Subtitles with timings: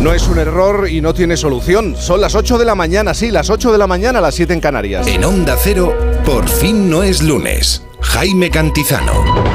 [0.00, 1.96] No es un error y no tiene solución.
[1.96, 4.60] Son las 8 de la mañana, sí, las 8 de la mañana, las 7 en
[4.60, 5.06] Canarias.
[5.06, 7.82] En Onda Cero, por fin no es lunes.
[8.00, 9.47] Jaime Cantizano.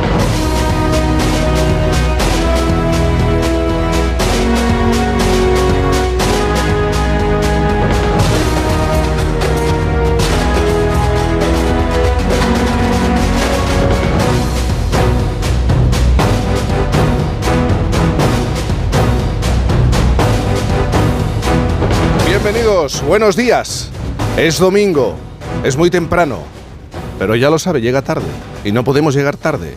[22.84, 23.90] Bienvenidos, buenos días.
[24.36, 25.16] Es domingo,
[25.64, 26.40] es muy temprano,
[27.18, 28.26] pero ya lo sabe, llega tarde
[28.66, 29.76] y no podemos llegar tarde.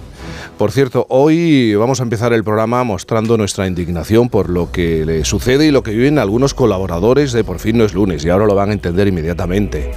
[0.59, 5.25] Por cierto, hoy vamos a empezar el programa mostrando nuestra indignación por lo que le
[5.25, 8.47] sucede y lo que viven algunos colaboradores de Por fin no es lunes y ahora
[8.47, 9.93] lo van a entender inmediatamente.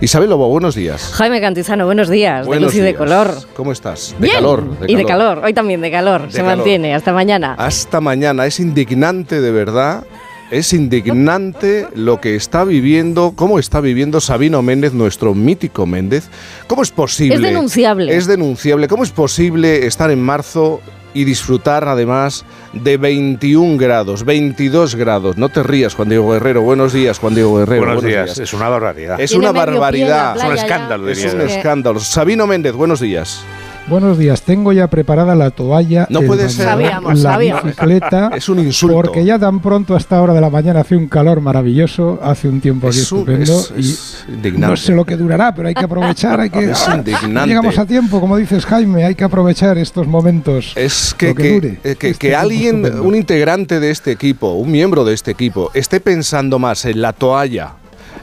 [0.00, 1.10] Isabel Lobo, buenos días.
[1.16, 2.46] Jaime Cantizano, buenos días.
[2.46, 2.98] Buenos de luz y de días.
[2.98, 3.34] color.
[3.54, 4.14] ¿Cómo estás?
[4.18, 4.36] De Bien.
[4.36, 4.64] calor.
[4.86, 5.42] y de calor.
[5.44, 6.22] Hoy también de calor.
[6.26, 6.56] De Se calor.
[6.56, 6.94] mantiene.
[6.94, 7.56] Hasta mañana.
[7.58, 8.46] Hasta mañana.
[8.46, 10.04] Es indignante de verdad.
[10.50, 16.28] Es indignante lo que está viviendo, cómo está viviendo Sabino Méndez, nuestro mítico Méndez.
[16.66, 17.34] ¿Cómo es posible?
[17.34, 18.16] Es denunciable.
[18.16, 18.88] Es denunciable.
[18.88, 20.80] ¿Cómo es posible estar en marzo
[21.12, 25.36] y disfrutar además de 21 grados, 22 grados?
[25.36, 26.62] No te rías, Juan Diego Guerrero.
[26.62, 27.84] Buenos días, Juan Diego Guerrero.
[27.84, 28.38] Buenos, días.
[28.38, 29.20] es una barbaridad.
[29.20, 30.34] Es una barbaridad.
[30.34, 31.48] Es un escándalo, Es diría un yo.
[31.48, 31.56] Sí.
[31.56, 32.00] escándalo.
[32.00, 33.42] Sabino Méndez, buenos días.
[33.88, 36.66] Buenos días, tengo ya preparada la toalla, No puede ser.
[36.66, 37.64] Sabíamos, la sabíamos.
[37.64, 38.96] bicicleta, Es un insulto.
[38.96, 42.48] porque ya tan pronto a esta hora de la mañana hace un calor maravilloso, hace
[42.50, 44.66] un tiempo aquí Es estupendo es- es y indignante.
[44.66, 47.48] no sé lo que durará, pero hay que aprovechar, hay que Es indignante.
[47.48, 50.74] llegamos a tiempo, como dices Jaime, hay que aprovechar estos momentos.
[50.76, 53.08] Es que, que que, dure, eh, que- este alguien, estupendo.
[53.08, 57.14] un integrante de este equipo, un miembro de este equipo, esté pensando más en la
[57.14, 57.72] toalla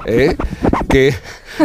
[0.05, 0.35] ¿eh?
[0.89, 1.13] que,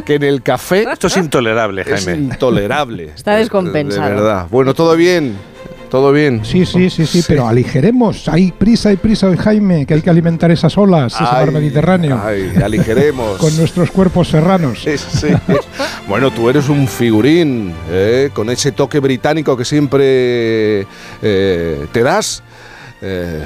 [0.04, 2.24] que en el café Esto es intolerable, es Jaime.
[2.24, 3.10] intolerable.
[3.14, 4.08] Está descompensado.
[4.08, 4.46] De verdad.
[4.50, 5.36] Bueno, todo bien.
[5.90, 6.44] Todo bien.
[6.44, 8.28] Sí, sí, sí, sí, pero aligeremos.
[8.28, 11.50] Hay prisa, hay prisa hoy, Jaime, que hay que alimentar esas olas, ese Ay, mar
[11.50, 13.38] Mediterráneo, Ay, aligeremos.
[13.40, 14.80] con nuestros cuerpos serranos.
[14.84, 15.28] Sí, sí.
[16.08, 18.30] Bueno, tú eres un figurín, ¿eh?
[18.32, 20.86] con ese toque británico que siempre
[21.22, 22.42] eh, te das.
[23.02, 23.42] eh,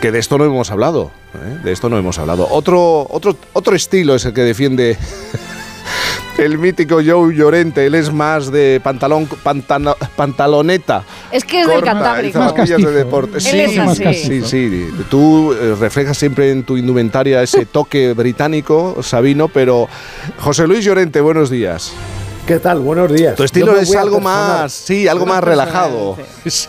[0.00, 1.10] que de esto no hemos hablado.
[1.34, 1.58] ¿Eh?
[1.64, 2.46] De esto no hemos hablado.
[2.50, 4.96] Otro, otro, otro estilo es el que defiende
[6.38, 7.86] el mítico Joe Llorente.
[7.86, 11.04] Él es más de pantalón, pantano- pantaloneta.
[11.32, 12.38] Es que es del corta, y Cantábrico.
[12.38, 12.90] Más castizo.
[12.90, 13.40] de deporte.
[13.40, 14.14] Sí, es así.
[14.14, 14.88] sí, sí.
[15.10, 19.88] Tú eh, reflejas siempre en tu indumentaria ese toque británico, Sabino, pero
[20.38, 21.92] José Luis Llorente, buenos días.
[22.46, 22.78] ¿Qué tal?
[22.80, 23.34] Buenos días.
[23.36, 24.22] Tu estilo es algo personar-
[24.62, 26.16] más, sí, algo más relajado.
[26.46, 26.66] sí.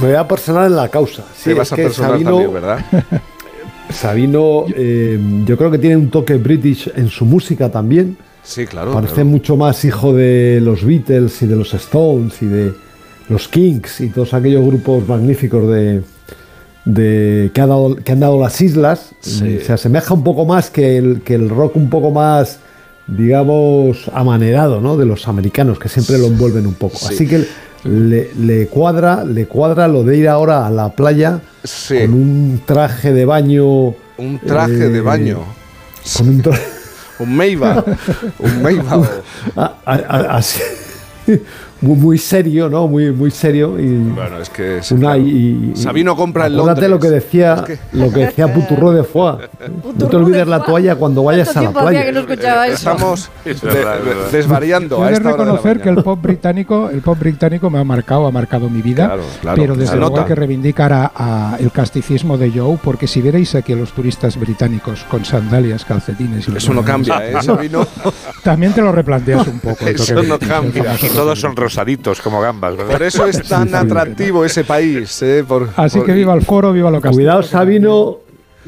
[0.00, 1.22] Me voy a personar en la causa.
[1.36, 2.84] Sí, Te es vas a que personar Sabino, también, ¿verdad?
[3.90, 8.16] Sabino, eh, yo creo que tiene un toque british en su música también.
[8.42, 8.92] Sí, claro.
[8.92, 9.28] Parece claro.
[9.30, 12.72] mucho más hijo de los Beatles y de los Stones y de
[13.28, 16.02] los Kings y todos aquellos grupos magníficos de,
[16.84, 19.14] de que, ha dado- que han dado las islas.
[19.20, 19.60] Sí.
[19.64, 22.60] Se asemeja un poco más que el, que el rock un poco más,
[23.06, 24.96] digamos, amanerado, ¿no?
[24.96, 26.96] De los americanos, que siempre lo envuelven un poco.
[26.98, 27.14] Sí.
[27.14, 27.44] Así que
[27.84, 31.98] le, le cuadra, le cuadra lo de ir ahora a la playa Sí.
[32.00, 33.94] con un traje de baño.
[34.18, 35.40] Un traje eh, de baño.
[36.16, 36.62] Con un traje.
[37.20, 37.84] Un Meiba.
[38.38, 39.02] Un Meiba.
[39.56, 40.60] a- a- a- así,
[41.80, 42.88] muy, muy serio, ¿no?
[42.88, 43.78] Muy, muy serio.
[43.78, 45.20] Y, Bueno, es que es, una, claro.
[45.20, 46.90] y, y- Sabino compra acuérdate Londres.
[46.90, 49.38] lo que decía Es que- lo que decía Puturro de Foix.
[49.98, 52.06] No te olvides la toalla cuando vayas a la ¿Cuánto tiempo hacía playa.
[52.06, 52.74] que no escuchaba eso?
[52.76, 53.96] Estamos Es de- verdad,
[54.32, 57.84] desvariando Yo a he de reconocer que el pop británico, el pop británico me ha
[57.84, 60.22] marcado, ha marcado mi vida, Claro, claro, pero desde luego nota.
[60.22, 63.92] hay que reivindicar a, a el casticismo de Joe, porque si vierais aquí a los
[63.92, 67.34] turistas británicos con sandalias, calcetines y Eso no cambia, ¿eh?
[67.42, 67.86] Sabino.
[68.42, 69.78] también te lo replanteas un poco.
[69.86, 70.94] el Eso no cambia.
[71.00, 71.54] el todos son.
[71.68, 72.92] Rosaditos como gambas, ¿verdad?
[72.92, 75.20] Por eso es tan atractivo ese país.
[75.22, 75.44] ¿eh?
[75.46, 77.18] Por- Así por- que viva el foro, viva lo castizo.
[77.18, 78.16] Cuidado, Sabino,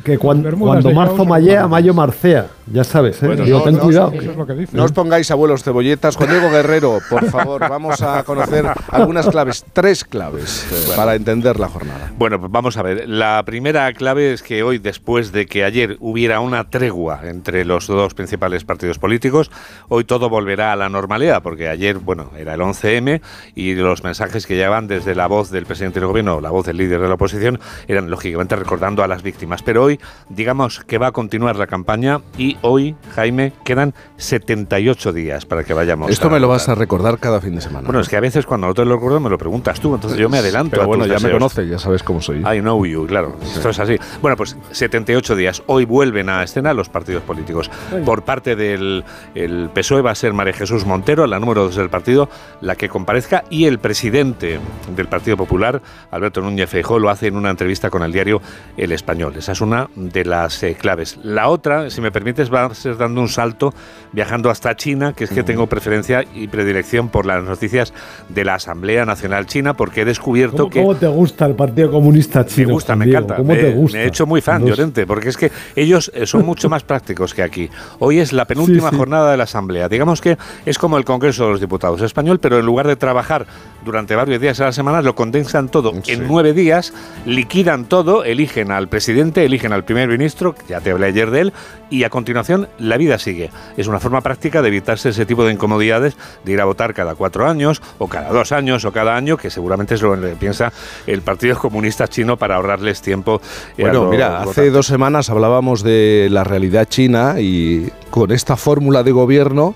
[0.05, 2.47] que cuando marzo mallea, mayo marcea.
[2.73, 3.27] Ya sabes, ¿eh?
[3.27, 4.13] Bueno, Digo, no, ten no, cuidado.
[4.13, 4.77] Eso es lo que dice.
[4.77, 6.17] No os pongáis abuelos cebolletas.
[6.17, 11.59] Juan Diego Guerrero, por favor, vamos a conocer algunas claves, tres claves eh, para entender
[11.59, 12.13] la jornada.
[12.17, 13.09] Bueno, pues vamos a ver.
[13.09, 17.89] La primera clave es que hoy, después de que ayer hubiera una tregua entre los
[17.89, 19.51] dos principales partidos políticos,
[19.89, 23.21] hoy todo volverá a la normalidad, porque ayer, bueno, era el 11M
[23.57, 26.77] y los mensajes que llegaban desde la voz del presidente del gobierno, la voz del
[26.77, 27.59] líder de la oposición,
[27.89, 29.63] eran lógicamente recordando a las víctimas.
[29.65, 35.47] Pero hoy, digamos que va a continuar la campaña y hoy, Jaime, quedan 78 días
[35.47, 36.11] para que vayamos.
[36.11, 37.87] Esto a me lo vas a recordar cada fin de semana.
[37.87, 40.19] Bueno, es que a veces cuando no te lo recuerdo me lo preguntas tú, entonces
[40.19, 40.71] yo me adelanto.
[40.71, 41.39] Pero a bueno, tus ya me deseos.
[41.39, 42.39] conoces, ya sabes cómo soy.
[42.39, 43.37] I know you, claro.
[43.43, 43.97] Esto es así.
[44.21, 45.63] Bueno, pues 78 días.
[45.67, 47.71] Hoy vuelven a escena los partidos políticos.
[48.05, 49.05] Por parte del
[49.35, 52.29] el PSOE va a ser María Jesús Montero, la número dos del partido,
[52.61, 54.61] la que comparezca, y el presidente
[54.95, 55.81] del Partido Popular,
[56.11, 58.41] Alberto Núñez Feijóo, lo hace en una entrevista con el diario
[58.77, 59.35] El Español.
[59.37, 61.19] Esa es una de las eh, claves.
[61.23, 63.73] La otra, si me permites, va a ser dando un salto
[64.13, 67.93] viajando hasta China, que es que tengo preferencia y predilección por las noticias
[68.29, 70.81] de la Asamblea Nacional China, porque he descubierto ¿Cómo, que...
[70.81, 72.69] cómo te gusta el Partido Comunista Chino?
[72.69, 73.37] Me gusta, me encanta.
[73.37, 73.99] ¿Cómo me, te gusta?
[73.99, 77.35] me he hecho muy fan, Llorente, porque es que ellos eh, son mucho más prácticos
[77.35, 77.71] que aquí.
[78.01, 78.97] Hoy es la penúltima Sí, sí.
[78.97, 79.89] jornada de la Asamblea.
[79.89, 80.37] Digamos que
[80.67, 83.47] es como el Congreso de los Diputados español, pero en lugar de trabajar
[83.85, 86.13] durante varios días a la semana, lo condensan todo Sí.
[86.13, 86.93] en nueve días,
[87.27, 91.53] liquidan todo, eligen al presidente, eligen al primer ministro, ya te hablé ayer de él,
[91.91, 92.30] y a continuación
[92.79, 93.51] la vida sigue.
[93.77, 97.15] Es una forma práctica de evitarse ese tipo de incomodidades de ir a votar cada
[97.15, 100.73] cuatro años, o cada dos años, o cada año, que seguramente es lo que piensa
[101.07, 103.41] el Partido Comunista Chino para ahorrarles tiempo.
[103.77, 109.03] eh, Bueno, mira, hace dos semanas hablábamos de la realidad china y con esta fórmula
[109.03, 109.75] de gobierno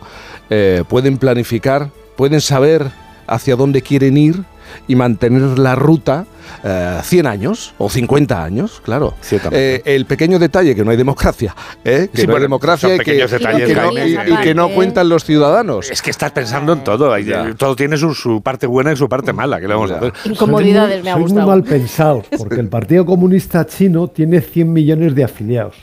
[0.50, 2.90] eh, pueden planificar, pueden saber
[3.26, 4.44] hacia dónde quieren ir
[4.88, 6.26] y mantener la ruta
[6.62, 9.14] eh, 100 años o 50 años, claro.
[9.50, 12.08] Eh, el pequeño detalle que no hay democracia, ¿eh?
[12.12, 14.08] que Sí, no hay democracia y que, pequeños detalles, y que no, Jaime.
[14.08, 14.74] y- y que no Aparte.
[14.76, 15.90] cuentan los ciudadanos.
[15.90, 17.12] Es que estás pensando en todo.
[17.12, 17.54] hay-.
[17.56, 19.60] Todo tiene su, su parte buena y su parte mala.
[19.60, 20.12] ¿Qué le vamos a hacer?
[20.24, 21.46] Incomodidades Sois me ha muy- gustado.
[21.46, 25.76] muy mal pensados, porque el Partido Comunista Chino tiene 100 millones de afiliados.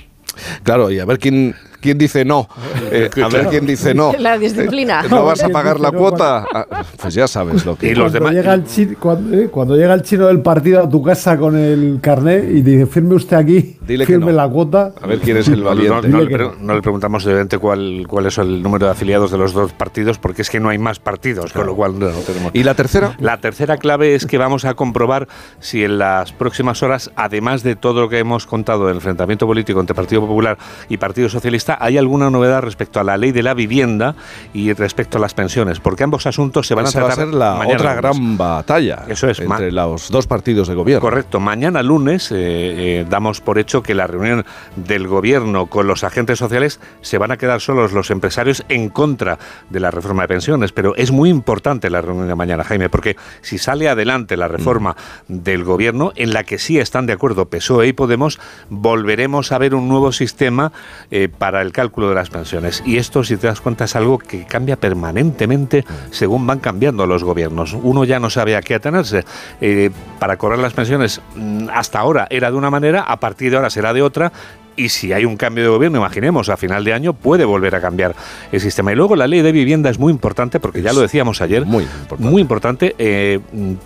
[0.63, 2.47] Claro, y a ver quién, quién dice no.
[2.93, 4.11] Eh, a ver quién dice no.
[4.19, 5.03] La disciplina.
[5.09, 6.45] ¿No vas a ¿Quién pagar la cuota?
[6.53, 7.87] Ah, Pues ya sabes lo que...
[7.87, 10.83] Y los cuando, demás- llega el chino, cuando, eh, cuando llega el chino del partido
[10.83, 14.37] a tu casa con el carnet y dice, firme usted aquí, Dile que firme no.
[14.37, 14.91] la cuota.
[15.01, 16.07] A ver quién es el No, no, valiente.
[16.09, 16.53] no le, que pre- no.
[16.59, 20.17] no le preguntamos evidentemente cuál, cuál es el número de afiliados de los dos partidos,
[20.17, 22.51] porque es que no hay más partidos, con lo cual no, no tenemos.
[22.53, 23.15] ¿Y la tercera?
[23.19, 25.29] La tercera clave es que vamos a comprobar
[25.61, 29.79] si en las próximas horas, además de todo lo que hemos contado del enfrentamiento político
[29.79, 30.57] entre Partido Popular
[30.89, 34.15] y Partido Socialista, hay alguna novedad respecto a la ley de la vivienda
[34.53, 37.31] y respecto a las pensiones, porque ambos asuntos se van Esa a va a tratar
[37.31, 38.01] ser la mañana otra lunes.
[38.01, 41.01] gran batalla Eso es, entre los dos partidos de gobierno.
[41.01, 41.39] Correcto.
[41.39, 44.45] Mañana lunes eh, eh, damos por hecho que la reunión
[44.75, 49.39] del gobierno con los agentes sociales se van a quedar solos los empresarios en contra
[49.69, 50.71] de la reforma de pensiones.
[50.71, 54.95] Pero es muy importante la reunión de mañana, Jaime, porque si sale adelante la reforma
[55.27, 58.39] del gobierno, en la que sí están de acuerdo PSOE y Podemos,
[58.69, 60.71] volveremos a ver un nuevo sistema
[61.11, 62.83] eh, para el cálculo de las pensiones.
[62.85, 67.23] Y esto, si te das cuenta, es algo que cambia permanentemente según van cambiando los
[67.23, 67.73] gobiernos.
[67.73, 69.23] Uno ya no sabe a qué atenerse.
[69.59, 73.57] Eh, para cobrar las pensiones mm, hasta ahora era de una manera, a partir de
[73.57, 74.31] ahora será de otra.
[74.75, 77.81] Y si hay un cambio de gobierno, imaginemos, a final de año puede volver a
[77.81, 78.15] cambiar
[78.51, 78.91] el sistema.
[78.91, 81.83] Y luego la ley de vivienda es muy importante, porque ya lo decíamos ayer, muy
[81.83, 82.23] importante.
[82.23, 82.95] muy importante.
[82.97, 83.39] eh,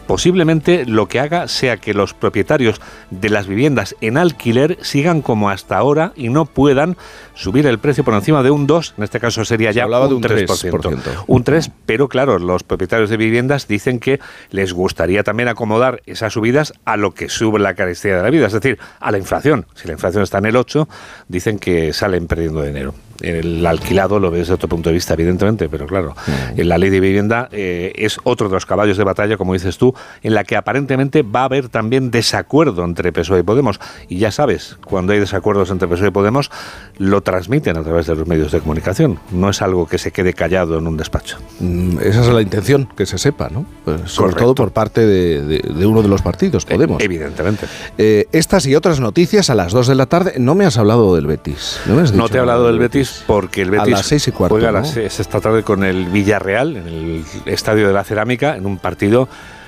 [0.07, 5.49] posiblemente lo que haga sea que los propietarios de las viviendas en alquiler sigan como
[5.49, 6.97] hasta ahora y no puedan
[7.33, 10.07] subir el precio por encima de un 2, en este caso sería Se ya hablaba
[10.07, 10.71] un, de un 3%.
[10.71, 11.23] 3%.
[11.27, 14.19] Un 3, pero claro, los propietarios de viviendas dicen que
[14.51, 18.47] les gustaría también acomodar esas subidas a lo que sube la carestía de la vida,
[18.47, 19.65] es decir, a la inflación.
[19.75, 20.84] Si la inflación está en el 8,
[21.27, 22.93] dicen que salen perdiendo dinero.
[23.21, 26.15] El alquilado lo ves desde otro punto de vista, evidentemente, pero claro,
[26.55, 29.77] en la ley de vivienda eh, es otro de los caballos de batalla, como dices
[29.77, 33.79] tú, en la que aparentemente va a haber también desacuerdo entre PSOE y Podemos.
[34.09, 36.51] Y ya sabes, cuando hay desacuerdos entre PSOE y Podemos,
[36.97, 39.19] lo transmiten a través de los medios de comunicación.
[39.31, 41.37] No es algo que se quede callado en un despacho.
[41.59, 43.65] Mm, Esa es la intención, que se sepa, ¿no?
[43.85, 44.43] Pues, sobre Correcto.
[44.43, 47.01] todo por parte de, de- de uno de los partidos, Podemos.
[47.01, 47.65] Evidentemente.
[47.97, 50.33] Eh, estas y otras noticias a las 2 de la tarde.
[50.37, 51.79] No me has hablado del Betis.
[51.85, 54.27] No, me has No te he hablado del Betis porque el A Betis las seis
[54.27, 58.03] y cuarto, juega las seis esta tarde con el Villarreal en el Estadio de la
[58.03, 59.27] Cerámica en un partido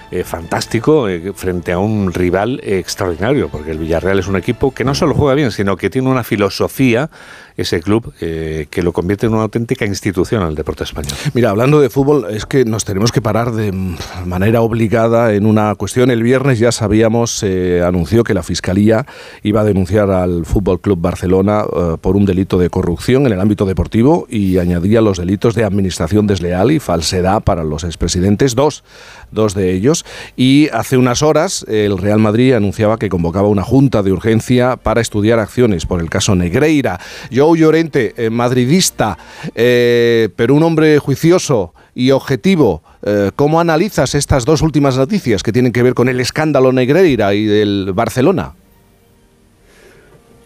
[0.10, 4.74] eh, fantástico eh, frente a un rival eh, extraordinario porque el Villarreal es un equipo
[4.74, 7.10] que no solo juega bien sino que tiene una filosofía
[7.58, 11.14] ese club eh, que lo convierte en una auténtica institución al deporte español.
[11.34, 13.74] Mira, hablando de fútbol, es que nos tenemos que parar de
[14.26, 16.12] manera obligada en una cuestión.
[16.12, 19.08] El viernes ya sabíamos, se anunció que la Fiscalía
[19.42, 23.42] iba a denunciar al Fútbol Club Barcelona eh, por un delito de corrupción en el
[23.42, 28.84] ámbito deportivo y añadía los delitos de administración desleal y falsedad para los expresidentes, dos,
[29.32, 30.06] dos de ellos.
[30.36, 35.02] Y hace unas horas el Real Madrid anunciaba que convocaba una junta de urgencia para
[35.02, 37.00] estudiar acciones por el caso Negreira.
[37.56, 39.18] Llorente, eh, madridista,
[39.56, 42.82] eh, pero un hombre juicioso y objetivo.
[43.04, 47.34] Eh, ¿Cómo analizas estas dos últimas noticias que tienen que ver con el escándalo Negreira
[47.34, 48.54] y del Barcelona?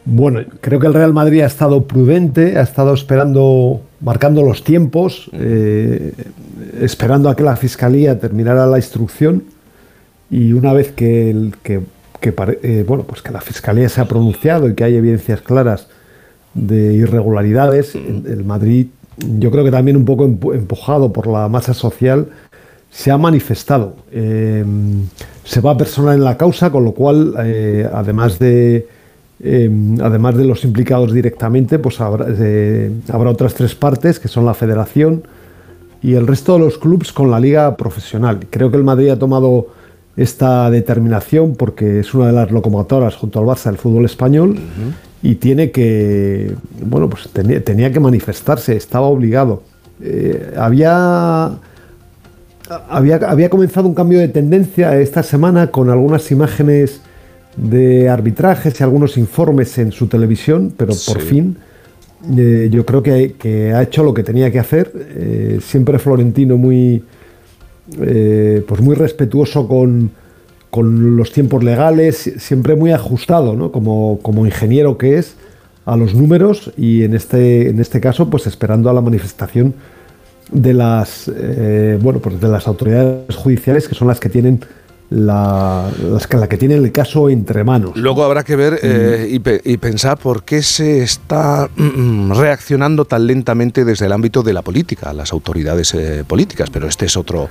[0.04, 5.30] Bueno, creo que el Real Madrid ha estado prudente, ha estado esperando, marcando los tiempos,
[6.82, 9.44] esperando a que la Fiscalía terminara la instrucción
[10.32, 11.52] y una vez que,
[12.88, 15.88] bueno, pues que la Fiscalía se ha pronunciado y que hay evidencias claras
[16.54, 18.88] de irregularidades, el, el Madrid,
[19.40, 22.28] yo creo que también un poco empu- empujado por la masa social,
[22.90, 23.96] se ha manifestado.
[24.12, 24.66] Eh,
[25.44, 28.88] se va a personar en la causa, con lo cual, eh, además de
[29.44, 32.28] eh, además de los implicados directamente, pues habrá,
[33.12, 35.24] habrá otras tres partes, que son la federación
[36.04, 38.40] y el resto de los clubes con la liga profesional.
[38.52, 39.68] Creo que el Madrid ha tomado
[40.16, 44.60] esta determinación porque es una de las locomotoras junto al Barça del fútbol español
[45.22, 49.64] y tiene que, bueno, pues tenía, tenía que manifestarse, estaba obligado.
[50.02, 51.52] Eh, había
[52.90, 57.02] había, había comenzado un cambio de tendencia esta semana con algunas imágenes
[57.58, 61.28] de arbitrajes y algunos informes en su televisión, pero por Sí.
[61.28, 61.58] fin
[62.38, 64.92] eh, yo creo que, que ha hecho lo que tenía que hacer.
[64.96, 67.04] Eh, siempre Florentino muy,
[68.00, 70.12] eh, pues muy respetuoso con,
[70.72, 73.72] con los tiempos legales, siempre muy ajustado, ¿no?
[73.72, 75.36] como, como ingeniero que es,
[75.86, 79.74] a los números y en este, en este caso pues esperando a la manifestación
[80.52, 84.60] de las eh, bueno pues de las autoridades judiciales que son las que tienen
[85.12, 85.92] la,
[86.32, 87.92] la que tienen el caso entre manos.
[87.96, 93.04] Luego habrá que ver eh, y, pe- y pensar por qué se está mm, reaccionando
[93.04, 97.18] tan lentamente desde el ámbito de la política, las autoridades eh, políticas, pero este es
[97.18, 97.50] otro,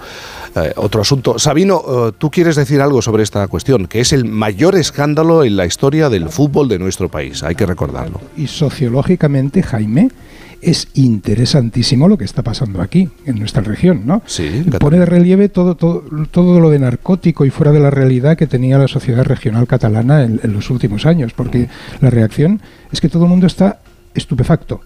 [0.57, 1.39] eh, otro asunto.
[1.39, 5.67] Sabino, tú quieres decir algo sobre esta cuestión, que es el mayor escándalo en la
[5.67, 8.21] historia del fútbol de nuestro país, hay que recordarlo.
[8.39, 10.11] Y sociológicamente, Jaime,
[10.63, 14.23] es interesantísimo lo que está pasando aquí, en nuestra región, ¿no?
[14.27, 14.65] Sí.
[14.79, 18.47] Pone de relieve todo, todo, todo lo de narcótico y fuera de la realidad que
[18.47, 21.69] tenía la sociedad regional catalana en, en los últimos años, porque
[22.01, 22.61] la reacción
[22.93, 23.81] es que todo el mundo está
[24.15, 24.81] estupefacto,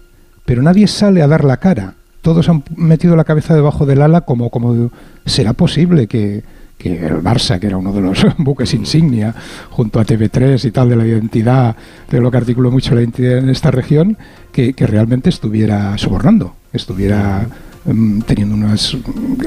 [0.45, 1.95] pero nadie sale a dar la cara.
[2.21, 4.89] Todos han metido la cabeza debajo del ala como, como
[5.25, 6.43] será posible que,
[6.77, 9.33] que el Barça, que era uno de los buques insignia,
[9.69, 11.75] junto a TV3 y tal, de la identidad,
[12.09, 14.17] de lo que articuló mucho la identidad en esta región,
[14.51, 17.47] que, que realmente estuviera sobornando, estuviera
[17.85, 18.95] mm, teniendo unas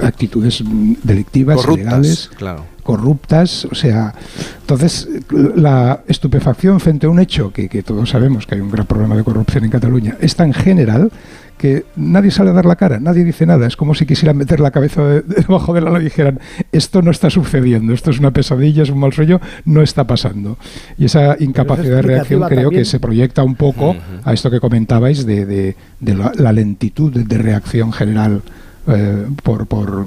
[0.03, 0.63] actitudes
[1.03, 2.65] delictivas, Corruptas, ilegales, claro.
[2.83, 4.15] corruptas, o sea,
[4.61, 5.09] entonces
[5.57, 9.17] la estupefacción frente a un hecho que, que todos sabemos que hay un gran problema
[9.17, 11.11] de corrupción en Cataluña es tan general
[11.59, 14.61] que nadie sale a dar la cara, nadie dice nada, es como si quisieran meter
[14.61, 16.39] la cabeza de- debajo del ala y dijeran,
[16.73, 20.57] esto no está sucediendo, esto es una pesadilla, es un mal sueño, no está pasando.
[20.97, 25.27] Y esa incapacidad de reacción creo que se proyecta un poco a esto que comentabais
[25.27, 28.43] de, de- de la, la lentitud de, de reacción general
[28.91, 30.07] eh, por, por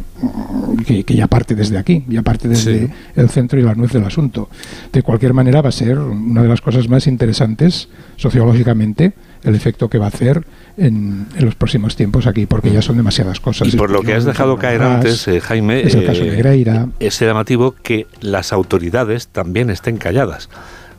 [0.87, 2.93] que, que ya parte desde aquí, ya parte desde Sí.
[3.15, 4.49] el centro y la nuez del asunto.
[4.91, 9.13] De cualquier manera va a ser una de las cosas más interesantes sociológicamente
[9.43, 10.43] el efecto que va a hacer
[10.77, 13.73] en, en los próximos tiempos aquí, porque ya son demasiadas cosas.
[13.73, 16.87] Y por lo que has dejado caer antes, eh, Jaime, es el caso eh, Negreira.
[16.99, 20.49] es llamativo que las autoridades también estén calladas.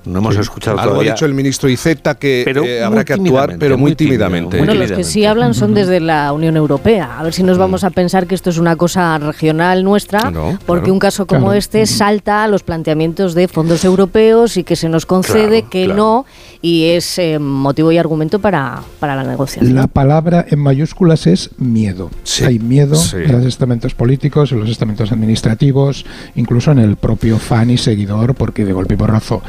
[0.05, 3.57] No hemos escuchado Algo ha dicho el ministro Iceta que Pero eh, habrá que actuar,
[3.59, 4.59] pero muy tímidamente.
[4.59, 7.19] Bueno, los que sí hablan son desde la Unión Europea.
[7.19, 10.59] A ver si nos vamos a pensar que esto es una cosa regional nuestra, No,
[10.67, 10.93] porque claro.
[10.95, 11.59] un caso como Claro.
[11.59, 15.85] este salta a los planteamientos de fondos europeos y que se nos concede Claro, que
[15.87, 15.97] claro.
[15.97, 16.27] no,
[16.61, 19.75] y es eh, motivo y argumento para, para la negociación.
[19.75, 22.11] La palabra en mayúsculas es miedo.
[22.25, 23.17] Sí, Hay miedo sí.
[23.17, 26.05] en los estamentos políticos, en los estamentos administrativos,
[26.35, 29.43] incluso en el propio fan y seguidor, porque de golpe y porrazo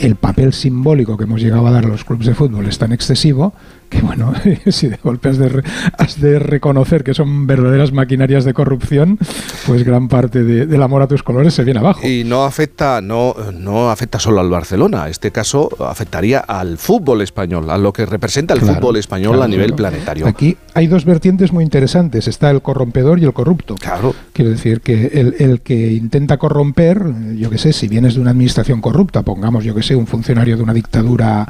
[0.00, 2.92] el papel simbólico que hemos llegado a dar a los clubes de fútbol es tan
[2.92, 3.52] excesivo
[3.88, 4.32] que, bueno,
[4.68, 5.62] si de golpe has de, re-
[5.98, 9.18] has de reconocer que son verdaderas maquinarias de corrupción,
[9.66, 12.06] pues gran parte de- del amor a tus colores se viene abajo.
[12.06, 15.08] Y no afecta, no, no afecta solo al Barcelona.
[15.08, 19.44] Este caso afectaría al fútbol español, a lo que representa el Claro, fútbol español claro,
[19.44, 19.76] a nivel claro.
[19.92, 20.26] planetario.
[20.26, 22.28] Aquí hay dos vertientes muy interesantes.
[22.28, 23.74] Está el corrompedor y el corrupto.
[23.76, 24.14] Claro.
[24.32, 27.02] Quiero decir que el, el que intenta corromper,
[27.36, 30.56] yo que sé, si vienes de una administración corrupta, pongamos, yo que sé, un funcionario
[30.56, 31.46] de una dictadura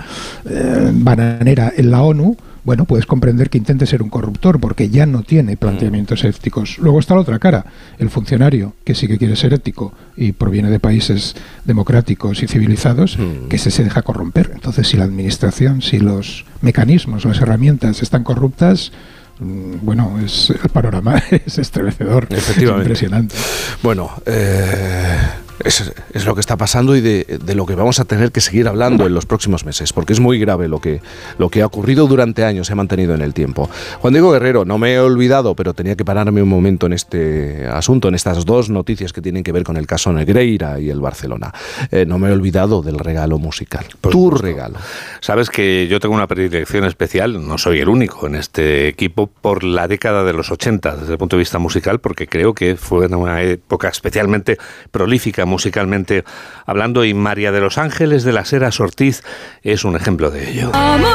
[0.49, 2.28] eh, bananera en la ONU,
[2.65, 6.79] bueno, puedes comprender que intente ser un corruptor porque ya no tiene planteamientos éticos.
[6.79, 7.65] Luego está la otra cara,
[7.99, 11.35] el funcionario que sí que quiere ser ético y proviene de países
[11.65, 13.49] democráticos y civilizados, Mm.
[13.49, 14.51] que ese se deja corromper.
[14.55, 18.93] Entonces, si la administración, si los mecanismos, las herramientas están corruptas,
[19.41, 23.35] mm, bueno, es, el panorama es estremecedor, es impresionante.
[23.83, 25.17] Bueno, eh,
[25.65, 29.07] es, lo que está pasando y de, lo que vamos a tener que seguir hablando
[29.07, 31.01] en los próximos meses, porque es muy grave lo que,
[31.39, 33.69] lo que ha ocurrido durante años, se ha mantenido en el tiempo.
[34.01, 37.67] Juan Diego Guerrero, no me he olvidado, pero tenía que pararme un momento en este
[37.67, 41.01] asunto, en estas dos noticias que tienen que ver con el caso Negreira y el
[41.01, 41.53] Barcelona.
[41.91, 44.79] Eh, no me he olvidado del regalo musical, tu regalo.
[45.21, 49.65] Sabes que yo tengo una predilección especial, no soy el único en este equipo, por
[49.65, 53.07] la década de los 80 desde el punto de vista musical, porque creo que fue
[53.07, 54.59] una época especialmente
[54.91, 56.25] prolífica musicalmente
[56.67, 59.23] hablando y María de los Ángeles de las Heras Ortiz
[59.63, 60.71] es un ejemplo de ello.
[60.75, 61.09] Amor,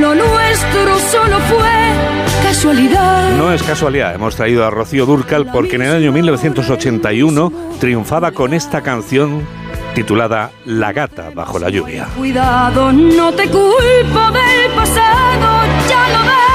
[0.00, 1.70] lo nuestro solo fue
[2.42, 3.36] casualidad.
[3.36, 8.54] No es casualidad, hemos traído a Rocío Durcal porque en el año 1981 triunfaba con
[8.54, 9.46] esta canción
[9.94, 12.08] titulada La gata bajo la lluvia.
[12.16, 16.49] Cuidado, no te culpo del pasado, ya lo ves,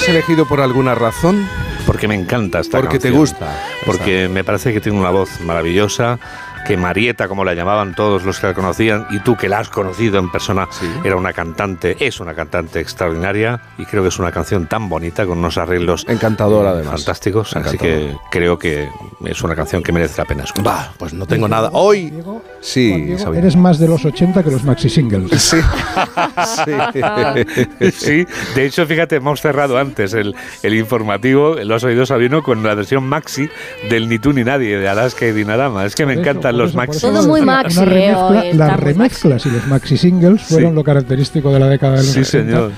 [0.00, 1.46] has elegido por alguna razón?
[1.84, 3.54] Porque me encanta esta Porque te gusta.
[3.84, 6.18] Porque me parece que tiene una voz maravillosa
[6.66, 9.68] que Marieta, como la llamaban todos los que la conocían, y tú que la has
[9.68, 10.68] conocido en persona,
[11.04, 15.26] era una cantante, es una cantante extraordinaria y creo que es una canción tan bonita
[15.26, 18.88] con unos arreglos encantadora además, fantásticos, así que creo que
[19.24, 20.90] es una canción que merece la pena escuchar.
[20.98, 21.70] Pues no tengo nada.
[21.72, 22.12] Hoy
[22.60, 25.40] sí, eres más de los 80 que los maxi singles.
[25.40, 25.56] Sí.
[26.64, 27.90] sí.
[27.92, 28.26] sí.
[28.54, 32.74] de hecho, fíjate, hemos cerrado antes el, el informativo, lo has oído Sabino, con la
[32.74, 33.48] versión maxi
[33.88, 35.84] del Ni tú ni nadie de Alaska y Dinarama.
[35.84, 37.00] Es que me encanta los maxi.
[37.00, 37.80] Todo muy maxi.
[37.82, 42.24] Eh, las remezclas y los maxi singles fueron lo característico de la década del sí,
[42.24, 42.72] señor,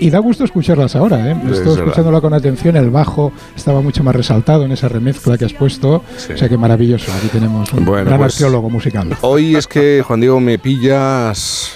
[0.00, 1.30] Y da gusto escucharlas ahora.
[1.30, 1.36] ¿eh?
[1.50, 2.76] Estoy escuchándola con atención.
[2.76, 5.96] El bajo estaba mucho más resaltado en esa remezcla que has puesto.
[5.96, 7.12] O sea que maravilloso.
[7.12, 9.16] Aquí tenemos un gran pues, arqueólogo musical.
[9.20, 11.72] Hoy es que, Juan Diego, me pillas.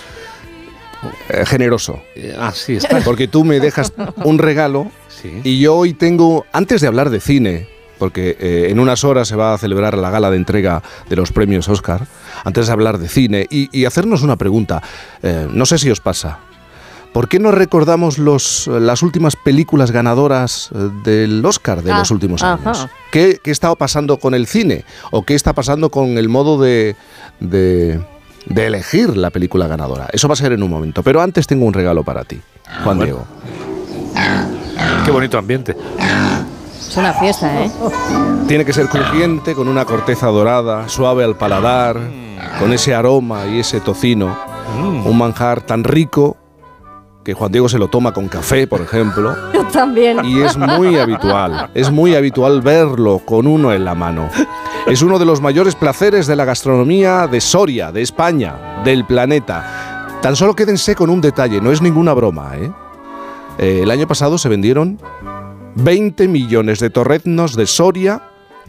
[1.31, 2.00] Eh, generoso.
[2.40, 3.00] Así ah, está.
[3.00, 3.93] Porque tú me dejas
[4.25, 4.90] un regalo
[5.45, 7.67] y yo hoy tengo, antes de hablar de cine,
[7.99, 11.33] porque eh, en unas horas se va a celebrar la gala de entrega de los
[11.33, 12.07] premios Oscar,
[12.45, 14.83] antes de hablar de cine y, hacernos una pregunta.
[15.23, 16.38] Eh, no sé si os pasa.
[17.12, 22.14] ¿Por qué no recordamos los, las últimas películas ganadoras eh, del Oscar de los ah,
[22.14, 22.87] últimos años?
[23.11, 24.85] ¿Qué, ¿Qué está pasando con el cine?
[25.11, 26.97] ¿O qué está pasando con el modo de,
[27.40, 28.00] de,
[28.47, 30.09] de elegir la película ganadora?
[30.12, 31.02] Eso va a ser en un momento.
[31.02, 32.40] Pero antes tengo un regalo para ti,
[32.85, 33.26] Juan Diego.
[35.05, 35.75] Qué bonito ambiente.
[36.88, 37.71] Es una fiesta, ¿eh?
[38.47, 42.01] Tiene que ser crujiente, con una corteza dorada, suave al paladar,
[42.59, 44.35] con ese aroma y ese tocino.
[44.79, 45.07] Mm.
[45.07, 46.38] Un manjar tan rico
[47.22, 49.37] que Juan Diego se lo toma con café, por ejemplo.
[49.53, 50.24] Yo también.
[50.24, 54.31] Y es muy habitual, es muy habitual verlo con uno en la mano.
[54.87, 60.07] Es uno de los mayores placeres de la gastronomía de Soria, de España, del planeta.
[60.22, 62.72] Tan solo quédense con un detalle, no es ninguna broma, ¿eh?
[63.59, 64.98] eh el año pasado se vendieron
[65.79, 68.23] 20 millones de torreznos de Soria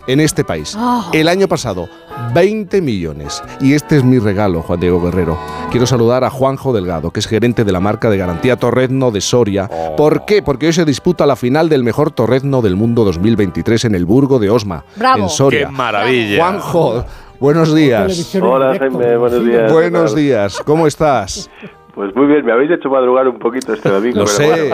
[0.07, 0.75] en este país.
[0.77, 1.09] Ah.
[1.11, 1.89] El año pasado,
[2.33, 3.41] 20 millones.
[3.59, 5.37] Y este es mi regalo, Juan Diego Guerrero.
[5.71, 9.21] Quiero saludar a Juanjo Delgado, que es gerente de la marca de garantía Torrezno de
[9.21, 9.69] Soria.
[9.71, 9.95] Oh.
[9.95, 10.43] ¿Por qué?
[10.43, 14.37] Porque hoy se disputa la final del mejor torrezno del mundo 2023 en el Burgo
[14.37, 15.67] de Osma, en Soria.
[15.67, 16.37] ¡Qué maravilla!
[16.37, 17.05] Juanjo,
[17.39, 18.35] buenos días.
[18.39, 19.71] Hola, Jaime, buenos días.
[19.71, 21.49] Buenos días, ¿cómo estás?
[21.99, 24.19] Pues muy bien, me habéis hecho madrugar un poquito este domingo.
[24.19, 24.71] Lo sé,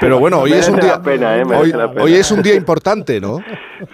[0.00, 1.02] pero, bueno, hoy es un día.
[1.04, 1.42] ¿eh?
[2.00, 3.38] hoy, es un día importante, ¿no?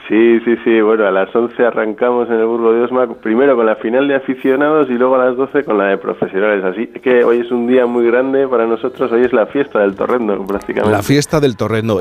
[0.06, 0.82] Sí, sí, sí.
[0.82, 4.16] Bueno, a las 11 arrancamos en el Burgo de Osma, primero con la final de
[4.16, 6.62] aficionados y luego a las 12 con la de profesionales.
[6.66, 9.10] Así que hoy es un día muy grande para nosotros.
[9.10, 10.94] Hoy es la fiesta del torrezno, prácticamente.
[10.94, 11.96] La fiesta del torrezno.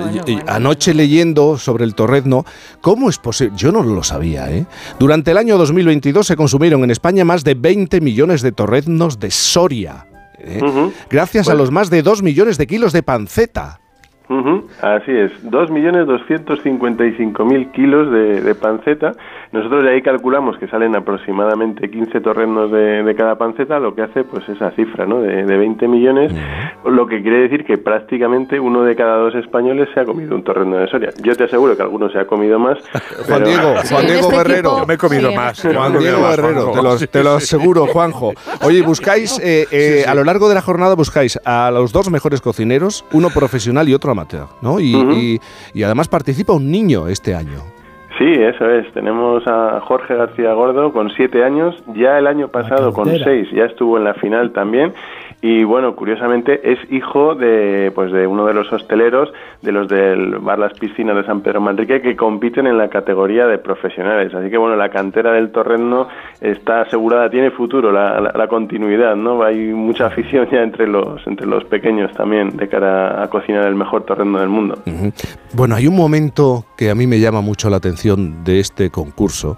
[0.45, 2.43] Anoche leyendo sobre el torrezno,
[2.81, 3.55] ¿cómo es posible?
[3.55, 4.65] Yo no lo sabía, ¿eh?
[4.99, 9.31] Durante el año 2022 se consumieron en España más de 20 millones de torreznos de
[9.31, 10.07] Soria.
[10.45, 10.62] ¿Eh?
[11.10, 13.81] gracias a los más de 2 millones de kilos de panceta.
[14.81, 19.12] Así es, 2.255.000 kilos de, de panceta
[19.56, 24.26] nosotros de ahí calculamos que salen aproximadamente 15 torrenos de, cada panceta, lo que hace
[24.26, 25.22] pues esa cifra ¿no?
[25.22, 26.34] de, 20 millones,
[26.84, 30.44] lo que quiere decir que prácticamente uno de cada dos españoles se ha comido un
[30.44, 31.12] torreno de Soria.
[31.24, 32.80] Yo te aseguro que alguno se ha comido más.
[33.28, 34.80] Juan Diego, Juan Diego este Guerrero.
[34.80, 35.62] Yo me he comido más.
[35.62, 36.72] Juan Diego Guerrero,
[37.10, 38.34] te lo, aseguro, Juanjo.
[38.62, 42.41] Oye, buscáis, eh, eh, a lo largo de la jornada buscáis a los dos mejores
[42.41, 44.82] cocineros, uno profesional y otro amateur, ¿no?
[44.82, 45.39] y
[45.82, 47.74] además participa un niño este año.
[48.17, 48.91] Sí, eso es.
[48.93, 51.75] Tenemos a Jorge García Gordo con siete años.
[51.95, 54.93] Ya el año pasado con seis ya estuvo en la final también.
[55.41, 60.38] Y bueno, curiosamente es hijo de, pues de uno de los hosteleros de los del
[60.39, 64.34] bar Las Piscinas de San Pedro Manrique que compiten en la categoría de profesionales.
[64.34, 66.08] Así que bueno, la cantera del Torreno
[66.41, 69.43] está asegurada, tiene futuro la, la- la continuidad, ¿no?
[69.43, 73.76] Hay mucha afición ya entre los entre los pequeños también de cara a cocinar el
[73.76, 74.80] mejor torreno del mundo.
[75.54, 79.58] Bueno, hay un momento que a mí me llama mucho la atención de este concurso.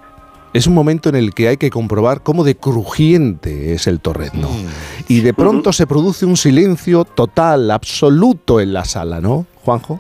[0.58, 4.50] Es un momento en el que hay que comprobar cómo de crujiente es el torrezno.
[5.08, 10.00] Y de pronto se produce un silencio total, absoluto en la sala, ¿no, Juanjo?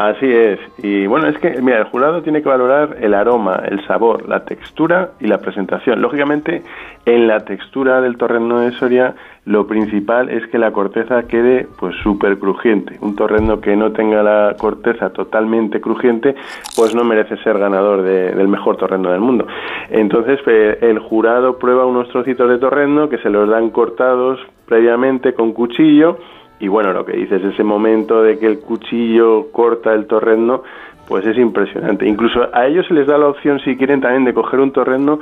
[0.00, 0.58] Así es.
[0.82, 4.46] Y bueno, es que, mira, el jurado tiene que valorar el aroma, el sabor, la
[4.46, 6.00] textura y la presentación.
[6.00, 6.62] Lógicamente,
[7.04, 11.94] en la textura del torreno de Soria, lo principal es que la corteza quede pues
[12.02, 12.96] súper crujiente.
[13.02, 16.34] Un torreno que no tenga la corteza totalmente crujiente,
[16.76, 19.46] pues no merece ser ganador de- del mejor torreno del mundo.
[19.90, 25.52] Entonces, el jurado prueba unos trocitos de torreno que se los dan cortados previamente con
[25.52, 26.16] cuchillo
[26.60, 30.62] y bueno, lo que dices, ese momento de que el cuchillo corta el torreno,
[31.08, 32.06] pues es impresionante.
[32.06, 35.20] Incluso a ellos se les da la opción, si quieren, también de coger un torreno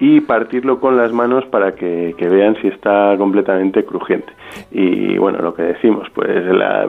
[0.00, 4.32] y partirlo con las manos para que, que vean si está completamente crujiente.
[4.72, 6.88] Y bueno, lo que decimos, pues la,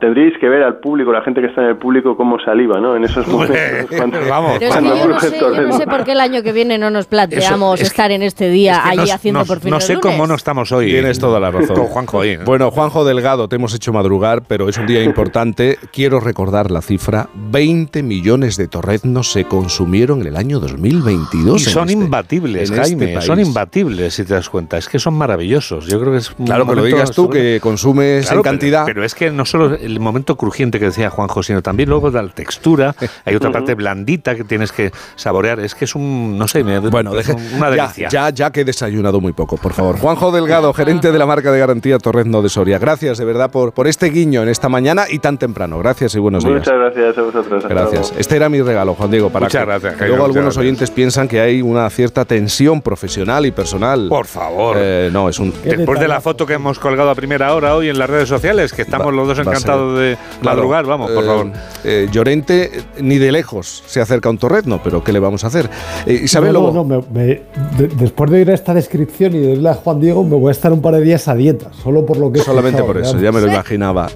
[0.00, 2.96] tendríais que ver al público, la gente que está en el público, cómo saliva, ¿no?
[2.96, 3.56] En esos momentos.
[3.96, 6.20] cuando, Vamos, Pero es que cuando yo no, sé, yo no sé por qué el
[6.20, 9.08] año que viene no nos planteamos Eso, es estar en este día Es que allí
[9.08, 10.02] no- haciendo no- por fin No sé lunes.
[10.10, 10.86] cómo no estamos hoy.
[10.86, 11.76] Tienes toda la razón.
[11.76, 12.36] Con Juanjo ahí.
[12.36, 12.44] ¿no?
[12.44, 15.78] Bueno, Juanjo Delgado, te hemos hecho madrugar, pero es un día importante.
[15.92, 17.28] Quiero recordar la cifra.
[17.34, 21.62] 20 millones de torreznos se consumieron en el año 2022.
[21.62, 23.20] y son este- imbatibles, en este Jaime.
[23.22, 24.78] son imbatibles, si te das cuenta.
[24.78, 25.86] Es que son maravillosos.
[25.86, 28.44] Yo creo que es un Claro que lo digas tú, sobre- que consumes Claro, en
[28.44, 28.84] cantidad.
[28.84, 32.26] Pero, es que no solo el momento crujiente que decía Juanjo, sino también luego la
[32.28, 32.94] textura.
[33.24, 35.60] Hay otra parte blandita que tienes que saborear.
[35.60, 38.08] Es que es un, no sé, me, Bueno, es deje, una ya, delicia.
[38.08, 39.98] ya, ya que he desayunado muy poco, por favor.
[39.98, 42.78] Juanjo Delgado, gerente de la marca de garantía Torrezno de Soria.
[42.78, 45.78] Gracias de verdad por, por este guiño en esta mañana y tan temprano.
[45.78, 46.58] Gracias y buenos días.
[46.58, 47.64] Muchas gracias a vosotros.
[47.68, 48.12] Gracias.
[48.16, 50.60] Este era mi regalo, Juan Diego, para Muchas que gracias, Jaime, luego algunos gracias.
[50.62, 54.06] oyentes piensan que hay una cierta tensión profesional y personal.
[54.08, 54.76] Por favor.
[54.78, 57.88] Eh, no, es un Después de la foto que hemos colgado a primera hora hoy
[57.88, 61.24] en las redes sociales, que estamos Va- los dos encantados de Claro, madrugar, vamos, por
[61.24, 61.46] eh, favor.
[61.82, 65.42] eh, Llorente eh, ni de lejos se acerca a un torrezno, pero ¿qué le vamos
[65.42, 65.68] a hacer?
[66.06, 66.72] Eh, Isabel No, Lobo.
[66.72, 67.42] no, no, me- me-
[67.76, 70.52] de- después de oír esta descripción y de oírle a Juan Diego, me voy a
[70.52, 73.02] estar un par de días a dieta, solo por lo que he Solamente escuchado, por
[73.02, 73.24] eso, ya.
[73.24, 74.06] ya me lo imaginaba.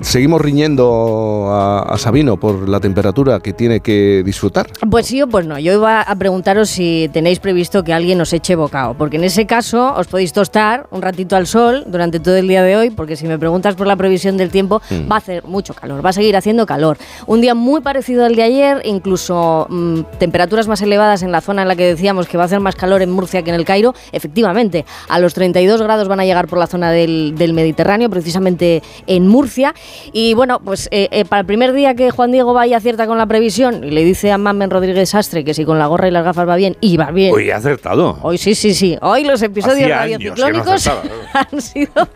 [0.00, 4.66] Seguimos riñendo a, a Sabino por la temperatura que tiene que disfrutar.
[4.90, 5.58] Pues sí o pues no.
[5.58, 9.46] Yo iba a preguntaros si tenéis previsto que alguien os eche bocado, porque en ese
[9.46, 13.14] caso os podéis tostar un ratito al sol durante todo el día de hoy, porque
[13.16, 15.10] si me preguntas por la previsión del tiempo, Mm.
[15.10, 16.96] va a hacer mucho calor, va a seguir haciendo calor.
[17.26, 21.62] Un día muy parecido al de ayer, incluso mm, temperaturas más elevadas en la zona
[21.62, 23.64] en la que decíamos que va a hacer más calor en Murcia que en el
[23.64, 23.94] Cairo.
[24.12, 28.82] Efectivamente, a los 32 grados van a llegar por la zona del, del Mediterráneo, precisamente
[29.06, 29.74] en Murcia.
[30.12, 33.18] Y bueno, pues eh, eh, para el primer día que Juan Diego vaya acierta con
[33.18, 36.10] la previsión y le dice a Mamen Rodríguez Sastre que si con la gorra y
[36.10, 37.34] las gafas va bien, y va bien.
[37.34, 38.18] Hoy he acertado.
[38.22, 38.96] Hoy sí, sí, sí.
[39.00, 40.90] Hoy los episodios no radiociclónicos
[41.32, 42.08] han sido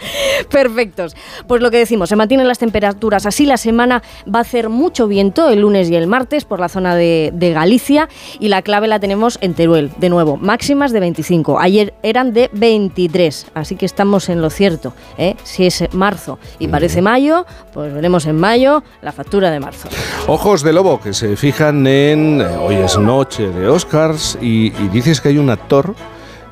[0.50, 1.16] perfectos.
[1.46, 3.46] Pues lo que decimos, se mantienen las temperaturas así.
[3.46, 6.96] La semana va a hacer mucho viento el lunes y el martes por la zona
[6.96, 8.08] de, de Galicia
[8.38, 9.90] y la clave la tenemos en Teruel.
[9.98, 11.58] De nuevo, máximas de 25.
[11.58, 14.94] Ayer eran de 23, así que estamos en lo cierto.
[15.18, 15.36] ¿eh?
[15.44, 19.88] Si es marzo y parece mayo, pues veremos en mayo la factura de marzo.
[20.26, 24.88] Ojos de lobo que se fijan en eh, hoy es noche de Oscars y, y
[24.92, 25.94] dices que hay un actor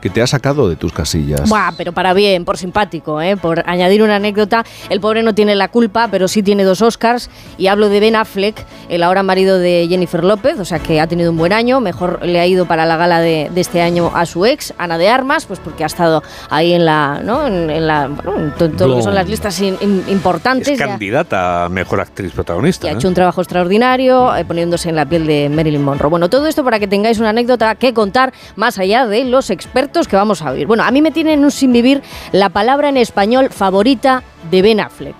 [0.02, 1.48] que te ha sacado de tus casillas.
[1.48, 3.36] Buah, pero para bien, por simpático, ¿eh?
[3.36, 4.64] por añadir una anécdota.
[4.90, 7.30] El pobre no tiene la culpa, pero sí tiene dos Oscars.
[7.56, 8.56] Y hablo de Ben Affleck,
[8.88, 11.80] el ahora marido de Jennifer López, o sea que ha tenido un buen año.
[11.80, 14.98] Mejor le ha ido para la gala de, de este año a su ex, Ana
[14.98, 17.46] de Armas, pues porque ha estado ahí en la, ¿no?
[17.46, 20.66] en, en la, bueno, en to- todo lo que son las listas in- in- importantes.
[20.66, 22.88] Es Ya- candidata a mejor actriz protagonista.
[22.88, 26.10] y ha hecho un trabajo extraordinario eh, poniéndose en la piel de Marilyn Monroe.
[26.10, 29.91] Bueno, todo esto para que tengáis una anécdota que contar más allá de los expertos
[29.92, 30.66] que vamos a oír.
[30.66, 32.02] Bueno, a mí me tiene en un sin vivir
[32.32, 35.16] la palabra en español favorita de Ben Affleck,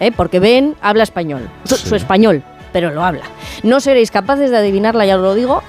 [0.00, 0.10] ¿eh?
[0.12, 3.24] porque Ben habla español, su, su español, pero lo habla.
[3.62, 5.62] No seréis capaces de adivinarla, ya os lo digo,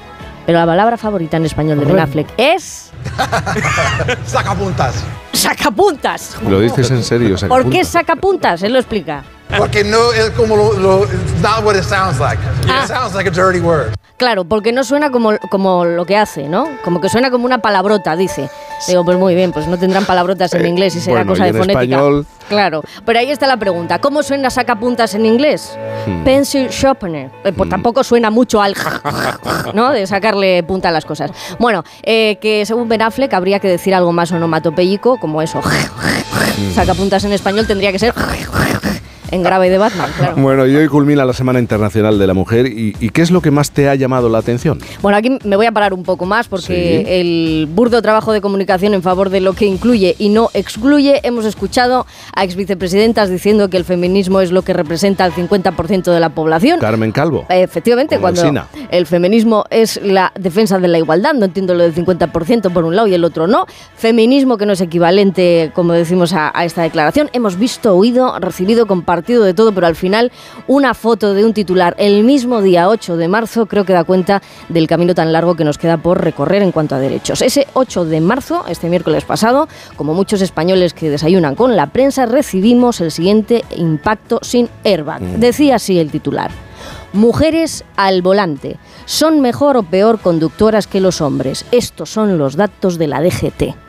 [0.46, 2.92] pero la palabra favorita en español de Ben Affleck es...
[4.26, 5.04] Sacapuntas.
[5.34, 6.38] ¡Sacapuntas!
[6.48, 7.36] ¿Lo dices en serio?
[7.48, 7.90] ¿Por qué sacapuntas?
[7.92, 8.64] sacapuntas?
[8.64, 9.24] Él lo explica.
[9.58, 12.42] Porque no es como lo, lo- it's not what it sounds like.
[12.68, 12.82] Ah.
[12.84, 13.94] It sounds like a dirty word.
[14.18, 16.68] Claro, porque no suena como, como lo que hace, ¿no?
[16.86, 18.50] Como que suena como una palabrota, dice.
[18.88, 21.48] Digo, pues muy bien, pues no tendrán palabrotas en Eh, inglés y será bueno, cosa
[21.48, 21.96] y de en fonética.
[21.98, 24.00] español- Claro, pero ahí está la pregunta.
[24.00, 25.78] ¿Cómo suena sacapuntas en inglés?
[26.06, 26.24] Hmm.
[26.24, 27.30] Pencil sharpener.
[27.44, 28.74] Eh, pues tampoco suena mucho al...
[29.74, 29.92] ¿no?
[29.92, 31.32] De sacarle punta a las cosas.
[31.60, 35.62] Bueno, eh, que según Ben Affleck habría que decir algo más onomatopéyico, como eso.
[36.74, 38.14] sacapuntas en español tendría que ser
[39.36, 40.36] en grave de Batman, claro.
[40.46, 42.66] Bueno, y hoy culmina la Semana Internacional de la Mujer.
[42.68, 44.80] ¿Y, y qué es lo que más te ha llamado la atención?
[45.02, 47.12] Bueno, aquí me voy a parar un poco más porque Sí.
[47.12, 51.46] el burdo trabajo de comunicación en favor de lo que incluye y no excluye, hemos
[51.46, 56.20] escuchado a ex vicepresidentas diciendo que el feminismo es lo que representa al 50% de
[56.20, 56.80] la población.
[56.80, 57.46] Carmen Calvo.
[57.50, 58.42] Efectivamente, cuando
[58.92, 62.96] el feminismo es la defensa de la igualdad, no entiendo lo del 50% por un
[62.96, 63.66] lado y el otro no.
[63.98, 67.30] Feminismo que no es equivalente, como decimos, a, a esta declaración.
[67.34, 70.32] Hemos visto, oído, recibido, compartido de todo, pero al final
[70.68, 74.42] una foto de un titular el mismo día 8 de marzo creo que da cuenta
[74.70, 77.42] del camino tan largo que nos queda por recorrer en cuanto a derechos.
[77.42, 82.26] Ese 8 de marzo, este miércoles pasado, como muchos españoles que desayunan con la prensa,
[82.26, 85.22] recibimos el siguiente impacto sin airbag.
[85.22, 86.52] Decía así el titular.
[87.14, 88.78] Mujeres al volante.
[89.06, 91.66] ¿Son mejor o peor conductoras que los hombres?
[91.72, 93.85] Estos son los datos de la DGT.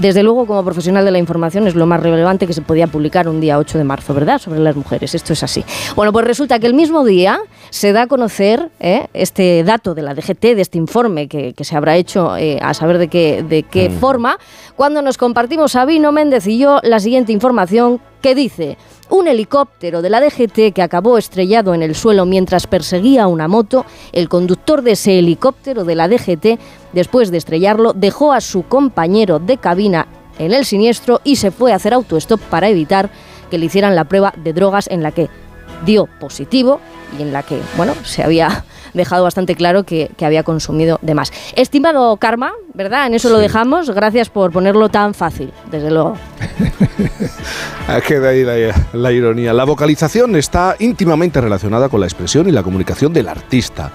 [0.00, 3.28] Desde luego, como profesional de la información, es lo más relevante que se podía publicar
[3.28, 4.38] un día 8 de marzo, ¿verdad?
[4.38, 5.14] Sobre las mujeres.
[5.14, 5.62] Esto es así.
[5.94, 9.08] Bueno, pues resulta que el mismo día se da a conocer ¿eh?
[9.12, 12.72] este dato de la DGT, de este informe que, que se habrá hecho eh, a
[12.72, 14.38] saber de qué, de qué forma,
[14.74, 18.76] cuando nos compartimos Sabino Méndez y yo la siguiente información que dice
[19.08, 23.84] un helicóptero de la DGT que acabó estrellado en el suelo mientras perseguía una moto,
[24.12, 26.60] el conductor de ese helicóptero de la DGT,
[26.92, 30.06] después de estrellarlo, dejó a su compañero de cabina
[30.38, 33.10] en el siniestro y se fue a hacer autostop para evitar
[33.50, 35.28] que le hicieran la prueba de drogas en la que
[35.84, 36.80] dio positivo
[37.18, 41.14] y en la que, bueno, se había dejado bastante claro que, que había consumido de
[41.14, 41.32] más.
[41.56, 43.06] Estimado Karma, ¿verdad?
[43.06, 43.90] En eso lo dejamos.
[43.90, 46.16] Gracias por ponerlo tan fácil, desde luego.
[47.88, 48.54] Ah, Queda ahí la,
[48.92, 49.52] la ironía.
[49.52, 53.90] La vocalización está íntimamente relacionada con la expresión y la comunicación del artista,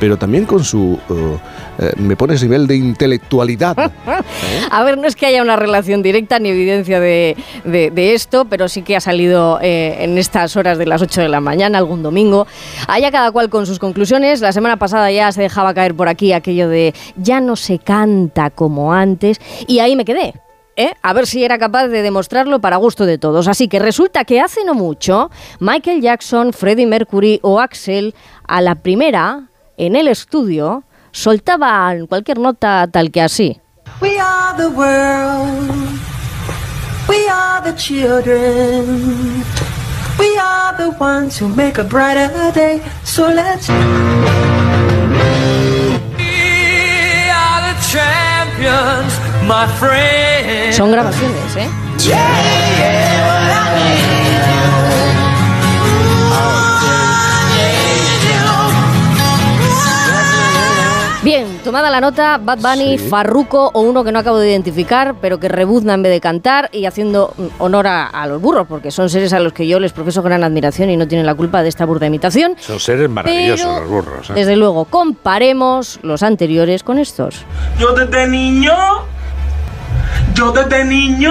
[0.00, 1.38] pero también con su, eh,
[1.78, 3.76] eh, me pones nivel de intelectualidad.
[4.70, 8.44] A ver, no es que haya una relación directa ni evidencia de, de- de esto,
[8.46, 11.78] pero sí que ha salido eh, en estas horas de las 8 de la mañana,
[11.78, 12.46] algún domingo.
[12.88, 14.40] Haya cada cual con sus conclusiones.
[14.40, 18.50] La semana pasada ya se dejaba caer por aquí aquello de ya no se canta
[18.50, 20.34] como antes, y ahí me quedé.
[20.76, 20.92] ¿eh?
[21.02, 23.48] A ver si era capaz de demostrarlo para gusto de todos.
[23.48, 28.14] Así que resulta que hace no mucho, Michael Jackson, Freddie Mercury o Axel,
[28.46, 33.60] a la primera, en el estudio, soltaban cualquier nota tal que así.
[34.00, 35.70] We are the world.
[37.08, 39.44] We are the children.
[40.18, 42.80] We are the ones who make a brighter day.
[43.04, 43.68] So let's.
[43.68, 43.74] We
[47.30, 49.12] are the champions,
[49.46, 50.74] my friend.
[50.74, 51.68] Son grabaciones, ¿eh?
[61.76, 65.50] Tomada la nota, Bad Bunny, Farruko o uno que no acabo de identificar, pero que
[65.50, 69.34] rebuzna en vez de cantar y haciendo honor a, a los burros, porque son seres
[69.34, 71.84] a los que yo les profeso gran admiración y no tienen la culpa de esta
[71.84, 72.56] burda imitación.
[72.58, 74.30] Son seres maravillosos Pero, los burros.
[74.30, 74.32] ¿eh?
[74.32, 77.44] Desde luego, comparemos los anteriores con estos.
[77.78, 78.72] Yo desde niño,
[80.32, 81.30] yo desde niño,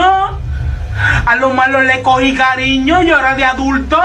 [1.26, 4.00] a lo malo le cogí cariño y ahora de adulto,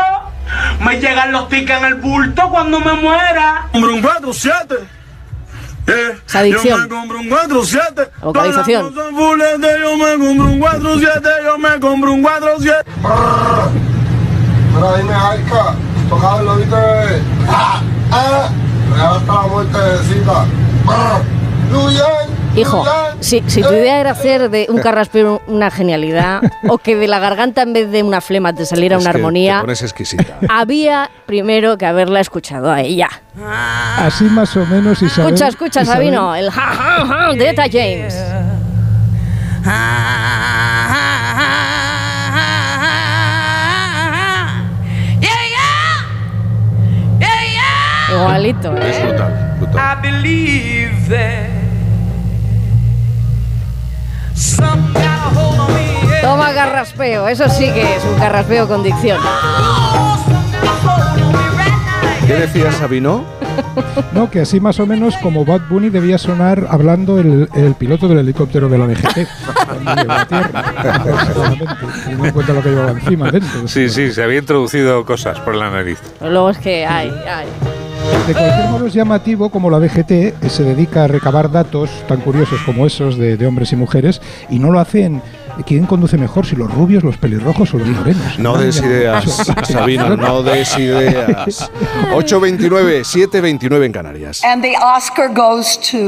[0.87, 3.69] me llegan los tickets en el bulto cuando me muera.
[3.73, 5.00] Compro un 4 7.
[5.91, 6.79] Eh, Esa adicción.
[6.79, 8.11] Yo me compro un 4 7.
[8.23, 8.95] Vocalización.
[8.95, 12.77] Yo me compro un 4 7, yo me compro un 4 7.
[14.75, 15.75] Mira, dime, Arca,
[16.09, 16.77] tocado viste.
[17.49, 18.49] Ah, ah,
[18.95, 20.45] hasta la muertecita.
[21.73, 22.85] Luyan, Hijo,
[23.21, 27.19] si, si tu idea era hacer de un carraspero una genialidad, o que de la
[27.21, 30.39] garganta en vez de una flema te saliera Es una que armonía, Te pones exquisita.
[30.49, 33.09] había primero que haberla escuchado a ella.
[33.99, 35.33] Así más o menos Isabel.
[35.35, 38.17] Escucha, escucha, Isabel, Sabino, el ja, ja, ja de Eta James.
[48.11, 49.07] Igualito, Es ¿eh?
[49.07, 49.79] brutal, brutal.
[49.81, 51.60] I believe that
[56.23, 59.19] Toma carraspeo, eso sí que es un carraspeo con dicción.
[62.27, 63.25] ¿Qué decías, Sabino?
[64.13, 68.09] No, que así más o menos como Bad Bunny debía sonar hablando el, el piloto
[68.09, 69.29] del helicóptero de la DGT.
[69.67, 70.65] cuando llegó a tierra.
[71.27, 71.67] Seguramente,
[72.05, 73.69] teniendo en cuenta lo que llevaba encima dentro.
[73.69, 75.99] Sí, sí, se había introducido cosas por la nariz.
[76.19, 77.47] Pero luego es que, ay, ay.
[78.27, 82.61] De cualquier modo es llamativo como la eh, se dedica a recabar datos tan curiosos
[82.65, 85.23] como esos de, de hombres y mujeres y no lo hacen
[85.65, 88.39] quién conduce mejor, si los rubios, los pelirrojos o los morenos.
[88.39, 89.25] No des ideas.
[89.69, 91.71] Sabino, no des ideas.
[92.13, 94.45] 8.29, 7.29 en Canarias.
[94.45, 96.07] And the Oscar goes to.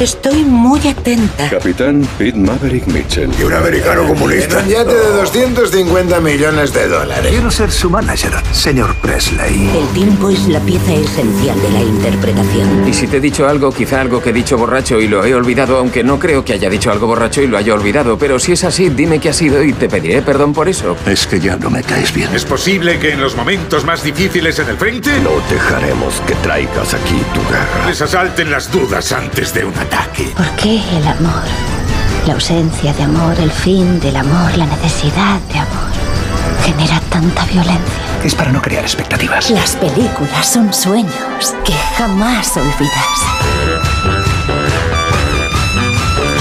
[0.00, 1.48] Estoy muy atenta.
[1.48, 3.30] Capitán Pete Maverick Mitchell.
[3.40, 4.58] Y un americano comunista.
[4.58, 7.26] Un yate de 250 millones de dólares.
[7.30, 9.70] Quiero ser su manager, señor Presley.
[9.74, 12.86] El tiempo es la pieza esencial de la interpretación.
[12.86, 15.34] Y si te he dicho algo, quizá algo que he dicho borracho y lo he
[15.34, 18.18] olvidado, aunque no creo que haya dicho algo borracho y lo haya olvidado.
[18.18, 20.94] Pero si es así, dime qué ha sido y te pediré perdón por eso.
[21.06, 22.34] Es que ya no me caes bien.
[22.34, 26.92] ¿Es posible que en los momentos más difíciles en el frente No dejaremos que traigas
[26.92, 27.86] aquí tu guerra.
[27.86, 30.32] les asalten las dudas antes de un ataque?
[30.36, 31.42] ¿Por qué el amor?
[32.26, 35.90] La ausencia de amor, el fin del amor, la necesidad de amor.
[36.64, 37.94] Genera tanta violencia.
[38.24, 39.50] Es para no crear expectativas.
[39.50, 43.16] Las películas son sueños que jamás olvidas.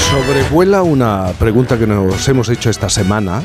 [0.09, 3.43] Sobrevuela una pregunta que nos hemos hecho esta semana.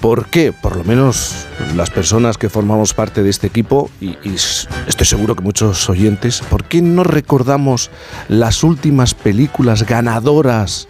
[0.00, 4.16] ¿Por qué, por lo menos las personas que formamos parte de este equipo, y,
[4.86, 7.90] estoy seguro que muchos oyentes, ¿por qué no recordamos
[8.28, 10.88] las últimas películas ganadoras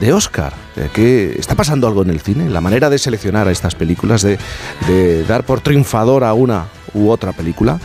[0.00, 0.54] de Oscar?
[0.74, 2.50] Eh, ¿Que está pasando algo en el cine?
[2.50, 4.38] La manera de seleccionar a estas películas, de,
[4.88, 7.80] de dar por triunfadora una u otra película,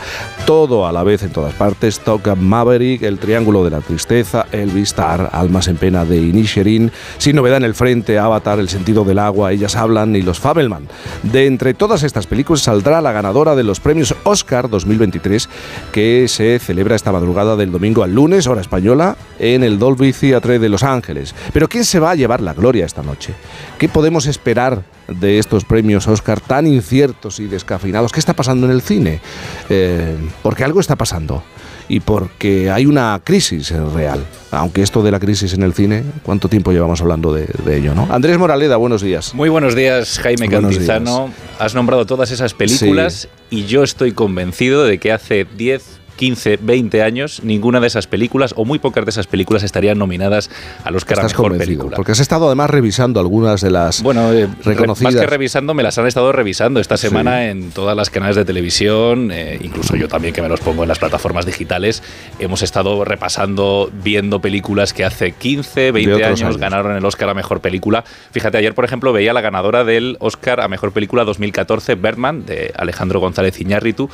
[0.46, 4.94] todo a la vez en todas partes, Top Maverick, El Triángulo de la Tristeza, Elvis,
[4.94, 9.18] Tar, Almas en Pena de Inisherin, Sin Novedad en el Frente, Avatar, El Sentido del
[9.18, 10.88] Agua, Ellas Hablan y Los Fabelman.
[11.22, 15.48] De entre todas estas películas saldrá la ganadora de los premios Oscar 2023
[15.92, 20.58] que se celebra esta madrugada del domingo al lunes, hora española, en el Dolby Theatre
[20.58, 21.34] de Los Ángeles.
[21.52, 23.34] Pero ¿quién se va a llevar la gloria esta noche?
[23.78, 28.12] ¿Qué podemos esperar de estos premios Oscar tan inciertos y descafeinados?
[28.12, 29.20] ¿Qué está pasando en el cine?
[29.68, 31.42] Eh, porque algo está pasando
[31.88, 34.24] y porque hay una crisis real.
[34.50, 37.94] Aunque esto de la crisis en el cine, ¿cuánto tiempo llevamos hablando de, de ello?
[37.94, 38.08] ¿no?
[38.10, 39.34] Andrés Moraleda, buenos días.
[39.34, 41.30] Muy buenos días, Jaime Buenos Cantizano.
[41.58, 47.02] Has nombrado todas esas películas y yo estoy convencido de que hace 10, 15, 20
[47.02, 50.48] años ninguna de esas películas o muy pocas de esas películas estarían nominadas
[50.82, 51.96] a Estás Mejor convencido, Película.
[51.96, 55.12] porque has estado además revisando algunas de las Bueno, eh, reconocidas.
[55.12, 57.08] más que revisando, me las han estado revisando esta Sí.
[57.08, 60.82] semana en todas las canales de televisión, eh, incluso yo también que me los pongo
[60.84, 62.02] en las plataformas digitales.
[62.38, 66.56] Hemos estado repasando, viendo películas que hace 15, 20 otros años, años.
[66.58, 68.02] ganaron el Oscar a Mejor Película.
[68.30, 72.72] Fíjate, ayer, por ejemplo, veía la ganadora del Oscar a Mejor Película 2014, Birdman, de
[72.76, 74.08] Alejandro González Iñárritu.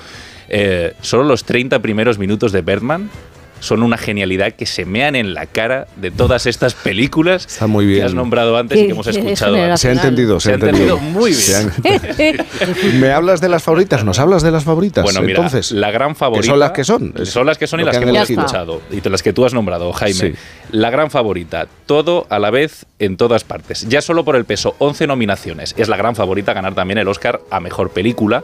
[0.51, 3.09] Eh, solo los 30 primeros minutos de Birdman
[3.61, 7.85] son una genialidad que se mean en la cara de todas estas películas Está muy
[7.85, 8.01] bien.
[8.01, 9.55] que has nombrado antes y que hemos es escuchado.
[9.63, 9.81] antes.
[9.81, 11.71] Se ha entendido, se, Se ha entendido muy bien.
[13.01, 14.03] ¿Me hablas de las favoritas?
[14.03, 15.05] ¿Nos hablas de las favoritas?
[15.05, 16.47] Bueno, mira, Entonces, la gran favorita.
[16.47, 17.13] son las que son.
[17.19, 18.41] Es Son las que son y las que que hemos elegido.
[18.41, 18.81] escuchado.
[18.91, 20.15] Y las que tú has nombrado, Jaime.
[20.19, 20.33] Sí.
[20.73, 21.67] La gran favorita.
[21.85, 23.87] Todo a la vez en todas partes.
[23.89, 25.75] Ya solo por el peso, 11 nominaciones.
[25.77, 28.43] Es la gran favorita ganar también el Oscar a mejor película.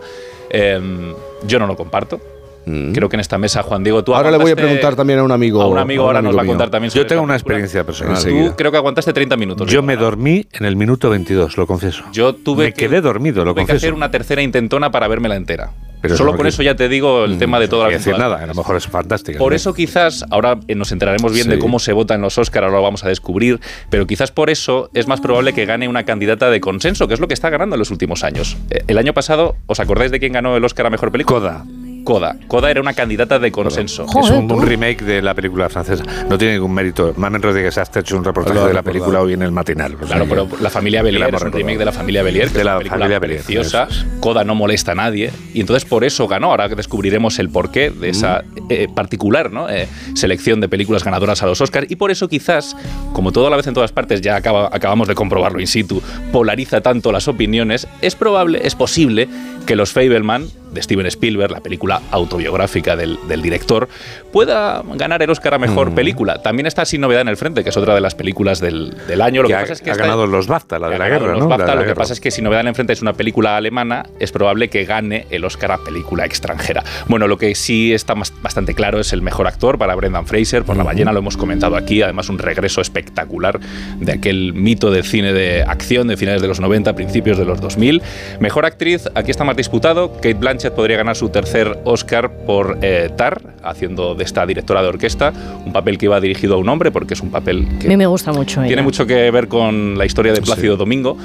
[0.50, 1.14] Em,
[1.46, 2.20] yo no lo comparto.
[2.66, 4.14] Creo que en esta mesa, Juan Diego, tú Mm.
[4.16, 5.62] Ahora le voy a preguntar también a un amigo.
[5.62, 6.50] A un amigo a un ahora nos va a mío.
[6.52, 8.20] contar también sobre Yo tengo una experiencia personal.
[8.22, 9.70] Tú creo que aguantaste 30 minutos.
[9.70, 9.86] Yo ¿no?
[9.86, 12.02] me dormí en el minuto 22, lo confieso.
[12.12, 13.86] Yo tuve me que, quedé dormido, lo tuve que confieso.
[13.86, 15.70] hacer una tercera intentona para vérmela entera.
[16.02, 18.18] Pero Solo no quiere- eso ya te digo el tema de toda No la decir
[18.18, 19.38] nada, a lo mejor es fantástica.
[19.38, 21.50] Por eso quizás, ahora eh, nos enteraremos bien Sí.
[21.50, 24.50] de cómo se vota en los Oscar, ahora lo vamos a descubrir, pero quizás por
[24.50, 27.48] eso es más probable que gane una candidata de consenso, que es lo que está
[27.48, 28.56] ganando en los últimos años.
[28.70, 31.38] Eh, El año pasado, ¿os acordáis de quién ganó el Oscar a Mejor Película?
[31.38, 31.64] Coda.
[32.06, 32.36] Coda.
[32.46, 34.06] Coda era una candidata de consenso.
[34.06, 36.04] es un, remake de la película francesa.
[36.30, 37.12] No tiene ningún mérito.
[37.16, 39.96] Mamen Rodríguez ha hecho un reportaje de la película hoy en el matinal.
[39.96, 42.64] Claro, pero La familia Belier es un remake de La familia Belier, que De es
[42.64, 43.88] la una película familia Belier, preciosa.
[43.90, 46.52] eso Coda no molesta a nadie y entonces por eso ganó.
[46.52, 49.68] Ahora descubriremos el porqué de esa eh, particular ¿no?
[49.68, 52.76] Eh, selección de películas ganadoras a los Oscars y por eso quizás,
[53.14, 56.00] como todo a la vez en todas partes, ya acaba- acabamos de comprobarlo in situ,
[56.32, 59.28] polariza tanto las opiniones, es probable, es posible
[59.66, 63.88] que los Fableman de Steven Spielberg, la película autobiográfica del, del director,
[64.32, 66.42] pueda ganar el Oscar a Mejor Película.
[66.42, 69.20] También está Sin Novedad en el Frente, que es otra de las películas del, del
[69.22, 69.42] año.
[69.42, 71.08] Lo Que que, ha, pasa es que ha ganado los BAFTA, la de ha la
[71.08, 71.48] guerra, ¿no?
[71.48, 71.94] BAFTA, La lo la que guerra.
[71.98, 74.84] pasa es que Si Novedad en el Frente es una película alemana, es probable que
[74.84, 76.84] gane el Oscar a película extranjera.
[77.08, 80.64] Bueno, lo que sí está más- bastante claro es el mejor actor para Brendan Fraser,
[80.64, 83.58] por La ballena, lo hemos comentado aquí, además un regreso espectacular
[83.98, 87.60] de aquel mito del cine de acción de finales de los 90, principios de los
[87.60, 88.02] 2000.
[88.40, 93.10] Mejor actriz, aquí está más disputado, Kate Blanchett podría ganar su tercer Oscar por eh,
[93.16, 95.32] Tar, haciendo de esta directora de orquesta,
[95.64, 97.96] un papel que iba dirigido a un hombre, porque es un papel A que mí
[97.96, 98.68] me gusta mucho ella.
[98.68, 101.16] tiene mucho que ver con la historia de Plácido Domingo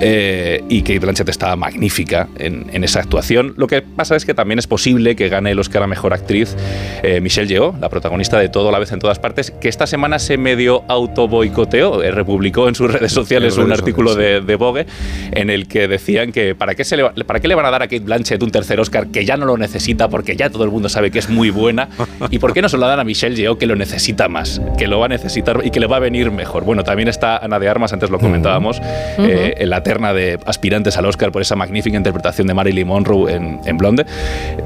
[0.00, 3.54] eh, y Kate Blanchett está magnífica en, en esa actuación.
[3.56, 6.54] Lo que pasa es que también es posible que gane el Oscar a Mejor Actriz
[7.02, 9.86] eh, Michelle Yeoh, la protagonista de Todo a la vez en todas partes, que esta
[9.86, 14.46] semana se medio autoboicoteó, eh, republicó en sus redes sociales un redes artículo sociales, de,
[14.46, 14.86] de Vogue
[15.32, 17.70] en el que decían que ¿para qué, se le, va- ¿para qué le van a
[17.70, 20.50] dar a Kate Blanchett un tercer Oscar Oscar que ya no lo necesita porque ya
[20.50, 21.88] todo el mundo sabe que es muy buena?
[22.30, 24.86] ¿Y por qué no se lo dan a Michelle Yeoh que lo necesita más, que
[24.88, 26.64] lo va a necesitar y que le va a venir mejor?
[26.64, 28.80] Bueno, también está Ana de Armas, antes lo comentábamos,
[29.18, 33.32] eh, en la terna de aspirantes al Oscar por esa magnífica interpretación de Marilyn Monroe
[33.34, 34.04] en, en Blonde.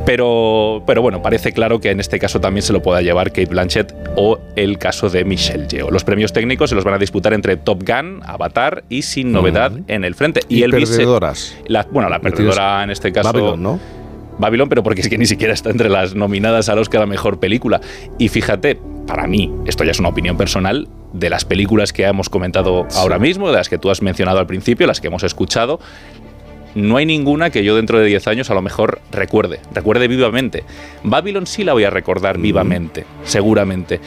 [0.05, 3.47] Pero, pero bueno, parece claro que en este caso también se lo pueda llevar Kate
[3.47, 5.91] Blanchett o el caso de Michelle Yeoh.
[5.91, 9.73] Los premios técnicos se los van a disputar entre Top Gun, Avatar y Sin Novedad
[9.89, 10.41] en el frente.
[10.49, 11.57] Y el vice- perdedoras.
[11.67, 13.33] la- bueno, la perdedora en este caso.
[13.33, 13.81] Babylon, ¿no?
[14.43, 17.41] Babylon, pero porque es que ni siquiera está entre las nominadas al Oscar a Mejor
[17.41, 17.81] Película.
[18.19, 22.29] Y fíjate, para mí, esto ya es una opinión personal, de las películas que hemos
[22.29, 25.81] comentado ahora mismo, de las que tú has mencionado al principio, las que hemos escuchado,
[26.75, 30.65] no hay ninguna que yo dentro de 10 años a lo mejor recuerde, recuerde vivamente.
[31.03, 34.01] Babylon sí la voy a recordar vivamente, seguramente.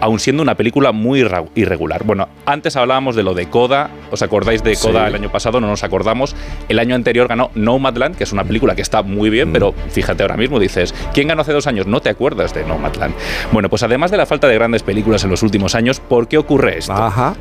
[0.00, 2.04] Aun siendo una película muy irregular.
[2.04, 3.90] Bueno, antes hablábamos de lo de Coda.
[4.10, 5.08] ¿Os acordáis de Coda Sí.
[5.08, 5.60] el año pasado?
[5.60, 6.36] No nos acordamos.
[6.68, 10.22] El año anterior ganó Nomadland, que es una película que está muy bien, pero fíjate
[10.22, 11.86] ahora mismo, dices, ¿quién ganó hace dos años?
[11.86, 13.14] No te acuerdas de Nomadland.
[13.52, 16.38] Bueno, pues además de la falta de grandes películas en los últimos años, ¿por qué
[16.38, 16.94] ocurre esto?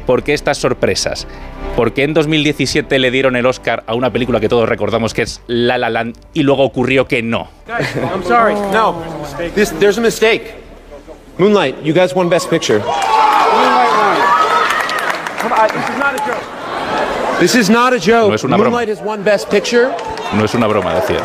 [0.06, 1.28] ¿Por qué estas sorpresas?
[1.76, 5.24] ¿Por qué en 2017 le dieron el Oscar a una película que todos recordamos que
[5.24, 7.50] es La La Land y luego ocurrió que no?
[7.68, 8.54] I'm sorry.
[8.72, 8.96] No.
[9.56, 10.65] This, there's a mistake.
[11.38, 12.80] Moonlight, you guys won Best Picture.
[12.80, 12.92] Come
[15.52, 17.40] on, this is not a joke.
[17.40, 18.30] This is not a joke.
[18.30, 18.64] No es una broma.
[18.72, 19.90] Moonlight has won Best Picture.
[20.34, 21.20] No es una broma, decía.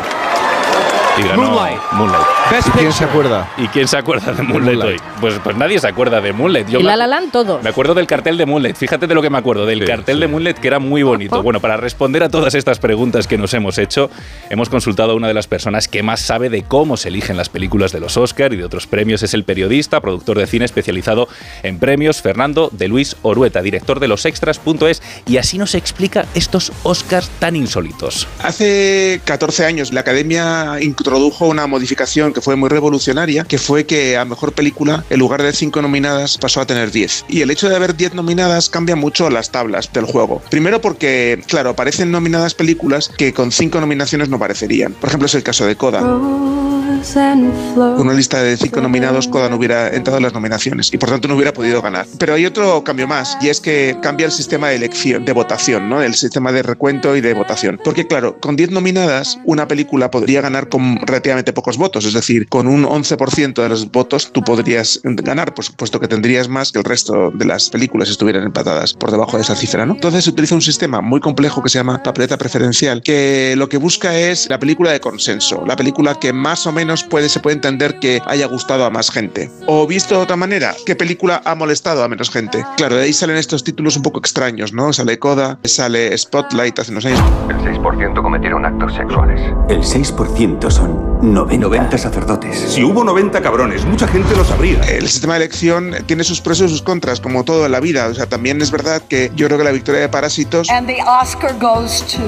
[1.17, 1.79] Y ganó Moonlight.
[1.93, 2.40] Moonlight.
[2.51, 3.49] Best ¿Y quién se acuerda?
[3.57, 4.97] ¿Y quién se acuerda de Moonlight, hoy?
[5.19, 6.67] Pues, pues nadie se acuerda de Moonlight.
[6.67, 7.63] Yo y La La Land todos.
[7.63, 8.75] Me acuerdo del cartel de Moonlight.
[8.75, 11.41] Fíjate de lo que me acuerdo, del cartel de Moonlight que era muy bonito.
[11.43, 14.09] Bueno, para responder a todas estas preguntas que nos hemos hecho,
[14.49, 17.49] hemos consultado a una de las personas que más sabe de cómo se eligen las
[17.49, 19.23] películas de los Oscar y de otros premios.
[19.23, 21.27] Es el periodista, productor de cine especializado
[21.63, 25.01] en premios, Fernando de Luis Orueta, director de losextras.es.
[25.25, 28.27] Y así nos explica estos Oscars tan insólitos.
[28.43, 34.17] Hace 14 años la Academia introdujo una modificación que fue muy revolucionaria, que fue que
[34.17, 37.25] a Mejor Película, en lugar de 5 nominadas, pasó a tener 10.
[37.29, 40.41] Y el hecho de haber 10 nominadas cambia mucho las tablas del juego.
[40.49, 44.93] Primero porque, claro, aparecen nominadas películas que con 5 nominaciones no aparecerían.
[44.93, 46.01] Por ejemplo, es el caso de Coda.
[46.01, 51.09] Con una lista de 5 nominados, Coda no hubiera entrado en las nominaciones y por
[51.09, 52.05] tanto no hubiera podido ganar.
[52.19, 55.89] Pero hay otro cambio más y es que cambia el sistema de elección, de votación,
[55.89, 56.01] ¿no?
[56.01, 57.79] El sistema de recuento y de votación.
[57.83, 62.30] Porque claro, con 10 nominadas, una película podría ganar con relativamente pocos votos, es decir,
[62.49, 66.79] con un 11% de los votos tú podrías ganar, por supuesto que tendrías más que
[66.79, 69.93] el resto de las películas si estuvieran empatadas por debajo de esa cifra, ¿no?
[69.93, 73.77] Entonces se utiliza un sistema muy complejo que se llama papeleta preferencial, que lo que
[73.77, 77.55] busca es la película de consenso, la película que más o menos puede, se puede
[77.55, 79.49] entender que haya gustado a más gente.
[79.67, 82.65] O visto de otra manera, ¿qué película ha molestado a menos gente?
[82.77, 84.93] Claro, de ahí salen estos títulos un poco extraños, ¿no?
[84.93, 87.19] Sale Coda, sale Spotlight hace unos años.
[87.49, 89.41] El 6% cometieron actos sexuales.
[89.69, 91.61] El 6% son 90.
[91.61, 92.57] 90 sacerdotes.
[92.57, 94.81] Si hubo 90 cabrones, mucha gente lo sabría.
[94.81, 98.07] El sistema de elección tiene sus pros y sus contras, como todo en la vida.
[98.07, 100.97] O sea, también es verdad que yo creo que la victoria de Parásitos, And the
[101.03, 102.21] Oscar goes to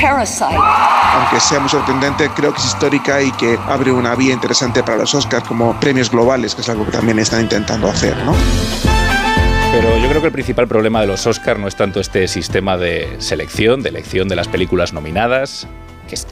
[0.00, 0.56] Parasite.
[1.14, 4.96] aunque sea muy sorprendente, creo que es histórica y que abre una vía interesante para
[4.98, 8.34] los Oscars como premios globales, que es algo que también están intentando hacer, ¿no?
[9.72, 12.76] Pero yo creo que el principal problema de los Oscar no es tanto este sistema
[12.76, 15.68] de selección, de elección de las películas nominadas,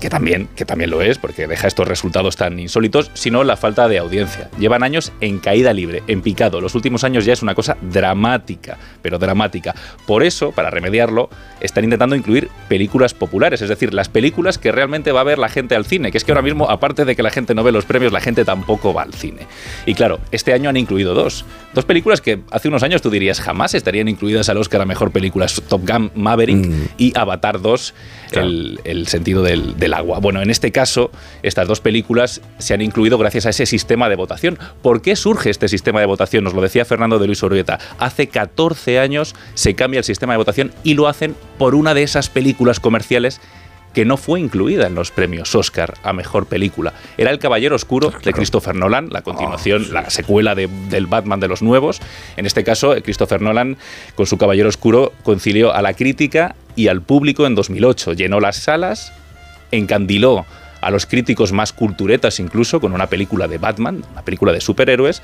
[0.01, 3.89] que, también, que también lo es, porque deja estos resultados tan insólitos, sino la falta
[3.89, 4.51] de audiencia.
[4.59, 6.61] Llevan años en caída libre, en picado.
[6.61, 9.74] Los últimos años ya es una cosa dramática, pero dramática.
[10.07, 15.12] Por eso, para remediarlo, están intentando incluir películas populares, es decir, las películas que realmente
[15.12, 17.22] va a ver la gente al cine, que es que ahora mismo, aparte de que
[17.22, 19.47] la gente no ve los premios, la gente tampoco va al cine.
[19.87, 21.45] Y claro, este año han incluido dos.
[21.74, 25.11] Dos películas que hace unos años tú dirías jamás estarían incluidas al Oscar a Mejor
[25.11, 25.47] Película.
[25.68, 27.95] Top Gun Maverick y Avatar 2,
[28.33, 30.18] el, sentido del, agua.
[30.18, 31.11] Bueno, en este caso,
[31.43, 34.59] estas dos películas se han incluido gracias a ese sistema de votación.
[34.83, 36.45] ¿Por qué surge este sistema de votación?
[36.45, 37.79] Nos lo decía Fernando de Luis Orbieta.
[37.99, 42.03] Hace 14 años se cambia el sistema de votación y lo hacen por una de
[42.03, 43.41] esas películas comerciales
[43.95, 46.93] que no fue incluida en los premios Oscar a mejor película.
[47.16, 51.49] Era El Caballero Oscuro de Christopher Nolan, la continuación, la secuela de- del Batman de
[51.49, 52.01] los nuevos.
[52.36, 53.76] En este caso, eh, Christopher Nolan,
[54.14, 58.12] con su Caballero Oscuro, concilió a la crítica y al público en 2008.
[58.12, 59.12] Llenó las salas,
[59.72, 60.47] encandiló
[60.80, 65.22] a los críticos más culturetas incluso con una película de Batman, una película de superhéroes,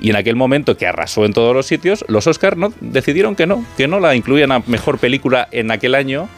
[0.00, 3.46] y en aquel momento que arrasó en todos los sitios, los Oscar no, decidieron que
[3.46, 6.28] no, que no la incluían a mejor película en aquel año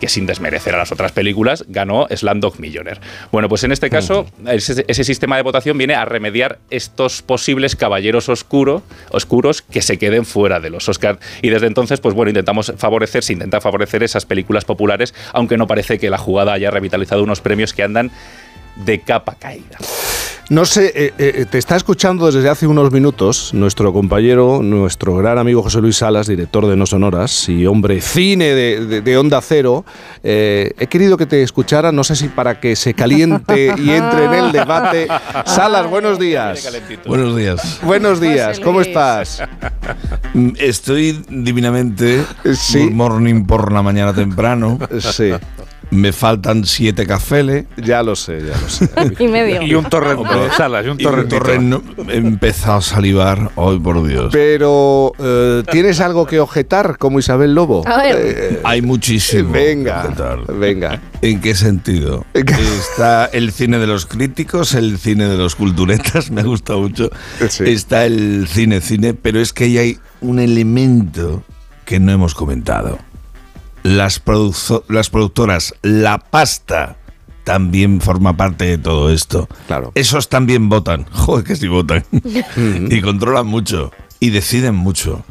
[0.00, 3.00] que sin desmerecer a las otras películas, ganó Slumdog Millionaire.
[3.30, 7.76] Bueno, pues en este caso, ese, ese sistema de votación viene a remediar estos posibles
[7.76, 11.20] caballeros oscuro, oscuros que se queden fuera de los Oscars.
[11.42, 15.66] Y desde entonces, pues bueno, intentamos favorecer, se intenta favorecer esas películas populares, aunque no
[15.66, 18.10] parece que la jugada haya revitalizado unos premios que andan
[18.76, 19.78] de capa caída.
[20.50, 25.38] No sé, eh, eh, te está escuchando desde hace unos minutos nuestro compañero, nuestro gran
[25.38, 29.40] amigo José Luis Salas, director de No Sonoras y hombre cine de, de- de Onda
[29.42, 29.84] Cero.
[30.24, 34.24] Eh, he querido que te escuchara, no sé si para que se caliente y entre
[34.24, 35.06] en el debate.
[35.46, 36.68] Salas, buenos días.
[37.06, 37.78] Buenos días.
[37.84, 39.44] Buenos días, ¿cómo estás?
[40.34, 42.24] Mm, Estoy divinamente.
[42.44, 44.80] Good morning por la mañana temprano.
[44.98, 45.30] Sí.
[45.90, 47.64] Me faltan siete cafés.
[47.76, 48.88] Ya lo sé, ya lo sé.
[49.18, 49.62] Y medio.
[49.62, 50.24] Y un torrento,
[50.56, 51.82] Salas, y un torreno.
[52.08, 53.50] He empezado a salivar.
[53.56, 54.30] Hoy, por Dios.
[54.32, 57.82] Pero, eh, ¿tienes algo que objetar como Isabel Lobo?
[57.86, 58.16] A ver.
[58.18, 59.52] Eh, Hay muchísimo.
[59.52, 60.06] venga,
[60.48, 61.00] venga.
[61.22, 62.24] ¿En qué sentido?
[62.34, 67.10] Está el cine de los críticos, el cine de los culturetas, me gusta mucho.
[67.40, 71.42] Está el cine cine, pero es que ahí hay un elemento
[71.84, 72.98] que no hemos comentado.
[73.82, 74.22] Las,
[74.88, 76.96] las productoras, la pasta
[77.44, 79.48] también forma parte de todo esto.
[79.66, 79.92] Claro.
[79.94, 81.04] Esos también votan.
[81.12, 82.04] Joder, que sí votan.
[82.90, 83.90] y controlan mucho.
[84.20, 85.24] Y deciden mucho.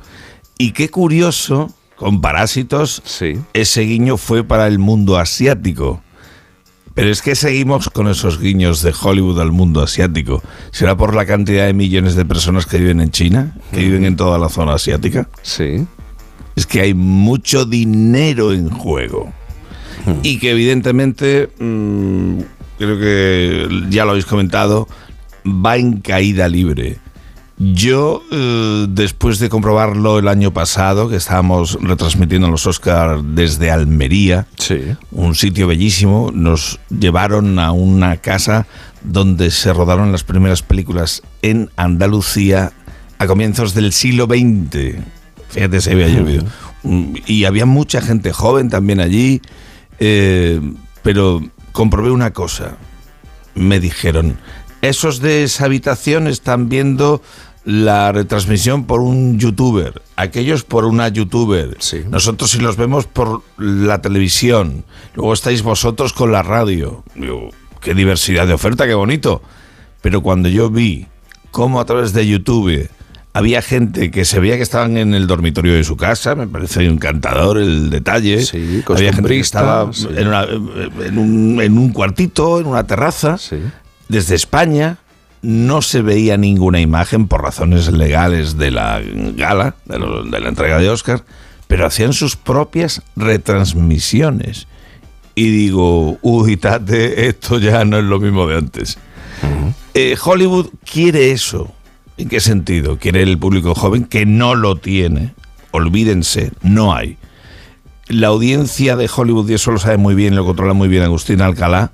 [0.58, 3.02] Y qué curioso, con Parásitos,
[3.54, 6.02] ese guiño fue para el mundo asiático.
[6.96, 10.44] Pero es que seguimos con esos guiños de Hollywood al mundo asiático.
[10.72, 13.56] ¿Será por la cantidad de millones de personas que viven en China?
[13.72, 15.30] ¿Que viven en toda la zona asiática?
[15.42, 15.88] Sí.
[16.60, 19.32] Es que hay mucho dinero en juego.
[20.24, 22.40] Y que evidentemente, mm,
[22.78, 24.86] creo que ya lo habéis comentado,
[25.46, 26.98] va en caída libre.
[27.58, 34.46] Yo, eh, después de comprobarlo el año pasado, que estábamos retransmitiendo los Oscars desde Almería,
[35.12, 38.68] un sitio bellísimo, nos llevaron a una casa
[39.02, 42.74] donde se rodaron las primeras películas en Andalucía
[43.18, 45.19] a comienzos del siglo XX.
[45.50, 46.46] Fíjate, se había llovido.
[47.26, 49.42] Y había mucha gente joven también allí,
[50.00, 50.62] eh,
[51.02, 51.42] pero
[51.72, 52.78] comprobé una cosa.
[53.56, 54.38] Me dijeron,
[54.82, 57.22] esos de esa habitación están viendo
[57.66, 61.78] la retransmisión por un youtuber, aquellos por una youtuber.
[62.10, 64.86] Nosotros si los vemos por la televisión,
[65.16, 67.04] luego estáis vosotros con la radio.
[67.16, 67.50] Digo,
[67.82, 69.42] qué diversidad de oferta, qué bonito.
[70.02, 71.08] Pero cuando yo vi
[71.52, 72.90] cómo a través de YouTube
[73.34, 76.86] había gente que se veía que estaban en el dormitorio de su casa, me parece
[76.86, 78.44] encantador el detalle.
[78.98, 80.08] había gente que estaba sí.
[80.16, 80.44] en, una-
[81.06, 83.38] en un, en un cuartito, en una terraza,
[84.08, 84.98] desde España.
[85.42, 89.00] No se veía ninguna imagen por razones legales de la
[89.38, 91.24] gala, de, lo- de la entrega de Oscar,
[91.68, 94.68] pero hacían sus propias retransmisiones.
[95.36, 98.98] Y digo, uy, tate, esto ya no es lo mismo de antes.
[99.94, 101.74] Eh, Hollywood quiere eso.
[102.20, 103.00] ¿En qué sentido?
[103.00, 105.34] Quiere el público joven que no lo tiene.
[105.72, 107.18] Olvídense, no hay.
[108.10, 111.42] La audiencia de Hollywood, y eso lo sabe muy bien, lo controla muy bien Agustín
[111.42, 111.94] Alcalá,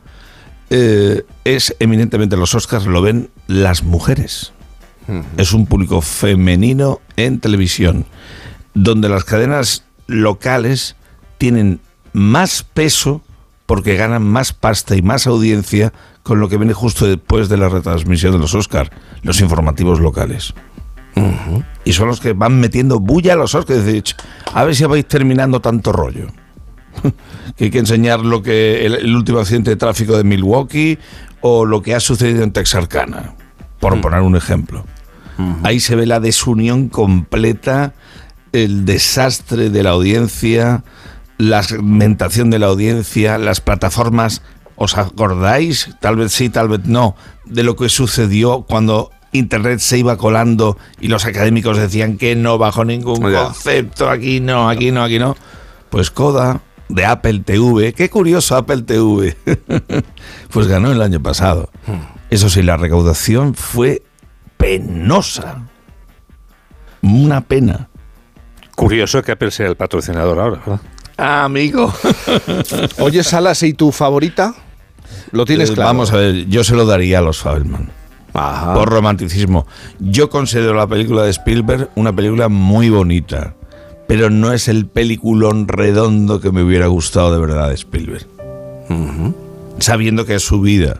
[0.72, 4.52] eh, es eminentemente los Oscars lo ven las mujeres.
[5.38, 8.06] Es un público femenino en televisión,
[8.74, 10.96] donde las cadenas locales
[11.38, 11.80] tienen
[12.14, 13.22] más peso
[13.68, 15.94] porque ganan más pasta y más audiencia
[16.26, 18.90] con lo que viene justo después de la retransmisión de los Oscars,
[19.22, 20.56] los informativos locales.
[21.86, 23.82] Y son los que van metiendo bulla a los Oscars.
[23.82, 24.16] Es decir, "Ch,
[24.52, 26.26] a ver si vais terminando tanto rollo.
[27.56, 30.98] que hay que enseñar lo que el, el último accidente de tráfico de Milwaukee
[31.42, 33.36] o lo que ha sucedido en Texarkana,
[33.80, 34.84] por poner un ejemplo.
[35.62, 37.94] Ahí se ve la desunión completa,
[38.52, 40.84] el desastre de la audiencia,
[41.38, 44.42] la segmentación de la audiencia, las plataformas.
[44.76, 45.96] ¿Os acordáis?
[46.00, 47.16] Tal vez sí, tal vez no,
[47.46, 52.58] de lo que sucedió cuando Internet se iba colando y los académicos decían que no
[52.58, 55.36] bajo ningún concepto, aquí no, aquí no, aquí no.
[55.90, 59.36] Pues Coda de Apple TV, qué curioso Apple TV,
[60.52, 61.70] pues ganó el año pasado.
[62.30, 64.04] Eso sí, la recaudación fue
[64.58, 65.68] penosa.
[67.02, 67.90] Una pena.
[68.76, 70.82] Curioso que Apple sea el patrocinador ahora, ¿verdad?
[71.18, 71.94] Ah, amigo.
[73.00, 74.54] Oye, Salas, ¿y tu favorita?
[75.32, 75.90] Lo tienes Eh, claro.
[75.90, 77.90] Vamos a ver, yo se lo daría a los Fabelman.
[78.74, 79.66] Por romanticismo.
[80.00, 83.56] Yo considero la película de Spielberg una película muy bonita,
[84.10, 88.28] pero no es el peliculón redondo que me hubiera gustado de verdad de Spielberg.
[89.80, 91.00] Sabiendo que es su vida.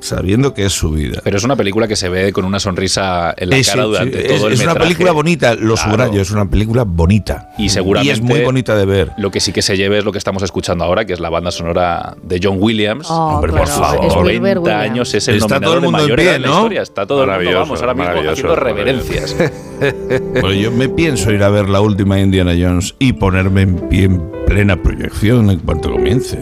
[0.00, 1.20] Sabiendo que es su vida.
[1.24, 4.22] Pero es una película que se ve con una sonrisa en la Eh, cara durante
[4.22, 4.80] sí, todo es, el es una metraje.
[4.88, 5.76] película bonita, lo Claro.
[5.90, 7.50] subrayo, es una película bonita.
[7.58, 8.12] Y seguramente.
[8.12, 9.10] es muy bonita de ver.
[9.18, 11.30] Lo que sí que se lleve es lo que estamos escuchando ahora, que es la
[11.30, 13.08] banda sonora de John Williams.
[13.10, 14.90] Oh, Hombre, claro, por favor, Spielberg, 90 Williams.
[14.90, 16.48] años es el Está nominador todo el mundo de en mayor pie, edad en la
[16.48, 16.54] ¿no?
[16.54, 16.82] historia.
[16.82, 19.36] Está todo el mundo, vamos, ahora mismo haciendo reverencias.
[19.78, 24.04] Bueno, yo me pienso ir a ver la última Indiana Jones y ponerme en pie
[24.04, 26.36] en plena proyección en cuanto comience.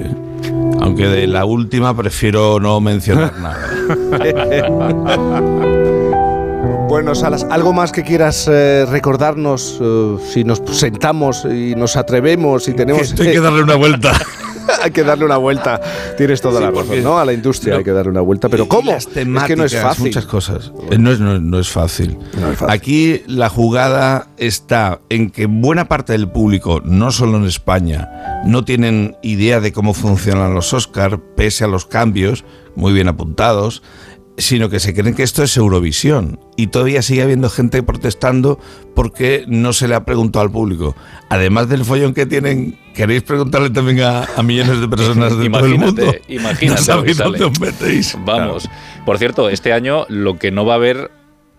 [0.81, 3.71] Aunque de la última prefiero no mencionar nada.
[6.89, 12.69] Bueno, Salas, ¿algo más que quieras eh, recordarnos eh, si nos sentamos y nos atrevemos
[12.69, 13.03] y tenemos...
[13.03, 14.13] Esto hay que darle una vuelta.
[14.83, 15.81] hay que darle una vuelta.
[16.17, 17.19] Tienes toda Sí, la razón, ¿no?
[17.19, 17.79] A la industria No.
[17.79, 18.49] hay que darle una vuelta.
[18.49, 18.93] Pero ¿cómo?
[18.93, 20.05] Las Es que no es fácil.
[20.07, 20.73] Muchas cosas.
[20.91, 22.19] Eh, No es, no, no es fácil.
[22.69, 28.09] Aquí la jugada está en que buena parte del público, no solo en España,
[28.45, 32.45] no tienen idea de cómo funcionan los Oscar, pese a los cambios
[32.75, 33.83] muy bien apuntados,
[34.39, 36.39] sino que se creen que esto es Eurovisión.
[36.57, 38.59] Y todavía sigue habiendo gente protestando
[38.95, 40.95] porque no se le ha preguntado al público.
[41.31, 45.67] Además del follón que tienen, queréis preguntarle también a, a millones de personas de todo
[45.67, 46.03] el mundo.
[46.03, 46.81] Imagínate, imagínate.
[46.81, 48.17] No sabéis dónde os metéis.
[48.25, 48.69] Vamos.
[49.05, 51.11] Por cierto, este año lo que no va a haber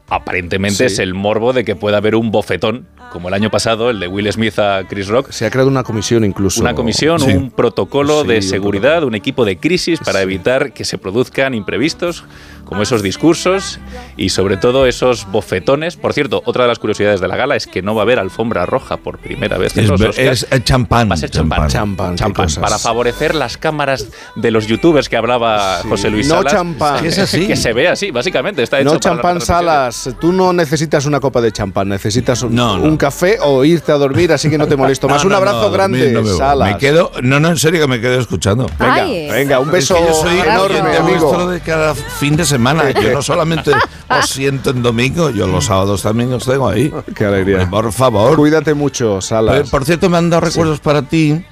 [0.10, 0.94] aparentemente Sí.
[0.94, 4.08] es el morbo de que pueda haber un bofetón, como el año pasado, el de
[4.08, 5.32] Will Smith a Chris Rock.
[5.32, 6.62] Se ha creado una comisión incluso.
[6.62, 7.32] Una comisión, Sí.
[7.32, 12.24] un protocolo Sí, de seguridad, un equipo de crisis para evitar que se produzcan imprevistos
[12.68, 13.80] como esos discursos
[14.18, 15.96] y sobre todo esos bofetones.
[15.96, 18.20] Por cierto, otra de las curiosidades de la gala es que no va a haber
[18.20, 20.18] alfombra roja por primera vez en Es, los Oscars.
[20.44, 21.10] es, eh, champán.
[21.10, 21.68] Va a ser champán.
[21.70, 26.54] Champán, Champán, para favorecer las cámaras de los youtubers que hablaba José Luis No Salas.
[26.54, 27.02] champán.
[27.02, 27.48] Que, Es así.
[27.48, 28.64] que se ve así, básicamente.
[28.64, 30.10] Está hecho No champán salas.
[30.20, 34.32] Tú no necesitas una copa de champán, necesitas un, un café o irte a dormir,
[34.34, 35.24] así que no te molesto más.
[35.24, 36.30] No, un no, abrazo no, grande, no me.
[36.30, 36.72] Salas.
[36.74, 38.66] Me quedo, no, no, en serio que me quedo escuchando.
[38.80, 39.30] Venga, Ay.
[39.32, 41.48] venga, un beso Es que yo soy enorme, amigo.
[41.48, 42.57] de cada fin de semana.
[43.02, 43.72] Yo no solamente
[44.10, 46.92] os siento en domingo, yo los sábados también os tengo ahí.
[47.16, 47.70] Qué alegría.
[47.70, 48.36] Por favor.
[48.36, 49.62] Cuídate mucho, Salas.
[49.62, 51.44] Oye, por cierto, me han dado recuerdos para ti,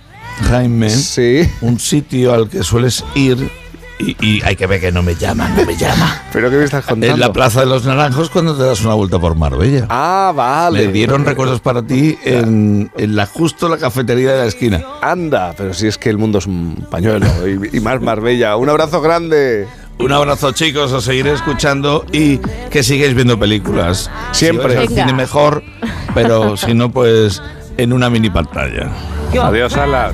[0.50, 0.90] Jaime.
[0.90, 1.50] Sí.
[1.62, 3.50] Un sitio al que sueles ir
[3.98, 6.22] y, y hay que ver que no me llaman, no me llama.
[6.34, 7.14] ¿Pero qué me estás contando?
[7.14, 9.86] En la Plaza de los Naranjos cuando te das una vuelta por Marbella.
[9.90, 10.88] Ah, vale.
[10.88, 14.84] Me dieron recuerdos para ti en, en la justo la cafetería de la esquina.
[15.02, 18.58] Anda, pero si es que el mundo es un pañuelo y, y más Marbella.
[18.58, 19.66] Un abrazo grande.
[19.98, 22.38] Un abrazo chicos, os seguiré escuchando y
[22.70, 24.12] que sigáis viendo películas.
[24.32, 24.82] Siempre.
[24.88, 25.64] Si cine mejor,
[26.14, 27.42] pero si no, pues
[27.78, 28.90] en una mini pantalla.
[29.42, 30.14] Adiós, Salas.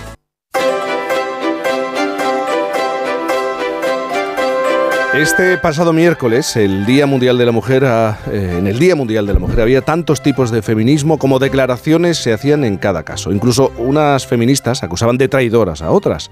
[5.13, 9.33] Este pasado miércoles, el Día Mundial de la Mujer, eh, en el Día Mundial de
[9.33, 13.33] la Mujer había tantos tipos de feminismo como declaraciones se hacían en cada caso.
[13.33, 16.31] Incluso unas feministas acusaban de traidoras a otras.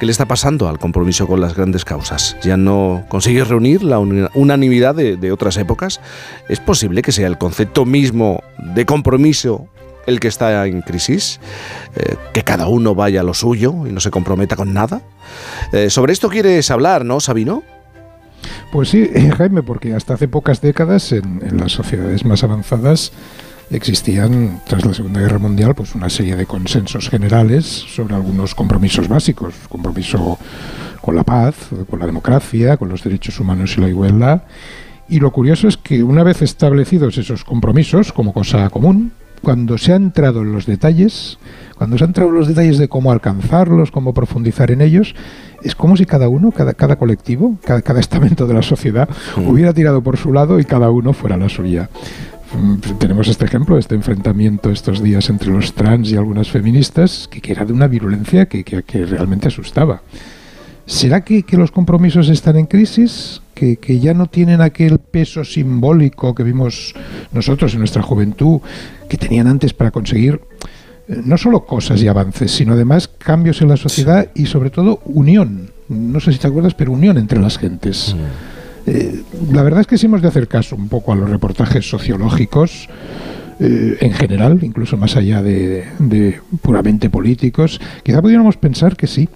[0.00, 2.38] ¿Qué le está pasando al compromiso con las grandes causas?
[2.42, 6.00] ¿Ya no consigue reunir la unanimidad de, de otras épocas?
[6.48, 9.68] ¿Es posible que sea el concepto mismo de compromiso
[10.06, 11.38] el que está en crisis?
[11.94, 15.02] Eh, ¿Que cada uno vaya a lo suyo y no se comprometa con nada?
[15.72, 17.62] Eh, sobre esto quieres hablar, ¿no, Sabino?
[18.76, 19.08] Pues sí,
[19.38, 23.10] Jaime, porque hasta hace pocas décadas en, en las sociedades más avanzadas
[23.70, 29.08] existían, tras la Segunda Guerra Mundial, pues una serie de consensos generales sobre algunos compromisos
[29.08, 30.38] básicos, compromiso
[31.00, 31.54] con la paz,
[31.88, 34.42] con la democracia, con los derechos humanos y la igualdad.
[35.08, 39.10] Y lo curioso es que una vez establecidos esos compromisos como cosa común,
[39.46, 41.38] cuando se ha entrado en los detalles,
[41.78, 45.14] cuando se ha entrado en los detalles de cómo alcanzarlos, cómo profundizar en ellos,
[45.62, 49.08] es como si cada uno, cada, cada colectivo, cada, cada estamento de la sociedad
[49.46, 51.88] hubiera tirado por su lado y cada uno fuera la suya.
[52.60, 57.40] Mm, Tenemos este ejemplo, este enfrentamiento estos días entre los trans y algunas feministas, que,
[57.40, 60.02] que era de una virulencia que, que- que realmente asustaba.
[60.86, 63.42] ¿Será que, que los compromisos están en crisis?
[63.54, 66.94] ¿Que, que ya no tienen aquel peso simbólico que vimos
[67.32, 68.60] nosotros en nuestra juventud,
[69.08, 70.40] que tenían antes para conseguir
[71.08, 75.00] eh, no solo cosas y avances, sino además cambios en la sociedad y sobre todo
[75.04, 75.70] unión.
[75.88, 78.14] No sé si te acuerdas, pero unión entre las gentes.
[78.86, 79.22] Eh,
[79.52, 82.88] la verdad es que sí hemos de hacer caso un poco a los reportajes sociológicos
[83.58, 87.80] eh, en general, incluso más allá de, de puramente políticos.
[88.04, 89.28] Quizá pudiéramos pensar que sí,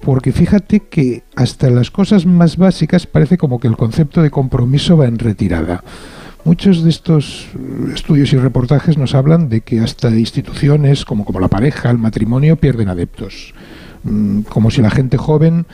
[0.00, 4.96] porque fíjate que hasta las cosas más básicas parece como que el concepto de compromiso
[4.96, 5.82] va en retirada.
[6.44, 7.48] Muchos de estos
[7.94, 12.56] estudios y reportajes nos hablan de que hasta instituciones como, como la pareja, el matrimonio,
[12.56, 13.52] pierden adeptos.
[14.04, 15.66] Mm, como si la gente joven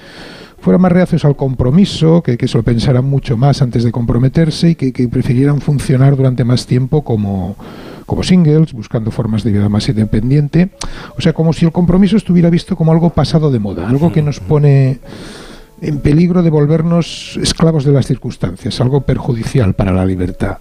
[0.60, 4.70] fuera más reacios al compromiso, que, que se lo pensaran mucho más antes de comprometerse
[4.70, 7.56] y que, que prefirieran funcionar durante más tiempo como,
[8.06, 10.70] como singles, buscando formas de vida más independiente.
[11.16, 14.22] O sea, como si el compromiso estuviera visto como algo pasado de moda, algo que
[14.22, 15.00] nos pone
[15.80, 20.58] en peligro de volvernos esclavos de las circunstancias, algo perjudicial para la libertad.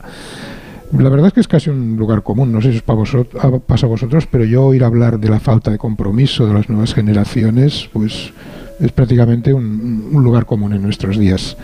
[0.98, 3.90] La verdad es que es casi un lugar común, no sé si os pasa a
[3.90, 8.32] vosotros, pero yo oír hablar de la falta de compromiso de las nuevas generaciones, pues
[8.80, 11.58] es prácticamente un, un lugar común en nuestros días.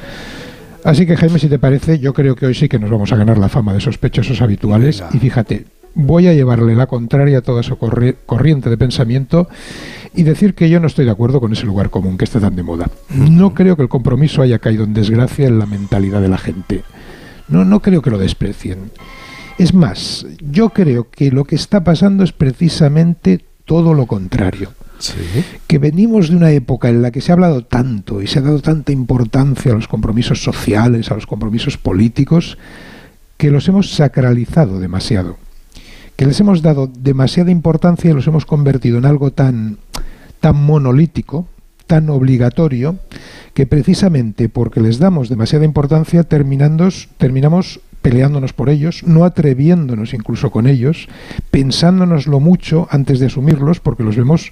[0.84, 3.16] Así que Jaime, si te parece, yo creo que hoy sí que nos vamos a
[3.16, 5.04] ganar la fama de sospechosos habituales.
[5.14, 9.48] Y fíjate, voy a llevarle la contraria a toda su corriente de pensamiento
[10.16, 12.56] y decir que yo no estoy de acuerdo con ese lugar común que está tan
[12.56, 12.90] de moda.
[13.10, 16.84] No creo que el compromiso haya caído en desgracia en la mentalidad de la gente.
[17.48, 18.92] No, no creo que lo desprecien.
[19.58, 24.72] Es más, yo creo que lo que está pasando es precisamente todo lo contrario.
[25.68, 28.42] Que venimos de una época en la que se ha hablado tanto y se ha
[28.42, 32.58] dado tanta importancia a los compromisos sociales, a los compromisos políticos,
[33.38, 35.38] que los hemos sacralizado demasiado.
[36.16, 39.78] Que les hemos dado demasiada importancia y los hemos convertido en algo tan,
[40.42, 41.48] tan monolítico,
[41.88, 42.98] tan obligatorio,
[43.54, 50.68] que precisamente porque les damos demasiada importancia terminamos peleándonos por ellos, no atreviéndonos incluso con
[50.68, 51.08] ellos,
[51.52, 54.52] pensándonoslo mucho antes de asumirlos, porque los vemos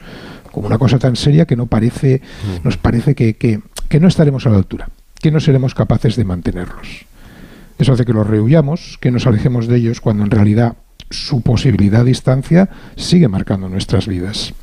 [0.51, 2.65] como una cosa tan seria que no parece, mm.
[2.65, 4.89] nos parece que, que, que no estaremos a la altura,
[5.19, 7.05] que no seremos capaces de mantenerlos.
[7.77, 10.77] Eso hace que los rehuyamos, que nos alejemos de ellos cuando en realidad
[11.09, 14.53] su posibilidad a distancia sigue marcando nuestras vidas.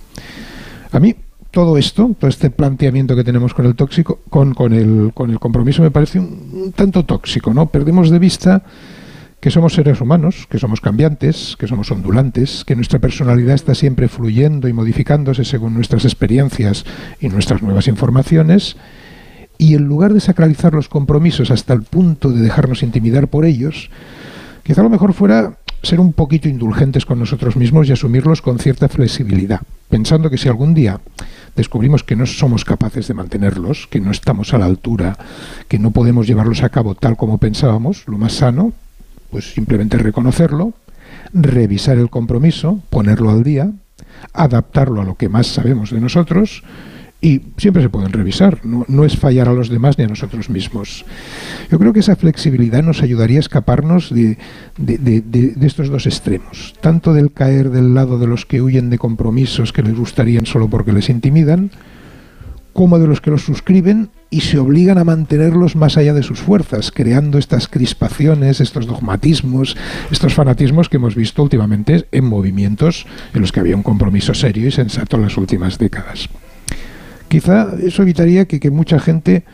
[0.92, 1.14] A mí
[1.50, 5.38] todo esto, todo este planteamiento que tenemos con el tóxico, con, con, el, con el
[5.38, 7.66] compromiso me parece un, tanto tóxico, ¿no?
[7.66, 8.64] Perdemos de vista
[9.44, 14.08] que somos seres humanos, que somos cambiantes, que somos ondulantes, que nuestra personalidad está siempre
[14.08, 16.86] fluyendo y modificándose según nuestras experiencias
[17.20, 18.78] y nuestras nuevas informaciones,
[19.58, 23.90] y en lugar de sacralizar los compromisos hasta el punto de dejarnos intimidar por ellos,
[24.62, 28.88] quizá lo mejor fuera ser un poquito indulgentes con nosotros mismos y asumirlos con cierta
[28.88, 31.00] flexibilidad, pensando que si algún día
[31.54, 35.18] descubrimos que no somos capaces de mantenerlos, que no estamos a la altura,
[35.68, 38.72] que no podemos llevarlos a cabo tal como pensábamos, lo más sano,
[39.34, 40.74] pues simplemente reconocerlo,
[41.32, 43.72] revisar el compromiso, ponerlo al día,
[44.32, 46.62] adaptarlo a lo que más sabemos de nosotros
[47.20, 51.04] y siempre se pueden revisar, no, es fallar a los demás ni a nosotros mismos.
[51.68, 54.38] Yo creo que esa flexibilidad nos ayudaría a escaparnos de,
[54.78, 59.72] de, estos dos extremos, tanto del caer del lado de los que huyen de compromisos
[59.72, 61.72] que les gustarían solo porque les intimidan,
[62.74, 66.40] como de los que los suscriben y se obligan a mantenerlos más allá de sus
[66.40, 69.76] fuerzas, creando estas crispaciones, estos dogmatismos,
[70.10, 74.66] estos fanatismos que hemos visto últimamente en movimientos en los que había un compromiso serio
[74.66, 76.28] y sensato en las últimas décadas.
[77.28, 79.44] Quizá eso evitaría que, mucha gente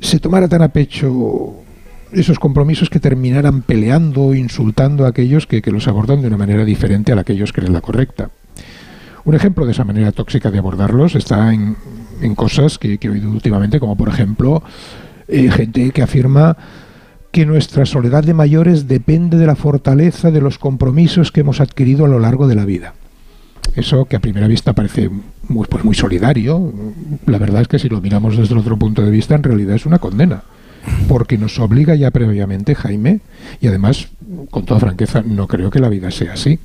[0.00, 1.54] se tomara tan a pecho
[2.12, 6.64] esos compromisos que terminaran peleando o insultando a aquellos que, los abordan de una manera
[6.64, 8.30] diferente a la que ellos creen la correcta.
[9.24, 11.76] Un ejemplo de esa manera tóxica de abordarlos está en,
[12.34, 14.62] cosas que, he oído últimamente, como por ejemplo
[15.28, 16.56] eh, gente que afirma
[17.30, 22.04] que nuestra soledad de mayores depende de la fortaleza de los compromisos que hemos adquirido
[22.04, 22.94] a lo largo de la vida.
[23.74, 25.08] Eso que a primera vista parece
[25.48, 26.72] muy, pues muy solidario,
[27.26, 29.86] la verdad es que si lo miramos desde otro punto de vista, en realidad es
[29.86, 30.42] una condena.
[31.08, 33.20] Porque nos obliga ya previamente, Jaime,
[33.60, 34.08] y además,
[34.50, 36.58] con toda franqueza, no creo que la vida sea así.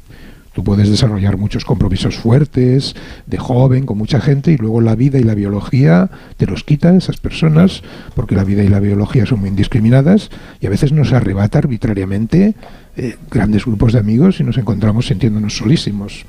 [0.58, 2.96] Tú puedes desarrollar muchos compromisos fuertes,
[3.28, 6.98] de joven, con mucha gente, y luego la vida y la biología te los quita
[6.98, 7.84] esas personas,
[8.16, 12.56] porque la vida y la biología son muy indiscriminadas, y a veces nos arrebata arbitrariamente
[12.96, 16.26] eh, grandes grupos de amigos y nos encontramos sintiéndonos solísimos.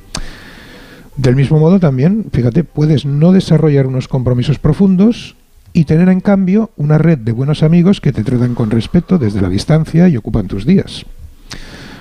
[1.16, 5.36] Del mismo modo también, fíjate, puedes no desarrollar unos compromisos profundos
[5.72, 9.40] y tener en cambio una red de buenos amigos que te tratan con respeto desde
[9.40, 11.06] la distancia y ocupan tus días.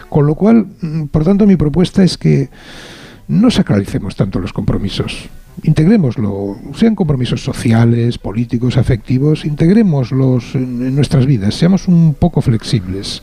[0.09, 2.49] Con lo cual, mm, por tanto, mi propuesta es que
[3.27, 5.29] no sacralicemos tanto los compromisos.
[5.63, 13.21] Integrémoslo, sean compromisos sociales, políticos, afectivos, integrémoslos en, nuestras vidas, seamos un poco flexibles.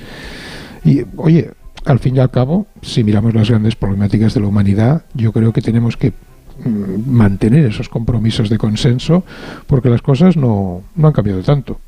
[0.85, 1.53] Y, oye,
[1.85, 5.53] al fin y al cabo, si miramos las grandes problemáticas de la humanidad, yo creo
[5.53, 9.25] que tenemos que mm, mantener esos compromisos de consenso
[9.67, 11.81] porque las cosas no, no han cambiado tanto.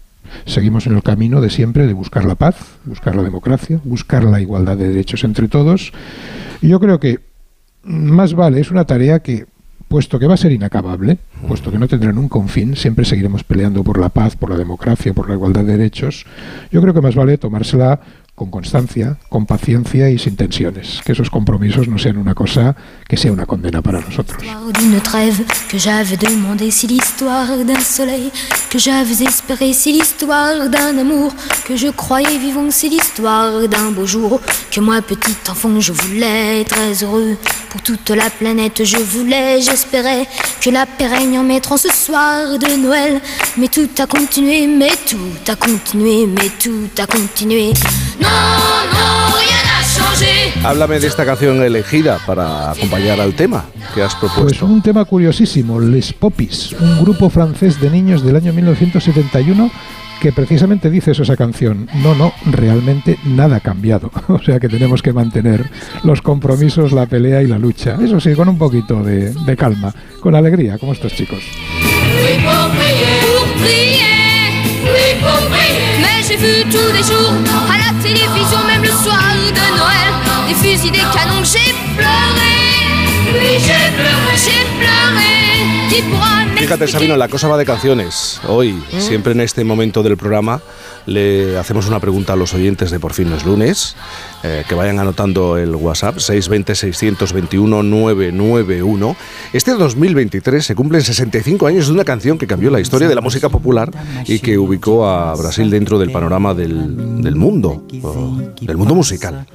[0.44, 4.40] Seguimos en el camino de siempre de buscar la paz, buscar la democracia, buscar la
[4.40, 5.92] igualdad de derechos entre todos.
[6.60, 7.20] Y yo creo que
[7.82, 9.46] más vale, es una tarea que
[9.88, 13.44] puesto que va a ser inacabable, puesto que no tendrá nunca un fin, siempre seguiremos
[13.44, 16.26] peleando por la paz, por la democracia, por la igualdad de derechos,
[16.72, 18.00] yo creo que más vale tomársela
[18.36, 21.00] con constancia, con paciencia y sin tensiones.
[21.04, 22.76] Que esos compromisos no sean una cosa
[23.08, 24.38] que sea una condena para nosotros.
[24.78, 28.30] D'une trêve que j'avais demandé, si l'histoire d'un soleil
[28.70, 31.32] que j'avais espéré, si l'histoire d'un amour
[31.66, 36.64] que je croyais vivant, si l'histoire d'un beau jour que moi petit enfant je voulais
[36.64, 37.36] très heureux
[37.70, 40.26] pour toute la planète je voulais, j'espérais
[40.60, 43.20] que la paix règne en mettant ce soir de Noël.
[43.56, 47.72] Mais tout a continué, mais tout a continué, mais tout a continué.
[50.64, 54.66] Háblame de esta canción elegida para acompañar al tema que has Pues propuesto.
[54.66, 59.70] un tema curiosísimo, Les Popis, un grupo francés de niños del año 1971
[60.20, 61.88] que precisamente dice eso esa canción.
[62.02, 64.10] No, no, realmente nada ha cambiado.
[64.28, 65.70] O sea que tenemos que mantener
[66.02, 67.96] los compromisos, la pelea y la lucha.
[68.02, 71.40] Eso sí, con un poquito de, de calma, con alegría, como estos chicos.
[76.38, 77.32] J'ai vu tous les jours
[77.70, 79.18] à la télévision, même le soir
[79.48, 82.56] de Noël, des fusils, des canons j'ai pleuré.
[83.32, 85.45] Oui, j'ai pleuré, j'ai pleuré.
[86.56, 88.40] Fíjate, Sabino, la cosa va de canciones.
[88.48, 90.60] Hoy, siempre en este momento del programa,
[91.06, 93.94] le hacemos una pregunta a los oyentes de Por fin no es lunes,
[94.42, 99.16] eh, que vayan anotando el WhatsApp 620-621-991.
[99.52, 103.20] Este 2023 se cumplen 65 años de una canción que cambió la historia de la
[103.20, 103.90] música popular
[104.26, 107.86] y que ubicó a Brasil dentro del panorama del, del mundo,
[108.60, 109.46] del mundo musical.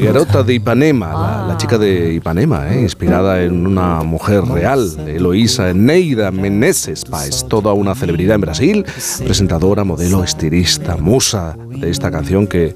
[0.00, 5.72] Garota de Ipanema, la, la chica de Ipanema, eh, inspirada en una mujer real, Eloísa
[5.72, 8.84] Neida Meneses, es toda una celebridad en Brasil,
[9.24, 12.74] presentadora, modelo, estilista, musa de esta canción que,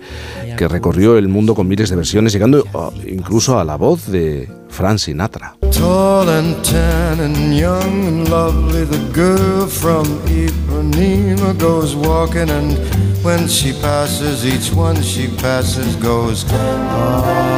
[0.56, 4.48] que recorrió el mundo con miles de versiones, llegando ah, incluso a la voz de
[4.68, 5.56] Frank Sinatra.
[5.70, 12.76] Tall and tan and young and lovely, the girl from Ipanema goes walking, and
[13.22, 16.46] when she passes, each one she passes goes.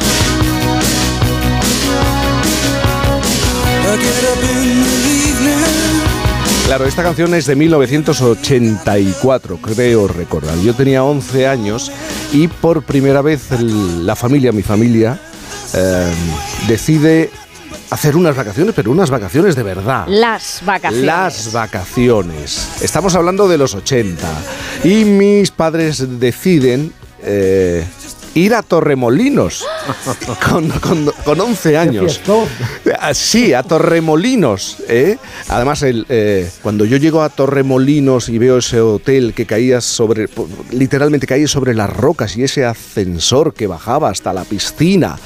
[6.67, 10.57] Claro, esta canción es de 1984, creo recordar.
[10.61, 11.93] Yo tenía 11 años
[12.33, 15.19] y por primera vez el- la familia, mi familia,
[15.75, 16.11] eh,
[16.69, 17.31] decide
[17.93, 20.07] hacer unas vacaciones, pero unas vacaciones de verdad.
[20.09, 21.05] Las vacaciones.
[21.05, 22.69] Las vacaciones.
[22.81, 24.27] Estamos hablando de los 80.
[24.85, 26.91] Y mis padres deciden
[27.23, 27.85] eh,
[28.35, 29.67] ir a Torremolinos
[30.49, 32.21] con, con, con 11 años.
[32.99, 34.79] Ah, Sí, a Torremolinos.
[34.89, 35.19] ¿eh?
[35.49, 40.31] Además, el, eh, cuando yo llego a Torremolinos y veo ese hotel que caía sobre,
[40.71, 45.19] literalmente caía sobre las rocas y ese ascensor que bajaba hasta la piscina,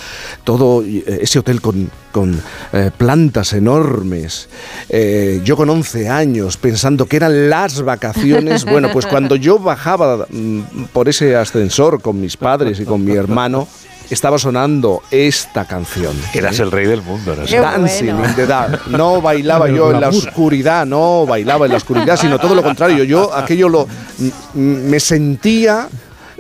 [0.43, 2.41] todo ese hotel con, con
[2.73, 4.49] eh, plantas enormes,
[4.89, 10.27] eh, yo con 11 años pensando que eran las vacaciones, bueno, pues cuando yo bajaba
[10.31, 13.69] mm, por ese ascensor con mis padres y con mi hermano,
[14.09, 16.17] estaba sonando esta canción.
[16.33, 17.45] Eras el rey del mundo, ¿no?
[17.45, 18.25] Dancing bueno.
[18.31, 18.81] in the Dark.
[18.89, 23.05] No bailaba yo en la oscuridad, no bailaba en la oscuridad, sino todo lo contrario.
[23.05, 23.87] Yo aquello lo
[24.19, 25.89] m- m- me sentía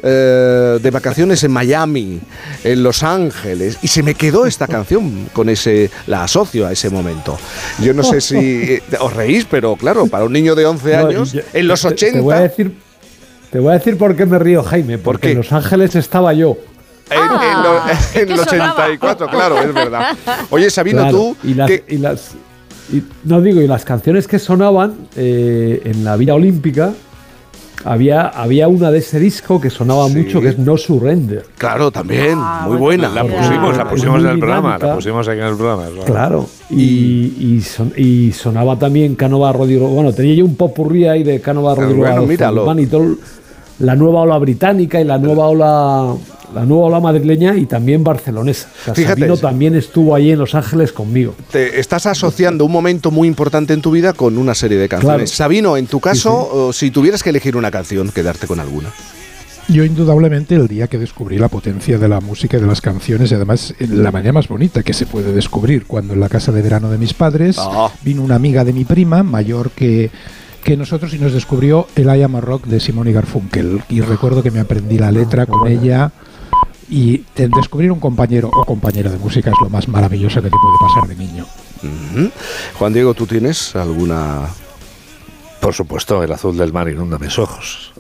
[0.07, 2.21] eh, de vacaciones en Miami,
[2.65, 6.89] en Los Ángeles, y se me quedó esta canción con ese, la asocio a ese
[6.91, 7.37] momento.
[7.83, 11.07] Yo no sé si eh, os reís, pero claro, para un niño de 11 No,
[11.09, 12.13] años, yo- en los te- 80...
[12.19, 12.77] Te voy a decir,
[13.51, 14.99] te voy a decir por qué me río, Jaime.
[14.99, 16.57] Porque en Los Ángeles estaba yo.
[17.11, 17.83] En, en lo-
[18.15, 20.17] en el 84, claro, es verdad.
[20.51, 21.37] Oye, Sabino, Claro, tú...
[21.45, 22.31] Y las, ¿qué- y las-
[22.93, 26.93] y- no digo, y las canciones que sonaban eh, en la Villa Olímpica,
[27.85, 31.45] había, había una de ese disco que sonaba mucho, que es No Surrender.
[31.59, 33.09] Claro, también, Ah, muy buena.
[33.09, 35.85] La pusimos, la pusimos en el programa, la pusimos aquí en el programa.
[35.89, 36.05] claro.
[36.07, 39.89] Claro, y, y, son- y sonaba también Canova Rodrigo.
[39.89, 41.99] Bueno, tenía yo un popurrí ahí de Canova Rodrigo.
[42.01, 42.79] Bueno, míralo.
[42.81, 43.15] y todo,
[43.79, 46.15] la nueva ola británica y la nueva ola
[46.57, 48.69] la nueva ola madrileña y también barcelonesa.
[48.83, 49.43] O sea, Fíjate, Sabino sí.
[49.43, 51.35] también estuvo allí en Los Ángeles conmigo.
[51.53, 55.31] te estás asociando un momento muy importante en tu vida con una serie de canciones.
[55.31, 55.37] Claro.
[55.37, 58.91] Sabino, en tu caso, o si tuvieras que elegir una canción, quedarte con alguna.
[59.69, 63.33] Yo indudablemente el día que descubrí la potencia de la música y de las canciones,
[63.33, 66.63] y además la manera más bonita que se puede descubrir, cuando en la casa de
[66.63, 67.91] verano de mis padres Ah.
[68.03, 70.11] vino una amiga de mi prima, mayor que,
[70.63, 73.83] que nosotros, y nos descubrió el I Am a Rock de Simone y Garfunkel.
[73.89, 76.13] Y recuerdo que me aprendí la letra con ella.
[76.89, 80.77] Y descubrir un compañero o compañera de música es lo más maravilloso que te puede
[80.81, 81.47] pasar de niño.
[82.79, 84.49] Juan Diego, ¿tú tienes alguna...?
[85.61, 87.93] Por supuesto, el azul del mar inunda mis ojos.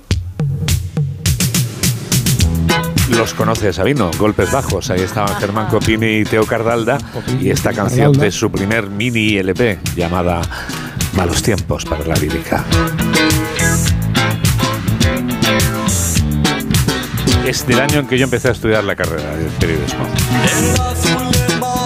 [3.10, 4.90] Los conoce Sabino, Golpes Bajos.
[4.90, 6.98] Ahí estaban Germán Copini y Teo Cardalda.
[7.40, 10.42] Y esta canción de su primer mini LP llamada
[11.16, 12.64] Malos Tiempos para la Lírica.
[17.46, 20.04] Es del año en que yo empecé a estudiar la carrera de periodismo.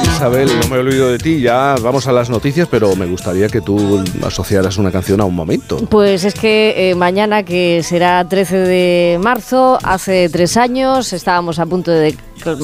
[0.05, 3.61] Isabel, no me olvido de ti, ya vamos a las noticias, pero me gustaría que
[3.63, 5.79] tú asociaras una canción a un momento.
[5.89, 11.65] Pues es que eh, mañana, que será 13 de marzo, hace tres años, estábamos a
[11.67, 12.15] punto de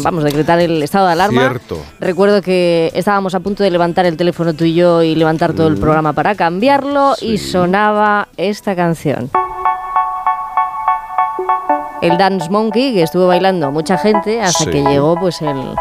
[0.02, 1.40] vamos, decretar el estado de alarma.
[1.48, 1.82] Cierto.
[2.00, 5.68] Recuerdo que estábamos a punto de levantar el teléfono tú y yo y levantar todo
[5.68, 5.80] el Mm.
[5.80, 9.30] programa para cambiarlo y sonaba esta canción.
[12.06, 14.70] El Dance Monkey, que estuvo bailando mucha gente hasta Sí.
[14.70, 15.74] que llegó pues el,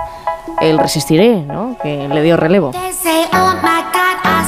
[0.61, 1.77] el Resistiré, ¿no?
[1.81, 2.71] Que le dio relevo.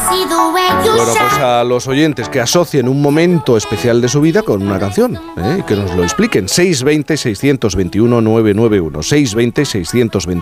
[0.10, 4.80] Bueno, pues a los oyentes que asocien un momento especial de su vida con una
[4.80, 5.58] canción ¿eh?
[5.60, 6.46] y que nos lo expliquen.
[6.48, 9.04] 620-621-991.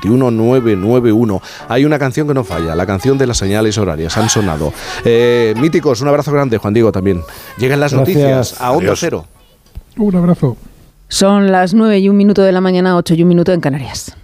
[0.04, 1.42] 620-621-991.
[1.68, 4.18] Hay una canción que no falla, la canción de las señales horarias.
[4.18, 4.74] Han sonado.
[5.04, 7.22] Eh, míticos, un abrazo grande, Juan Diego también.
[7.58, 8.18] Llegan las Gracias.
[8.18, 9.00] noticias a Onda Adiós.
[9.00, 9.26] Cero.
[9.98, 10.58] Un abrazo.
[11.08, 14.16] Son las 9 y un minuto de la mañana, 8 y un minuto en Canarias.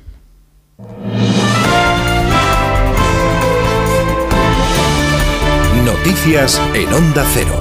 [5.86, 7.61] Noticias en Onda Cero.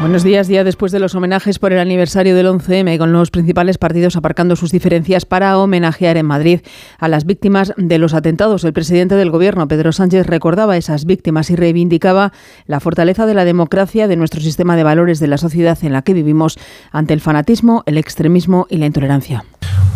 [0.00, 3.78] Buenos días, día después de los homenajes por el aniversario del 11M, con los principales
[3.78, 6.60] partidos aparcando sus diferencias para homenajear en Madrid
[6.98, 8.62] a las víctimas de los atentados.
[8.64, 12.32] El presidente del Gobierno, Pedro Sánchez, recordaba esas víctimas y reivindicaba
[12.66, 16.02] la fortaleza de la democracia, de nuestro sistema de valores, de la sociedad en la
[16.02, 16.58] que vivimos,
[16.92, 19.44] ante el fanatismo, el extremismo y la intolerancia.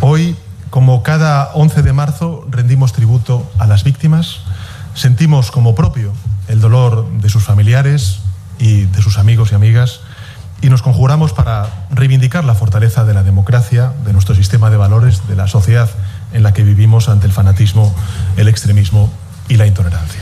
[0.00, 0.34] Hoy,
[0.70, 4.40] como cada 11 de marzo, rendimos tributo a las víctimas,
[4.94, 6.12] sentimos como propio
[6.48, 8.22] el dolor de sus familiares
[8.60, 10.00] y de sus amigos y amigas
[10.62, 15.26] y nos conjuramos para reivindicar la fortaleza de la democracia, de nuestro sistema de valores,
[15.26, 15.88] de la sociedad
[16.32, 17.94] en la que vivimos ante el fanatismo,
[18.36, 19.10] el extremismo
[19.48, 20.20] y la intolerancia.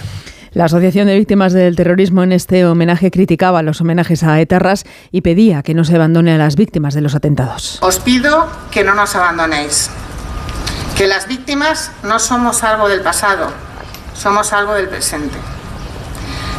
[0.52, 5.20] La Asociación de Víctimas del Terrorismo en este homenaje criticaba los homenajes a etarras y
[5.20, 7.78] pedía que no se abandone a las víctimas de los atentados.
[7.82, 9.90] Os pido que no nos abandonéis,
[10.96, 13.48] que las víctimas no somos algo del pasado,
[14.14, 15.36] somos algo del presente.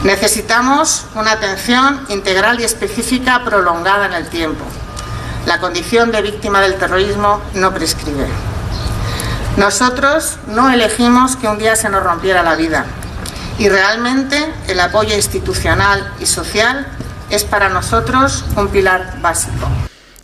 [0.03, 4.63] Necesitamos una atención integral y específica prolongada en el tiempo.
[5.45, 8.25] La condición de víctima del terrorismo no prescribe.
[9.57, 12.85] Nosotros no elegimos que un día se nos rompiera la vida
[13.57, 16.87] y realmente el apoyo institucional y social
[17.29, 19.67] es para nosotros un pilar básico.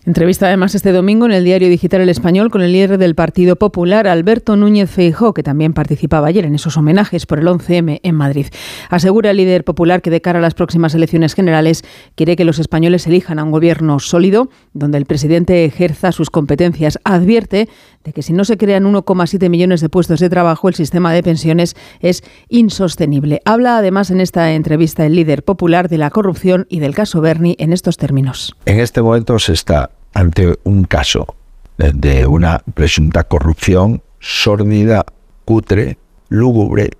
[0.06, 3.56] Entrevista además este domingo en el diario digital El Español con el líder del Partido
[3.56, 8.14] Popular, Alberto Núñez Feijó, que también participaba ayer en esos homenajes por el 11M en
[8.16, 8.46] Madrid.
[8.92, 11.84] Asegura el líder popular que de cara a las próximas elecciones generales
[12.14, 17.00] quiere que los españoles elijan a un gobierno sólido, donde el presidente ejerza sus competencias.
[17.04, 17.68] Advierte
[18.06, 21.24] de que si no se crean 1,7 millones de puestos de trabajo, el sistema de
[21.24, 23.42] pensiones es insostenible.
[23.46, 27.56] Habla además en esta entrevista el líder popular de la corrupción y del caso Berni
[27.60, 28.56] en estos términos.
[28.66, 31.36] En este momento se está ante un caso
[31.78, 35.04] de- una presunta corrupción sórdida,
[35.44, 35.98] cutre,
[36.30, 36.92] lúgubre,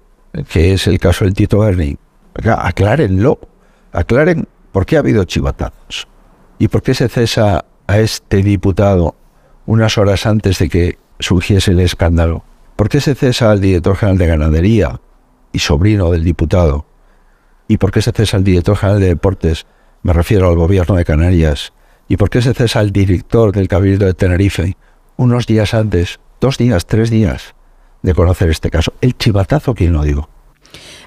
[0.50, 1.98] que es el caso del Tito Berni.
[2.44, 3.40] Aclárenlo,
[3.94, 6.08] aclaren por qué ha habido chivatazos
[6.58, 9.16] y por qué se cesa a este diputado
[9.66, 12.44] unas horas antes de que surgiese el escándalo?
[12.76, 15.02] ¿Por qué se cesa al director general de ganadería
[15.52, 16.86] y sobrino del diputado?
[17.68, 19.66] ¿Y por qué se cesa al director general de deportes?
[20.04, 21.74] Me refiero al gobierno de Canarias.
[22.08, 24.78] ¿Y por qué se cesa al director del Cabildo de Tenerife
[25.18, 27.56] unos días antes, dos días, tres días
[28.04, 28.94] de conocer este caso?
[29.02, 30.30] El chivatazo, ¿quién lo digo?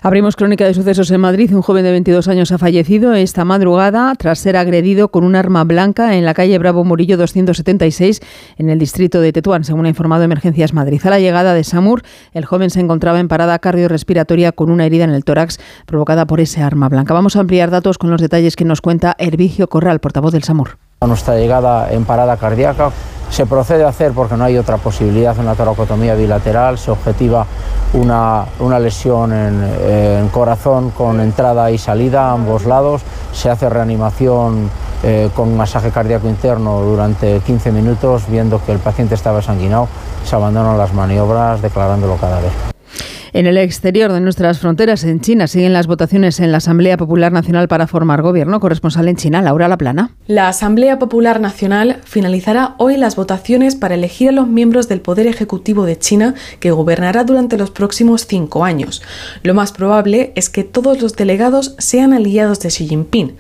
[0.01, 1.53] Abrimos crónica de sucesos en Madrid.
[1.53, 5.65] Un joven de 22 años ha fallecido esta madrugada tras ser agredido con un arma
[5.65, 8.21] blanca en la calle Bravo Murillo 276
[8.59, 11.01] en el distrito de Tetuán, según ha informado Emergencias Madrid.
[11.05, 15.03] A la llegada de Samur, el joven se encontraba en parada cardiorrespiratoria con una herida
[15.03, 17.13] en el tórax provocada por ese arma blanca.
[17.13, 20.88] Vamos a ampliar datos con los detalles que nos cuenta Hervigio Corral, portavoz del Samur.
[21.01, 22.91] A nuestra llegada en parada cardíaca.
[23.31, 27.47] Se procede a hacer porque no hay otra posibilidad, una toracotomía bilateral, se objetiva
[27.93, 34.71] una, una lesión en, corazón con entrada y salida a ambos lados, se hace reanimación
[35.05, 39.87] eh, con masaje cardíaco interno durante 15 minutos, viendo que el paciente estaba sanguinado,
[40.25, 42.78] se abandonan las maniobras declarándolo cadáver.
[43.33, 47.31] En el exterior de nuestras fronteras, en China, siguen las votaciones en la Asamblea Popular
[47.31, 48.61] Nacional para formar gobierno.
[48.61, 50.13] Corresponsal en China, Laura Laplana.
[50.27, 55.27] La Asamblea Popular Nacional finalizará hoy las votaciones para elegir a los miembros del Poder
[55.27, 59.03] Ejecutivo de China que gobernará durante los próximos cinco años.
[59.43, 63.37] Lo más probable es que todos los delegados sean aliados de Xi Jinping.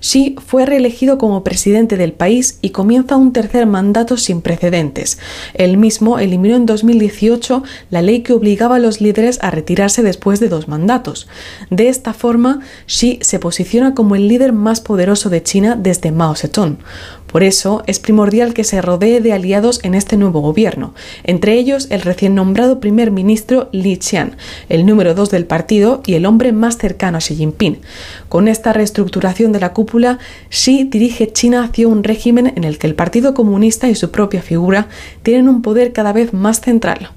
[0.00, 5.18] Xi fue reelegido como presidente del país y comienza un tercer mandato sin precedentes.
[5.54, 10.40] Él mismo eliminó en 2018 la ley que obligaba a los líderes a retirarse después
[10.40, 11.28] de dos mandatos.
[11.70, 16.34] De esta forma, Xi se posiciona como el líder más poderoso de China desde Mao
[16.34, 16.78] Zedong.
[17.30, 21.86] Por eso es primordial que se rodee de aliados en este nuevo gobierno, entre ellos
[21.90, 24.36] el recién nombrado primer ministro Li Qian,
[24.68, 27.78] el número dos del partido y el hombre más cercano a Xi Jinping.
[28.28, 30.18] Con esta reestructuración de la cúpula,
[30.48, 34.42] Xi dirige China hacia un régimen en el que el Partido Comunista y su propia
[34.42, 34.88] figura
[35.22, 37.10] tienen un poder cada vez más central.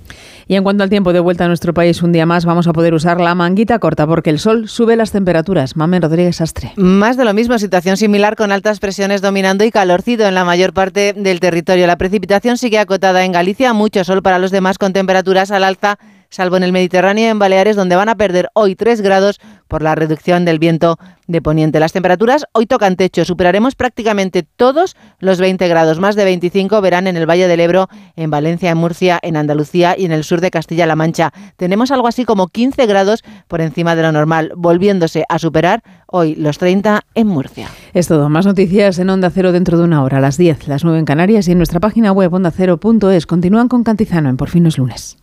[0.48, 2.74] Y en cuanto al tiempo de vuelta a nuestro país, un día más vamos a
[2.74, 5.76] poder usar la manguita corta porque el sol sube las temperaturas.
[5.76, 6.74] Mamen Rodríguez Astre.
[6.76, 10.74] Más de lo mismo, situación similar con altas presiones dominando y calorcido en la mayor
[10.74, 11.88] parte del territorio.
[11.88, 15.98] La precipitación sigue acotada en Galicia, mucho sol para los demás con temperaturas al alza
[16.34, 19.84] salvo en el Mediterráneo y en Baleares, donde van a perder hoy 3 grados por
[19.84, 21.80] la reducción del viento de poniente.
[21.80, 27.08] Las temperaturas hoy tocan techo, superaremos prácticamente todos los 20 grados, más de 25 verán
[27.08, 30.42] en el Valle del Ebro, en Valencia, en Murcia, en Andalucía y en el sur
[30.42, 31.32] de Castilla-La Mancha.
[31.56, 36.36] Tenemos algo así como 15 grados por encima de lo normal, volviéndose a superar hoy
[36.36, 37.70] los 30 en Murcia.
[37.94, 38.30] Es todo.
[38.30, 41.48] Más noticias en Onda Cero dentro de una hora, las 10, las 9 en Canarias
[41.48, 43.26] y en nuestra página web ondacero.es.
[43.28, 45.23] Continúan con Cantizano en Por fin es lunes.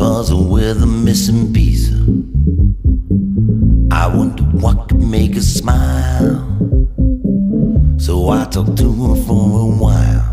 [0.00, 1.90] Puzzle with a missing piece.
[3.92, 6.40] I wonder what could make her smile.
[7.98, 10.24] So I talked to her for a while.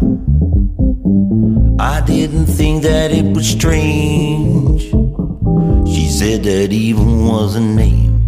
[1.82, 4.84] I didn't think that it was strange.
[5.94, 8.26] She said that even was a name.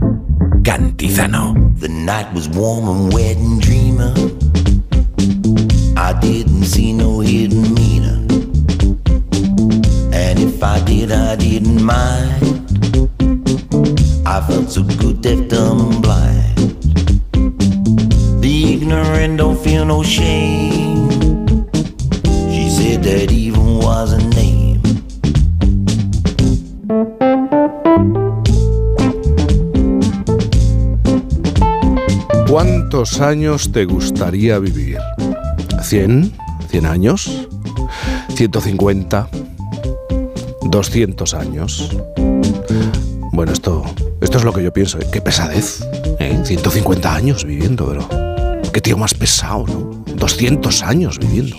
[0.63, 1.79] Cantizano.
[1.79, 4.13] The night was warm and wet and dreamer.
[5.95, 7.08] I didn't see no
[10.99, 12.43] did, I didn't mind.
[14.25, 16.57] I felt so good, dumb, and blind.
[18.41, 21.09] The ignorant don't feel no shame.
[22.51, 24.81] She said that even was a name.
[32.47, 34.97] ¿Cuántos años te gustaría vivir?
[35.81, 36.31] ¿100?
[36.71, 37.47] ¿100 años?
[38.35, 39.38] ¿150?
[40.69, 41.97] ¿200 años?
[43.33, 43.83] Bueno, esto,
[44.21, 44.99] esto es lo que yo pienso.
[44.99, 45.07] ¿eh?
[45.11, 45.81] Qué pesadez.
[46.19, 46.39] ¿eh?
[46.43, 48.07] 150 años viviendo, pero
[48.71, 50.03] qué tío más pesado, ¿no?
[50.15, 51.55] 200 años viviendo.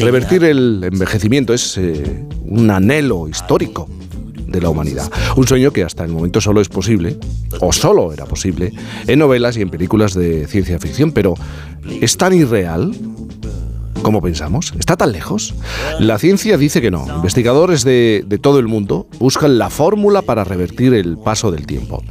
[0.00, 3.88] Revertir el envejecimiento es eh, un anhelo histórico
[4.46, 5.10] de la humanidad.
[5.36, 7.18] Un sueño que hasta el momento solo es posible,
[7.60, 8.72] o solo era posible,
[9.06, 11.34] en novelas y en películas de ciencia ficción, pero
[12.00, 12.92] ¿es tan irreal?
[14.02, 14.74] Como pensamos?
[14.78, 15.54] ¿Está tan lejos?
[15.98, 17.06] La ciencia dice que no.
[17.08, 22.02] Investigadores de, de todo el mundo buscan la fórmula para revertir el paso del tiempo.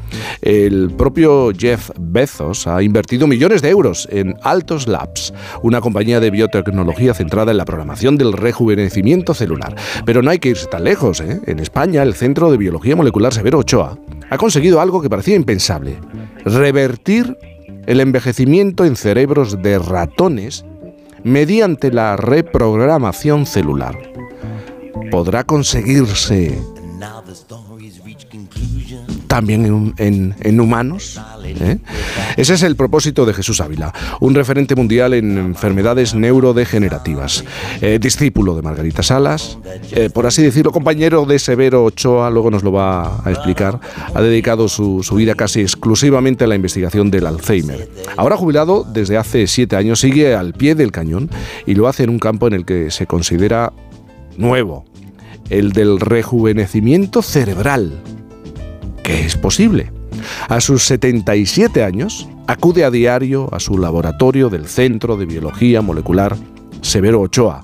[0.41, 6.31] El propio Jeff Bezos ha invertido millones de euros en Altos Labs, una compañía de
[6.31, 9.75] biotecnología centrada en la programación del rejuvenecimiento celular.
[10.05, 11.21] Pero no hay que irse tan lejos.
[11.21, 11.41] ¿eh?
[11.45, 13.97] En España, el Centro de Biología Molecular Severo Ochoa
[14.29, 15.97] ha conseguido algo que parecía impensable.
[16.45, 17.37] Revertir
[17.85, 20.65] el envejecimiento en cerebros de ratones
[21.23, 23.97] mediante la reprogramación celular.
[25.11, 26.59] ¿Podrá conseguirse
[29.31, 31.21] también en, humanos?
[31.45, 31.77] ¿Eh?
[32.35, 37.45] Ese es el propósito de Jesús Ávila, un referente mundial en enfermedades neurodegenerativas,
[37.79, 39.57] Eh, discípulo de Margarita Salas,
[39.91, 43.79] eh, por así decirlo, compañero de Severo Ochoa, luego nos lo va a explicar,
[44.13, 47.89] ha dedicado su, su vida casi exclusivamente a la investigación del Alzheimer.
[48.17, 51.29] Ahora jubilado desde hace siete años, sigue al pie del cañón
[51.65, 53.71] y lo hace en un campo en el que se considera
[54.35, 54.83] nuevo,
[55.49, 58.01] el del rejuvenecimiento cerebral,
[59.11, 59.91] es posible.
[60.47, 66.37] A sus 77 años, acude a diario a su laboratorio del Centro de Biología Molecular
[66.81, 67.63] Severo Ochoa,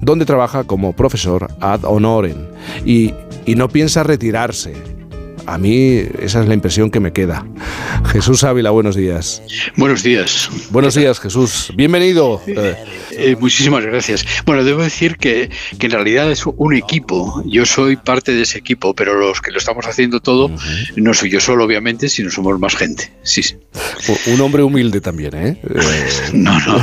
[0.00, 2.46] donde trabaja como profesor ad honorem
[2.84, 3.14] y
[3.46, 5.01] no piensa retirarse.
[5.46, 7.44] A mí esa es la impresión que me queda.
[8.06, 9.42] Jesús Ávila, buenos días.
[9.76, 10.48] Buenos días.
[10.70, 11.72] Buenos días, Jesús.
[11.74, 12.40] Bienvenido.
[12.46, 12.76] Eh,
[13.10, 14.24] Eh, muchísimas gracias.
[14.46, 17.42] Bueno, debo decir que, que en realidad es un equipo.
[17.46, 20.50] Yo soy parte de ese equipo, pero los que lo estamos haciendo todo
[20.96, 23.12] no soy yo solo, obviamente, sino somos más gente.
[23.22, 23.56] Sí, sí.
[24.26, 25.60] un hombre humilde también, ¿eh?
[26.32, 26.80] No, no,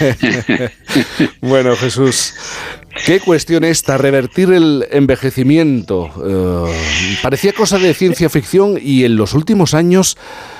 [1.40, 2.34] bueno, Jesús,
[3.06, 3.98] ¿qué cuestión esta?
[3.98, 6.10] Revertir el envejecimiento.
[6.24, 10.16] Eh, parecía cosa de ciencia ficción y en los últimos años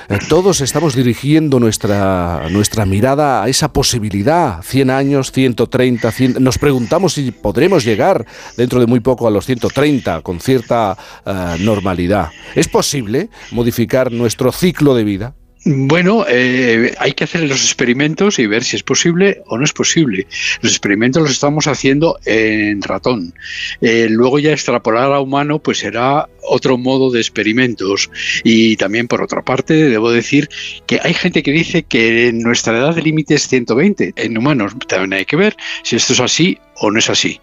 [0.09, 4.61] eh, todos estamos dirigiendo nuestra, nuestra mirada a esa posibilidad.
[4.61, 6.43] 100 años, 130, 100...
[6.43, 8.25] Nos preguntamos si podremos llegar
[8.57, 12.29] dentro de muy poco a los 130 con cierta eh, normalidad.
[12.55, 15.35] ¿Es posible modificar nuestro ciclo de vida?
[15.67, 19.73] Bueno, eh, hay que hacer los experimentos y ver si es posible o no es
[19.73, 20.27] posible.
[20.61, 23.33] Los experimentos los estamos haciendo en ratón.
[23.81, 28.11] Eh, luego ya extrapolar a humano, pues será otro modo de experimentos.
[28.43, 30.49] Y también, por otra parte, debo decir
[30.85, 34.73] que hay gente que dice que nuestra edad de límite es 120 en humanos.
[34.87, 37.41] También hay que ver si esto es así o no es así.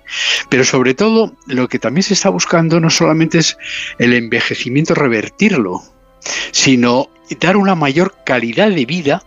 [0.48, 3.56] Pero sobre todo, lo que también se está buscando no solamente es
[3.98, 5.82] el envejecimiento, revertirlo,
[6.50, 7.08] sino
[7.40, 9.22] dar una mayor calidad de vida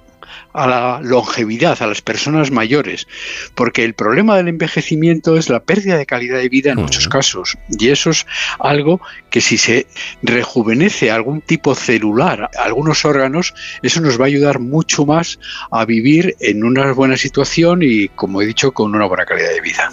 [0.55, 3.07] a la longevidad, a las personas mayores,
[3.55, 7.57] porque el problema del envejecimiento es la pérdida de calidad de vida en muchos casos,
[7.69, 8.25] y eso es
[8.59, 9.87] algo que si se
[10.21, 15.39] rejuvenece algún tipo celular, algunos órganos, eso nos va a ayudar mucho más
[15.71, 19.61] a vivir en una buena situación y, como he dicho, con una buena calidad de
[19.61, 19.89] vida.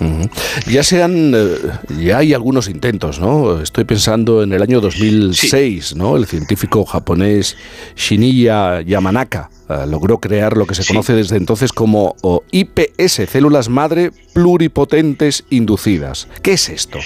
[0.66, 1.56] Ya se han, eh,
[2.00, 3.60] ya hay algunos intentos, ¿no?
[3.60, 6.16] Estoy pensando en el año 2006, ¿no?
[6.16, 7.56] El científico japonés
[7.96, 12.16] Shiniya Yamanaka eh, logró crear lo que se conoce desde entonces como
[12.50, 16.28] IPS, células madre pluripotentes inducidas.
[16.42, 16.98] ¿Qué es esto?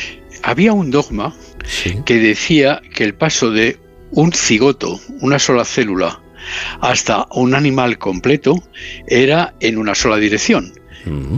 [0.43, 1.35] Había un dogma
[2.05, 3.79] que decía que el paso de
[4.13, 6.21] un cigoto, una sola célula,
[6.81, 8.63] hasta un animal completo
[9.07, 10.73] era en una sola dirección.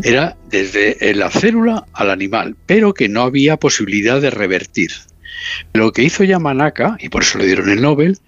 [0.03, 4.93] Era desde la célula al animal, pero que no había posibilidad de revertir.
[5.73, 8.19] Lo que hizo Yamanaka, y por eso le dieron el Nobel,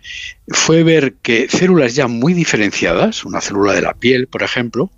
[0.48, 4.90] fue ver que células ya muy diferenciadas, una célula de la piel, por ejemplo,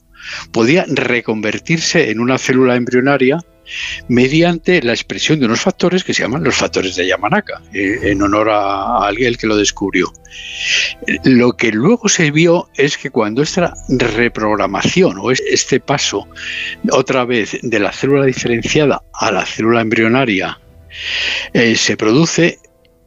[0.52, 3.38] podía reconvertirse en una célula embrionaria
[4.08, 8.22] mediante la expresión de unos factores que se llaman los factores de Yamanaka, eh, en
[8.22, 10.12] honor a alguien que lo descubrió.
[11.24, 16.28] Lo que luego se vio es que cuando esta reprogramación o este paso
[16.90, 20.58] otra vez de la célula diferenciada a la célula embrionaria
[21.52, 22.58] eh, se produce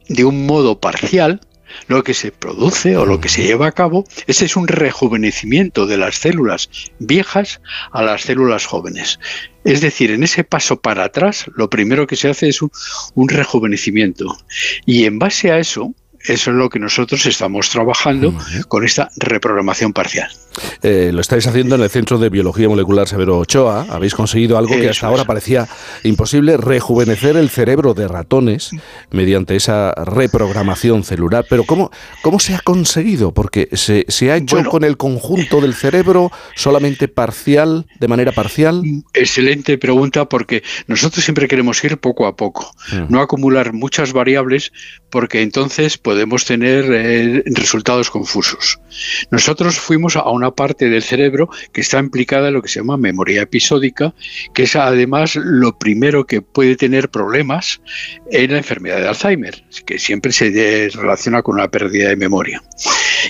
[0.08, 1.40] de un modo parcial,
[1.88, 5.86] lo que se produce o lo que se lleva a cabo, ese es un rejuvenecimiento
[5.86, 7.60] de las células viejas
[7.92, 9.18] a las células jóvenes.
[9.64, 12.70] Es decir, en ese paso para atrás, lo primero que se hace es un,
[13.14, 14.36] un rejuvenecimiento.
[14.86, 15.94] Y en base a eso,
[16.28, 18.34] eso es lo que nosotros estamos trabajando
[18.68, 20.30] con esta reprogramación parcial.
[20.82, 23.86] Eh, lo estáis haciendo en el Centro de Biología Molecular Severo Ochoa.
[23.90, 25.68] Habéis conseguido algo que hasta ahora parecía
[26.02, 28.70] imposible, rejuvenecer el cerebro de ratones
[29.10, 31.44] mediante esa reprogramación celular.
[31.48, 31.90] Pero ¿cómo,
[32.22, 33.32] cómo se ha conseguido?
[33.32, 38.82] Porque se, se ha hecho con el conjunto del cerebro solamente parcial, de manera parcial.
[39.12, 42.70] Excelente pregunta porque nosotros siempre queremos ir poco a poco,
[43.08, 44.72] no acumular muchas variables
[45.10, 48.78] porque entonces podemos tener eh, resultados confusos.
[49.30, 52.96] Nosotros fuimos a una parte del cerebro que está implicada en lo que se llama
[52.96, 54.14] memoria episódica,
[54.54, 57.80] que es además lo primero que puede tener problemas
[58.30, 62.62] en la enfermedad de Alzheimer, que siempre se relaciona con una pérdida de memoria.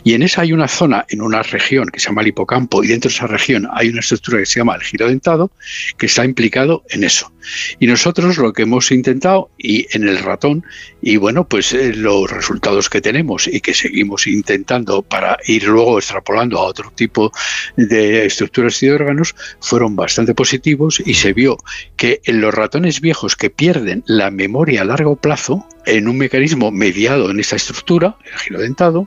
[0.04, 2.88] Y en esa hay una zona, en una región que se llama el hipocampo, y
[2.88, 5.50] dentro de esa región hay una estructura que se llama el giro dentado,
[5.96, 7.32] que está implicado en eso.
[7.78, 10.64] Y nosotros lo que hemos intentado, y en el ratón,
[11.08, 16.00] y bueno, pues eh, los resultados que tenemos y que seguimos intentando para ir luego
[16.00, 17.30] extrapolando a otro tipo
[17.76, 21.58] de estructuras y de órganos, fueron bastante positivos y se vio
[21.94, 26.72] que en los ratones viejos que pierden la memoria a largo plazo, en un mecanismo
[26.72, 29.06] mediado en esta estructura, el giro dentado,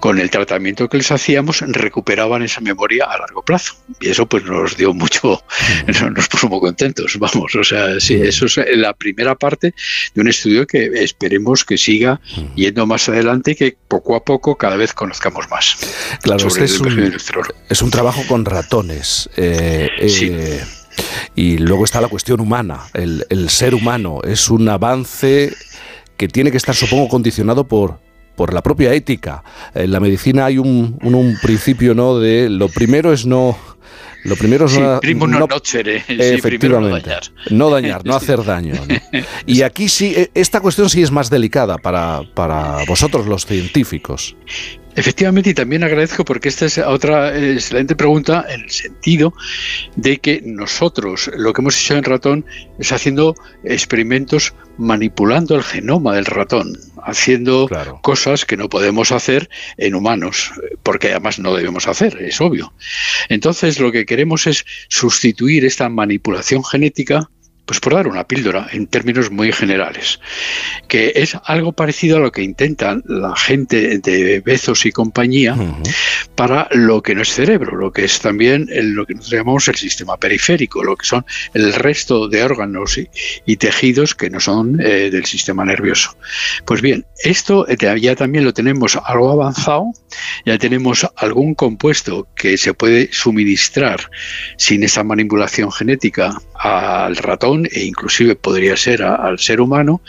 [0.00, 3.74] con el tratamiento que les hacíamos recuperaban esa memoria a largo plazo.
[4.00, 5.42] Y eso pues nos dio mucho,
[6.14, 7.54] nos puso muy contentos, vamos.
[7.54, 9.74] O sea, sí, eso es la primera parte
[10.14, 12.20] de un estudio que esperemos que siga
[12.54, 15.76] yendo más adelante y que poco a poco cada vez conozcamos más.
[16.22, 17.14] Claro, este es, un,
[17.68, 19.28] es un trabajo con ratones.
[19.36, 20.64] Eh, eh,
[21.34, 24.20] y luego está la cuestión humana, el, el ser humano.
[24.24, 25.52] Es un avance
[26.16, 28.00] que tiene que estar, supongo, condicionado por,
[28.36, 29.42] por la propia ética.
[29.74, 33.56] En la medicina hay un, un, principio no de lo primero es no
[34.24, 35.48] lo primero es no, no,
[36.08, 37.10] efectivamente,
[37.50, 38.74] no dañar, no, hacer daño.
[39.46, 44.36] Y aquí sí, e, esta cuestión sí es más delicada para, para vosotros los científicos.
[44.96, 49.34] Efectivamente, y también agradezco porque esta es otra excelente pregunta en el sentido
[49.94, 52.46] de que nosotros lo que hemos hecho en ratón
[52.78, 57.68] es haciendo experimentos manipulando el genoma del ratón, haciendo
[58.02, 60.52] cosas que no podemos hacer en humanos,
[60.82, 62.72] porque además no debemos hacer, es obvio.
[63.28, 67.30] Entonces, lo que queremos es sustituir esta manipulación genética
[67.66, 70.20] pues por dar una píldora en términos muy generales,
[70.88, 75.56] que es algo parecido a lo que intentan la gente de Bezos y compañía
[76.36, 79.74] para lo que no es cerebro, lo que es también lo que nosotros llamamos el
[79.74, 85.10] sistema periférico, lo que son el resto de órganos y, tejidos que no son eh,
[85.10, 86.16] del sistema nervioso.
[86.66, 89.86] Pues bien, esto ya también lo tenemos algo avanzado,
[90.44, 94.10] ya tenemos algún compuesto que se puede suministrar
[94.56, 100.00] sin esa manipulación genética al ratón e inclusive podría ser al ser humano.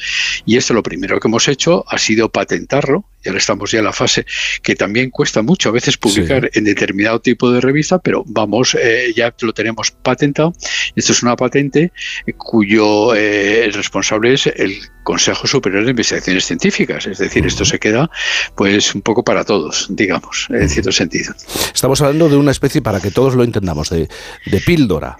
[0.45, 3.05] Y esto lo primero que hemos hecho ha sido patentarlo.
[3.23, 4.25] Y ahora estamos ya en la fase
[4.61, 9.11] que también cuesta mucho a veces publicar en determinado tipo de revista, pero vamos, eh,
[9.15, 10.53] ya lo tenemos patentado.
[10.95, 11.91] Esto es una patente
[12.37, 17.07] cuyo eh, responsable es el Consejo Superior de Investigaciones Científicas.
[17.07, 18.09] Es decir, esto se queda
[18.55, 21.33] pues un poco para todos, digamos, en cierto sentido.
[21.73, 24.09] Estamos hablando de una especie, para que todos lo entendamos, de,
[24.45, 25.17] de píldora.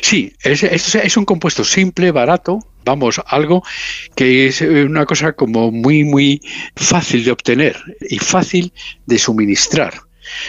[0.00, 3.62] Sí, es, es, un compuesto simple, barato, vamos, algo
[4.14, 6.40] que es una cosa como muy, muy
[6.76, 7.76] fácil de obtener
[8.08, 8.72] y fácil
[9.06, 9.94] de suministrar.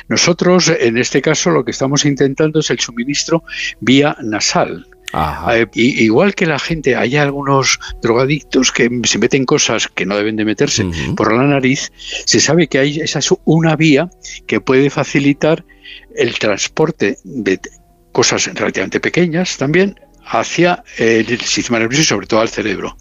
[0.07, 3.43] Nosotros, en este caso, lo que estamos intentando es el suministro
[3.79, 4.87] vía nasal.
[5.53, 10.35] Eh, igual que la gente, hay algunos drogadictos que se meten cosas que no deben
[10.35, 11.91] de meterse por la nariz,
[12.25, 14.09] se sabe que hay, esa es una vía
[14.45, 15.63] que puede facilitar
[16.15, 17.59] el transporte de
[18.15, 22.95] cosas relativamente pequeñas también hacia el sistema nervioso y sobre todo al cerebro.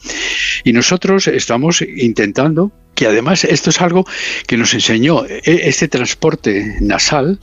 [0.65, 4.05] Y nosotros estamos intentando que además esto es algo
[4.49, 7.39] que nos enseñó e, este transporte nasal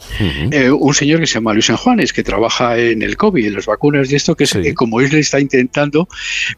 [0.51, 3.53] eh, un señor que se llama Luis San Juanes, que trabaja en el COVID, en
[3.53, 6.09] las vacunas y esto, que es como él está intentando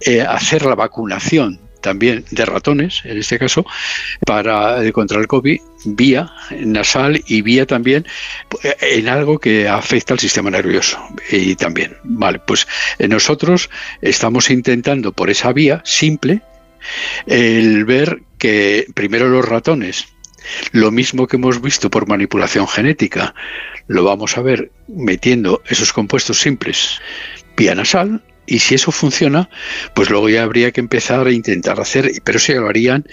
[0.02, 3.66] eh, hacer la vacunación también de ratones, en este caso,
[4.26, 6.32] para eh, contra el COVID vía
[6.62, 8.08] nasal y vía también
[8.64, 10.98] eh, en algo que afecta al sistema nervioso.
[11.30, 12.66] Y también, vale, pues
[12.98, 13.70] eh, nosotros
[14.02, 16.42] estamos intentando por esa vía simple
[17.28, 20.08] el ver que primero los ratones
[20.74, 23.34] lo mismo que hemos visto por manipulación genética,
[23.88, 27.00] lo vamos a ver metiendo esos compuestos simples
[27.56, 29.50] vía nasal y si eso funciona,
[29.94, 33.06] pues luego ya habría que empezar a intentar hacer, pero eso ya lo harían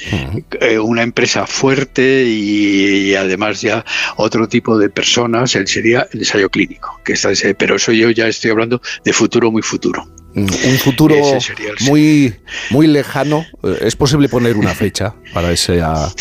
[0.60, 3.84] eh, una empresa fuerte y, además ya
[4.16, 8.10] otro tipo de personas, él sería el ensayo clínico, que está ese, pero eso yo
[8.10, 10.06] ya estoy hablando de futuro muy futuro.
[10.34, 11.16] Mm, Un futuro
[11.80, 12.34] muy,
[12.70, 13.44] muy lejano.
[13.64, 16.12] Eh, ¿Es posible poner una fecha para ese, para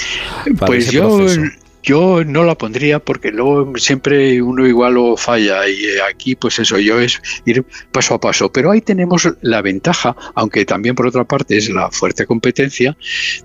[0.65, 1.41] Pues ese yo, proceso?
[1.84, 6.60] Yo no la pondría porque luego siempre uno igual lo falla y eh, aquí pues
[6.60, 8.52] eso, yo es ir paso a paso.
[8.52, 12.98] Pero ahí tenemos la ventaja, aunque también por otra parte es la fuerte competencia,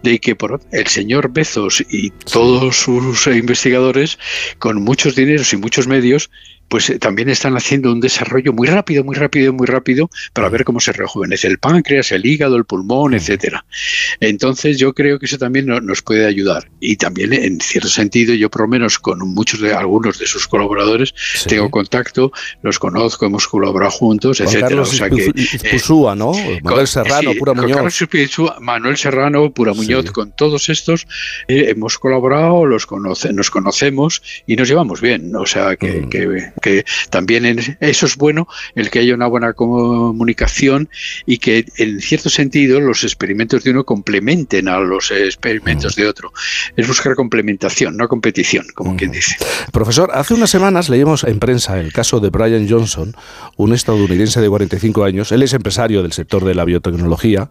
[0.02, 4.19] de que por el señor Bezos y todos sus investigadores
[4.59, 6.31] con muchos dineros y muchos medios
[6.68, 10.64] pues eh, también están haciendo un desarrollo muy rápido, muy rápido, muy rápido para ver
[10.64, 13.64] cómo se rejuvenece el páncreas, el hígado, el pulmón, etcétera.
[14.20, 18.34] Entonces yo creo que eso también no- nos puede ayudar y también en cierto sentido
[18.34, 21.14] yo por lo menos con muchos de algunos de sus colaboradores
[21.48, 22.32] tengo contacto,
[22.62, 24.68] los conozco, hemos colaborado juntos, Juan etcétera.
[24.68, 26.32] Carlos O sea que, Izpizu- eh, ¿no?
[26.32, 27.76] Manuel con- Serrano, sí, Pura con Muñoz.
[27.76, 27.94] Carlos
[28.60, 31.06] Manuel Serrano, Pura Muñoz, con todos estos
[31.48, 35.34] eh, hemos colaborado, los conoce, nos conocemos y nos llevamos bien.
[35.36, 36.08] O sea que, Mm.
[36.08, 40.89] que- que también en- eso es bueno, el que haya una buena comunicación
[41.26, 46.32] y que en cierto sentido los experimentos de uno complementen a los experimentos de otro.
[46.76, 49.36] Es buscar complementación, no competición, como quien dice.
[49.72, 53.14] Profesor, hace unas semanas leímos en prensa el caso de Brian Johnson,
[53.56, 55.32] un estadounidense de 45 años.
[55.32, 57.51] Él es empresario del sector de la biotecnología,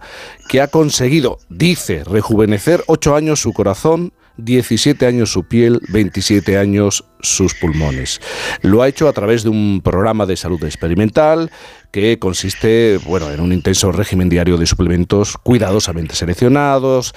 [0.50, 7.06] que ha conseguido, dice, rejuvenecer 8 años su corazón, 17 años su piel, 27 años
[7.22, 8.20] sus pulmones.
[8.62, 11.52] Lo ha hecho a través de un programa de salud experimental
[11.92, 17.14] que consiste bueno, en un intenso régimen diario de suplementos cuidadosamente seleccionados,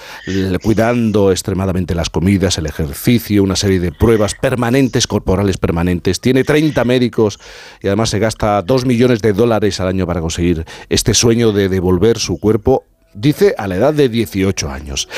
[0.61, 6.21] cuidando extremadamente las comidas, el ejercicio, una serie de pruebas permanentes, corporales permanentes.
[6.21, 7.39] Tiene 30 médicos
[7.81, 11.69] y además se gasta 2 millones de dólares al año para conseguir este sueño de
[11.69, 12.85] devolver su cuerpo,
[13.15, 15.09] dice, a la edad de 18 años.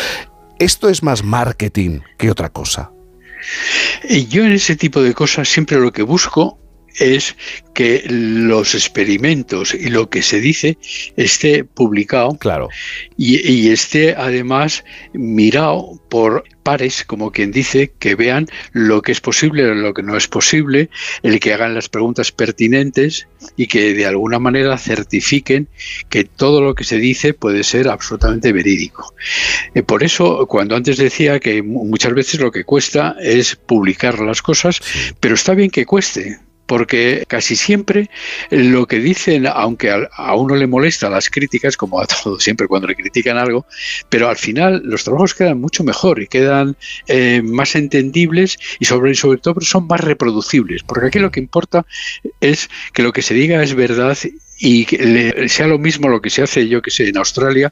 [0.60, 2.91] Esto es más marketing que otra cosa.
[4.30, 6.60] Yo en ese tipo de cosas siempre lo que busco
[6.98, 7.36] es
[7.74, 10.78] que los experimentos y lo que se dice
[11.16, 12.68] esté publicado claro.
[13.18, 14.84] y, y esté además
[15.14, 20.18] mirado por pares, como quien dice, que vean lo que es posible, lo que no
[20.18, 20.90] es posible,
[21.24, 25.70] el que hagan las preguntas pertinentes y que de alguna manera certifiquen
[26.10, 29.14] que todo lo que se dice puede ser absolutamente verídico.
[29.74, 34.20] Eh, Por eso, cuando antes decía que mu- muchas veces lo que cuesta es publicar
[34.20, 34.82] las cosas,
[35.22, 36.40] pero está bien que cueste,
[36.70, 38.12] porque casi siempre
[38.52, 42.88] lo que dicen, aunque a, uno le molesta las críticas, como a todos siempre cuando
[42.88, 43.66] le critican algo,
[44.08, 46.78] pero al final los trabajos quedan mucho mejor y quedan
[47.08, 51.88] eh, más entendibles y sobre todo son más reproducibles, porque aquí lo que importa
[52.40, 54.16] es que lo que se diga es verdad
[54.60, 57.72] y que le- sea lo mismo lo que se hace, yo que sé, en Australia,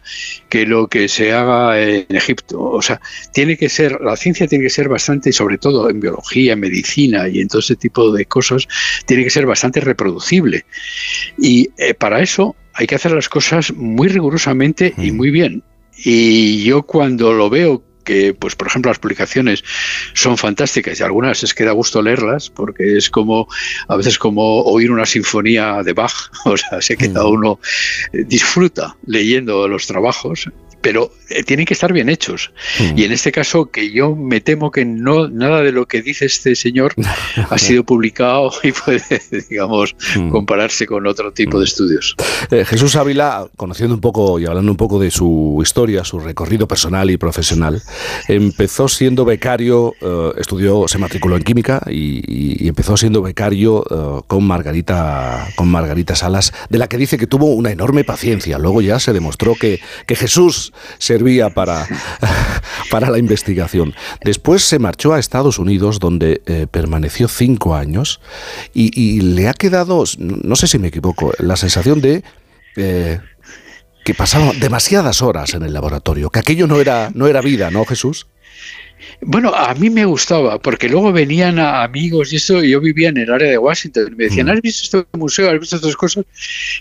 [0.50, 2.62] que lo que se haga en Egipto.
[2.62, 3.02] O sea,
[3.34, 7.28] tiene que ser, la ciencia tiene que ser bastante, sobre todo en biología, en medicina
[7.28, 8.68] y en todo ese tipo de cosas,
[9.06, 10.66] tiene que ser bastante reproducible.
[11.38, 15.64] Y eh, para eso hay que hacer las cosas muy rigurosamente y muy bien.
[15.98, 19.66] Y yo cuando lo veo que, pues, por ejemplo, las publicaciones
[20.14, 23.50] son fantásticas y algunas es que da gusto leerlas porque es como,
[23.90, 27.60] a veces como oír una sinfonía de Bach, o sea, sé que cada uno
[28.14, 30.50] eh, disfruta leyendo los trabajos,
[30.82, 32.52] pero eh, tienen que estar bien hechos.
[32.96, 36.26] Y en este caso, que yo me temo que no nada de lo que dice
[36.26, 36.94] este señor
[37.50, 39.04] ha sido publicado y puede,
[39.50, 39.96] digamos,
[40.32, 42.16] compararse con otro tipo de estudios.
[42.52, 46.68] Eh, Jesús Ávila, conociendo un poco y hablando un poco de su historia, su recorrido
[46.68, 47.82] personal y profesional,
[48.28, 54.46] empezó siendo becario, eh, estudió, se matriculó en química y empezó siendo becario eh, con
[54.46, 58.58] Margarita, con Margarita Salas, de la que dice que tuvo una enorme paciencia.
[58.58, 60.67] Luego ya se demostró que, que Jesús
[60.98, 61.88] servía para,
[62.92, 63.94] para la investigación.
[64.24, 68.20] Después se marchó a Estados Unidos, donde eh, permaneció cinco años
[68.74, 72.24] y, le ha quedado, no sé si me equivoco, la sensación de
[72.76, 73.20] eh,
[74.06, 77.84] que pasaba demasiadas horas en el laboratorio, que aquello no era, no era vida, ¿no,
[77.86, 78.28] Jesús?
[79.22, 83.10] Bueno, a mí me gustaba, porque luego venían a amigos y eso, y yo vivía
[83.10, 85.50] en el área de Washington, y me decían, ¿has visto este museo?
[85.50, 86.26] ¿Has visto estas cosas?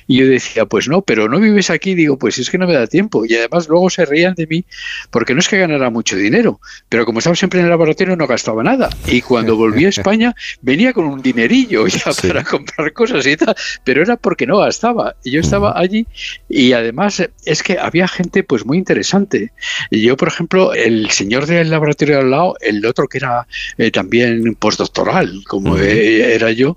[0.07, 2.75] Y yo decía, pues no, pero no vives aquí, digo, pues es que no me
[2.75, 3.25] da tiempo.
[3.25, 4.65] Y además luego se reían de mí,
[5.11, 8.27] porque no es que ganara mucho dinero, pero como estaba siempre en el laboratorio no
[8.27, 8.91] gastaba nada.
[9.07, 13.55] Y cuando volví a España venía con un dinerillo ya para comprar cosas y tal,
[13.85, 15.17] pero era porque no gastaba.
[15.25, 16.07] Y yo estaba allí
[16.49, 19.53] y además es que había gente pues muy interesante.
[19.91, 23.47] Y yo, por ejemplo, el señor del laboratorio al lado, el otro que era
[23.79, 26.75] eh, también postdoctoral, como eh, era yo,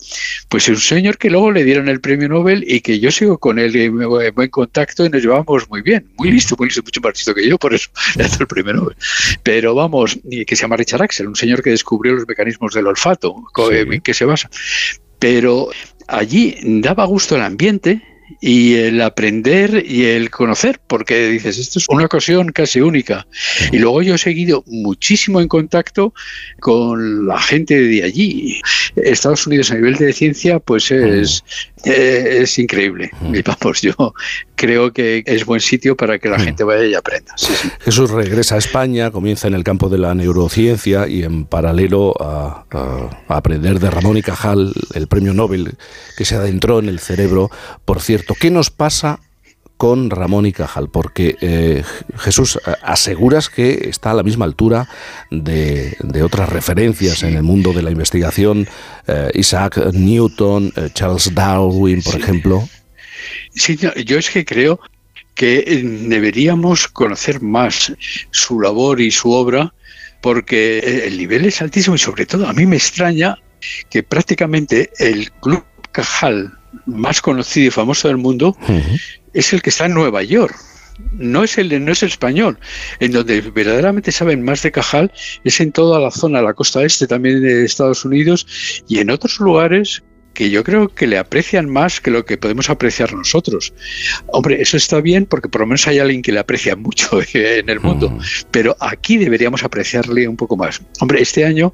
[0.48, 3.38] pues es un señor que luego le dieron el premio Nobel y que yo sigo
[3.38, 6.08] con él en en buen contacto y nos llevamos muy bien.
[6.18, 8.48] Muy listo, muy listo, mucho más listo que yo, por eso le ha dado el
[8.48, 8.96] premio Nobel.
[9.44, 13.36] Pero vamos, que se llama Richard Axel, un señor que descubrió los mecanismos del olfato,
[13.72, 14.50] en que se basa.
[15.20, 15.70] Pero
[16.08, 18.02] allí daba gusto el ambiente
[18.40, 23.28] y el aprender y el conocer, porque dices, esto es una ocasión casi única.
[23.72, 26.14] Y luego yo he seguido muchísimo en contacto
[26.60, 28.62] con la gente de allí.
[28.96, 31.44] Estados Unidos a nivel de ciencia, pues es,
[31.86, 33.12] eh, es increíble.
[33.34, 33.94] Y vamos, yo
[34.56, 37.34] creo que es buen sitio para que la gente vaya y aprenda.
[37.38, 37.70] Sí, sí.
[37.82, 42.66] Jesús regresa a España, comienza en el campo de la neurociencia y en paralelo a,
[42.72, 45.76] a- a aprender de Ramón y Cajal, el premio Nobel
[46.18, 47.50] que se adentró en el cerebro.
[47.86, 49.20] Por cierto, ¿qué nos pasa
[49.80, 50.90] con Ramón y Cajal?
[50.90, 51.84] Porque eh,
[52.18, 54.90] Jesús, eh, aseguras que está a la misma altura
[55.32, 58.68] de, de otras referencias en el mundo de la investigación,
[59.08, 62.68] eh, Isaac Newton, eh, Charles Darwin, por ejemplo.
[63.56, 64.82] Sí, no, yo es que creo
[65.34, 67.94] que deberíamos conocer más
[68.32, 69.74] su labor y su obra
[70.20, 73.38] porque el nivel es altísimo y sobre todo a mí me extraña
[73.90, 78.58] que prácticamente el club Cajal más conocido y famoso del mundo
[79.34, 80.56] es el que está en Nueva York.
[81.14, 82.60] No es el no es el español,
[83.00, 85.14] en donde verdaderamente saben más de Cajal
[85.46, 89.40] es en toda la zona, la costa este también de Estados Unidos y en otros
[89.40, 90.04] lugares
[90.40, 93.74] que yo creo que le aprecian más que lo que podemos apreciar nosotros.
[94.28, 97.68] Hombre, eso está bien porque por lo menos hay alguien que le aprecia mucho en
[97.68, 98.18] el mundo,
[98.50, 100.82] pero aquí deberíamos apreciarle un poco más.
[101.02, 101.74] Hombre, este año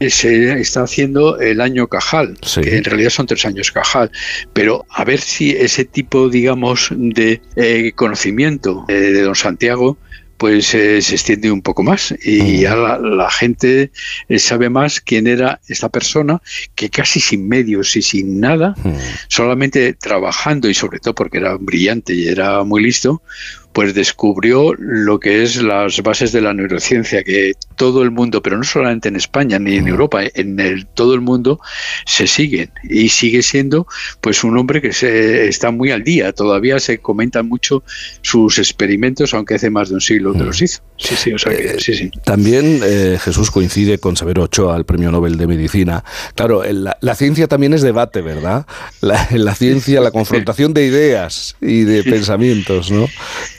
[0.00, 4.10] eh, se está haciendo el año Cajal, que en realidad son tres años Cajal,
[4.54, 9.98] pero a ver si ese tipo, digamos, de eh, conocimiento eh, de don Santiago
[10.36, 12.14] pues eh, se extiende un poco más.
[12.22, 13.90] Y ya la, la gente
[14.28, 16.42] eh, sabe más quién era esta persona
[16.74, 18.74] que casi sin medios y sin nada,
[19.28, 23.22] solamente trabajando y sobre todo porque era brillante y era muy listo,
[23.76, 28.56] pues descubrió lo que es las bases de la neurociencia que todo el mundo, pero
[28.56, 31.60] no solamente en España ni en Europa, en el, todo el mundo
[32.06, 33.86] se siguen y sigue siendo
[34.22, 36.32] pues un hombre que se está muy al día.
[36.32, 37.84] Todavía se comentan mucho
[38.22, 40.80] sus experimentos, aunque hace más de un siglo que los hizo.
[40.98, 42.10] Sí, sí, o sea que sí, sí.
[42.24, 46.04] También eh, Jesús coincide con Severo Ochoa, el premio Nobel de Medicina.
[46.34, 48.66] Claro, la, la ciencia también es debate, ¿verdad?
[49.00, 53.06] La, la ciencia, la confrontación de ideas y de pensamientos, ¿no?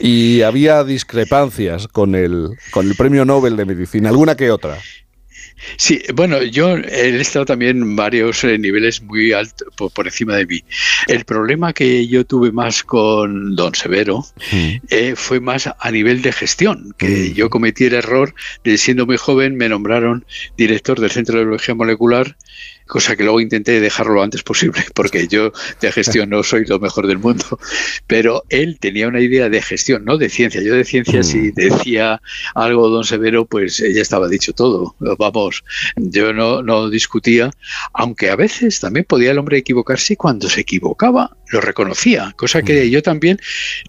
[0.00, 4.78] Y había discrepancias con el, con el premio Nobel de Medicina, alguna que otra.
[5.76, 10.36] Sí, bueno, yo he estado también en varios eh, niveles muy altos por, por encima
[10.36, 10.64] de mí.
[11.06, 14.24] El problema que yo tuve más con don Severo
[14.90, 19.16] eh, fue más a nivel de gestión, que yo cometí el error de siendo muy
[19.16, 20.24] joven me nombraron
[20.56, 22.36] director del Centro de Biología Molecular,
[22.88, 26.80] cosa que luego intenté dejarlo lo antes posible, porque yo de gestión no soy lo
[26.80, 27.60] mejor del mundo,
[28.08, 30.60] pero él tenía una idea de gestión, no de ciencia.
[30.62, 32.20] Yo de ciencia si decía
[32.54, 34.96] algo don Severo, pues ya estaba dicho todo.
[35.18, 35.62] Vamos,
[35.96, 37.50] yo no, no discutía,
[37.92, 42.62] aunque a veces también podía el hombre equivocarse y cuando se equivocaba lo reconocía, cosa
[42.62, 43.38] que yo también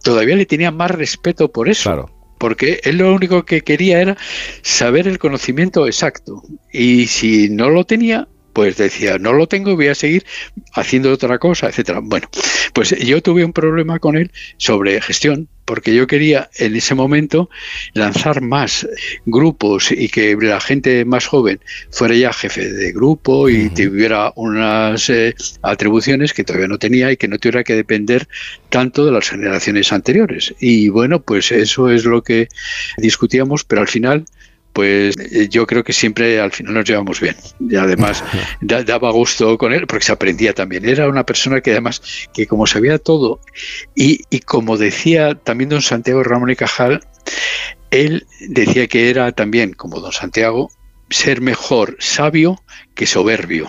[0.04, 2.10] todavía le tenía más respeto por eso.
[2.38, 4.18] Porque él lo único que quería era
[4.62, 6.42] saber el conocimiento exacto.
[6.72, 10.26] Y si no lo tenía, pues decía, no lo tengo, voy a seguir
[10.74, 12.00] haciendo otra cosa, etcétera.
[12.02, 12.30] Bueno,
[12.74, 17.48] pues yo tuve un problema con él sobre gestión, porque yo quería en ese momento
[17.94, 18.88] lanzar más
[19.28, 21.60] grupos y que la gente más joven
[21.92, 27.18] fuera ya jefe de grupo y tuviera unas eh, atribuciones que todavía no tenía y
[27.18, 28.28] que no tuviera que depender
[28.70, 30.56] tanto de las generaciones anteriores.
[30.60, 32.48] Y bueno, pues eso es lo que
[32.98, 34.26] discutíamos, pero al final
[34.80, 37.36] pues eh, yo creo que siempre al final nos llevamos bien.
[37.60, 38.24] Y además
[38.62, 40.88] da- daba gusto con él porque se aprendía también.
[40.88, 42.02] Era una persona que además,
[42.34, 43.42] que como sabía todo,
[43.94, 47.02] y, y como decía también don Santiago Ramón y Cajal,
[47.92, 50.72] él decía que era también, como don Santiago,
[51.10, 52.64] ser mejor sabio
[52.96, 53.68] que soberbio.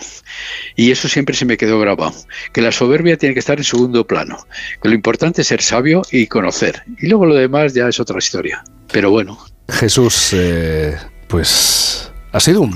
[0.77, 2.13] Y eso siempre se me quedó grabado,
[2.53, 4.37] que la soberbia tiene que estar en segundo plano,
[4.81, 6.83] que lo importante es ser sabio y conocer.
[7.01, 8.63] Y luego lo demás ya es otra historia.
[8.93, 9.37] Pero bueno,
[9.71, 10.95] Jesús, eh,
[11.27, 12.73] pues ha sido un,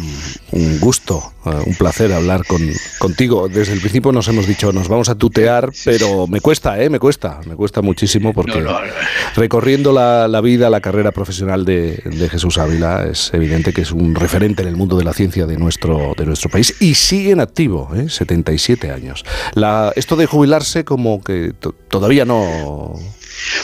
[0.52, 2.60] un gusto, eh, un placer hablar con,
[3.00, 3.48] contigo.
[3.48, 6.90] Desde el principio nos hemos dicho, nos vamos a tutear, pero me cuesta, ¿eh?
[6.90, 8.80] Me cuesta, me cuesta muchísimo porque No, no,
[9.36, 13.92] recorriendo la, la vida, la carrera profesional de, de Jesús Ávila, es evidente que es
[13.94, 17.32] un referente en el mundo de la ciencia de nuestro, de nuestro país y sigue
[17.32, 18.10] en activo, ¿eh?
[18.10, 19.24] 77 años.
[19.54, 22.94] La, esto de jubilarse como que to- todavía no...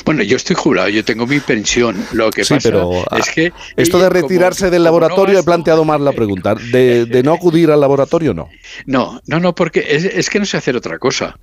[0.06, 1.95] Bueno, yo estoy jubilado, yo tengo mi pensión.
[2.14, 5.85] Lo que Sí, pasa pero es que esto de como- retirarse del laboratorio he planteado
[5.85, 6.56] más la pregunta.
[6.56, 8.49] De, de no acudir al laboratorio, no.
[8.85, 11.38] No, no, no, porque es, es que no sé hacer otra cosa.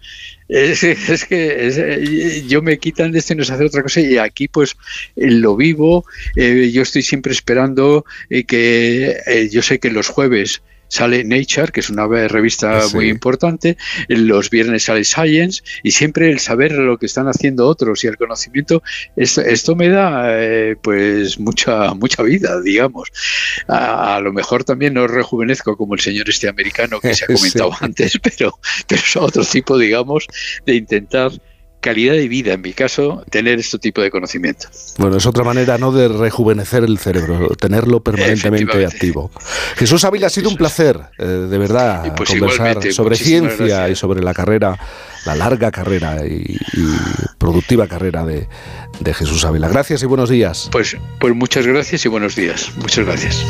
[0.48, 3.82] Es, es que es- eh, yo me quitan de esto y no sé hacer otra
[3.82, 4.76] cosa y aquí pues
[5.16, 6.04] eh, lo vivo.
[6.36, 11.72] eh, yo estoy siempre esperando eh, que eh, yo sé que los jueves sale Nature,
[11.72, 13.76] que es una revista muy importante,
[14.08, 18.16] los viernes sale Science y siempre el saber lo que están haciendo otros y el
[18.16, 18.82] conocimiento,
[19.16, 23.08] esto, esto me da eh, pues mucha, mucha vida, digamos.
[23.68, 27.72] A, lo mejor también no rejuvenezco como el señor este americano que se ha comentado
[27.80, 30.26] antes, pero, pero es otro tipo, digamos,
[30.66, 31.30] de intentar
[31.80, 34.68] calidad de vida, en mi caso, tener este tipo de conocimiento.
[34.98, 39.30] Bueno, es otra manera no de rejuvenecer el cerebro, tenerlo permanentemente activo.
[39.76, 44.22] Jesús Ávila, ha sido un placer, eh, de verdad, pues conversar sobre ciencia y sobre
[44.22, 44.78] la carrera,
[45.26, 46.58] la larga carrera y,
[47.38, 48.48] productiva carrera de,
[49.00, 49.68] de, Jesús Ávila.
[49.68, 50.68] Gracias y buenos días.
[50.72, 52.70] Pues, pues muchas gracias y buenos días.
[52.76, 53.44] Muchas gracias.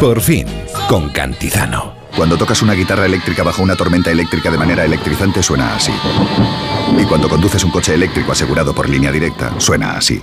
[0.00, 0.46] Por fin,
[0.90, 1.94] con Cantizano.
[2.14, 5.92] Cuando tocas una guitarra eléctrica bajo una tormenta eléctrica de manera electrizante suena así.
[6.98, 10.22] Y cuando conduces un coche eléctrico asegurado por línea directa, suena así.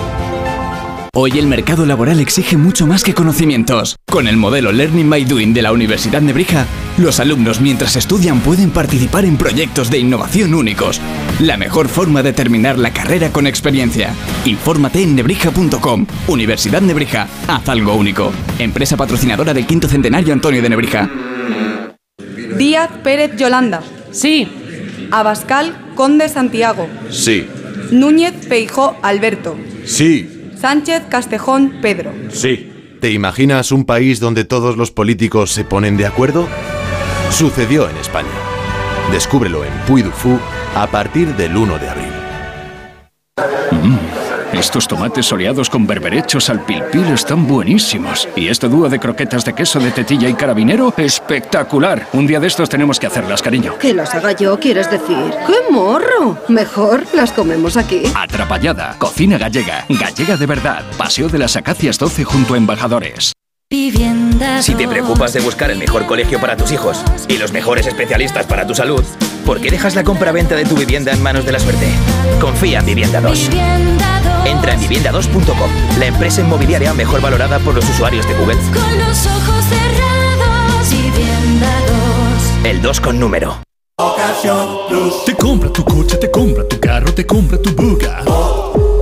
[1.13, 3.97] Hoy el mercado laboral exige mucho más que conocimientos.
[4.09, 6.65] Con el modelo Learning by Doing de la Universidad Nebrija,
[6.97, 11.01] los alumnos mientras estudian pueden participar en proyectos de innovación únicos.
[11.41, 14.13] La mejor forma de terminar la carrera con experiencia.
[14.45, 16.05] Infórmate en nebrija.com.
[16.27, 18.31] Universidad Nebrija, haz algo único.
[18.57, 21.09] Empresa patrocinadora del quinto centenario Antonio de Nebrija.
[22.57, 23.83] Díaz Pérez Yolanda.
[24.11, 24.47] Sí.
[25.11, 26.87] Abascal Conde Santiago.
[27.09, 27.49] Sí.
[27.91, 29.57] Núñez Feijó Alberto.
[29.83, 30.37] Sí.
[30.61, 32.13] Sánchez Castejón Pedro.
[32.29, 32.71] Sí.
[33.01, 36.47] ¿Te imaginas un país donde todos los políticos se ponen de acuerdo?
[37.31, 38.29] Sucedió en España.
[39.11, 40.39] Descúbrelo en Puy du Fou
[40.75, 42.13] a partir del 1 de abril.
[43.71, 44.20] Mm.
[44.53, 48.27] Estos tomates soleados con berberechos al pilpil están buenísimos.
[48.35, 52.07] Y este dúo de croquetas de queso de tetilla y carabinero, espectacular.
[52.13, 53.77] Un día de estos tenemos que hacerlas, cariño.
[53.79, 55.33] ¿Que las haga yo, quieres decir?
[55.47, 56.37] ¡Qué morro!
[56.49, 58.03] Mejor las comemos aquí.
[58.13, 60.83] Atrapallada, cocina gallega, gallega de verdad.
[60.97, 63.33] Paseo de las Acacias 12 junto a Embajadores.
[64.59, 68.45] Si te preocupas de buscar el mejor colegio para tus hijos y los mejores especialistas
[68.45, 69.03] para tu salud,
[69.45, 71.87] ¿por qué dejas la compra-venta de tu vivienda en manos de la suerte?
[72.41, 73.49] Confía en Vivienda 2.
[74.45, 78.57] Entra en vivienda2.com, la empresa inmobiliaria mejor valorada por los usuarios de Google.
[78.73, 81.69] Con los ojos cerrados, Vivienda
[82.61, 82.65] 2.
[82.65, 83.57] El 2 con número.
[85.25, 88.23] Te compra tu coche, te compra tu carro, te compra tu buga.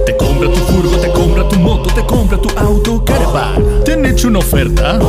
[0.06, 3.84] Te compra tu furgo, te compra tu moto, te compra tu auto, caravan.
[3.86, 5.00] ¿Te han hecho una oferta?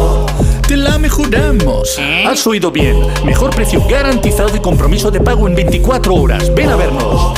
[0.68, 1.98] Te la mejoramos.
[2.26, 2.96] Has oído bien.
[3.24, 6.54] Mejor precio garantizado y compromiso de pago en 24 horas.
[6.54, 7.32] Ven a vernos.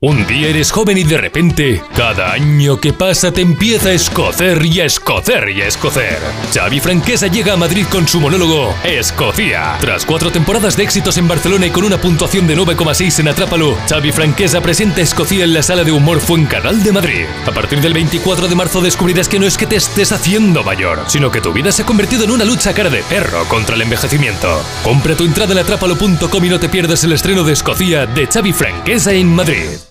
[0.00, 4.64] Un día eres joven y de repente, cada año que pasa te empieza a escocer
[4.64, 6.20] y a escocer y a escocer.
[6.54, 9.76] Xavi Franquesa llega a Madrid con su monólogo Escocia.
[9.80, 13.76] Tras cuatro temporadas de éxitos en Barcelona y con una puntuación de 9,6 en Atrápalo,
[13.88, 17.26] Xavi Franquesa presenta Escocia en la sala de humor Fuencanal de Madrid.
[17.44, 21.02] A partir del 24 de marzo descubrirás que no es que te estés haciendo mayor,
[21.08, 23.82] sino que tu vida se ha convertido en una lucha cara de perro contra el
[23.82, 24.62] envejecimiento.
[24.84, 28.52] Compra tu entrada en atrápalo.com y no te pierdas el estreno de Escocia de Xavi
[28.52, 29.87] Franquesa en Madrid.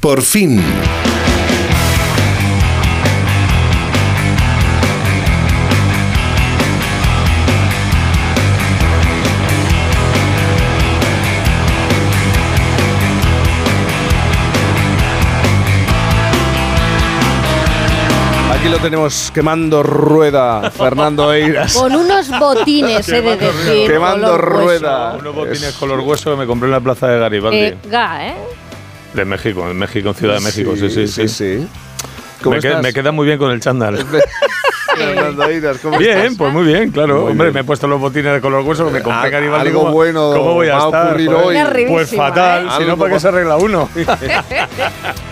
[0.00, 0.58] Por fin.
[18.54, 21.74] Aquí lo tenemos quemando rueda, Fernando Eiras.
[21.74, 23.90] Con unos botines, he de decir.
[23.90, 25.16] Quemando rueda.
[25.18, 27.58] Unos botines color hueso que me compré en la plaza de Garibaldi.
[27.58, 28.34] Eh, ga, ¿eh?
[29.14, 31.28] De México, en México, en Ciudad de México, sí, sí, sí.
[31.28, 31.66] sí.
[32.42, 32.82] ¿Cómo Me, que- estás?
[32.82, 33.98] me queda muy bien con el chándal.
[34.96, 36.34] Fernando Eiras, ¿cómo Bien, estás?
[36.36, 37.22] pues muy bien, claro.
[37.22, 37.54] Muy Hombre, bien.
[37.54, 39.68] me he puesto los botines de color hueso que me compré Ah, Garibaldi.
[39.68, 41.06] algo ¿cómo- bueno ¿Cómo voy a va a estar?
[41.06, 41.44] ocurrir Joder?
[41.46, 41.54] hoy.
[41.54, 42.70] Pues Arribísima, fatal, ¿eh?
[42.76, 43.88] si no, ¿para qué se arregla uno?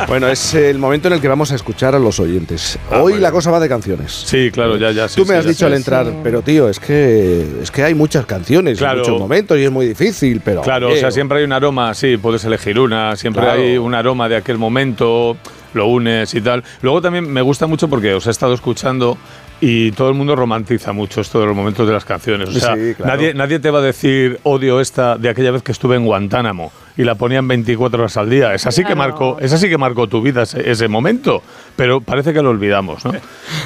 [0.06, 2.78] Bueno, es el momento en el que vamos a escuchar a los oyentes.
[2.93, 4.12] Hoy la cosa va de canciones.
[4.12, 5.09] Sí, claro, ya, ya.
[5.09, 7.82] sí, Tú me sí, has ya dicho al entrar, pero tío, es que es que
[7.82, 8.94] hay muchas canciones Claro.
[8.94, 11.93] en muchos momentos y es muy difícil, pero Claro, o sea, siempre hay un aroma,
[11.94, 13.60] sí, puedes elegir una, siempre Claro.
[13.60, 15.36] hay un aroma de aquel momento,
[15.78, 16.62] lo unes y tal.
[16.82, 19.16] Luego también me gusta mucho porque os he estado escuchando
[19.60, 22.50] y todo el mundo romantiza mucho esto de los momentos de las canciones.
[22.50, 23.12] O sea, Sí, claro.
[23.16, 26.70] nadie, nadie te va a decir odio esta de aquella vez que estuve en Guantánamo
[26.96, 28.55] y la ponían 24 horas al día.
[28.55, 31.42] Esa sí que marcó, esa sí que marcó tu vida ese, ese momento,
[31.74, 33.12] pero parece que lo olvidamos, ¿no?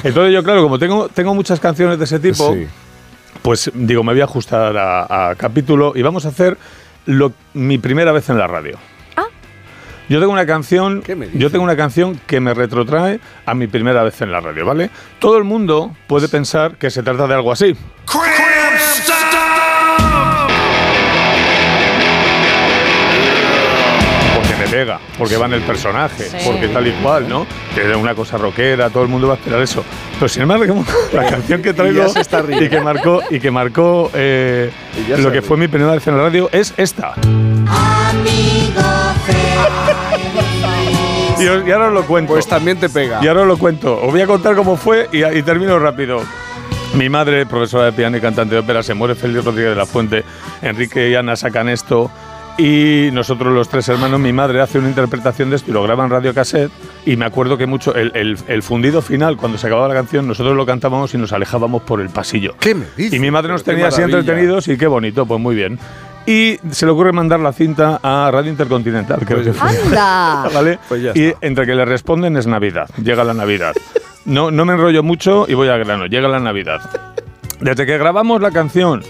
[0.03, 2.65] Entonces yo, claro, como tengo, tengo muchas canciones de ese tipo, Sí.
[3.43, 6.57] pues digo, me voy a ajustar a, a capítulo y vamos a hacer
[7.05, 8.77] lo- mi primera vez en la radio.
[10.13, 11.01] Yo tengo una canción,
[11.33, 14.91] yo tengo una canción que me retrotrae a mi primera vez en la radio, ¿vale?
[15.17, 17.75] Todo el mundo puede pensar que se trata de algo así.
[24.35, 26.37] Porque me pega, porque va en el personaje, Sí.
[26.45, 27.45] porque tal y cual, ¿no?
[27.75, 29.83] Que es una cosa rockera, todo el mundo va a esperar eso.
[30.15, 30.83] Pero sin embargo,
[31.13, 34.71] la canción que traigo está y que marcó, y que marcó eh,
[35.07, 35.41] Y lo que ríe.
[35.41, 37.13] fue mi primera vez en la radio es esta.
[41.39, 42.33] Y, os- y ahora os lo cuento.
[42.33, 43.19] Pues también te pega.
[43.21, 43.99] Y ahora os lo cuento.
[44.01, 46.21] Os voy a contar cómo fue y, y termino rápido.
[46.95, 49.85] Mi madre, profesora de piano y cantante de ópera, se muere Félix Rodríguez de la
[49.85, 50.23] Fuente.
[50.61, 52.11] Enrique y Ana sacan esto.
[52.55, 56.03] Y nosotros los tres hermanos, mi madre hace una interpretación de esto y lo graba
[56.03, 56.69] en radio cassette.
[57.03, 60.27] Y me acuerdo que mucho, el, el- el fundido final, cuando se acababa la canción,
[60.27, 62.53] nosotros lo cantábamos y nos alejábamos por el pasillo.
[62.59, 63.13] ¿Qué me dices?
[63.15, 65.79] Y mi madre nos Pero tenía así entretenidos y qué bonito, pues muy bien.
[66.25, 69.69] Y se le ocurre mandar la cinta a Radio Intercontinental, creo que fue.
[69.69, 70.47] ¡Anda!
[70.53, 70.79] ¿Vale?
[70.87, 73.73] Pues ya y entre que le responden es Navidad, llega la Navidad.
[74.25, 76.79] No, no me enrollo mucho y voy al grano, llega la Navidad.
[77.59, 79.03] Desde que grabamos la canción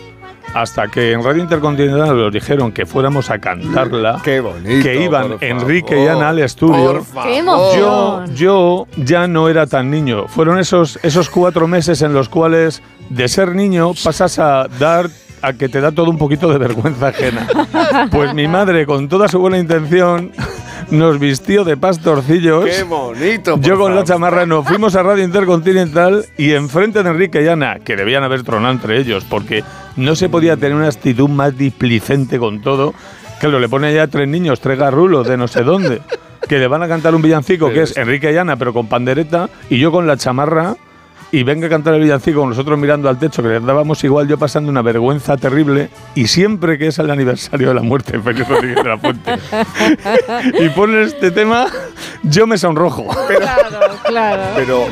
[0.55, 4.83] hasta que en Radio Intercontinental nos dijeron que fuéramos a cantarla, Qué bonito.
[4.83, 6.91] que iban por Enrique favor, y Ana al estudio.
[6.93, 7.29] por favor.
[7.31, 7.43] ¡Qué
[7.79, 10.27] Yo, yo ya no era tan niño.
[10.27, 15.09] Fueron esos, esos cuatro meses en los cuales de ser niño pasas a dar
[15.43, 17.47] a que te da todo un poquito de vergüenza ajena.
[18.09, 20.31] Pues mi madre, con toda su buena intención,
[20.89, 22.65] nos vistió de pastorcillos.
[22.65, 23.59] Qué bonito.
[23.59, 27.79] Yo con la chamarra nos fuimos a Radio Intercontinental y enfrente de Enrique y Ana,
[27.79, 29.65] que debían haber tronado entre ellos, porque
[29.97, 32.93] no se podía tener una actitud más displicente con todo.
[33.41, 36.01] Claro, le pone ya tres niños, tres garrulos de no sé dónde,
[36.47, 39.49] que le van a cantar un villancico que es Enrique y Ana, pero con pandereta,
[39.69, 40.77] y yo con la chamarra.
[41.35, 44.27] Y venga a cantar el villancico con nosotros mirando al techo, que les dábamos igual,
[44.27, 45.89] yo pasando una vergüenza terrible.
[46.13, 49.31] Y siempre que es el aniversario de la muerte de Félix Rodríguez de la Fuente
[50.59, 51.65] y ponen este tema,
[52.21, 53.07] yo me sonrojo.
[53.27, 54.43] Claro, claro.
[54.55, 54.85] Pero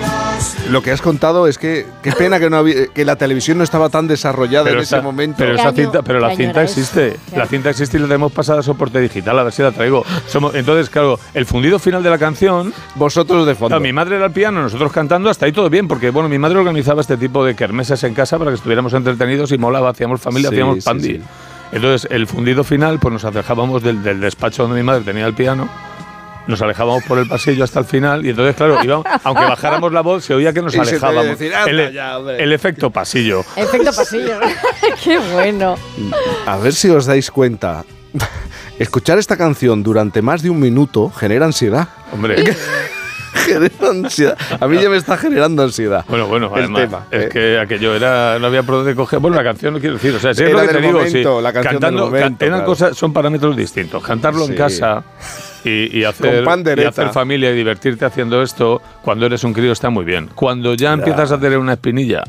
[0.72, 3.64] lo que has contado es que qué pena que no había- que la televisión no
[3.64, 5.36] estaba tan desarrollada en esa, ese momento.
[5.38, 7.18] pero ¿Qué esa cinta, pero la cinta existe.
[7.28, 7.50] La Claro.
[7.50, 10.04] cinta existe y la tenemos pasada a soporte digital, a ver si la traigo.
[10.26, 13.68] Somos, entonces, claro, el fundido final de la canción, Vosotros de fondo.
[13.76, 16.40] claro, mi madre era al piano, nosotros cantando, hasta ahí todo bien, porque bueno, mi
[16.40, 20.20] madre organizaba este tipo de kermeses en casa para que estuviéramos entretenidos y molaba, hacíamos
[20.22, 21.08] familia, Sí, hacíamos pandi.
[21.16, 21.22] sí.
[21.72, 25.34] Entonces, el fundido final, pues nos alejábamos del, del despacho donde mi madre tenía el
[25.34, 25.70] piano.
[26.48, 30.02] Nos alejábamos por el pasillo hasta el final y entonces, claro, íbamos- aunque bajáramos la
[30.02, 31.28] voz, se oía que nos Y alejábamos.
[31.28, 32.44] decir, "Anda el, ya, hombre".
[32.44, 33.42] el efecto pasillo.
[33.56, 34.40] Efecto pasillo.
[35.04, 35.76] ¡Qué bueno!
[36.48, 37.86] A ver si os dais cuenta.
[38.80, 41.88] escuchar esta canción durante más de un minuto genera ansiedad.
[42.12, 42.56] Hombre.
[43.46, 44.38] genera ansiedad.
[44.60, 46.06] A mí ya me está generando ansiedad.
[46.08, 47.06] Bueno, bueno, el además, tema.
[47.12, 47.30] es eh.
[47.32, 49.20] que aquello era, no había por dónde coger.
[49.20, 50.88] Bueno, la canción no quiero decir, o sea, si es Era lo que del te
[50.88, 51.44] digo, momento, sí.
[51.44, 52.66] la canción del Cantando, momento, ca- eran claro.
[52.66, 54.04] cosas, son parámetros distintos.
[54.04, 54.52] Cantarlo Sí.
[54.52, 55.04] en casa
[55.64, 56.44] y, y hacer,
[56.78, 60.30] y hacer familia y divertirte haciendo esto cuando eres un crío está muy bien.
[60.34, 62.24] Cuando ya empiezas a tener una espinilla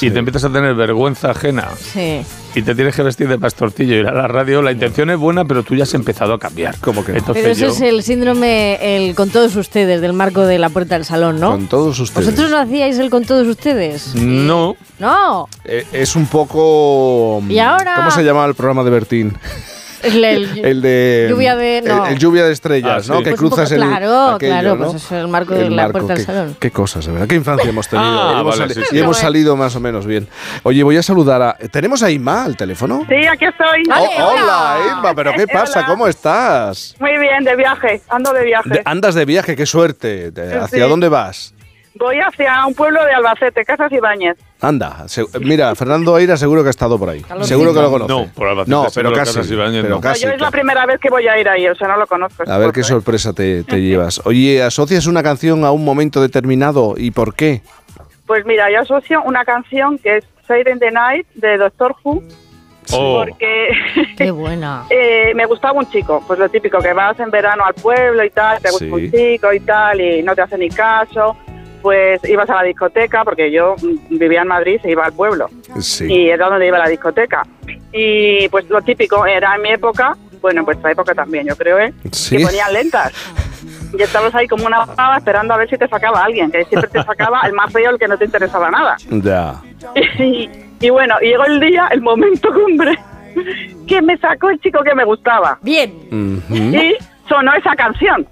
[0.00, 2.22] y te empiezas a tener vergüenza ajena Sí.
[2.54, 5.18] y te tienes que vestir de pastorcillo y ir a la radio, la intención es
[5.18, 6.76] buena, pero tú ya has empezado a cambiar.
[6.80, 7.12] ¿Cómo que?
[7.12, 10.68] Entonces Pero ese yo, es el síndrome el con todos ustedes del marco de la
[10.70, 11.50] puerta del salón, ¿no?
[11.52, 12.26] Con todos ustedes.
[12.26, 14.14] ¿Vosotros no hacíais el con todos ustedes?
[14.14, 14.76] No.
[14.98, 15.48] No.
[15.64, 17.42] Eh, es un poco.
[17.48, 17.94] ¿Y ahora?
[17.96, 19.36] ¿Cómo se llamaba el programa de Bertín?
[20.02, 21.26] El, el- El de.
[21.30, 22.06] Lluvia de- no.
[22.06, 23.18] El, el lluvia de estrellas, Ah, ¿no?
[23.18, 23.24] sí.
[23.24, 23.88] Que Pues cruzas poco- el.
[23.88, 24.90] claro, aquello, claro, ¿no?
[24.92, 26.56] pues es el marco de la puerta del qué, salón.
[26.60, 27.26] Qué cosas, de verdad.
[27.28, 28.08] Qué infancia hemos tenido.
[28.08, 30.28] Ah, y hemos, vale, sali- sí, y hemos salido más o menos bien.
[30.62, 31.54] Oye, voy a saludar a.
[31.70, 33.04] ¿Tenemos a Ima al teléfono?
[33.08, 33.82] Sí, aquí estoy.
[33.90, 35.80] Oh, hola, Ima, ¿pero qué pasa?
[35.80, 35.88] Hola.
[35.88, 36.94] ¿Cómo estás?
[37.00, 38.68] Muy bien, de viaje, ando de viaje.
[38.68, 40.30] De- andas de viaje, qué suerte.
[40.30, 40.88] De- ¿Hacia Sí.
[40.90, 41.52] dónde vas?
[41.98, 44.36] Voy hacia un pueblo de Albacete, Casas Ibáñez.
[44.60, 47.22] Anda, se- mira, Fernando Aira seguro que ha estado por ahí.
[47.42, 48.12] Seguro que lo conoce.
[48.12, 49.52] No, por Albacete No, pero casi.
[49.52, 50.00] Ibáñez Pero no.
[50.00, 50.22] casi.
[50.24, 52.42] yo es la primera vez que voy a ir ahí, o sea, no lo conozco.
[52.46, 54.20] A ver qué sorpresa te, te llevas.
[54.24, 57.60] Oye, ¿asocias una canción a un momento determinado y por qué?
[58.26, 62.22] Pues mira, yo asocio una canción que es Siren the Night de Doctor Who,
[62.92, 63.24] Oh.
[63.24, 63.68] porque
[64.16, 64.84] Qué buena.
[64.90, 68.30] eh, me gustaba un chico, pues lo típico, que vas en verano al pueblo y
[68.30, 68.90] tal, te gusta Sí.
[68.92, 71.36] un chico y tal, y no te hace ni caso,
[71.82, 75.48] pues ibas a la discoteca, porque yo mm, vivía en Madrid, se iba al pueblo.
[75.80, 76.06] Sí.
[76.08, 77.42] y era donde iba la discoteca.
[77.92, 81.78] Y pues lo típico era en mi época, bueno, en vuestra época también, yo creo,
[81.78, 81.92] ¿eh?
[82.12, 82.36] Sí.
[82.36, 83.12] Que ponían lentas.
[83.96, 86.90] Y estabas ahí como una pava esperando a ver si te sacaba alguien, que siempre
[86.90, 88.96] te sacaba el más feo, el que no te interesaba nada.
[89.08, 89.54] Ya.
[90.18, 90.50] Y,
[90.80, 92.98] y bueno, y llegó el día, el momento cumbre,
[93.86, 95.58] que me sacó el chico que me gustaba.
[95.62, 95.92] Bien.
[96.50, 96.94] Y
[97.28, 98.26] sonó esa canción.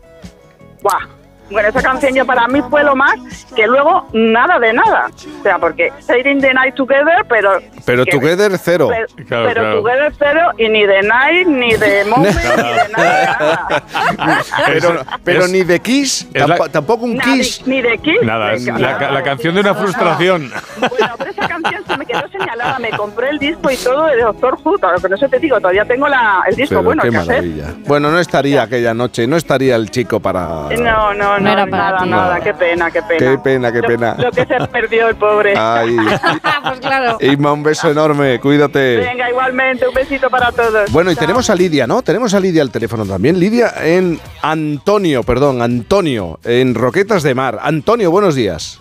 [0.82, 1.06] ¡Buah!
[1.50, 3.14] Bueno, esa canción ya para mí fue lo más
[3.54, 5.08] que luego nada de nada.
[5.40, 7.58] O sea, porque Sailing the Night Together, pero...
[7.84, 8.88] Pero que- Together cero.
[8.90, 9.82] Pero, Claro, pero claro.
[9.82, 13.82] Together cero y ni de Night, ni de Moment, ni de nada.
[14.66, 17.66] Pero, pero es- ni de Kiss, la- tampoco un Nada, Kiss.
[17.66, 18.22] Ni de Kiss.
[18.22, 19.10] Nada, es la, nada.
[19.12, 20.50] la canción de una frustración.
[20.78, 22.78] Bueno, pero esa canción se me quedó señalada.
[22.78, 24.78] Me compré el disco y todo de Doctor Who.
[24.78, 26.70] Claro, Con eso te digo, todavía tengo la, el disco.
[26.76, 27.74] Pero bueno, qué maravilla.
[27.86, 30.68] Bueno, no estaría aquella noche, no estaría el chico para...
[30.78, 32.08] No, no, no, No era para nada, ti.
[32.10, 32.38] nada.
[32.38, 32.44] No.
[32.44, 33.18] Qué pena, qué pena.
[33.30, 34.14] Qué pena, qué Lo- pena.
[34.18, 35.54] Lo, que se perdió el pobre.
[35.56, 35.96] Ay,
[36.64, 37.18] pues claro.
[37.20, 38.96] Inma, un beso enorme, cuídate.
[38.98, 40.90] Venga, igualmente, un besito para todos.
[40.92, 41.20] Bueno, y Chao.
[41.22, 42.02] tenemos a Lidia, ¿no?
[42.02, 43.38] Tenemos a Lidia al teléfono también.
[43.38, 47.58] Lidia en Antonio, perdón, Antonio, en Roquetas de Mar.
[47.62, 48.80] Antonio, buenos días.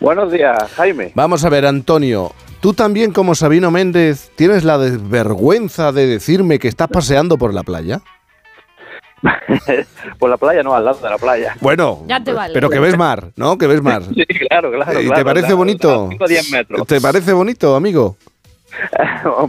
[0.00, 1.12] Buenos días, Jaime.
[1.14, 2.32] Vamos a ver, Antonio.
[2.60, 7.62] Tú también, como Sabino Méndez, tienes la desvergüenza de decirme que estás paseando por la
[7.62, 8.00] playa.
[10.18, 11.54] Por la playa, no, al lado de la playa.
[11.60, 12.52] Bueno, Ya te vale.
[12.54, 13.56] pero que ves mar, ¿no?
[13.58, 14.02] Que ves mar.
[14.14, 15.00] Sí, claro, claro.
[15.00, 16.06] ¿Y claro, te parece claro, bonito?
[16.06, 16.86] a 5 o 10 metros.
[16.86, 18.16] ¿Te parece bonito, amigo?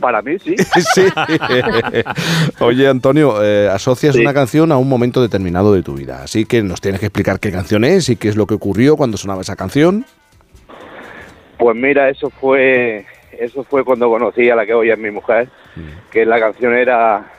[0.00, 0.54] Para mí, sí.
[0.94, 1.02] Sí.
[2.60, 4.22] Oye, Antonio, eh, asocias Sí.
[4.22, 6.22] una canción a un momento determinado de tu vida.
[6.22, 8.96] Así que nos tienes que explicar qué canción es y qué es lo que ocurrió
[8.96, 10.06] cuando sonaba esa canción.
[11.58, 13.04] Pues mira, eso fue
[13.38, 16.10] eso fue cuando conocí a la que hoy es mi mujer, Mm.
[16.10, 17.30] que la canción era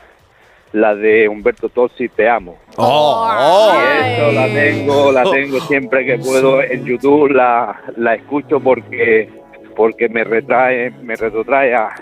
[0.73, 2.57] la de Humberto Tozzi, Te amo.
[2.77, 3.29] ¡Oh!
[3.73, 9.29] Y eso la tengo, la tengo siempre que puedo en YouTube, la, la escucho porque
[9.75, 11.95] porque me retrae, me retrotrae a-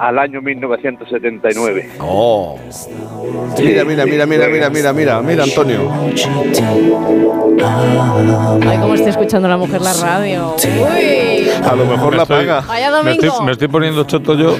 [0.00, 1.90] al año 1979.
[2.00, 2.58] ¡Oh!
[3.58, 5.90] Mira, mira, mira, mira, mira, mira, mira, mira, Antonio.
[8.66, 10.56] Ay, cómo está escuchando la mujer la radio.
[10.56, 11.50] Uy.
[11.64, 12.60] A lo mejor Me la estoy- paga.
[12.66, 13.26] Vaya Me domingo.
[13.26, 14.56] estoy, me estoy poniendo choto yo.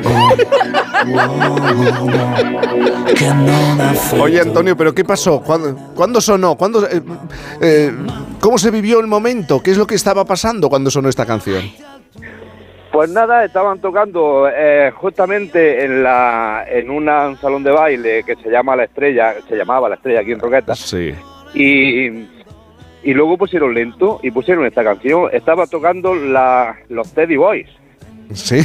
[4.21, 5.41] Oye, Antonio, ¿pero qué pasó?
[5.41, 6.55] ¿Cuándo, cuándo sonó?
[6.57, 7.03] ¿Cuándo, eh,
[7.61, 7.93] eh,
[8.41, 9.61] ¿Cómo se vivió el momento?
[9.63, 11.63] ¿Qué es lo que estaba pasando cuando sonó esta canción?
[12.93, 18.35] Pues nada, estaban tocando eh, justamente en la en una- un salón de baile que
[18.37, 21.15] se llama La Estrella, se llamaba La Estrella aquí en Roqueta, Sí.
[21.55, 22.07] y,
[23.03, 25.29] y luego pusieron lento y pusieron esta canción.
[25.33, 27.69] Estaba tocando la, los Teddy Boys
[28.35, 28.61] ¿Sí?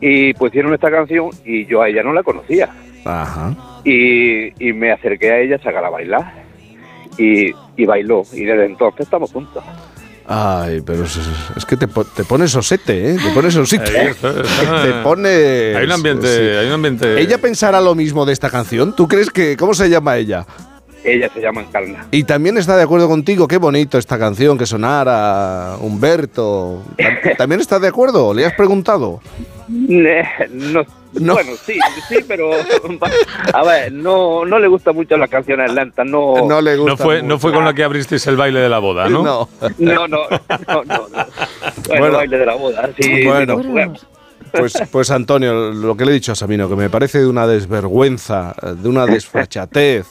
[0.00, 2.68] y pusieron esta canción y yo a ella no la conocía.
[3.04, 3.54] Ajá.
[3.84, 6.32] Y, y me acerqué a ella a sacar a bailar
[7.16, 9.62] y, y bailó y desde entonces estamos juntos.
[10.32, 11.18] Ay, pero es,
[11.56, 13.16] es que te, te pones osete, ¿eh?
[13.20, 13.82] Te pones está.
[13.82, 15.76] te pones...
[15.76, 16.56] Hay un ambiente, sí.
[16.56, 17.20] hay un ambiente.
[17.20, 18.94] ¿Ella pensará lo mismo de esta canción?
[18.94, 19.56] ¿Tú crees que...
[19.56, 20.46] ¿Cómo se llama ella?
[21.02, 22.06] Ella se llama Encarna.
[22.12, 26.82] Y también está de acuerdo contigo, qué bonito esta canción, que sonara Humberto.
[26.96, 28.32] ¿Tam- ¿También está de acuerdo?
[28.32, 29.20] ¿Le has preguntado?
[29.88, 30.24] Eh,
[31.14, 31.78] No, Bueno, sí,
[32.08, 32.50] sí, pero
[33.52, 36.46] a ver, no, no le gusta mucho las canciones lentas, no.
[36.46, 36.96] No le No gusta.
[37.04, 39.22] fue, no fue con la que abristeis el baile de la boda, ¿no?
[39.22, 39.48] No.
[39.78, 40.18] No, no,
[40.68, 40.84] no, no.
[40.84, 41.08] no.
[41.08, 42.16] Bueno, Bueno.
[42.16, 43.24] baile de la boda, sí.
[43.24, 43.60] Bueno.
[44.52, 47.46] Pues, pues Antonio, lo que le he dicho a Sabino, que me parece de una
[47.46, 50.06] desvergüenza, de una desfachatez,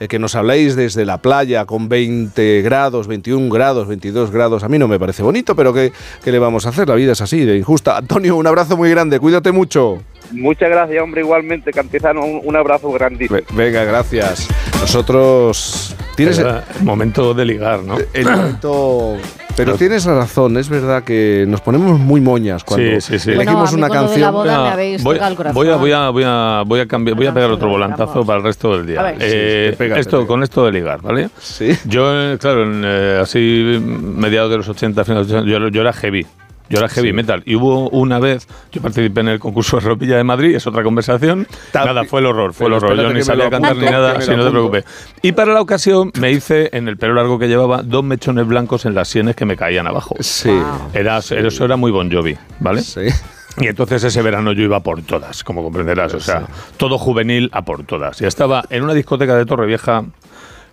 [0.00, 4.68] eh, que nos habléis desde la playa con 20 grados, 21 grados, 22 grados, a
[4.68, 5.92] mí no me parece bonito, pero ¿qué,
[6.22, 6.86] qué le vamos a hacer?
[6.88, 7.96] La vida es así, de injusta.
[7.96, 9.98] Antonio, un abrazo muy grande, cuídate mucho.
[10.32, 13.38] Muchas gracias, hombre, igualmente, Cantizano, un, un abrazo grandísimo.
[13.38, 14.46] Ve- Venga, gracias.
[14.80, 15.94] Nosotros...
[16.16, 17.96] Tienes Era el momento de ligar, ¿no?
[18.12, 19.16] el momento...
[19.56, 23.30] Pero tienes razón, es verdad que nos ponemos muy moñas cuando Sí, sí, sí.
[23.32, 24.20] elegimos Bueno, a mí una con lo de canción.
[24.20, 27.34] la boda me habéis voy, a, voy a, voy a, voy a cambiar, voy a
[27.34, 29.02] pegar otro volantazo para el resto del día.
[29.02, 29.16] Ver.
[29.18, 30.26] Eh, Sí, pégate, esto, pégate.
[30.28, 31.28] con esto de ligar, ¿vale?
[31.40, 31.76] Sí.
[31.86, 35.68] Yo, eh, claro, en, eh, así mediados de los 80, finales de los 80, yo,
[35.70, 36.24] yo era heavy.
[36.68, 37.42] Yo era heavy metal.
[37.46, 40.82] Y hubo una vez, yo participé en el concurso de ropilla de Madrid, es otra
[40.82, 41.46] conversación.
[41.72, 42.96] Ta- Nada, fue el horror, fue el horror.
[42.96, 44.84] Yo ni sabía lo cantar ni nada, lo no te preocupes.
[45.22, 48.84] Y para la ocasión me hice, en el pelo largo que llevaba, dos mechones blancos
[48.84, 50.14] en las sienes que me caían abajo.
[50.20, 50.50] Sí.
[50.92, 52.82] Era, eso era muy Bon Jovi, ¿vale?
[52.82, 53.02] Sí.
[53.60, 56.14] Y entonces ese verano yo iba a por todas, como comprenderás.
[56.14, 56.46] O sea,
[56.76, 58.20] todo juvenil a por todas.
[58.20, 60.04] Y estaba en una discoteca de Torrevieja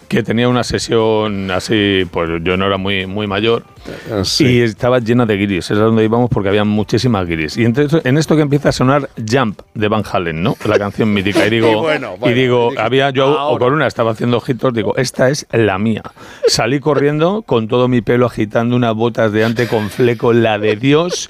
[0.07, 3.64] que tenía una sesión así, pues yo no era muy, muy mayor.
[4.11, 4.45] Ah, Sí.
[4.45, 7.57] Y estaba llena de guiris, es donde íbamos porque había muchísimas guiris.
[7.57, 10.56] Y entre- en esto que empieza a sonar Jump de Van Halen, ¿no?
[10.65, 11.45] La canción mítica.
[11.45, 14.73] Y digo, Y bueno, y bueno, digo había yo o con una estaba haciendo ojitos,
[14.73, 16.03] digo, esta es la mía.
[16.48, 20.76] Salí corriendo con todo mi pelo agitando unas botas de ante con fleco, la de
[20.76, 21.30] Dios.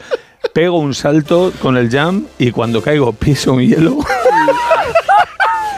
[0.54, 3.98] Pego un salto con el jump y cuando caigo piso un hielo.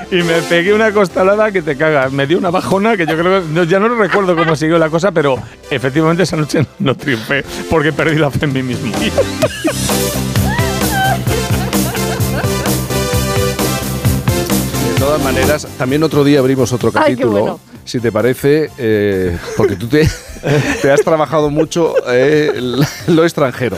[0.10, 2.12] Y me pegué una costalada que te cagas.
[2.14, 4.90] Me dio una bajona que yo creo que no- ya no recuerdo cómo siguió la
[4.90, 5.38] cosa, pero
[5.70, 8.92] efectivamente esa noche no triunfé porque perdí la fe en mí mismo.
[14.94, 17.60] De todas maneras, también otro día abrimos otro Ay, qué capítulo, bueno.
[17.88, 20.08] Si te parece, eh, porque tú te,
[20.82, 22.52] te has trabajado mucho eh,
[23.08, 23.78] lo extranjero,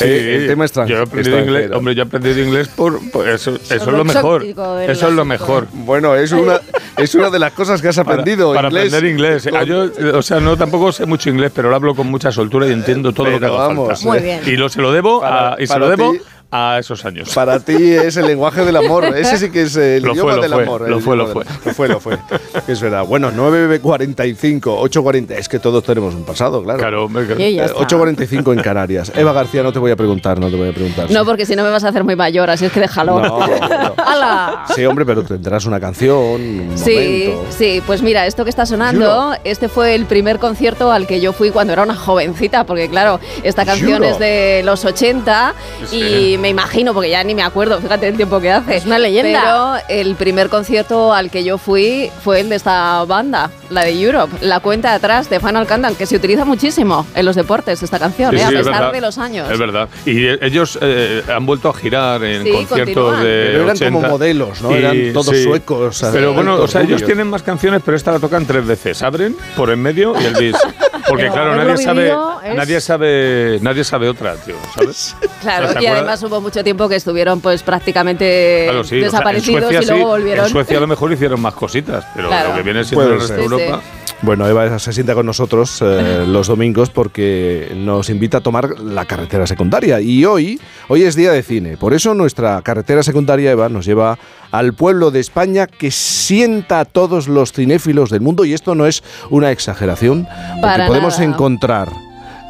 [0.00, 1.60] eh, el tema extran- Yo he aprendido extranjero.
[1.64, 4.44] inglés, hombre, yo he aprendido inglés por, por eso, eso es lo mejor.
[4.44, 5.66] Eso es lo mejor.
[5.72, 6.60] Bueno, es una,
[6.96, 8.54] es una de las cosas que has aprendido.
[8.54, 8.86] para, inglés.
[8.94, 9.48] aprender inglés.
[9.54, 12.66] Ah, yo, o sea, no tampoco sé mucho inglés, pero lo hablo con mucha soltura
[12.66, 14.04] y entiendo todo lo que haga vamos, falta.
[14.08, 14.40] Muy bien.
[14.46, 16.20] Y lo, se lo debo, Para- a, y se lo debo ti-
[16.50, 17.30] a esos años.
[17.34, 19.04] Para ti es el lenguaje del amor.
[19.16, 20.80] Ese sí que es el Lo idioma fue, lo del fue, amor.
[20.88, 22.18] lo fue, lo del- Lo fue, lo fue.
[22.66, 23.04] Es verdad.
[23.04, 25.30] Bueno, 9.45, 8.40.
[25.32, 26.78] Es que todos tenemos un pasado, claro.
[26.78, 27.78] Claro, hombre, Sí, ya Eh, está.
[27.78, 29.12] 8.45 en Canarias.
[29.16, 31.10] Eva García, no te voy a preguntar, no te voy a preguntar.
[31.10, 33.20] No, porque si no me vas a hacer muy mayor, así es que déjalo.
[33.20, 33.94] No, no.
[33.96, 34.64] ¡Hala!
[34.74, 37.52] Sí, hombre, pero tendrás una canción, un Sí, momento.
[37.56, 41.32] sí, pues mira, esto que está sonando, este fue el primer concierto al que yo
[41.32, 44.06] fui cuando era una jovencita, porque claro, esta canción Juro.
[44.10, 45.54] es de los 80
[45.92, 46.36] y Sí.
[46.40, 48.76] Me imagino, porque ya ni me acuerdo, fíjate el tiempo que hace.
[48.76, 49.40] Es una leyenda.
[49.88, 53.92] Pero el primer concierto al que yo fui fue el de esta banda, la de
[54.02, 57.82] Europe, la cuenta de atrás de Final Countdown, que se utiliza muchísimo en los deportes,
[57.82, 58.40] esta canción, Sí, ¿eh?
[58.40, 58.92] sí, a es pesar verdad.
[58.92, 59.50] de los años.
[59.50, 59.88] Es verdad.
[60.06, 63.22] Y ellos eh, han vuelto a girar en Sí, conciertos continúan.
[63.24, 63.48] de.
[63.50, 63.92] Pero eran 80.
[63.92, 64.70] como modelos, ¿no?
[64.72, 68.46] Eran todos suecos, Pero bueno, o sea, ellos tienen más canciones, pero esta la tocan
[68.46, 69.02] tres veces.
[69.02, 70.56] Abren por en medio y el bis.
[71.10, 72.08] Porque Pero claro, nadie sabe,
[72.44, 75.16] es- nadie sabe, nadie sabe otra, tío, ¿sabes?
[75.40, 75.96] Claro, O sea, ¿te y acuerdas?
[76.18, 79.80] además hubo mucho tiempo que estuvieron pues prácticamente Claro, sí, o sea, en desaparecidos Suecia
[79.82, 80.44] y luego sí, volvieron.
[80.46, 82.50] En Suecia a lo mejor hicieron más cositas, pero Claro.
[82.50, 83.40] lo que viene siendo Puede el resto de.
[83.40, 83.82] Sí, Europa.
[84.22, 89.06] Bueno, Eva se sienta con nosotros eh, los domingos porque nos invita a tomar la
[89.06, 89.98] carretera secundaria.
[90.00, 91.78] Y hoy, hoy es día de cine.
[91.78, 94.18] Por eso nuestra carretera secundaria, Eva, nos lleva
[94.50, 98.44] al pueblo de España que sienta a todos los cinéfilos del mundo.
[98.44, 100.24] Y esto no es una exageración,
[100.60, 101.24] porque Para podemos nada.
[101.32, 101.88] encontrar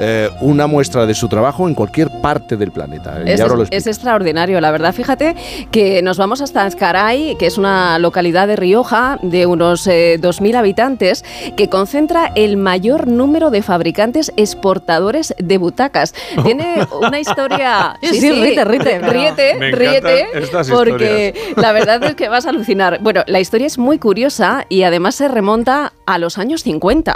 [0.02, 3.20] eh, una muestra de su trabajo en cualquier parte del planeta.
[3.26, 4.94] Es, extraordinario, la verdad.
[4.94, 5.36] Fíjate
[5.70, 10.56] que nos vamos hasta Azcaray, que es una localidad de Rioja de unos eh, 2.000
[10.56, 11.22] habitantes,
[11.54, 16.14] que concentra el mayor número de fabricantes exportadores de butacas.
[16.44, 17.96] Tiene una historia...
[18.10, 20.26] Sí, sí, ríete, ríete, Ríete, Me ríete,
[20.68, 22.98] porque la verdad es que vas a alucinar.
[23.02, 27.14] Bueno, la historia es muy curiosa y además se remonta a los años 50.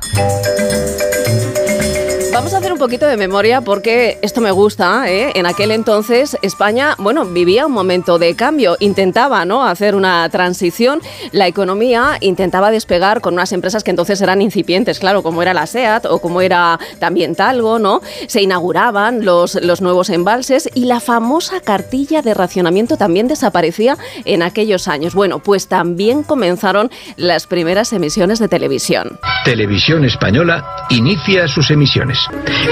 [2.35, 5.09] Vamos a hacer un poquito de memoria porque esto me gusta.
[5.09, 5.31] ¿eh?
[5.37, 9.65] En aquel entonces España, bueno, vivía un momento de cambio, intentaba, ¿no?
[9.65, 11.01] Hacer una transición.
[11.31, 15.69] La economía intentaba despegar con unas empresas que entonces eran incipientes, claro, como era la
[15.69, 18.01] Seat o como era también Talgo, ¿no?
[18.27, 24.43] Se inauguraban los, los nuevos embalses y la famosa cartilla de racionamiento también desaparecía en
[24.43, 25.15] aquellos años.
[25.15, 29.21] Bueno, pues también comenzaron las primeras emisiones de televisión.
[29.45, 32.24] Televisión Española inicia sus emisiones.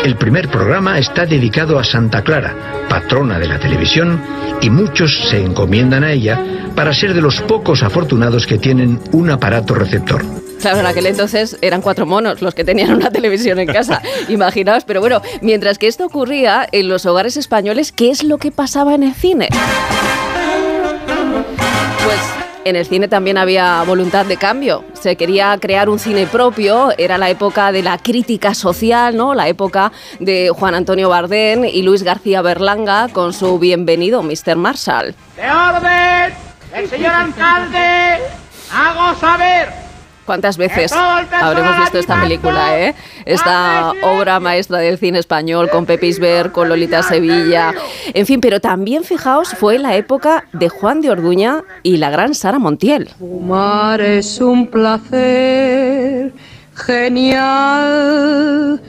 [0.05, 4.21] El primer programa está dedicado a Santa Clara, patrona de la televisión,
[4.61, 6.41] y muchos se encomiendan a ella
[6.75, 10.25] para ser de los pocos afortunados que tienen un aparato receptor.
[10.61, 14.85] Claro, en aquel entonces eran cuatro monos los que tenían una televisión en casa, imaginaos.
[14.85, 18.95] Pero bueno, mientras que esto ocurría en los hogares españoles, ¿qué es lo que pasaba
[18.95, 19.49] en el cine?
[22.65, 24.85] En el cine también había voluntad de cambio.
[24.93, 26.91] Se quería crear un cine propio.
[26.97, 29.35] Era la época de la crítica social, ¿no?
[29.35, 29.91] La época
[30.21, 34.55] de Juan Antonio Bardén y Luis García Berlanga con su bienvenido Mr.
[34.55, 35.15] Marshall.
[35.37, 36.35] ¡De orden!
[36.73, 38.19] ¡El señor alcalde!
[38.73, 39.92] ¡Hago saber!
[40.25, 42.95] ¿Cuántas veces habremos visto esta película, eh?
[43.25, 47.75] Esta obra maestra del cine español con Pepisber, con Lolita Sevilla.
[48.15, 52.35] En fin, pero también fijaos, fue la época de Juan de Orduña y la gran
[52.35, 53.09] Sara Montiel.
[53.19, 56.33] Fumar es un placer
[56.75, 58.81] genial,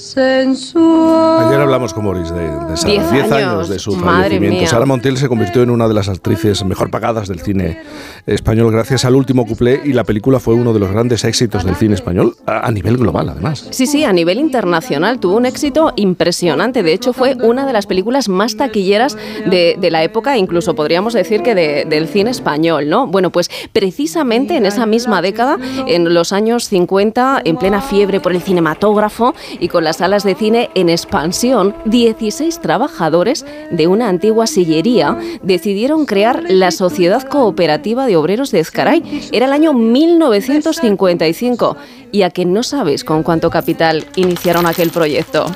[0.00, 1.48] sensual.
[1.48, 4.58] Ayer hablamos con Boris de, de Sara, Diez 10 años, años, de su madre fallecimiento.
[4.60, 4.68] mía.
[4.68, 7.80] Sara Montiel se convirtió en una de las actrices mejor pagadas del cine
[8.26, 11.76] español gracias al último cuplé y la película fue uno de los grandes éxitos del
[11.76, 13.66] cine español a, a nivel global además.
[13.70, 16.82] Sí, sí, a nivel internacional tuvo un éxito impresionante.
[16.82, 19.16] De hecho, fue una de las películas más taquilleras
[19.46, 23.06] de, de la época, incluso podríamos decir que de- del cine español, ¿no?
[23.06, 28.32] Bueno, pues precisamente en esa misma década, en los años 50, en plena fiebre por
[28.32, 34.46] el cinematógrafo y con las salas de cine en expansión, 16 trabajadores de una antigua
[34.46, 39.02] sillería decidieron crear la Sociedad Cooperativa de Obreros de Ezcaray.
[39.32, 41.76] Era el año 1955.
[42.12, 45.46] ¿Y a que no sabes con cuánto capital iniciaron aquel proyecto?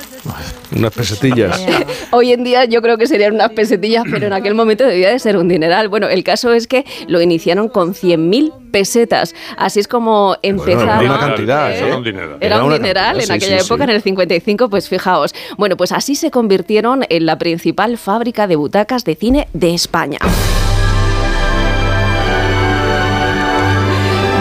[0.75, 1.65] Unas pesetillas.
[2.11, 5.19] Hoy en día yo creo que serían unas pesetillas, pero en aquel momento debía de
[5.19, 5.89] ser un dineral.
[5.89, 9.35] Bueno, el caso es que lo iniciaron con 100.000 pesetas.
[9.57, 11.01] Así es como empezaron.
[11.01, 11.79] era una cantidad, ¿eh?
[11.79, 12.37] Era un dineral.
[12.41, 13.91] Era un dineral en sí, aquella sí, época, sí.
[13.91, 14.24] en el 55,
[14.69, 15.33] pues fijaos.
[15.57, 20.19] Bueno, pues así se convirtieron en la principal fábrica de butacas de cine de España.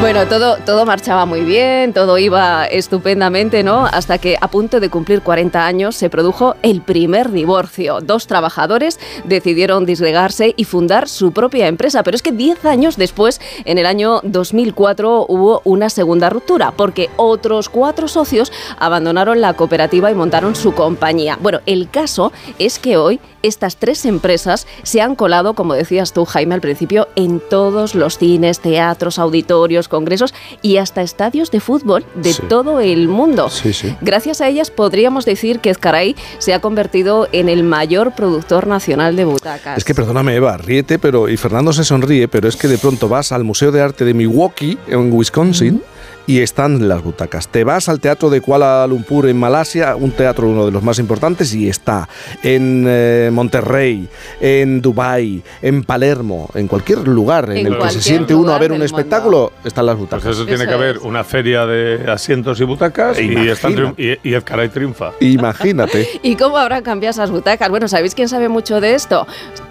[0.05, 3.87] Bueno, todo, todo marchaba muy bien, todo iba estupendamente, ¿no?
[3.87, 8.03] Hasta que a punto de cumplir 40 años se produjo el primer divorcio.
[8.03, 12.03] Dos trabajadores decidieron disgregarse y fundar su propia empresa.
[12.03, 17.09] Pero es que 10 años después, en el año 2004, hubo una segunda ruptura, porque
[17.17, 21.39] otros cuatro socios abandonaron la cooperativa y montaron su compañía.
[21.41, 26.25] Bueno, el caso es que hoy estas tres empresas se han colado, como decías tú,
[26.25, 32.05] Jaime, al principio, en todos los cines, teatros, auditorios, congresos y hasta estadios de fútbol
[32.17, 32.43] de Sí.
[32.49, 33.49] todo el mundo.
[33.49, 33.95] Sí, sí.
[34.01, 39.15] Gracias a ellas podríamos decir que Ezcaray se ha convertido en el mayor productor nacional
[39.15, 39.79] de butacas.
[39.79, 43.09] Es que perdóname Eva, ríete, pero y Fernando se sonríe, pero es que de pronto
[43.09, 45.81] vas al Museo de Arte de Milwaukee en Wisconsin
[46.27, 47.49] y están las butacas.
[47.49, 50.99] Te vas al Teatro de Kuala Lumpur en Malasia, un teatro uno de los más
[50.99, 52.09] importantes y está
[52.43, 54.09] en eh, Monterrey,
[54.41, 58.59] en Dubai, en Palermo, en cualquier lugar en, En el que se siente uno a
[58.59, 60.25] ver un espectáculo, están las butacas.
[60.25, 63.53] Pues eso tiene Eso que haber una feria de asientos y butacas y, Imagina.
[63.53, 65.13] están y, y Ezcaray triunfa.
[65.21, 66.09] Imagínate.
[66.23, 67.69] ¿Y cómo habrán cambiado esas butacas?
[67.69, 69.27] Bueno, ¿sabéis quién sabe mucho de esto?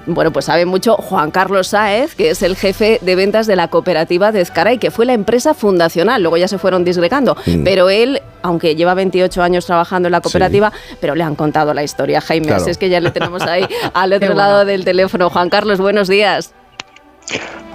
[0.05, 3.69] Bueno, pues sabe mucho Juan Carlos Sáez, que es el jefe de ventas de la
[3.69, 7.63] cooperativa de Ezcaray, que fue la empresa fundacional, luego ya se fueron disgregando, Mm.
[7.63, 11.83] pero él, aunque lleva 28 años trabajando en la cooperativa, pero le han contado la
[11.83, 12.61] historia, Jaime, Claro.
[12.61, 14.41] así es que ya le tenemos ahí al otro bueno.
[14.41, 15.29] lado del teléfono.
[15.29, 16.53] Juan Carlos, buenos días.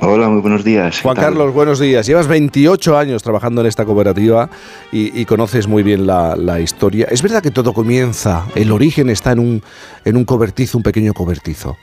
[0.02, 1.00] Hola, muy buenos días.
[1.00, 1.16] Juan.
[1.16, 2.06] Carlos, buenos días.
[2.06, 4.48] Llevas 28 años trabajando en esta cooperativa
[4.92, 7.06] y, y conoces muy bien la, la historia.
[7.10, 9.62] Es verdad que todo comienza, el origen está en un,
[10.04, 11.78] en un cobertizo, un pequeño cobertizo.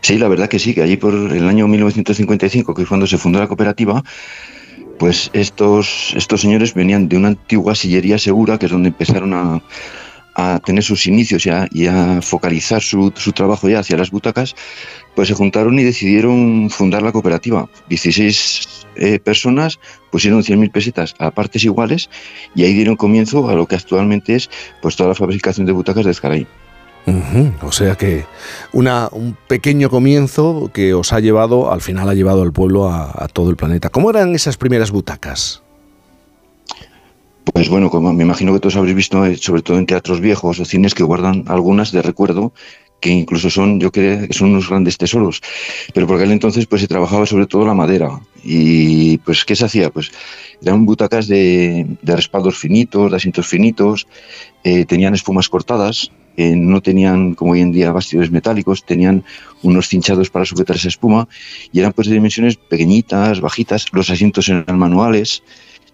[0.00, 3.18] Sí, la verdad que sí, que allí por el año 1955, que es cuando se
[3.18, 4.02] fundó la cooperativa,
[4.98, 9.62] pues estos, estos señores venían de una antigua sillería segura, que es donde empezaron a,
[10.34, 14.10] a tener sus inicios y a, y a focalizar su, su trabajo ya hacia las
[14.10, 14.54] butacas,
[15.14, 17.68] pues se juntaron y decidieron fundar la cooperativa.
[17.88, 19.78] 16 eh, personas
[20.10, 22.10] pusieron 100.000 pesetas a partes iguales
[22.54, 24.50] y ahí dieron comienzo a lo que actualmente es
[24.82, 26.10] pues toda la fabricación de butacas de
[27.62, 28.24] O sea que
[28.72, 33.10] una, un pequeño comienzo que os ha llevado, al final ha llevado al pueblo a,
[33.24, 33.88] a todo el planeta.
[33.88, 35.62] ¿Cómo eran esas primeras butacas?
[37.52, 40.60] Pues bueno, como me imagino que todos habréis visto, eh, sobre todo en teatros viejos
[40.60, 42.52] o cines que guardan algunas de recuerdo,
[43.00, 45.40] que incluso son, yo creo que son unos grandes tesoros.
[45.94, 48.20] Pero por aquel entonces pues se trabajaba sobre todo la madera.
[48.42, 49.90] Y pues, ¿qué se hacía?
[49.90, 50.10] Pues
[50.62, 54.06] eran butacas de, respaldos finitos, de asientos finitos,
[54.64, 59.24] eh, tenían espumas cortadas, eh, no tenían como hoy en día bastidores metálicos, tenían
[59.62, 61.28] unos cinchados para sujetar esa espuma
[61.72, 65.42] y eran pues de dimensiones pequeñitas, bajitas, los asientos eran manuales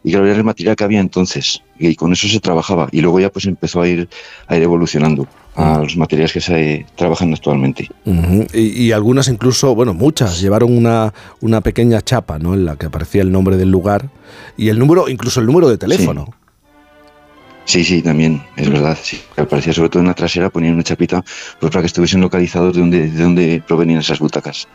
[0.06, 3.18] y claro, era el material que había entonces, y con eso se trabajaba, y luego
[3.18, 4.08] ya pues empezó a ir,
[4.46, 5.26] a ir evolucionando
[5.56, 7.90] a los materiales que se trabajan actualmente.
[8.54, 12.54] Y algunas incluso, bueno, muchas llevaron una, una pequeña chapa, ¿no?
[12.54, 14.08] En la que aparecía el nombre del lugar
[14.56, 16.32] y el número, incluso el número de teléfono.
[17.64, 18.96] Sí, sí, también, es verdad.
[19.02, 19.20] Sí.
[19.36, 21.24] Aparecía sobre todo en la trasera, ponían una chapita
[21.58, 24.68] pues, para que estuviesen localizados de dónde, de dónde provenían esas butacas.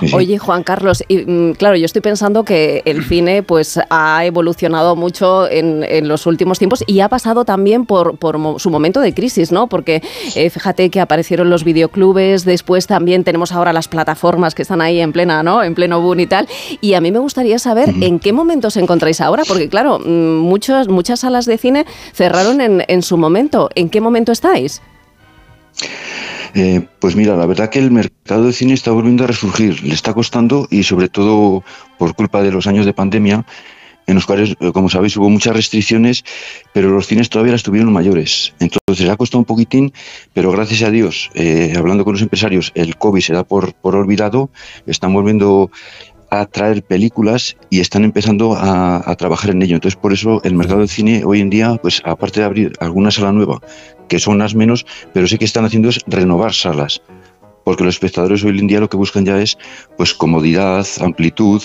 [0.00, 0.14] Sí, sí.
[0.14, 4.96] Oye, Juan Carlos, y, mm, claro, yo estoy pensando que el cine pues ha evolucionado
[4.96, 8.18] mucho en, en los últimos tiempos y ha pasado también por,
[8.58, 9.68] su momento de crisis, ¿no?
[9.68, 10.02] Porque
[10.34, 15.00] eh, fíjate que aparecieron los videoclubes, después también tenemos ahora las plataformas que están ahí
[15.00, 15.62] en plena, ¿no?
[15.62, 16.48] En pleno boom y tal.
[16.80, 20.38] Y a mí me gustaría saber en qué momento os encontráis ahora, porque claro, mm,
[20.38, 23.70] muchos, muchas salas de cine cerraron en, en su momento.
[23.74, 24.82] ¿En qué momento estáis?
[26.54, 29.92] Eh, pues mira, la verdad que el mercado de cine está volviendo a resurgir, le
[29.92, 31.64] está costando y sobre todo
[31.98, 33.44] por culpa de los años de pandemia,
[34.06, 36.24] en los cuales, eh, como sabéis, hubo muchas restricciones,
[36.72, 38.54] pero los cines todavía las tuvieron mayores.
[38.60, 39.92] Entonces ha costado un poquitín,
[40.32, 43.96] pero gracias a Dios, eh, hablando con los empresarios, el COVID se da por, por
[43.96, 44.50] olvidado,
[44.86, 45.70] están volviendo
[46.30, 49.76] a traer películas y están empezando a, trabajar en ello.
[49.76, 53.10] Entonces, por eso el mercado del cine hoy en día, pues aparte de abrir alguna
[53.10, 53.60] sala nueva,
[54.08, 57.00] que son las menos, pero sí que están haciendo es renovar salas.
[57.64, 59.56] Porque los espectadores hoy en día lo que buscan ya es
[59.96, 61.62] pues comodidad, amplitud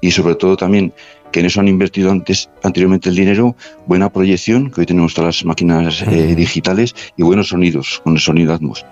[0.00, 0.94] y sobre todo también
[1.32, 3.56] que en eso han invertido antes, anteriormente el dinero,
[3.86, 8.20] buena proyección, que hoy tenemos todas las máquinas eh, digitales, y buenos sonidos, con el
[8.20, 8.84] sonido Atmos.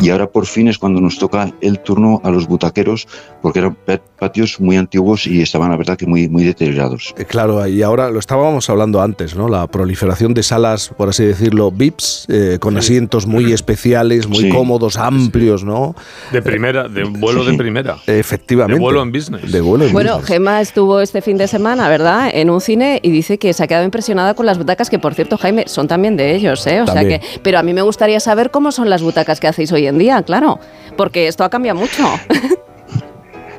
[0.00, 3.06] Y ahora por fin es cuando nos toca el turno a los butaqueros,
[3.42, 7.14] porque eran pa- patios muy antiguos y estaban, la verdad, que muy, muy deteriorados.
[7.18, 9.48] Eh, Claro, y ahora lo estábamos hablando antes, ¿no?
[9.48, 14.48] La proliferación de salas, por así decirlo, VIPs, eh, con asientos muy especiales, muy Sí.
[14.50, 15.94] cómodos, amplios, ¿no?
[16.32, 17.96] De primera, de vuelo de primera.
[18.06, 18.74] Efectivamente.
[18.78, 19.50] De vuelo en business.
[19.50, 20.28] De vuelo en Bueno, business.
[20.28, 22.30] Gemma estuvo este fin de semana, ¿verdad?
[22.32, 25.14] En un cine y dice que se ha quedado impresionada con las butacas, que por
[25.14, 26.82] cierto, Jaime, son también de ellos, ¿eh?
[26.82, 27.20] O También.
[27.20, 29.86] sea que, pero a mí me gustaría saber cómo son las butacas que hacéis hoy
[29.86, 30.58] en día, claro,
[30.96, 32.04] porque esto ha cambiado mucho.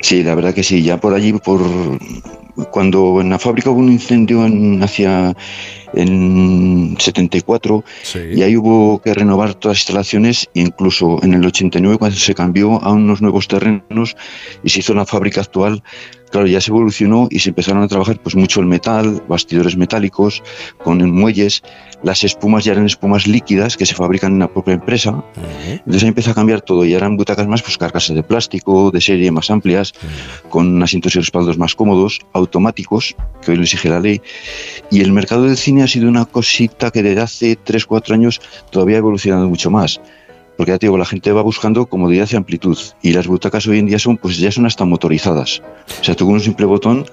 [0.01, 0.81] Sí, la verdad que sí.
[0.81, 1.59] Ya por allí, por
[2.71, 5.33] cuando en la fábrica hubo un incendio en, hacia
[5.93, 7.83] en 74
[8.33, 12.81] y ahí hubo que renovar todas las instalaciones, incluso en el 89 cuando se cambió
[12.83, 14.15] a unos nuevos terrenos
[14.63, 15.83] y se hizo la fábrica actual.
[16.31, 20.43] Claro, ya se evolucionó y se empezaron a trabajar pues mucho el metal, bastidores metálicos,
[20.83, 21.63] con muelles,
[22.03, 25.23] las espumas ya eran espumas líquidas que se fabrican en la propia empresa.
[25.67, 29.01] Entonces ahí empieza a cambiar todo y eran butacas más, pues carcasas de plástico, de
[29.01, 29.93] serie más amplias,
[30.49, 34.21] con asientos y respaldos más cómodos, automáticos, que hoy lo exige la ley.
[34.91, 38.41] Y el mercado del cine ha sido una cosita que desde hace 3-4 años
[38.71, 39.99] todavía ha evolucionado mucho más.
[40.59, 42.77] Porque ya te digo, la gente va buscando comodidad y amplitud.
[43.01, 45.61] Y las butacas hoy en día son, pues ya son hasta motorizadas.
[46.01, 47.05] O sea, tú con un simple botón,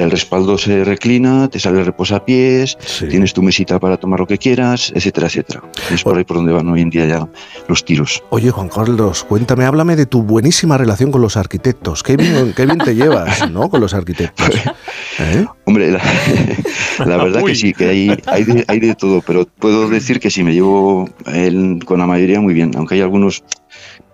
[0.00, 2.76] el respaldo se reclina, te sale el reposapiés,
[3.08, 5.62] tienes tu mesita para tomar lo que quieras, etcétera, etcétera.
[5.92, 7.28] Es por ahí por donde van hoy en día ya
[7.68, 8.20] los tiros.
[8.30, 12.02] Oye, Juan Carlos, cuéntame, háblame de tu buenísima relación con los arquitectos.
[12.02, 13.70] Qué bien, qué bien te llevas, ¿no?
[13.70, 14.50] Con los arquitectos.
[15.20, 15.46] ¿Eh?
[15.66, 16.00] Hombre, la,
[17.06, 20.30] la verdad que sí, que hay, hay, de, hay de todo, pero puedo decir que
[20.30, 23.42] sí, me llevo el- con la mayoría muy bien, aunque hay algunos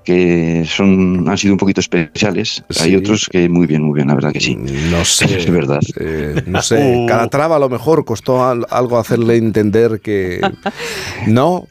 [0.05, 4.15] que son han sido un poquito especiales, hay otros que muy bien, muy bien, la
[4.15, 4.57] verdad que sí.
[4.57, 5.25] No sé.
[5.39, 5.81] Es verdad.
[5.99, 10.41] Eh, no sé, Calatrava a lo mejor costó al- algo hacerle entender que
[11.27, 11.67] no.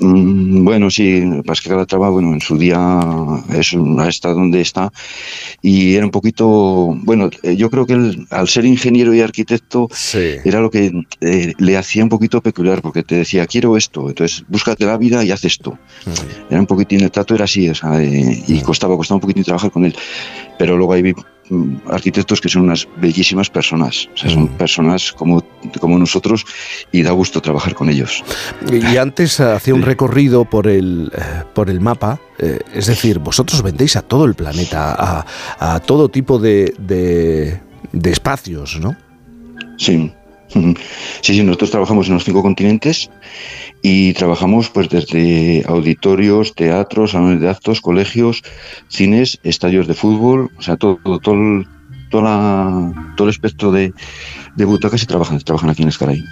[0.00, 3.00] Mm, Bueno, sí, pasa que Calatrava, bueno, en su día
[3.54, 3.74] es
[4.08, 4.92] está donde está
[5.62, 9.88] y era un poquito, bueno, eh, yo creo que él, al ser ingeniero y arquitecto
[10.44, 14.44] era lo que eh, le hacía un poquito peculiar porque te decía, quiero esto, entonces
[14.48, 15.78] búscate la vida y haz esto.
[16.50, 19.44] Era un poquitín, el trato era así, o sea, eh, y costaba, costaba un poquitín
[19.44, 19.94] trabajar con él.
[20.58, 21.14] Pero luego hay
[21.48, 25.42] mm, arquitectos que son unas bellísimas personas, o sea, son personas como,
[25.80, 26.44] como nosotros
[26.92, 28.22] y da gusto trabajar con ellos.
[28.70, 33.62] Y antes hacía un recorrido por el, eh, por el mapa, eh, es decir, vosotros
[33.62, 35.26] vendéis a todo el planeta, a,
[35.58, 37.60] a todo tipo de, de,
[37.92, 38.96] de espacios, ¿no?
[39.76, 40.12] Sí.
[40.52, 43.10] Sí, sí, nosotros trabajamos en los cinco continentes
[43.82, 48.42] y trabajamos pues desde auditorios, teatros, salones de actos, colegios,
[48.88, 51.64] cines, estadios de fútbol, o sea, todo, todo, todo
[52.10, 53.92] todo el espectro de,
[54.56, 56.22] butacas se trabajan, trabajan aquí en Escaray.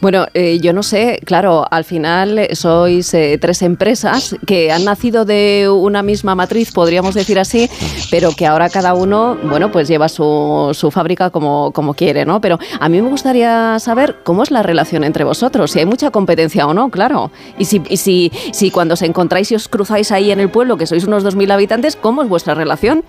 [0.00, 5.24] Bueno, eh, yo no sé, claro, al final sois eh, tres empresas que han nacido
[5.24, 7.68] de una misma matriz, podríamos decir así,
[8.10, 12.40] pero que ahora cada uno, bueno, pues lleva su, su fábrica como, como quiere, ¿no?
[12.40, 16.10] Pero a mí me gustaría saber cómo es la relación entre vosotros, si hay mucha
[16.10, 17.30] competencia o no, claro.
[17.58, 20.76] Y si, y si, si cuando os encontráis y os cruzáis ahí en el pueblo,
[20.76, 23.04] que sois unos 2.000 habitantes, ¿cómo es vuestra relación?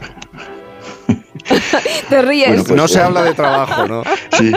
[2.10, 2.48] Te ríes.
[2.50, 3.08] Bueno, pues, no se bueno.
[3.08, 4.04] habla de trabajo, ¿no?
[4.38, 4.52] Sí.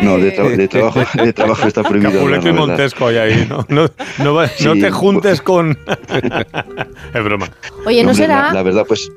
[0.00, 2.12] No, de, tra- de trabajo, de trabajo está prohibido.
[2.12, 2.52] Capuleto y.
[2.52, 3.66] Montesco hay ahí, ¿no?
[3.68, 3.88] No,
[4.18, 5.70] no, no Sí, te juntes con...
[7.14, 7.48] es broma.
[7.86, 9.10] Oye, ¿no será, La, la verdad, pues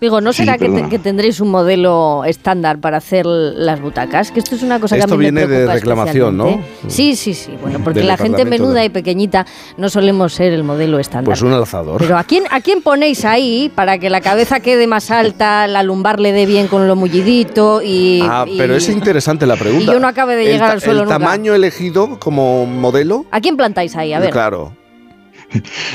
[0.00, 4.30] digo, no Sí, será que, te- que tendréis un modelo estándar para hacer las butacas?
[4.30, 6.60] Que esto es una cosa que a mí me viene de preocupa reclamación, ¿no?
[6.88, 7.54] Sí, sí, sí.
[7.62, 9.46] Bueno, porque Del la gente menuda de- y pequeñita
[9.78, 11.24] no solemos ser el modelo estándar.
[11.24, 11.98] Pues un alzador.
[12.00, 15.82] Pero ¿a quién, ¿a quién ponéis ahí para que la cabeza quede más alta, la
[15.82, 18.20] lumbar le dé bien con lo mullidito y...
[18.22, 19.84] Ah, y- pero es interesante la pregunta.
[19.84, 21.18] y yo no acabe de llegar ta- al suelo ¿El nunca.
[21.18, 23.24] tamaño elegido como modelo?
[23.30, 24.12] ¿A quién plantáis ahí?
[24.12, 24.30] A ver.
[24.30, 24.72] Claro.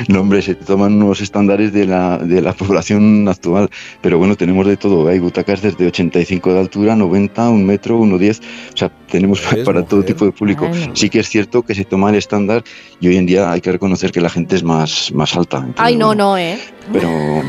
[0.07, 3.69] No, hombre, se toman unos estándares de la, de la población actual,
[4.01, 5.07] pero bueno, tenemos de todo.
[5.07, 8.39] Hay butacas desde 85 de altura, 90, un metro, 1,10.
[8.73, 10.13] O sea, tenemos ¿Ves, para todo mujer?
[10.13, 10.67] tipo de público.
[10.67, 10.95] Bueno.
[10.95, 12.63] Sí que es cierto que se toma el estándar
[12.99, 15.57] y hoy en día hay que reconocer que la gente es más, más alta.
[15.57, 16.57] Entonces, Ay, no, bueno, no, ¿eh?
[16.91, 17.09] Pero,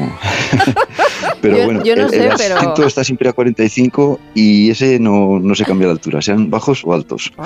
[1.40, 4.70] pero Yo- bueno, yo no el, sé, el pero- asiento está siempre a 45 y
[4.70, 7.32] ese no, no se cambia de altura, sean bajos o altos.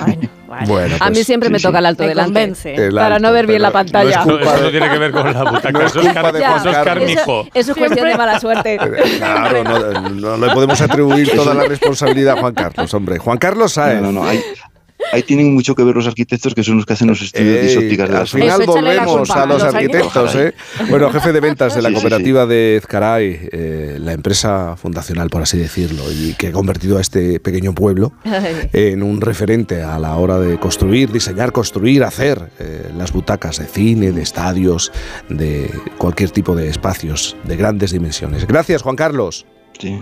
[0.65, 1.63] Bueno, a mí pues, siempre sí, me sí.
[1.65, 2.53] toca el alto delante.
[2.87, 4.09] El Para no ver bien la no pantalla.
[4.21, 6.05] es No, culpa eso no tiene que ver con la butaca, No es eso, es
[6.07, 7.11] culpa de Juan eso Carlos.
[7.53, 8.79] Eso es cuestión de mala suerte.
[9.17, 13.17] Claro, no, no le podemos atribuir toda la responsabilidad a Juan Carlos, hombre.
[13.19, 14.01] Juan Carlos Sáez.
[14.01, 14.27] No, no, no.
[14.27, 14.41] Hay,
[15.11, 17.61] ahí tienen mucho que ver los arquitectos que son los que hacen los estudios de
[17.61, 20.53] Ey, isópticas de al las final Eso, la volvemos a los arquitectos, ¿eh?
[20.89, 25.29] Bueno, jefe de ventas de la Sí, sí, cooperativa de Ezcaray, eh, la empresa fundacional,
[25.29, 28.13] por así decirlo, y que ha convertido a este pequeño pueblo
[28.73, 33.65] en un referente a la hora de construir, diseñar, construir, hacer eh, las butacas de
[33.65, 34.91] cine, de estadios,
[35.29, 38.45] de cualquier tipo de espacios de grandes dimensiones.
[38.47, 39.45] Gracias, Juan Carlos.
[39.79, 40.01] Sí.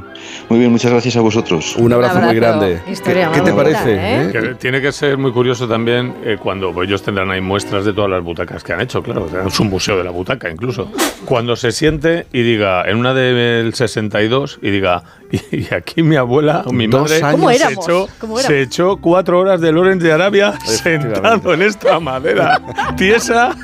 [0.49, 1.76] Muy bien, muchas gracias a vosotros.
[1.76, 2.60] Un abrazo, muy abrazo.
[2.60, 2.81] grande.
[2.89, 3.93] Historia ¿Qué, qué te parece?
[3.93, 4.26] ¿eh?
[4.26, 4.30] eh?
[4.31, 7.93] Que tiene que ser muy curioso también eh, cuando pues, ellos tendrán ahí muestras de
[7.93, 10.91] todas las butacas que han hecho, claro, tendrán su museo de la butaca incluso.
[11.26, 16.64] Cuando se siente y diga, en una del 62, y diga, y, aquí mi abuela
[16.65, 17.22] o mi Dos madre.
[17.31, 21.99] ¿Cómo se, echó, ¿Cómo se echó cuatro horas de Lorenz de Arabia sentado en esta
[21.99, 22.61] madera
[22.97, 23.56] tiesa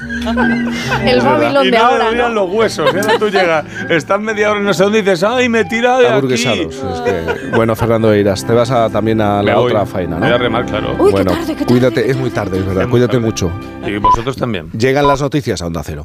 [1.06, 2.46] El Babilón y de no ahora, le dolían ¿no?
[2.46, 2.92] los huesos.
[2.94, 5.66] Y ahora tú llegas, estás media hora en no sé dónde y dices, ¡ay, me
[5.66, 6.34] tira de aquí!
[6.34, 9.72] Es que, bueno, Fernando Eiras, te vas a, también a Me la voy.
[9.72, 10.38] otra faena, Voy a ¿no?
[10.38, 10.92] remar, claro.
[11.00, 11.66] Uy, qué bueno, tarde, qué tarde.
[11.66, 13.26] cuídate, es muy tarde, es verdad, Es muy cuídate tarde.
[13.26, 13.52] mucho.
[13.86, 14.70] Y vosotros también.
[14.72, 16.02] Llegan las noticias a Onda Cero.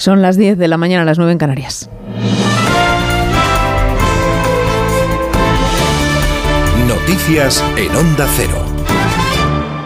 [0.00, 1.90] Son las 10 de la mañana, las 9 en Canarias.
[6.88, 8.69] Noticias en Onda Cero.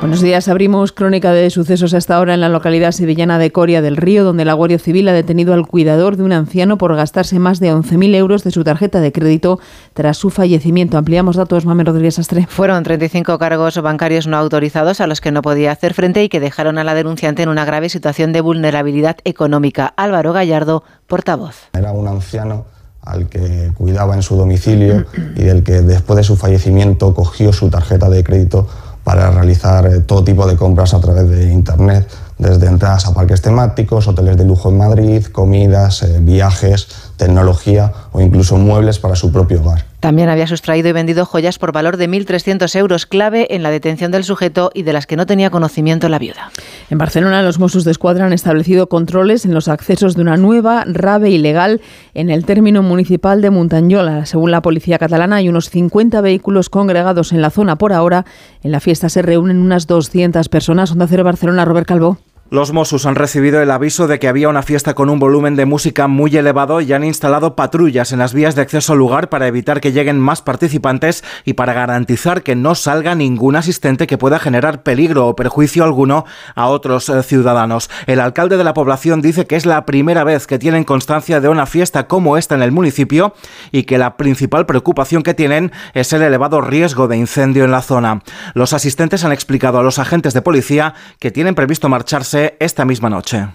[0.05, 3.97] Buenos días, abrimos crónica de sucesos hasta ahora en la localidad sevillana de Coria del
[3.97, 7.59] Río, donde la Guardia Civil ha detenido al cuidador de un anciano por gastarse más
[7.59, 9.61] de 11.000 euros de su tarjeta de crédito
[9.95, 10.99] tras su fallecimiento.
[10.99, 12.47] Ampliamos datos, Mame Rodríguez Astre.
[12.47, 16.39] Fueron 35 cargos bancarios no autorizados a los que no podía hacer frente y que
[16.39, 19.95] dejaron a la denunciante en una grave situación de vulnerabilidad económica.
[19.97, 21.71] Álvaro Gallardo, portavoz.
[21.73, 22.67] Era un anciano
[23.01, 27.71] al que cuidaba en su domicilio y del que después de su fallecimiento cogió su
[27.71, 28.69] tarjeta de crédito
[29.05, 32.09] para realizar eh, todo tipo de compras a través de Internet,
[32.39, 38.21] desde entradas a parques temáticos, hoteles de lujo en Madrid, comidas, eh, viajes, tecnología o
[38.21, 39.85] incluso muebles para su propio hogar.
[40.05, 44.11] También había sustraído y vendido joyas por valor de 1.300 euros, clave en la detención
[44.11, 46.51] del sujeto y de las que no tenía conocimiento la viuda.
[46.91, 50.85] En Barcelona, los Mossos de Escuadra han establecido controles en los accesos de una nueva
[50.87, 51.81] rave ilegal
[52.13, 54.27] en el término municipal de Muntanyola.
[54.27, 58.27] Según la policía catalana, hay unos 50 vehículos congregados en la zona por ahora.
[58.63, 60.93] En la fiesta se reúnen unas 200 personas.
[60.93, 62.19] Onda Cero Barcelona, Robert Calvo.
[62.55, 65.67] Los Mossos han recibido el aviso de que había una fiesta con un volumen de
[65.67, 69.49] música muy elevado y han instalado patrullas en las vías de acceso al lugar para
[69.49, 74.39] evitar que lleguen más participantes y para garantizar que no salga ningún asistente que pueda
[74.39, 77.91] generar peligro o perjuicio alguno a otros eh, ciudadanos.
[78.07, 81.49] El alcalde de la población dice que es la primera vez que tienen constancia de
[81.49, 83.35] una fiesta como esta en el municipio
[83.73, 87.83] y que la principal preocupación que tienen es el elevado riesgo de incendio en la
[87.83, 88.23] zona.
[88.55, 93.11] Los asistentes han explicado a los agentes de policía que tienen previsto marcharse esta misma
[93.11, 93.47] noche.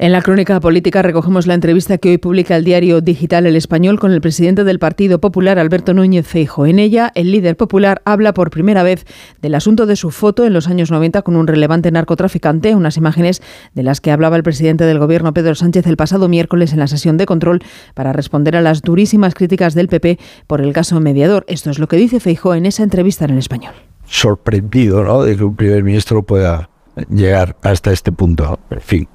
[0.00, 3.98] En la crónica política recogemos la entrevista que hoy publica el diario digital El Español
[3.98, 6.66] con el presidente del Partido Popular, Alberto Núñez Feijo.
[6.66, 9.04] En ella, el líder popular habla por primera vez
[9.42, 13.42] del asunto de su foto en los años 90 con un relevante narcotraficante, unas imágenes
[13.74, 16.86] de las que hablaba el presidente del Gobierno, Pedro Sánchez, el pasado miércoles en la
[16.86, 17.58] sesión de control
[17.94, 21.44] para responder a las durísimas críticas del PP por el caso mediador.
[21.48, 23.74] Esto es lo que dice Feijo en esa entrevista en El Español.
[24.06, 25.24] sorprendido ¿no?
[25.24, 26.70] de que un primer ministro pueda
[27.10, 28.58] llegar hasta este punto.
[28.70, 29.08] En fin,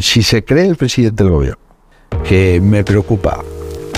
[0.00, 1.62] si se cree el presidente del gobierno
[2.24, 3.42] que me preocupa,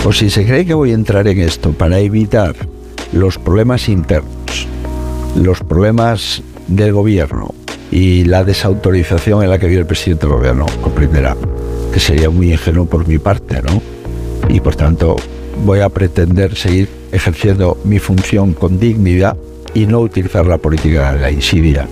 [0.05, 2.55] o si se cree que voy a entrar en esto para evitar
[3.11, 4.67] los problemas internos,
[5.35, 7.53] los problemas del gobierno
[7.91, 11.35] y la desautorización en la que vive el presidente del gobierno, comprenderá
[11.93, 13.81] que sería muy ingenuo por mi parte, ¿no?
[14.49, 15.15] y por tanto
[15.65, 19.37] voy a pretender seguir ejerciendo mi función con dignidad
[19.73, 21.87] y no utilizar la política de la insidia,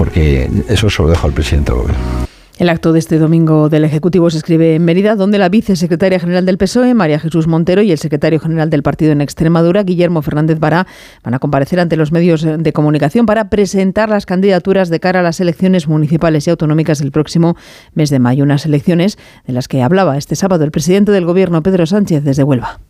[0.00, 2.26] porque eso se lo dejo al presidente del gobierno.
[2.56, 6.46] El acto de este domingo del Ejecutivo se escribe en Mérida, donde la vicesecretaria general
[6.46, 10.58] del PSOE, María Jesús Montero, y el secretario general del partido en Extremadura, Guillermo Fernández
[10.58, 10.86] Bará,
[11.22, 15.22] van a comparecer ante los medios de comunicación para presentar las candidaturas de cara a
[15.22, 17.58] las elecciones municipales y autonómicas del próximo
[17.92, 18.44] mes de mayo.
[18.44, 22.42] Unas elecciones de las que hablaba este sábado el presidente del Gobierno, Pedro Sánchez, desde
[22.42, 22.80] Huelva.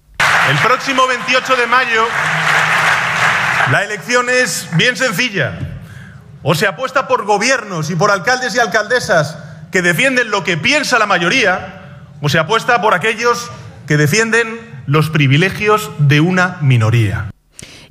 [0.48, 2.02] El próximo 28 de mayo,
[3.72, 5.69] la elección es bien sencilla.
[6.42, 9.36] O se apuesta por gobiernos y por alcaldes y alcaldesas
[9.70, 13.50] que defienden lo que piensa la mayoría, o se apuesta por aquellos
[13.86, 17.30] que defienden los privilegios de una minoría.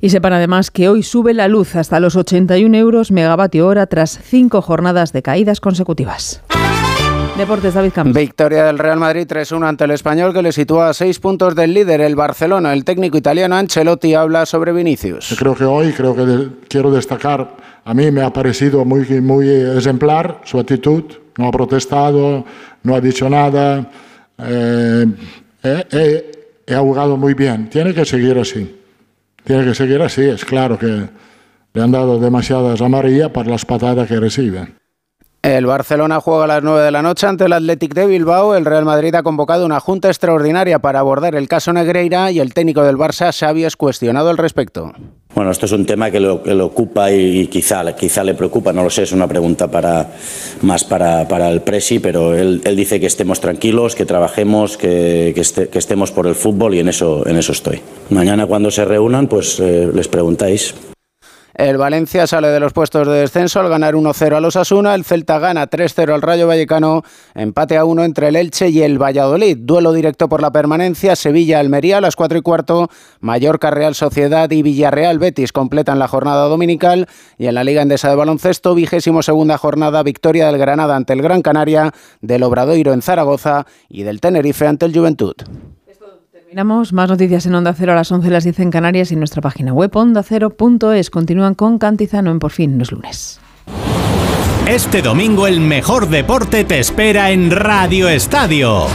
[0.00, 4.18] Y sepan además que hoy sube la luz hasta los 81 euros megavatio hora tras
[4.22, 6.42] cinco jornadas de caídas consecutivas.
[7.40, 8.14] Deportes, David Campos.
[8.14, 11.72] Victoria del Real Madrid 3-1 ante el español que le sitúa a seis puntos del
[11.72, 12.72] líder, el Barcelona.
[12.72, 15.34] El técnico italiano Ancelotti habla sobre Vinicius.
[15.38, 19.48] Creo que hoy, creo que de- quiero destacar, a mí me ha parecido muy, muy
[19.48, 21.04] ejemplar su actitud,
[21.38, 22.44] no ha protestado,
[22.82, 23.90] no ha dicho nada,
[24.38, 25.06] eh,
[25.62, 26.30] eh, eh,
[26.66, 28.78] eh, ha jugado muy bien, tiene que seguir así,
[29.44, 31.08] tiene que seguir así, es claro que
[31.72, 34.79] le han dado demasiadas amarillas por las patadas que recibe.
[35.42, 38.54] El Barcelona juega a las 9 de la noche ante el Athletic de Bilbao.
[38.54, 42.52] El Real Madrid ha convocado una junta extraordinaria para abordar el caso Negreira y el
[42.52, 44.92] técnico del Barça, Xavi, es cuestionado al respecto.
[45.34, 48.74] Bueno, esto es un tema que lo, que lo ocupa y, quizá, quizá le preocupa,
[48.74, 50.08] no lo sé, es una pregunta para,
[50.60, 55.32] más para, para el Presi, pero él, él dice que estemos tranquilos, que trabajemos, que,
[55.34, 57.80] que, este- estemos por el fútbol y en eso, en eso estoy.
[58.10, 60.74] Mañana cuando se reúnan, pues eh, les preguntáis.
[61.54, 64.94] El Valencia sale de los puestos de descenso al ganar 1-0 a los Asuna.
[64.94, 67.02] El Celta gana 3-0 al Rayo Vallecano.
[67.34, 69.58] Empate a 1 entre el Elche y el Valladolid.
[69.58, 71.16] Duelo directo por la permanencia.
[71.16, 72.88] Sevilla-Almería a las 4 y cuarto.
[73.20, 77.08] Mallorca Real Sociedad y Villarreal Betis completan la jornada dominical.
[77.38, 81.22] Y en la Liga Endesa de Baloncesto, vigésimo segunda jornada, victoria del Granada ante el
[81.22, 85.34] Gran Canaria, del Obradoiro en Zaragoza y del Tenerife ante el Juventud.
[86.50, 86.92] Terminamos.
[86.92, 89.40] Más noticias en Onda Cero a las 11 las 10 en Canarias y en nuestra
[89.40, 91.08] página web ondacero.es.
[91.08, 93.40] Continúan con Cantizano en Por fin, no es lunes.
[94.66, 98.88] Este domingo el mejor deporte te espera en Radio Estadio.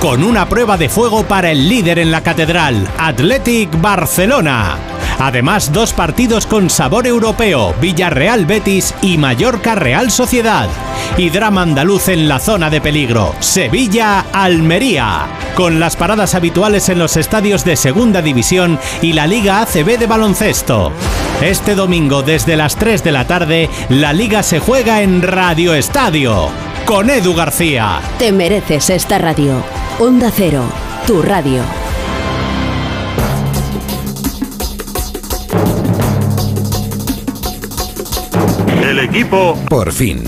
[0.00, 4.78] Con una prueba de fuego para el líder en la catedral, Athletic Barcelona.
[5.18, 10.68] Además, dos partidos con sabor europeo, Villarreal Betis y Mallorca Real Sociedad.
[11.16, 15.26] Y drama andaluz en la zona de peligro, Sevilla Almería.
[15.54, 20.06] Con las paradas habituales en los estadios de Segunda División y la Liga ACB de
[20.06, 20.92] baloncesto.
[21.40, 26.48] Este domingo desde las 3 de la tarde, la liga se juega en Radio Estadio.
[26.86, 28.00] Con Edu García.
[28.18, 29.62] Te mereces esta radio.
[29.98, 30.64] Onda Cero,
[31.06, 31.62] tu radio.
[38.94, 39.58] El equipo.
[39.68, 40.22] Por fin.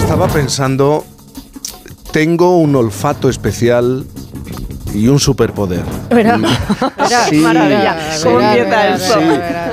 [0.00, 1.04] Estaba pensando,
[2.12, 4.04] tengo un olfato especial
[4.94, 5.82] y un superpoder.
[6.10, 7.36] Verá, verá, Sí.
[7.36, 7.96] maravilla.
[8.22, 9.71] ¿Cómo Verá, empieza verá, esto?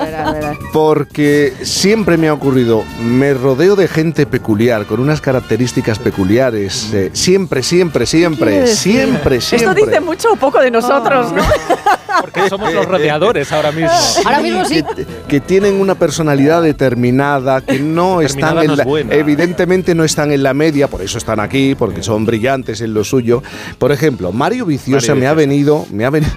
[0.74, 6.94] Porque siempre me ha ocurrido, me rodeo de gente peculiar, con unas características peculiares.
[6.94, 9.76] eh, siempre, siempre, siempre, siempre, siempre.
[9.78, 11.44] Esto dice mucho o poco de nosotros, ¿no?
[12.22, 13.90] Porque somos los rodeadores ahora mismo.
[14.26, 14.84] Ahora mismo sí.
[14.84, 19.14] Que, que tienen una personalidad determinada, que no están Determinada en no es la, buena.
[19.16, 23.04] evidentemente no están en la media, por eso están aquí, porque son brillantes en lo
[23.04, 23.42] suyo.
[23.78, 26.32] Por ejemplo, Mario Viciosa Mario me ha venido, me ha venido.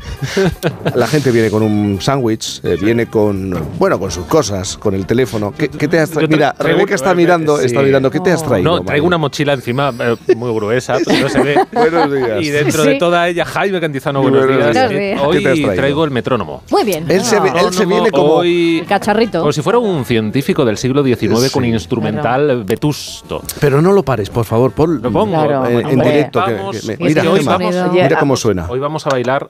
[0.95, 5.07] la gente viene con un sándwich, eh, viene con, bueno, con sus cosas, con el
[5.07, 5.53] teléfono.
[5.57, 6.29] ¿Qué, qué te has traído?
[6.31, 7.67] Mira, traigo- Rebeca está mirando, sí.
[7.67, 8.11] está mirando.
[8.11, 8.65] ¿Qué te has traído?
[8.65, 8.87] No, Mario?
[8.87, 11.57] traigo una mochila encima eh, muy gruesa, pero no se ve.
[11.73, 12.43] Buenos días.
[12.43, 12.89] Y dentro Sí.
[12.91, 14.89] de toda ella, Jaime Cantizano, buenos buenos días.
[14.89, 14.91] días.
[14.93, 16.63] Eh, ¿Qué te has Hoy traigo el metrónomo.
[16.71, 17.05] Muy bien.
[17.11, 18.35] Él se, él se viene como.
[18.35, 19.41] Hoy, El cacharrito.
[19.41, 23.43] como si fuera un científico del siglo XIX con instrumental vetusto.
[23.61, 26.45] Pero no lo pares, por favor, Pon, Lo pongo eh, en directo.
[26.45, 28.67] que- vamos- que me- es mira, hoy vamos- mira cómo suena.
[28.69, 29.47] Hoy vamos a bailar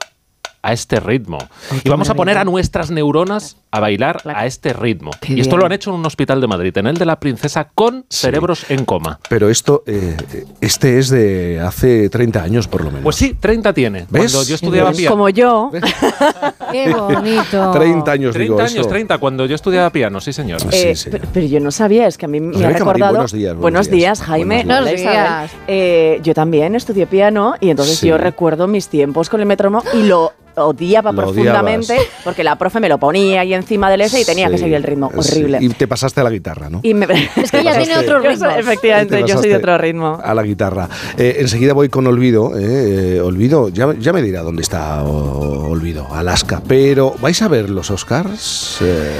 [0.63, 1.37] a este ritmo.
[1.83, 5.11] Y vamos a poner a nuestras neuronas a bailar a este ritmo.
[5.27, 5.59] y esto bien.
[5.59, 8.65] lo han hecho en un hospital de Madrid, en el de la princesa, con cerebros
[8.69, 9.19] en coma.
[9.29, 10.15] Pero esto, eh,
[10.61, 13.03] este es de hace 30 años por lo menos.
[13.03, 14.05] Pues sí, 30 tiene.
[14.09, 14.31] ¿Ves?
[14.31, 14.97] Cuando yo estudiaba ¿Ves?
[14.99, 15.11] piano.
[15.15, 15.71] Como yo.
[16.71, 17.71] Qué bonito.
[17.71, 18.87] 30 años 30 digo años, eso.
[18.87, 20.61] 30, cuando yo estudiaba piano, sí señor.
[20.71, 23.13] Eh, pero, pero yo no sabía, es que a mí me ha recordado.
[23.13, 24.21] buenos días, buenos días, días.
[24.27, 24.63] Jaime.
[24.63, 25.01] Buenos días.
[25.01, 25.49] Isabel.
[25.67, 28.07] Eh, yo también estudié piano y entonces Sí.
[28.07, 32.11] yo recuerdo mis tiempos con el metrónomo y lo odiaba Lo profundamente odiabas.
[32.23, 34.83] porque la profe me lo ponía ahí encima del ese y tenía que seguir el
[34.83, 35.09] ritmo.
[35.19, 35.31] sí.
[35.33, 35.57] Horrible.
[35.61, 36.79] Y te pasaste a la guitarra, ¿no?
[36.83, 37.05] Y me-
[37.35, 38.49] Es que ella tiene otro ritmo.
[38.49, 40.19] soy- efectivamente, Te yo soy de otro ritmo.
[40.23, 40.87] A la guitarra.
[41.17, 42.57] Eh, enseguida voy con Olvido.
[42.57, 46.61] eh, eh, Olvido, ya, ya me dirá dónde está Olvido, Alaska.
[46.67, 48.77] Pero, ¿vais a ver los Oscars?
[48.81, 49.11] Eh,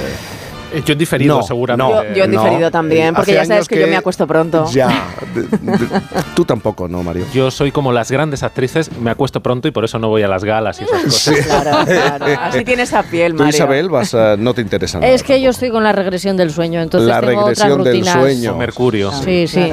[0.82, 1.92] Yo en diferido, No, seguramente.
[1.94, 2.02] no.
[2.10, 2.42] Yo, yo en no.
[2.42, 4.66] diferido también, Eh, porque hace ya sabes que, yo me acuesto pronto.
[4.70, 4.88] ya.
[5.34, 5.88] De- de-
[6.34, 7.24] tú tampoco, ¿no, Mario?
[7.32, 10.28] Yo soy como las grandes actrices, me acuesto pronto y por eso no voy a
[10.28, 11.46] las galas y esas cosas.
[11.46, 12.26] Claro, claro.
[12.40, 13.54] Así tienes a piel, Tú, Mario.
[13.56, 15.12] Isabel, vas a- no te interesa nada.
[15.12, 18.04] Es que yo estoy con la regresión del sueño, entonces La tengo otras regresión del
[18.04, 18.56] sueño.
[18.56, 19.12] Mercurio.
[19.12, 19.72] Sí, sí.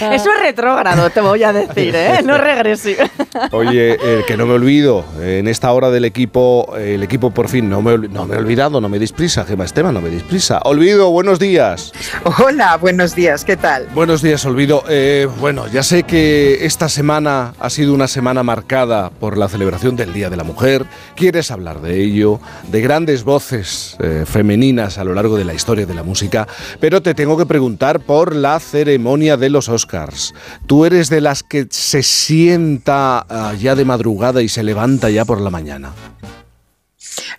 [0.00, 2.20] Eso es retrógrado, te voy a decir, ¿eh?
[2.24, 3.02] No regresivo.
[3.52, 7.30] Oye, eh, que no me olvido, eh, en esta hora del equipo, eh, el equipo
[7.30, 10.02] por fin, no me, no me he olvidado, no me deis prisa, Gema Esteban, no
[10.02, 10.60] me deis prisa.
[10.64, 11.90] Olvido, buenos días.
[12.38, 13.86] Hola, buenos días, ¿qué tal?
[13.94, 14.84] Buenos días, Olvido.
[14.90, 19.96] Eh, bueno, ya sé que esta semana ha sido una semana marcada por la celebración
[19.96, 20.84] del Día de la Mujer.
[21.16, 22.40] Quieres hablar de ello,
[22.70, 26.46] de grandes voces eh, femeninas a lo largo de la historia de la música,
[26.78, 30.34] pero te tengo que preguntar por la ceremonia de los Oscars.
[30.66, 35.24] ¿Tú eres de las que se sienta ah, ya de madrugada y se levanta ya
[35.24, 35.94] por la mañana?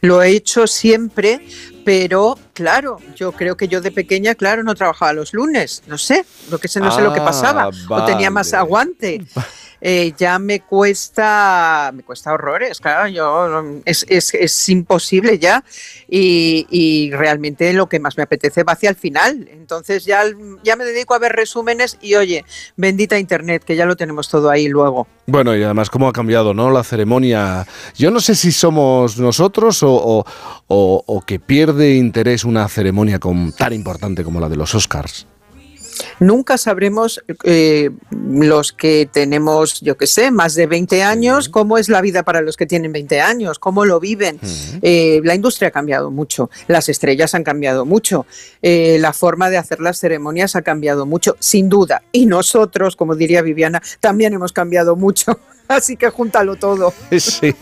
[0.01, 1.39] Lo he hecho siempre,
[1.83, 6.25] pero claro, yo creo que yo de pequeña, claro, no trabajaba los lunes, no sé,
[6.49, 8.61] lo que sé, no sé lo que Ah, pasaba, o tenía más vale.
[8.61, 9.21] aguante.
[9.85, 15.61] Eh, ya me cuesta, me cuesta horrores, claro, yo es, es- es imposible ya
[16.09, 19.49] y, y realmente lo que más me apetece va hacia el final.
[19.51, 20.23] Entonces ya,
[20.63, 22.45] ya me dedico a ver resúmenes y oye,
[22.77, 25.05] bendita internet, que ya lo tenemos todo ahí luego.
[25.27, 26.71] Bueno, y además cómo ha cambiado, ¿no?
[26.71, 27.67] La ceremonia.
[27.95, 29.93] Yo no sé si somos nosotros o,
[30.67, 33.19] o- o- que pierde interés una ceremonia
[33.57, 35.27] tan importante como la de los Oscars.
[36.19, 41.89] Nunca sabremos eh, los que tenemos, yo qué sé, más de 20 años, cómo es
[41.89, 44.39] la vida para los que tienen 20 años, cómo lo viven.
[44.81, 48.25] Eh, la industria ha cambiado mucho, las estrellas han cambiado mucho,
[48.61, 52.03] eh, la forma de hacer las ceremonias ha cambiado mucho, sin duda.
[52.11, 55.39] Y nosotros, como diría Viviana, también hemos cambiado mucho.
[55.67, 56.93] Así que júntalo todo.
[57.19, 57.55] Sí.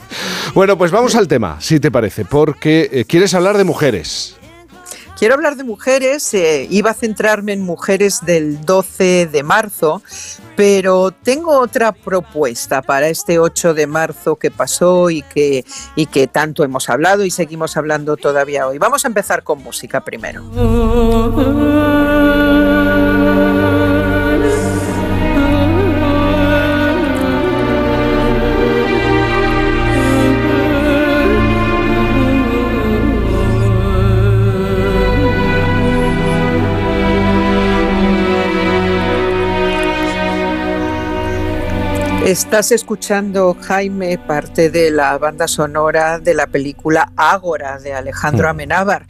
[0.54, 4.38] Bueno, pues vamos al tema, si te parece, porque eh, quieres hablar de mujeres.
[5.22, 10.02] Quiero hablar de mujeres, eh, iba a centrarme en mujeres del 12 de marzo,
[10.56, 15.64] pero tengo otra propuesta para este 8 de marzo que pasó y que,
[15.96, 18.80] y que tanto hemos hablado y seguimos hablando todavía hoy.
[18.80, 20.42] Vamos a empezar con música primero.
[42.32, 48.52] Estás escuchando, Jaime, parte de la banda sonora de la película Ágora de Alejandro Mm.
[48.52, 49.06] Amenábar,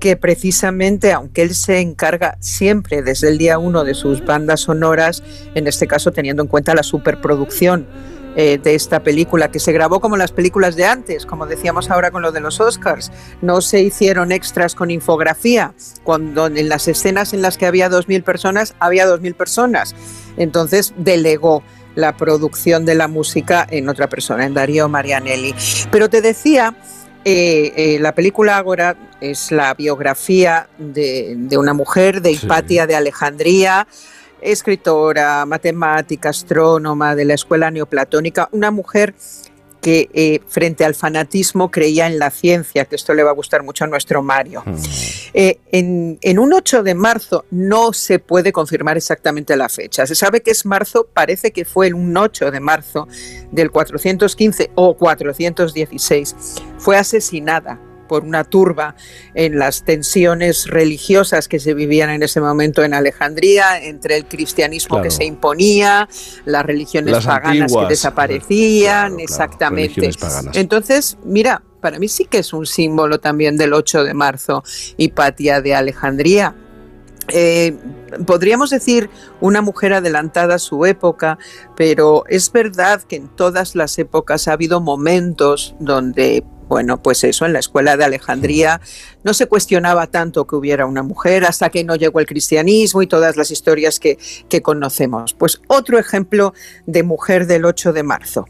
[0.00, 5.22] que precisamente, aunque él se encarga siempre desde el día uno de sus bandas sonoras,
[5.54, 7.86] en este caso teniendo en cuenta la superproducción
[8.34, 12.10] eh, de esta película, que se grabó como las películas de antes, como decíamos ahora
[12.10, 17.34] con lo de los Oscars, no se hicieron extras con infografía, cuando en las escenas
[17.34, 19.94] en las que había 2.000 personas, había 2.000 personas.
[20.36, 21.62] Entonces delegó
[21.94, 25.54] la producción de la música en otra persona, en Darío Marianelli.
[25.90, 26.74] Pero te decía,
[27.24, 32.96] eh, eh, la película Ágora es la biografía de, de una mujer, de Hipatia de
[32.96, 33.86] Alejandría,
[34.40, 39.14] escritora, matemática, astrónoma de la escuela neoplatónica, una mujer
[39.84, 43.62] que eh, frente al fanatismo creía en la ciencia, que esto le va a gustar
[43.62, 44.64] mucho a nuestro Mario.
[45.34, 50.06] Eh, en, en un 8 de marzo no se puede confirmar exactamente la fecha.
[50.06, 53.06] Se sabe que es marzo, parece que fue el un 8 de marzo
[53.52, 56.34] del 415 o 416.
[56.78, 58.94] Fue asesinada por una turba
[59.34, 64.96] en las tensiones religiosas que se vivían en ese momento en Alejandría, entre el cristianismo
[64.96, 65.04] Claro.
[65.04, 66.08] que se imponía,
[66.44, 70.10] las religiones Las paganas antiguas, que desaparecían, exactamente.
[70.54, 74.62] Entonces, mira, para mí sí que es un símbolo también del 8 de marzo,
[74.96, 76.54] Hipatia de Alejandría.
[77.28, 77.74] eh,
[78.26, 79.08] podríamos decir
[79.40, 81.38] una mujer adelantada a su época,
[81.74, 87.46] pero es verdad que en todas las épocas ha habido momentos donde bueno, pues eso,
[87.46, 88.80] en la escuela de Alejandría
[89.22, 93.06] no se cuestionaba tanto que hubiera una mujer hasta que no llegó el cristianismo y
[93.06, 94.18] todas las historias que,
[94.48, 95.34] que conocemos.
[95.34, 96.54] Pues otro ejemplo
[96.86, 98.46] de mujer del 8 de marzo.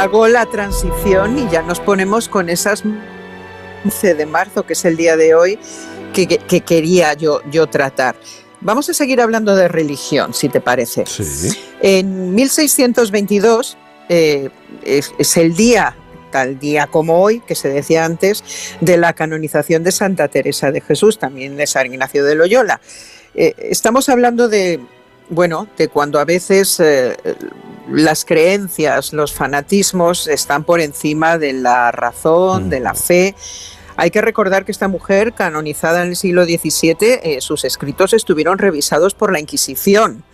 [0.00, 2.82] Hago la transición y ya nos ponemos con esas
[3.84, 5.58] 11 de marzo, que es el día de hoy,
[6.14, 8.16] que, que- que quería yo, yo tratar.
[8.62, 11.04] Vamos a seguir hablando de religión, si te parece.
[11.82, 13.76] En 1622
[14.08, 14.48] eh,
[14.84, 15.94] es, es el día,
[16.30, 18.42] tal día como hoy, que se decía antes,
[18.80, 22.80] de la canonización de Santa Teresa de Jesús, también de San Ignacio de Loyola.
[23.34, 24.80] Eh, estamos hablando de,
[25.30, 27.16] bueno, de cuando a veces eh,
[27.90, 33.34] las creencias, los fanatismos están por encima de la razón, de la fe.
[33.96, 38.58] Hay que recordar que esta mujer, canonizada en el siglo XVII, eh, sus escritos estuvieron
[38.58, 40.24] revisados por la Inquisición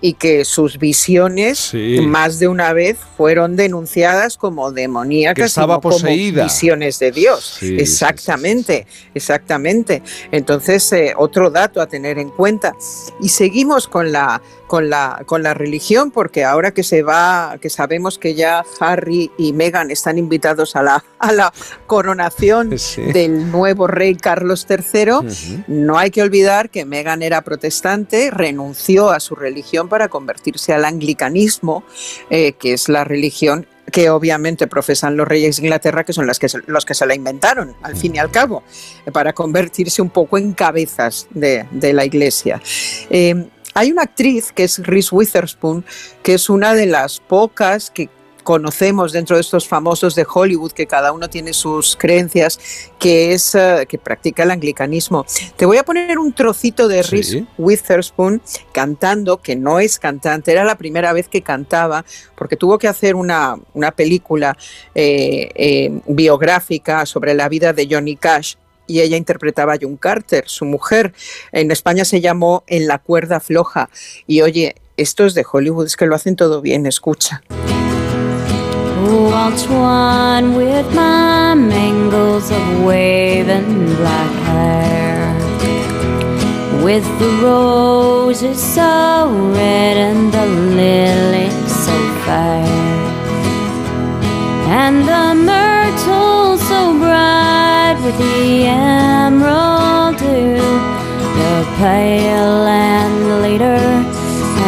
[0.00, 2.00] y que sus visiones Sí.
[2.06, 6.44] más de una vez fueron denunciadas como demoníacas Que estaba no como poseída.
[6.44, 7.56] visiones de Dios.
[7.58, 10.02] Sí, sí, exactamente, exactamente.
[10.30, 12.74] Entonces, eh, otro dato a tener en cuenta.
[13.20, 17.70] Y seguimos con la con la con la religión porque ahora que se va que
[17.70, 21.52] sabemos que ya Harry y Meghan están invitados a la a la
[21.86, 22.70] coronación
[23.12, 29.18] del nuevo rey Carlos III, no hay que olvidar que Meghan era protestante, renunció a
[29.18, 31.82] su religión para convertirse al anglicanismo,
[32.30, 36.38] eh, que es la religión que obviamente profesan los reyes de Inglaterra, que son las
[36.38, 38.62] que se- los que se la inventaron, al fin y al cabo,
[39.06, 42.60] eh, para convertirse un poco en cabezas de, de la iglesia.
[43.08, 45.84] Eh, hay una actriz que es Reese Witherspoon,
[46.22, 48.08] que es una de las pocas que
[48.48, 52.58] conocemos dentro de estos famosos de Hollywood, que cada uno tiene sus creencias,
[52.98, 55.26] que es eh, que practica el anglicanismo.
[55.56, 58.40] Te voy a poner un trocito de Reese Witherspoon
[58.72, 63.16] cantando, que no es cantante, era la primera vez que cantaba, porque tuvo que hacer
[63.16, 64.56] una, una película
[64.94, 68.54] eh, eh, biográfica sobre la vida de Johnny Cash.
[68.88, 71.12] Y ella interpretaba a June Carter, su mujer.
[71.52, 73.90] En España se llamó En la cuerda floja.
[74.26, 77.42] Y oye, estos de Hollywood es que lo hacen todo bien, escucha.
[79.08, 85.34] Waltz one with my mangles of waving black hair.
[86.82, 92.66] With the roses so red and the lilies so fair.
[94.68, 97.67] And the myrtle so bright
[98.04, 100.56] with the emerald dew.
[101.38, 103.82] The pale and leader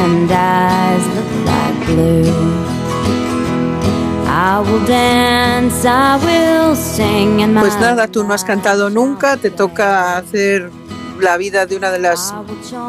[0.00, 2.70] and eyes look like blue.
[4.26, 9.36] I will dance, I will sing, and my Pues nada, tú no has cantado nunca,
[9.36, 10.70] te toca hacer
[11.22, 12.34] la vida de una de las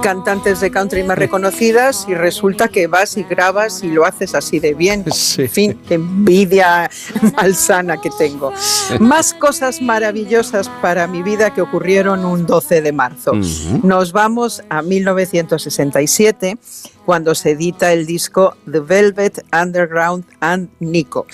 [0.02, 4.60] cantantes de country más reconocidas y resulta que vas y grabas y lo haces así
[4.60, 5.06] de bien.
[5.38, 6.90] En fin, qué envidia
[7.36, 8.52] malsana que tengo.
[8.99, 13.32] Más cosas maravillosas para mi vida que ocurrieron un 12 de marzo.
[13.84, 16.58] Nos vamos a 1967
[17.06, 21.26] cuando se edita el disco The Velvet Underground and Nico,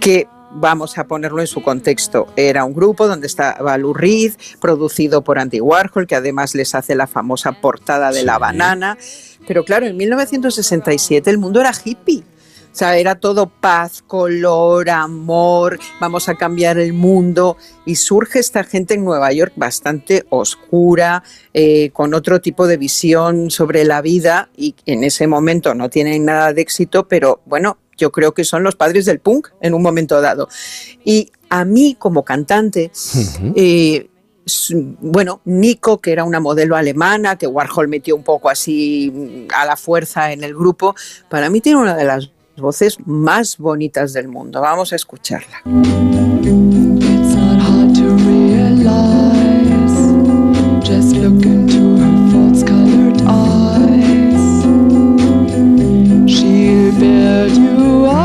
[0.00, 0.28] que
[0.58, 2.26] vamos a ponerlo en su contexto.
[2.36, 6.94] Era un grupo donde estaba Lou Reed, producido por Andy Warhol, que además les hace
[6.94, 8.98] la famosa portada de la banana.
[9.46, 12.24] Pero claro, en 1967 el mundo era hippie.
[12.76, 17.56] O sea, era todo paz, color, amor, vamos a cambiar el mundo.
[17.86, 21.22] Y surge esta gente en Nueva York bastante oscura,
[21.54, 26.26] eh, con otro tipo de visión sobre la vida y en ese momento no tienen
[26.26, 29.82] nada de éxito, pero bueno, yo creo que son los padres del punk en un
[29.82, 30.48] momento dado.
[31.04, 32.90] Y a mí como cantante,
[33.54, 34.08] eh,
[35.00, 39.64] bueno, Nico, que era una modelo alemana, que Warhol metió un poco así mm, a
[39.66, 40.94] la fuerza en el grupo,
[41.28, 44.60] para mí tiene una de las voces más bonitas del mundo.
[44.60, 45.62] Vamos a escucharla.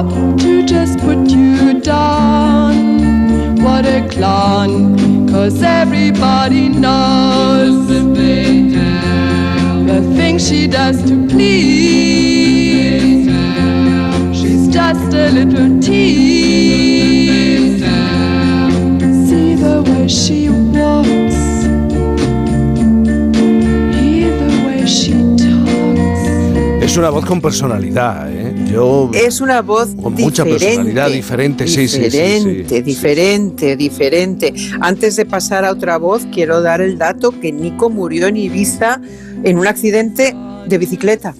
[0.01, 3.61] Up to just put you down.
[3.63, 4.97] What a clown,
[5.29, 8.01] cause everybody knows the
[10.15, 13.27] things she does to please.
[14.37, 17.81] She's just a little tease.
[19.27, 20.40] See the way she
[26.91, 28.53] Es una voz con personalidad, ¿eh?
[28.69, 29.09] Yo...
[29.13, 31.99] Es una voz Con mucha personalidad, diferente, sí, sí.
[32.01, 34.53] Diferente, diferente, diferente.
[34.81, 38.99] Antes de pasar a otra voz, quiero dar el dato que Nico murió en Ibiza
[39.43, 40.35] en un accidente
[40.67, 41.33] de bicicleta.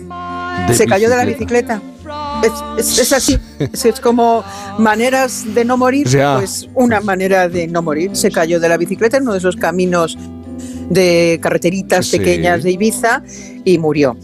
[0.69, 1.81] De Se cayó de la bicicleta.
[2.77, 4.45] Es, es- es así, es, es como
[4.79, 6.37] maneras de no morir, Ya.
[6.37, 8.15] pues una manera de no morir.
[8.15, 10.17] Se cayó de la bicicleta en uno de esos caminos
[10.89, 12.17] de carreteritas Sí.
[12.19, 13.21] pequeñas de Ibiza
[13.65, 14.15] y murió.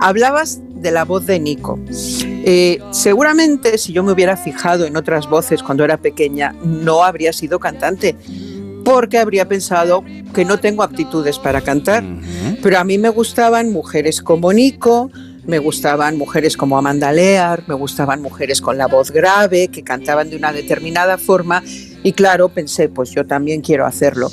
[0.00, 1.78] Hablabas de la voz de Nico.
[1.90, 7.32] Eh, seguramente si yo me hubiera fijado en otras voces cuando era pequeña, no habría
[7.32, 8.16] sido cantante,
[8.84, 10.04] porque habría pensado
[10.34, 12.04] que no tengo aptitudes para cantar.
[12.62, 15.10] Pero a mí me gustaban mujeres como Nico,
[15.44, 20.30] me gustaban mujeres como Amanda Lear, me gustaban mujeres con la voz grave, que cantaban
[20.30, 21.62] de una determinada forma.
[22.02, 24.28] Y claro, pensé, pues yo también quiero hacerlo.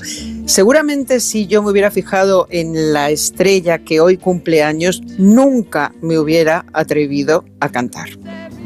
[0.45, 6.17] Seguramente si yo me hubiera fijado en la estrella que hoy cumple años, nunca me
[6.17, 8.09] hubiera atrevido a cantar.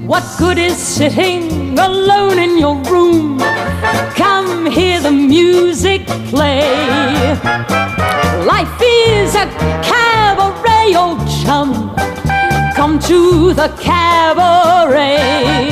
[0.05, 3.39] What good is sitting alone in your room?
[4.15, 6.61] Come hear the music play.
[8.45, 9.45] Life is a
[9.81, 11.95] cabaret, old chum.
[12.75, 15.69] Come to the cabaret.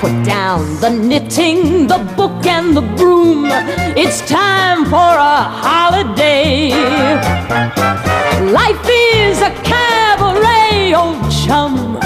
[0.00, 3.44] Put down the knitting, the book, and the broom.
[3.94, 6.70] It's time for a holiday.
[8.50, 11.98] Life is a cabaret, old chum.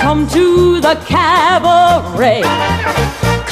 [0.00, 2.44] Come to the cabaret.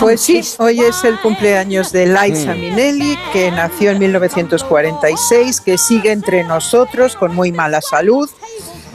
[0.00, 6.10] Pues sí, hoy es el cumpleaños de Liza Minnelli, que nació en 1946, que sigue
[6.10, 8.28] entre nosotros con muy mala salud.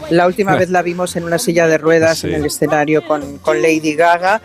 [0.10, 3.62] La última vez la vimos en una silla de ruedas en el escenario con, con
[3.62, 4.42] Lady Gaga.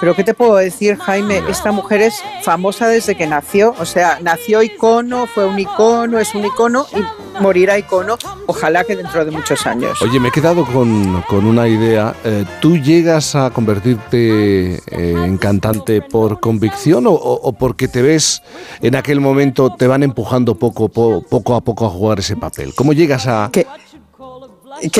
[0.00, 1.40] Pero ¿qué te puedo decir, Jaime?
[1.48, 3.74] Esta mujer es famosa desde que nació.
[3.78, 8.18] O sea, nació icono, fue un icono, es un icono y morirá icono.
[8.46, 10.00] Ojalá que dentro de muchos años.
[10.02, 12.14] Oye, me he quedado con, con una idea.
[12.24, 18.02] Eh, ¿Tú llegas a convertirte eh, en cantante por convicción o, o- o porque te
[18.02, 18.42] ves
[18.82, 22.74] en aquel momento, te van empujando poco, po- poco a poco a jugar ese papel?
[22.74, 23.48] ¿Cómo llegas a...?
[23.52, 23.66] Qué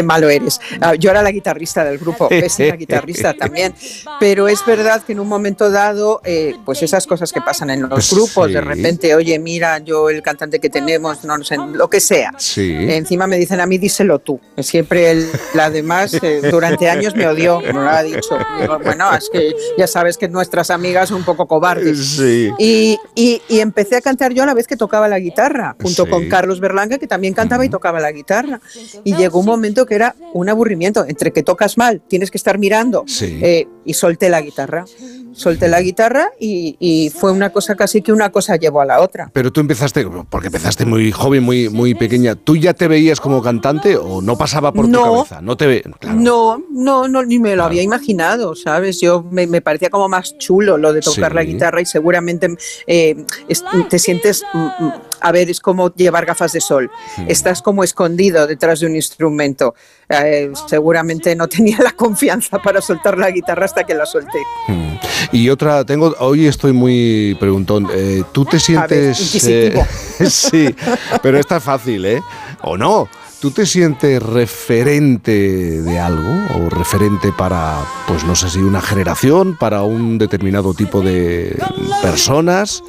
[0.03, 0.61] malo eres.
[0.81, 2.29] Ah, Yo era la guitarrista del grupo,
[2.59, 3.75] la guitarrista también.
[4.21, 7.83] Pero es verdad que en un momento dado, eh, pues esas cosas que pasan en
[7.83, 8.53] los Pues grupos, sí.
[8.55, 12.33] de repente, oye, mira, yo el cantante que tenemos, no sé, lo que sea.
[12.39, 12.73] Sí.
[12.89, 14.41] Encima me dicen a mí, díselo tú.
[14.59, 18.39] Siempre él, la demás, eh, durante años me odió, me lo ha dicho.
[18.61, 21.99] Digo, bueno, es que ya sabes que nuestras amigas son un poco cobardes.
[22.17, 22.51] Sí.
[22.59, 26.09] Y, y- y empecé a cantar yo a la vez que tocaba la guitarra, junto
[26.09, 28.61] con Carlos Berlanga, que también cantaba y tocaba la guitarra.
[29.05, 32.59] Y llegó un momento que era un aburrimiento, entre que tocas mal, tienes que estar
[32.59, 33.39] mirando, Sí.
[33.43, 34.85] eh, y solté la guitarra.
[35.33, 39.01] Solté la guitarra y, y fue una cosa casi que una cosa llevó a la
[39.01, 39.31] otra.
[39.33, 42.37] Pero tú empezaste, porque empezaste muy joven, muy, muy pequeña.
[42.37, 45.03] ¿Tú ya te veías como cantante o no pasaba por tu No.
[45.03, 45.41] cabeza?
[45.43, 45.83] No te ve.
[45.99, 46.19] claro.
[46.21, 49.01] No, no, no, ni me lo había imaginado, ¿sabes?
[49.01, 51.37] Yo me, me parecía como más chulo lo de tocar Sí.
[51.37, 52.55] la guitarra y seguramente
[52.87, 53.17] eh,
[53.49, 56.91] es- te sientes, mm, mm, a ver, es como llevar gafas de sol.
[57.17, 57.25] Hmm.
[57.29, 59.75] Estás como escondido detrás de un instrumento.
[60.09, 64.39] Eh, seguramente no tenía la confianza para soltar la guitarra hasta que la solté.
[64.69, 64.95] Mm.
[65.33, 67.89] Y otra, tengo, hoy estoy muy preguntón.
[67.93, 69.45] Eh, ¿Tú te sientes...
[69.47, 69.75] eh,
[70.29, 70.75] sí,
[71.23, 72.23] pero esta es fácil, ¿eh?
[72.63, 73.09] ¿O no?
[73.41, 76.33] ¿Tú te sientes referente de algo?
[76.55, 81.59] ¿O referente para, pues no sé si una generación, para un determinado tipo de
[82.01, 82.83] personas?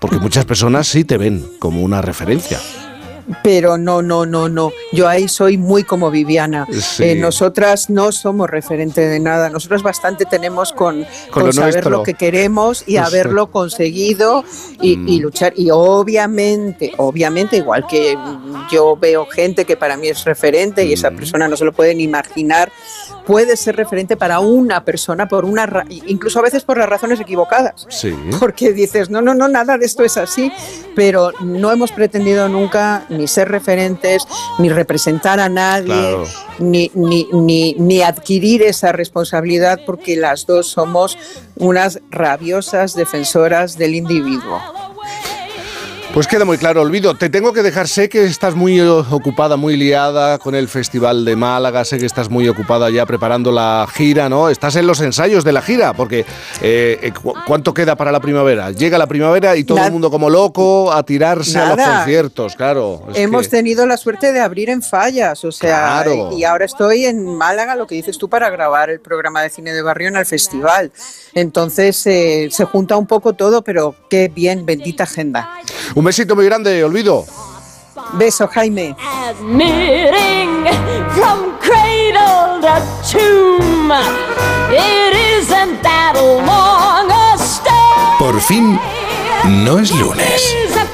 [0.00, 2.58] Porque muchas personas sí te ven como una referencia.
[3.42, 4.72] Pero no, no, no, no.
[4.92, 6.66] Yo ahí soy muy como Viviana.
[6.72, 7.04] Sí.
[7.04, 9.50] Eh, nosotras no somos referente de nada.
[9.50, 11.90] Nosotras bastante tenemos con, Con con lo saber nuestro.
[11.90, 14.44] lo que queremos y haberlo conseguido
[14.80, 15.08] y, Mm.
[15.08, 15.52] y luchar.
[15.56, 20.90] Y obviamente, obviamente, igual que mm, yo veo gente que para mí es referente y
[20.90, 20.92] Mm.
[20.94, 22.72] esa persona no se lo pueden imaginar,
[23.28, 27.20] puede ser referente para una persona por una, ra- incluso a veces por las razones
[27.20, 28.16] equivocadas Sí.
[28.40, 30.50] porque dices, no, no, no, nada de esto es así,
[30.96, 34.22] pero no hemos pretendido nunca ni ser referentes,
[34.58, 36.24] ni representar a nadie, Claro.
[36.58, 41.18] ni, ni, ni, ni adquirir esa responsabilidad, porque las dos somos
[41.56, 44.58] unas rabiosas defensoras del individuo.
[46.18, 47.14] Pues queda muy claro, Olvido.
[47.14, 51.24] Te tengo que dejar, sé que estás muy eh, ocupada, muy liada con el Festival
[51.24, 54.48] de Málaga, sé que estás muy ocupada ya preparando la gira, ¿no?
[54.48, 56.26] Estás en los ensayos de la gira, porque
[56.60, 58.72] eh, eh, cu- ¿cuánto queda para la primavera?
[58.72, 63.04] Llega la primavera y todo el mundo como loco a tirarse a los conciertos, claro.
[63.14, 66.32] Hemos que- tenido la suerte de abrir en fallas, o sea, Claro.
[66.36, 69.72] y ahora estoy en Málaga, lo que dices tú, para grabar el programa de cine
[69.72, 70.90] de barrio en el festival.
[71.34, 75.48] Entonces eh, se junta un poco todo, pero qué bien, bendita agenda.
[75.94, 77.26] Un besito muy grande, Olvido.
[78.14, 78.96] Beso, Jaime.
[79.28, 80.64] Admitting
[81.12, 82.80] from cradle to
[83.12, 83.92] tomb.
[84.70, 88.16] It isn't that long a stay.
[88.18, 88.80] Por fin,
[89.44, 90.54] no es lunes.
[90.64, 90.88] It's a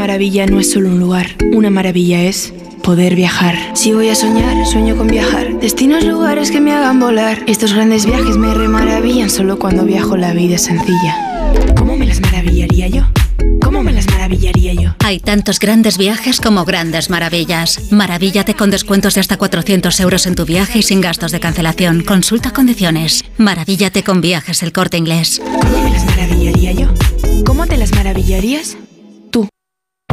[0.00, 3.54] maravilla no es solo un lugar, una maravilla es poder viajar.
[3.74, 5.60] Si voy a soñar, sueño con viajar.
[5.60, 7.42] Destinos, lugares que me hagan volar.
[7.46, 11.18] Estos grandes viajes me remaravillan solo cuando viajo la vida es sencilla.
[11.76, 13.02] ¿Cómo me las maravillaría yo?
[13.62, 14.94] ¿Cómo me las maravillaría yo?
[15.04, 17.92] Hay tantos grandes viajes como grandes maravillas.
[17.92, 22.04] Maravíllate con descuentos de hasta 400 euros en tu viaje y sin gastos de cancelación.
[22.04, 23.22] Consulta condiciones.
[23.36, 25.42] Maravíllate con viajes el corte inglés.
[25.44, 26.88] ¿Cómo me las maravillaría yo?
[27.44, 28.78] ¿Cómo te las maravillarías?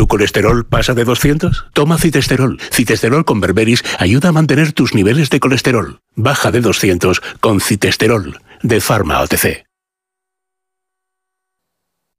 [0.00, 1.66] ¿Tu colesterol pasa de 200?
[1.74, 2.58] Toma citesterol.
[2.72, 6.00] Citesterol con berberis ayuda a mantener tus niveles de colesterol.
[6.14, 8.40] Baja de 200 con citesterol.
[8.62, 9.66] De Pharma OTC.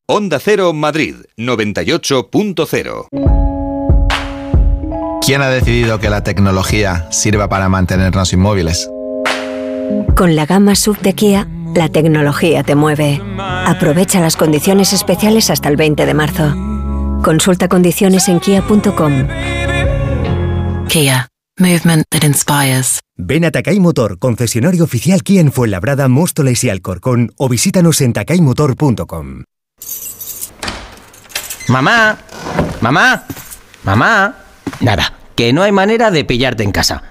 [0.05, 3.07] Onda Cero Madrid 98.0.
[5.25, 8.91] ¿Quién ha decidido que la tecnología sirva para mantenernos inmóviles?
[10.15, 13.19] Con la gama sub de Kia, la tecnología te mueve.
[13.39, 16.70] Aprovecha las condiciones especiales hasta el 20 de marzo.
[17.23, 19.27] Consulta condiciones en kia.com.
[20.87, 21.27] Kia.
[21.59, 22.99] Movement that inspires.
[23.17, 28.13] Ven a Takai Motor, concesionario oficial Kia en Fuenlabrada, Móstoles y Alcorcón o visítanos en
[28.13, 29.43] takaymotor.com.
[31.67, 32.17] Mamá,
[32.81, 33.25] mamá,
[33.83, 34.35] mamá.
[34.79, 37.10] Nada, que no hay manera de pillarte en casa.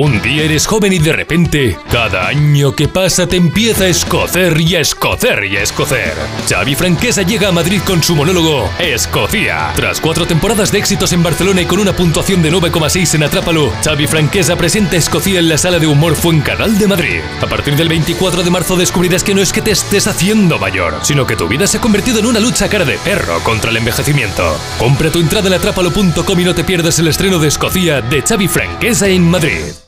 [0.00, 4.60] Un día eres joven y de repente, cada año que pasa te empieza a escocer
[4.60, 6.12] y a escocer y a escocer.
[6.48, 9.72] Xavi Franquesa llega a Madrid con su monólogo Escocia.
[9.74, 13.72] Tras cuatro temporadas de éxitos en Barcelona y con una puntuación de 9,6 en Atrápalo,
[13.82, 17.20] Xavi Franquesa presenta Escocia en la sala de humor Fuencanal de Madrid.
[17.42, 20.94] A partir del 24 de marzo descubrirás que no es que te estés haciendo mayor,
[21.02, 23.78] sino que tu vida se ha convertido en una lucha cara de perro contra el
[23.78, 24.44] envejecimiento.
[24.78, 28.46] Compra tu entrada en atrápalo.com y no te pierdas el estreno de Escocia de Xavi
[28.46, 29.87] Franquesa en Madrid.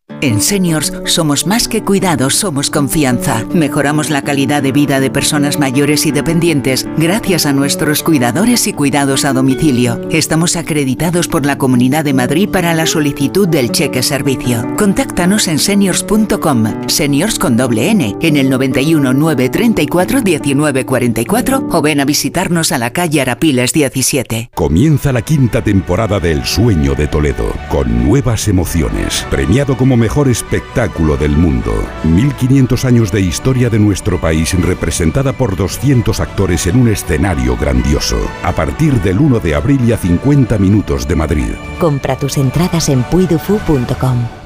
[0.21, 3.43] En Seniors somos más que cuidados, somos confianza.
[3.55, 8.73] Mejoramos la calidad de vida de personas mayores y dependientes gracias a nuestros cuidadores y
[8.73, 9.99] cuidados a domicilio.
[10.11, 14.75] Estamos acreditados por la Comunidad de Madrid para la solicitud del cheque servicio.
[14.77, 22.05] Contáctanos en seniors.com, seniors con doble N, en el 91 934 1944 o ven a
[22.05, 24.51] visitarnos a la calle Arapiles 17.
[24.53, 31.15] Comienza la quinta temporada del Sueño de Toledo, con nuevas emociones, premiado como mejor espectáculo
[31.15, 31.73] del mundo.
[32.03, 38.19] 1500 años de historia de nuestro país representada por 200 actores en un escenario grandioso.
[38.43, 41.53] A partir del 1 de abril y a 50 minutos de Madrid.
[41.79, 44.40] Compra tus entradas en puidufu.com.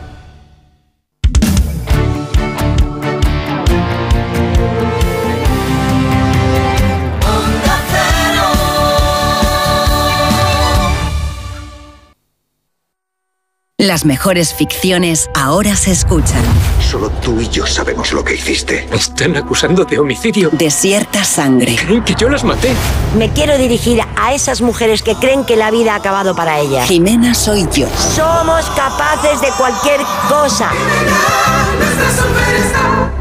[13.85, 16.41] Las mejores ficciones ahora se escuchan.
[16.81, 18.87] Solo tú y yo sabemos lo que hiciste.
[18.89, 20.49] Me están acusando de homicidio.
[20.53, 21.75] Desierta sangre.
[21.75, 22.73] Creen que yo las maté.
[23.15, 26.87] Me quiero dirigir a esas mujeres que creen que la vida ha acabado para ellas.
[26.87, 27.87] Jimena soy yo.
[28.15, 30.71] Somos capaces de cualquier cosa.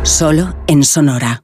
[0.02, 1.43] Solo en Sonora.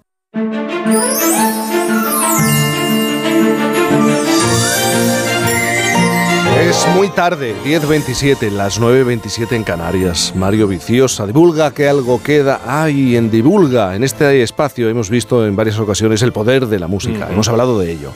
[6.87, 10.33] Es muy tarde, 10.27, las 9.27 en Canarias.
[10.35, 12.61] Mario Viciosa, divulga que algo queda.
[12.65, 16.87] Ay, en divulga, en este espacio hemos visto en varias ocasiones el poder de la
[16.87, 17.27] música.
[17.31, 18.11] Hemos hablado de ello.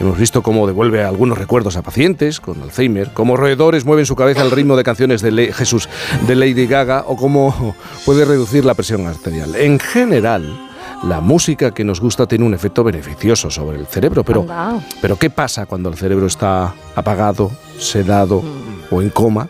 [0.00, 4.42] Hemos visto cómo devuelve algunos recuerdos a pacientes con Alzheimer, cómo roedores mueven su cabeza
[4.42, 5.88] al ritmo de canciones de Le- Jesús
[6.26, 9.54] de Lady Gaga o cómo puede reducir la presión arterial.
[9.56, 10.70] En general,
[11.08, 14.46] la música que nos gusta tiene un efecto beneficioso sobre el cerebro, pero,
[15.00, 18.42] pero ¿qué pasa cuando el cerebro está apagado, sedado
[18.90, 19.48] o en coma?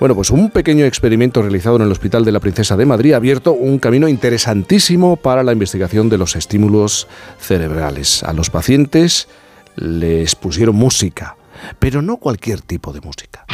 [0.00, 3.16] Bueno, pues un pequeño experimento realizado en el Hospital de la Princesa de Madrid ha
[3.16, 8.22] abierto un camino interesantísimo para la investigación de los estímulos cerebrales.
[8.22, 9.28] A los pacientes
[9.76, 11.36] les pusieron música,
[11.78, 13.44] pero no cualquier tipo de música.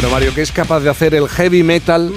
[0.00, 2.12] Bueno, Mario, ¿qué es capaz de hacer el heavy metal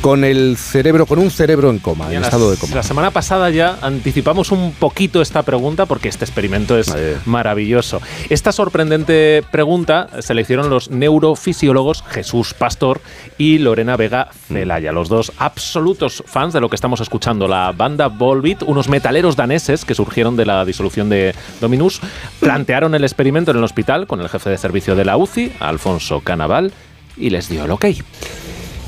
[0.00, 2.76] con el cerebro, con un cerebro en coma, en estado de coma?
[2.76, 8.00] la semana pasada ya anticipamos un poquito esta pregunta porque este experimento es maravilloso.
[8.30, 13.00] Esta sorprendente pregunta se la hicieron los neurofisiólogos Jesús Pastor
[13.38, 17.48] y Lorena Vega Celaya, los dos absolutos fans de lo que estamos escuchando.
[17.48, 22.00] La banda Volbeat, unos metaleros daneses que surgieron de la disolución de Dominus,
[22.38, 26.20] plantearon el experimento en el hospital con el jefe de servicio de la UCI, Alfonso
[26.20, 26.72] Canaval,
[27.16, 27.86] y les dio el ok.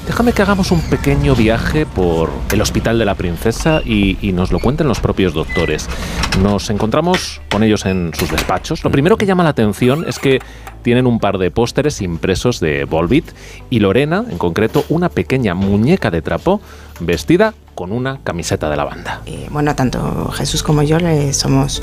[0.08, 4.58] Déjame que hagamos un pequeño viaje por el Hospital de la Princesa y, nos lo
[4.58, 5.86] cuenten los propios doctores.
[6.40, 8.82] Nos encontramos con ellos en sus despachos.
[8.84, 10.38] Lo primero que llama la atención es que
[10.82, 13.26] tienen un par de pósteres impresos de Volbeat
[13.68, 16.62] y Lorena, en concreto, una pequeña muñeca de trapo
[17.00, 19.20] vestida con una camiseta de la banda.
[19.26, 21.82] Eh, bueno, tanto Jesús como yo le somos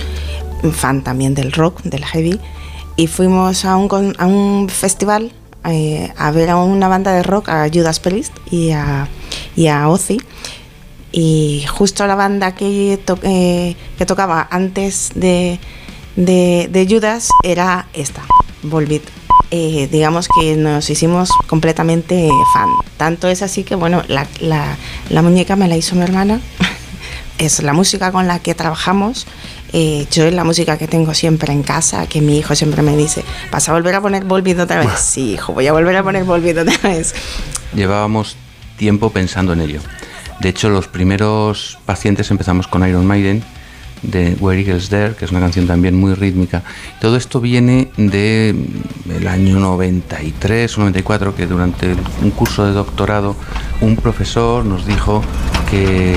[0.73, 2.39] fan también del rock, del heavy,
[2.95, 5.31] y fuimos a un, a un festival
[5.67, 9.07] eh, a ver a una banda de rock, a Judas Priest y a,
[9.55, 10.17] y a Ozzy.
[11.11, 15.59] Y justo la banda que, to- eh, que tocaba antes de,
[16.15, 18.21] de, de Judas era esta,
[18.63, 19.03] Volbeat.
[19.51, 22.67] Eh, digamos que nos hicimos completamente fan.
[22.97, 24.75] Tanto es así que, bueno, la, la-
[25.09, 26.41] la muñeca me la hizo mi hermana.
[27.37, 29.25] es la música con la que trabajamos.
[29.77, 32.95] Eh, yo es la música que tengo siempre en casa, que mi hijo siempre me
[32.95, 34.97] dice, ¿vas a volver a poner Volbeat otra vez?
[34.97, 37.13] Sí, hijo, voy a volver a poner Volbeat otra vez.
[37.73, 38.37] Llevábamos
[38.77, 39.81] tiempo pensando en ello.
[40.39, 43.43] De hecho, los primeros pacientes empezamos con Iron Maiden,
[44.07, 46.63] de Where Eagles There, que es una canción también muy rítmica.
[47.01, 53.35] Todo esto viene del año 93 o 94, que durante un curso de doctorado
[53.81, 55.21] un profesor nos dijo
[55.69, 56.15] que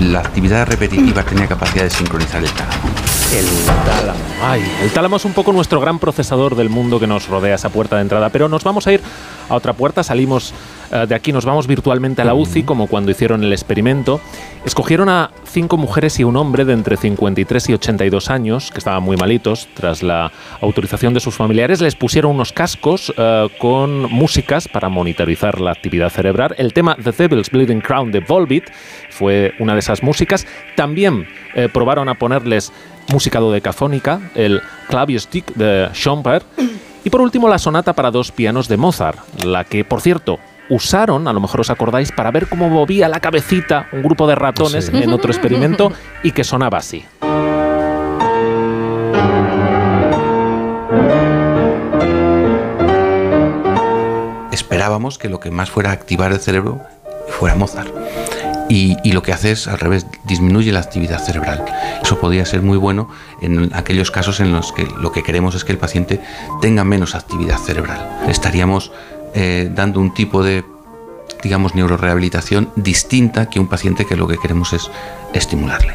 [0.00, 2.88] la actividad repetitiva tenía capacidad de sincronizar el tálamo.
[3.32, 3.46] El
[3.86, 4.18] tálamo.
[4.42, 7.68] Ay, el tálamo es un poco nuestro gran procesador del mundo que nos rodea esa
[7.68, 9.00] puerta de entrada, pero nos vamos a ir
[9.48, 10.52] a otra puerta, salimos
[10.92, 14.20] eh, de aquí, nos vamos virtualmente a la UCI, como cuando hicieron el experimento.
[14.64, 19.02] Escogieron a cinco mujeres y un hombre de entre 53 y 82 años, que estaban
[19.02, 24.68] muy malitos, tras la autorización de sus familiares, les pusieron unos cascos eh, con músicas
[24.68, 26.54] para monitorizar la actividad cerebral.
[26.58, 28.64] El tema The Devil's Bleeding Crown de Volbeat
[29.10, 30.46] fue una de esas músicas.
[30.76, 32.72] También eh, probaron a ponerles
[33.10, 36.44] música dodecafónica, el Clavier-Stick de Schomburg,
[37.04, 40.38] y por último la sonata para dos pianos de Mozart, la que, por cierto,
[40.70, 44.34] usaron, a lo mejor os acordáis, para ver cómo movía la cabecita un grupo de
[44.36, 45.02] ratones Sí.
[45.02, 45.92] en otro experimento
[46.22, 47.04] y que sonaba así.
[54.52, 56.80] esperábamos que lo que más fuera a activar el cerebro
[57.28, 57.90] fuera Mozart.
[58.68, 61.64] Y, y lo que hace es, al revés, disminuye la actividad cerebral.
[62.02, 63.08] Eso podría ser muy bueno
[63.40, 66.20] en aquellos casos en los que lo que queremos es que el paciente
[66.60, 68.20] tenga menos actividad cerebral.
[68.28, 68.92] Estaríamos
[69.34, 70.64] eh, dando un tipo de,
[71.42, 74.90] digamos, neurorehabilitación distinta que un paciente que lo que queremos es
[75.32, 75.94] estimularle.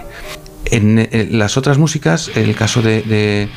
[0.66, 3.50] En, eh, las otras músicas, el caso de,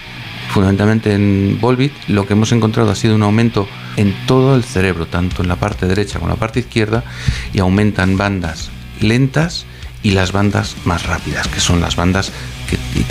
[0.51, 5.07] fundamentalmente en Volbeat, lo que hemos encontrado ha sido un aumento en todo el cerebro,
[5.07, 7.05] tanto en la parte derecha como en la parte izquierda,
[7.53, 9.65] y aumentan bandas lentas
[10.03, 12.33] y las bandas más rápidas, que son las bandas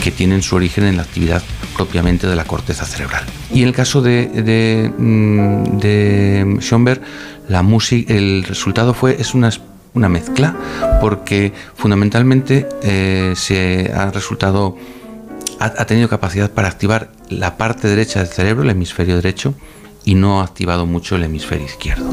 [0.03, 1.41] que tienen su origen en la actividad
[1.77, 3.23] propiamente de la corteza cerebral.
[3.53, 6.59] Y en el caso de, de, mm, de
[7.47, 9.51] la música, el resultado fue es una
[9.93, 10.55] una mezcla
[11.01, 14.77] porque fundamentalmente eh, se ha resultado
[15.59, 19.55] ha tenido capacidad para activar la parte derecha del cerebro, el hemisferio derecho,
[20.05, 22.11] y no ha activado mucho el hemisferio izquierdo.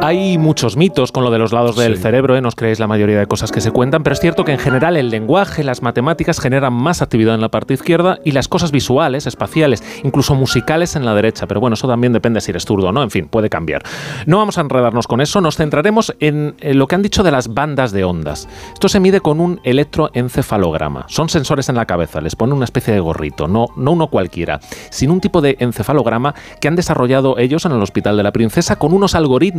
[0.00, 2.40] Hay muchos mitos con lo de los lados del cerebro, ¿eh?
[2.40, 4.58] no os creéis la mayoría de cosas que se cuentan, pero es cierto que en
[4.58, 8.70] general el lenguaje, las matemáticas generan más actividad en la parte izquierda y las cosas
[8.70, 11.48] visuales, espaciales, incluso musicales en la derecha.
[11.48, 13.82] Pero bueno, eso también depende si eres zurdo o no, en fin, puede cambiar.
[14.24, 17.32] No vamos a enredarnos con eso, nos centraremos en, en lo que han dicho de
[17.32, 18.48] las bandas de ondas.
[18.72, 21.06] Esto se mide con un electroencefalograma.
[21.08, 24.60] Son sensores en la cabeza, les ponen una especie de gorrito, no, no uno cualquiera,
[24.90, 28.76] sino un tipo de encefalograma que han desarrollado ellos en el Hospital de la Princesa
[28.76, 29.57] con unos algoritmos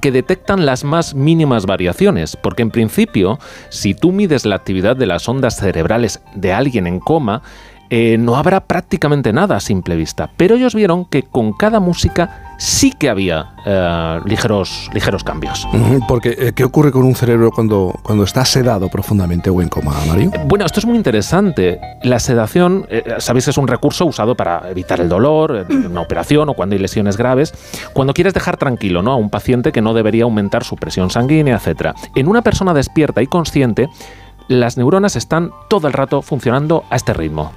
[0.00, 3.38] que detectan las más mínimas variaciones, porque en principio,
[3.68, 7.42] si tú mides la actividad de las ondas cerebrales de alguien en coma,
[7.92, 10.30] eh, no habrá prácticamente nada a simple vista.
[10.36, 15.66] Pero ellos vieron que con cada música sí que había eh, ligeros, ligeros cambios.
[16.06, 19.94] Porque, eh, ¿qué ocurre con un cerebro cuando, cuando está sedado profundamente o en coma,
[20.06, 20.30] Mario?
[20.44, 21.80] Bueno, esto es muy interesante.
[22.02, 26.50] La sedación, eh, sabéis, es un recurso usado para evitar el dolor, en una operación
[26.50, 27.54] o cuando hay lesiones graves.
[27.94, 29.12] Cuando quieres dejar tranquilo ¿no?
[29.12, 31.94] a un paciente que no debería aumentar su presión sanguínea, etc.
[32.14, 33.88] En una persona despierta y consciente,
[34.48, 37.52] las neuronas están todo el rato funcionando a este ritmo.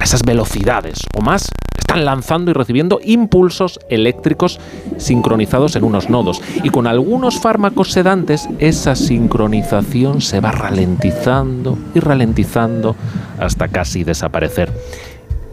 [0.00, 1.50] Esas velocidades o más,
[1.90, 4.60] están lanzando y recibiendo impulsos eléctricos
[4.96, 6.40] sincronizados en unos nodos.
[6.62, 12.94] Y con algunos fármacos sedantes, esa sincronización se va ralentizando y ralentizando
[13.40, 14.72] hasta casi desaparecer.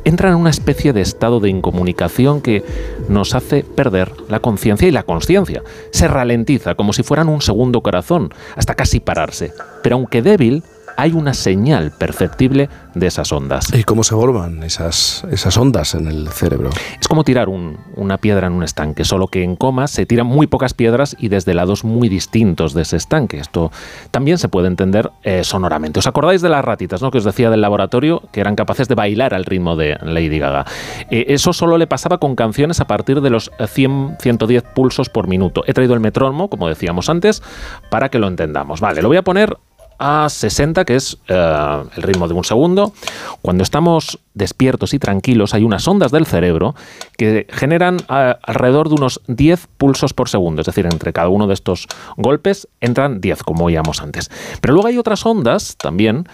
[0.04, 2.64] Entra en una especie de estado de incomunicación que
[3.10, 5.64] nos hace perder la conciencia y la conciencia.
[5.92, 9.54] Se ralentiza como si fueran un segundo corazón, hasta casi pararse.
[9.82, 10.64] Pero aunque débil,
[10.98, 13.72] hay una señal perceptible de esas ondas.
[13.74, 16.72] ¿Y cómo se forman esas, esas ondas en el cerebro?
[17.00, 20.26] Es como tirar un- una piedra en un estanque, solo que en coma se tiran
[20.28, 23.38] muy pocas piedras y desde lados muy distintos de ese estanque.
[23.40, 23.72] Esto
[24.12, 26.00] también se puede entender eh, sonoramente.
[26.00, 27.12] ¿Os acordáis de las ratitas ¿no?
[27.12, 30.66] que os decía del laboratorio que eran capaces de bailar al ritmo de Lady Gaga?
[31.12, 35.64] Eh, eso solo le pasaba con canciones a partir de los 100-110 pulsos por minuto.
[35.68, 37.44] He traído el metrónomo, como decíamos antes,
[37.92, 38.82] para que lo entendamos.
[38.82, 39.58] Vale, lo voy a poner
[40.00, 42.94] a 60, que es eh, el ritmo de un segundo.
[43.42, 46.76] Cuando estamos despiertos y tranquilos, hay unas ondas del cerebro
[47.18, 50.62] que generan eh, alrededor de unos 10 pulsos por segundo.
[50.62, 54.30] Es decir, entre cada uno de estos golpes entran 10, como oíamos antes.
[54.62, 56.28] Pero luego hay otras ondas también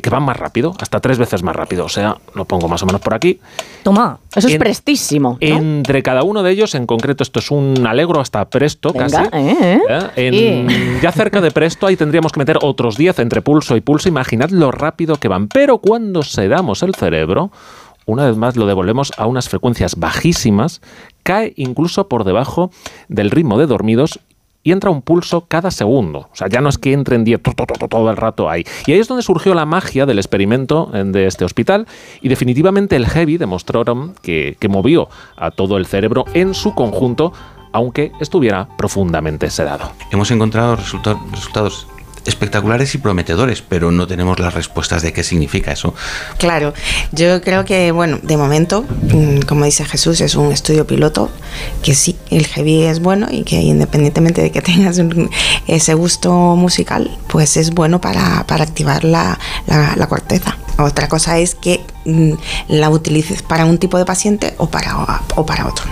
[0.00, 1.84] que van más rápido, hasta tres veces más rápido.
[1.84, 3.40] O sea, lo pongo más o menos por aquí.
[3.82, 5.38] Toma, eso es prestísimo.
[5.40, 5.46] ¿no?
[5.46, 9.28] Entre cada uno de ellos, en concreto, esto es un alegro hasta presto, Venga, casi.
[9.32, 10.10] eh, ¿eh?
[10.16, 14.08] En- Ya cerca de presto, ahí tendríamos que meter otros 10 entre pulso y pulso.
[14.08, 15.48] Imaginad lo rápido que van.
[15.48, 17.50] Pero cuando sedamos el cerebro,
[18.06, 20.80] una vez más lo devolvemos a unas frecuencias bajísimas,
[21.22, 22.70] cae incluso por debajo
[23.08, 24.20] del ritmo de dormidos
[24.64, 26.20] y entra un pulso cada segundo.
[26.32, 28.64] O sea, ya no es que entren 10 to- to- to- todo el rato ahí.
[28.86, 31.86] Y ahí es donde surgió la magia del experimento de este hospital
[32.20, 37.32] y definitivamente el heavy demostraron que, que movió a todo el cerebro en su conjunto,
[37.72, 39.90] aunque estuviera profundamente sedado.
[40.10, 41.86] Hemos encontrado resulta- resultados
[42.26, 45.94] espectaculares y prometedores, pero no tenemos las respuestas de qué significa eso.
[46.38, 46.72] Claro,
[47.12, 51.30] yo creo que, bueno, de momento, mm, como dice Jesús, es un estudio piloto,
[51.82, 55.30] que sí, el heavy es bueno y que independientemente de que tengas un-
[55.66, 60.56] ese gusto musical, pues es bueno para, para activar la, la- la corteza.
[60.78, 62.32] Otra cosa es que mm,
[62.68, 65.84] la utilices para un tipo de paciente o para, o para otro.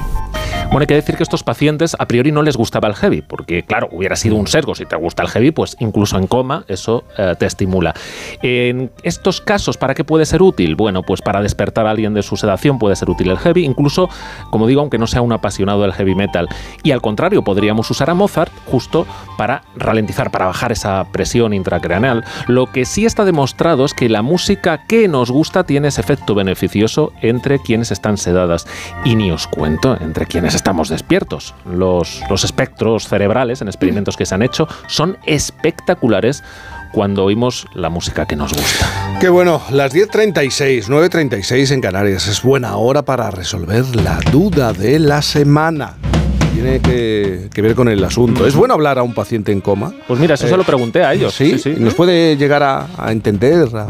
[0.64, 3.20] Bueno, hay que decir que a estos pacientes a priori no les gustaba el heavy,
[3.20, 4.74] porque claro, hubiera sido un sesgo.
[4.74, 7.94] Si te gusta el heavy, pues incluso en coma eso eh, te estimula.
[8.42, 10.74] En estos casos, ¿para qué puede ser útil?
[10.74, 14.08] Bueno, pues para despertar a alguien de su sedación puede ser útil el heavy, incluso,
[14.50, 16.48] como digo, aunque no sea un apasionado del heavy metal.
[16.82, 22.24] Y al contrario, podríamos usar a Mozart justo para ralentizar, para bajar esa presión intracraneal.
[22.46, 26.34] Lo que sí está demostrado es que la música que nos gusta tiene ese efecto
[26.34, 28.66] beneficioso entre quienes están sedadas.
[29.04, 31.54] Y ni os cuento entre quienes estamos despiertos.
[31.64, 36.42] Los, los espectros cerebrales en experimentos que se han hecho son espectaculares
[36.92, 38.86] cuando oímos la música que nos gusta.
[39.20, 42.28] Qué bueno, las 10.36, 9.36 en Canarias.
[42.28, 45.96] Es buena hora para resolver la duda de la semana.
[46.52, 48.46] Tiene que, que ver con el asunto.
[48.46, 49.92] ¿Es bueno hablar a un paciente en coma?
[50.06, 51.32] Pues mira, eso Eh, se lo pregunté a ellos.
[51.34, 53.86] Sí, nos puede llegar a, a entender, a,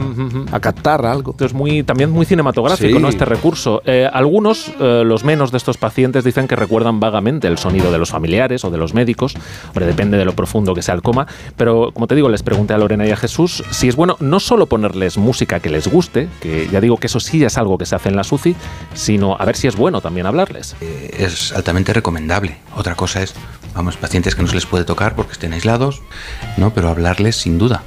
[0.54, 1.34] a captar algo.
[1.40, 3.02] Es muy, también muy cinematográfico, Sí.
[3.02, 3.08] ¿no?
[3.08, 3.82] Este recurso.
[3.84, 7.98] Eh, algunos, eh, los menos de estos pacientes, dicen que recuerdan vagamente el sonido de
[7.98, 9.34] los familiares o de los médicos.
[9.68, 11.26] Hombre, depende de lo profundo que sea el coma.
[11.56, 14.40] Pero, como te digo, les pregunté a Lorena y a Jesús si es bueno no
[14.40, 17.86] solo ponerles música que les guste, que ya digo que eso sí es algo que
[17.86, 18.54] se hace en la SUCI,
[18.94, 20.76] sino a ver si es bueno también hablarles.
[20.80, 22.51] es altamente recomendable.
[22.76, 23.34] Otra cosa es,
[23.74, 26.02] vamos, pacientes que no se les puede tocar porque estén aislados,
[26.56, 26.72] ¿no?
[26.74, 27.82] Pero hablarles sin duda.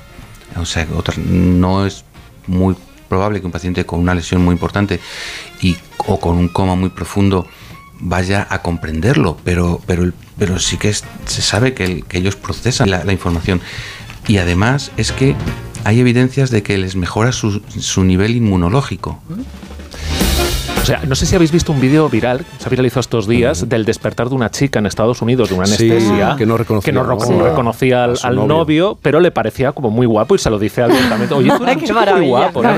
[0.57, 2.03] O sea, otra- no es
[2.47, 2.75] muy
[3.09, 4.99] probable que un paciente con una lesión muy importante
[5.61, 5.77] y,
[6.07, 7.47] o con un coma muy profundo
[7.99, 12.35] vaya a comprenderlo, pero, pero, pero sí que es- se sabe que, el- que ellos
[12.35, 13.61] procesan la, la información.
[14.27, 15.35] Y además es que
[15.83, 19.21] hay evidencias de que les mejora su, su nivel inmunológico.
[20.85, 23.67] O sea, no sé si habéis visto un vídeo viral, se ha viralizado estos días,
[23.67, 26.35] del despertar de una chica en Estados Unidos de una Sí, anestesia.
[26.37, 27.15] que no reconocía, que no ¿no?
[27.17, 27.33] reco- Sí.
[27.33, 28.47] reconocía al, al novio.
[28.47, 28.97] novio.
[29.01, 31.33] pero le parecía como muy guapo y se lo dice abiertamente.
[31.33, 32.61] Oye, tú eres un Qué chico muy guapo.
[32.61, 32.69] ¿no?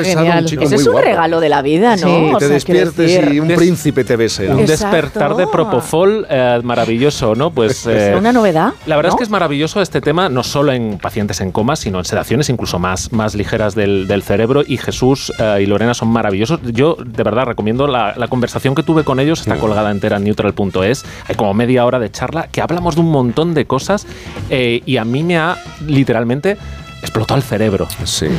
[0.45, 1.05] Chico Eso muy es un guapo.
[1.05, 2.07] regalo de la vida, ¿no?
[2.07, 4.47] Sí, O te sea, despiertes decir- y un Des- príncipe te bese.
[4.53, 7.51] Un despertar de Propofol eh, maravilloso, ¿no?
[7.51, 8.71] Pues eh, una novedad.
[8.85, 9.15] La verdad ¿no?
[9.15, 12.47] es que es maravilloso este tema, no solo en pacientes en coma, sino en sedaciones
[12.49, 14.63] incluso más, más ligeras del, del cerebro.
[14.65, 16.61] Y Jesús eh, y Lorena son maravillosos.
[16.63, 20.23] Yo de verdad recomiendo la, la conversación que tuve con ellos, está colgada entera en
[20.25, 21.05] neutral.es.
[21.27, 24.05] Hay como media hora de charla que hablamos de un montón de cosas
[24.49, 26.57] eh, y a mí me ha literalmente
[26.99, 27.87] explotado el cerebro.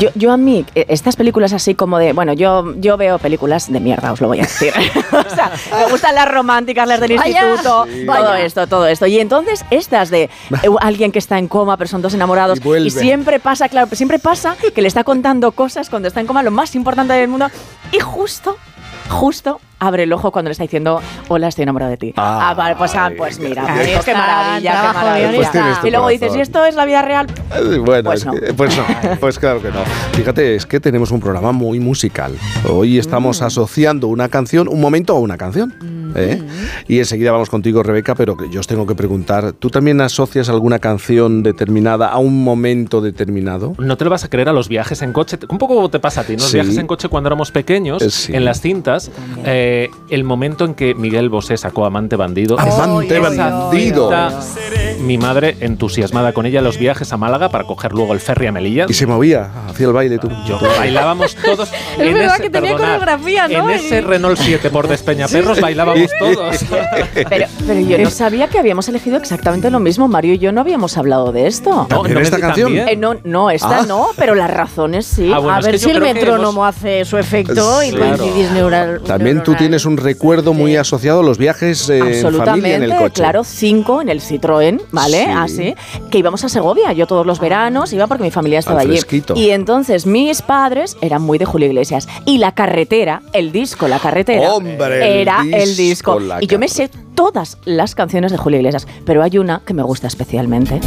[0.00, 3.70] Yo, yo a mí, eh, estas películas así como de, bueno, yo, yo veo películas
[3.72, 4.72] de mierda, os lo voy a decir.
[5.12, 7.50] o sea, me gustan las románticas, las del Vaya.
[7.52, 8.04] instituto, Sí.
[8.04, 8.40] todo Vaya.
[8.44, 9.06] esto, todo esto.
[9.06, 10.30] Y entonces estas de eh,
[10.80, 14.56] alguien que está en coma, pero son dos enamorados, y siempre pasa, claro, siempre pasa
[14.74, 17.46] que le está contando cosas cuando está en coma, lo más importante del mundo,
[17.92, 18.56] y justo,
[19.08, 22.12] justo abre el ojo cuando le está diciendo, hola, estoy enamorado de ti.
[22.16, 25.52] Ah, vale, pues, ah, pues mira, pues, qué está, maravilla, qué maravilla.
[25.52, 26.34] Pues y luego dices.
[26.34, 27.26] ¿y esto es la vida real?
[27.54, 28.32] Eh, Bueno, Pues es no.
[28.34, 28.84] que- pues no,
[29.20, 29.80] pues claro que no.
[30.12, 32.36] Fíjate, es que tenemos un programa muy musical.
[32.68, 35.74] Hoy estamos asociando una canción, un momento a una canción.
[36.14, 36.42] ¿Eh?
[36.86, 40.78] Y enseguida vamos contigo, Rebeca, pero yo os tengo que preguntar, ¿tú también asocias alguna
[40.78, 43.74] canción determinada a un momento determinado?
[43.78, 45.38] No te lo vas a creer a los viajes en coche.
[45.48, 46.38] Un poco te pasa a ti, ¿no?
[46.42, 46.56] Los Sí.
[46.56, 48.34] viajes en coche cuando éramos pequeños, Eh, sí.
[48.34, 49.10] en las cintas,
[49.44, 52.58] eh, el momento en que Miguel Bosé sacó Amante Bandido.
[52.58, 53.70] Amante Bandido.
[54.08, 54.40] cinta,
[55.00, 58.52] Mi madre entusiasmada con ella los viajes a Málaga para coger luego el ferry a
[58.52, 58.86] Melilla.
[58.88, 60.28] Y se movía, hacía el baile tú.
[60.46, 61.70] Yo bailábamos todos.
[61.98, 63.70] Es verdad que tenía coreografía, ¿no?
[63.70, 66.64] En ese Renault 7 por Despeñaperros bailábamos todos.
[67.28, 70.08] Pero, pero yo no sabía que habíamos elegido exactamente lo mismo.
[70.08, 71.86] Mario y yo no habíamos hablado de esto.
[71.88, 72.76] ¿También no me- esta canción?
[72.76, 73.84] Eh, no, no, esta Ah.
[73.86, 75.30] no, pero las razones sí.
[75.32, 78.16] Ah, bueno, a ver si el metrónomo hace su efecto y Claro.
[78.18, 79.00] coincidís neural.
[79.06, 82.82] También tú tienes un recuerdo muy asociado a los viajes eh, en familia Absolutamente, en
[82.84, 83.14] el coche.
[83.14, 85.24] claro, cinco en el Citroën, ¿vale?
[85.24, 85.30] Sí.
[85.34, 85.74] Así,
[86.10, 86.92] que íbamos a Segovia.
[86.92, 89.00] Yo todos los veranos iba porque mi familia estaba Al allí.
[89.34, 92.08] Y entonces mis padres eran muy de Julio Iglesias.
[92.24, 96.20] Y la carretera, el disco, la carretera, Hombre, el era el disco, disco.
[96.20, 99.74] la Y yo me sé todas las canciones de Julio Iglesias, pero hay una que
[99.74, 100.80] me gusta especialmente.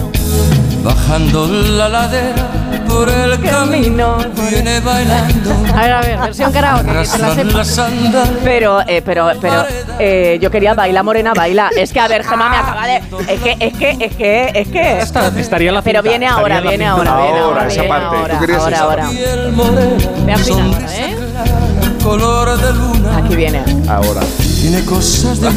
[0.83, 4.17] Bajando la ladera por el camino
[4.49, 5.51] viene bailando.
[5.75, 8.23] A ver, a ver, versión karaoke, que te la sepa.
[8.43, 9.63] Pero, eh, pero, pero,
[9.99, 11.69] eh, yo quería baila morena, baila.
[11.75, 12.97] Es que a ver, Gemma me acaba de.
[13.27, 14.99] Es que, es que, es que, es que.
[15.39, 16.91] Estaría en la Pero viene ahora, viene cinta.
[16.91, 17.67] ahora, viene Ahora, ahora.
[17.67, 18.07] esa parte.
[18.09, 18.83] Tú Ahora, querías ahora, esa.
[18.85, 19.09] ahora.
[20.25, 21.15] Ve afinando, ¿eh?
[22.03, 23.17] color de luna.
[23.17, 23.63] Aquí viene.
[23.87, 24.21] Ahora.
[24.61, 25.49] Tiene cosas de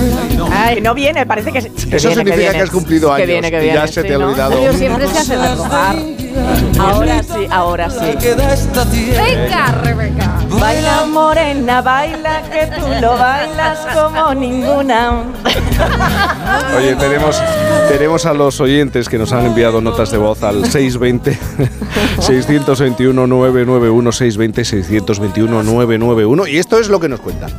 [0.50, 1.60] Ay, no viene, parece que.
[1.60, 2.52] que Eso viene, significa viene.
[2.56, 3.26] que has cumplido Que años.
[3.28, 3.74] viene, que y viene.
[3.74, 4.26] ya se sí, te ha ¿no?
[4.28, 4.50] olvidado.
[4.54, 5.96] Mario siempre se hace recordar.
[6.78, 8.16] Ahora sí, ahora sí.
[8.18, 9.24] queda esta tierra.
[9.24, 10.30] Venga, Rebeca.
[10.58, 15.12] Baila morena, baila que tú lo bailas como ninguna.
[16.78, 17.42] Oye, tenemos,
[17.88, 21.38] tenemos a los oyentes que nos han enviado notas de voz al 620
[22.20, 27.50] 621 991 620 621 991 y esto es lo que nos cuentan.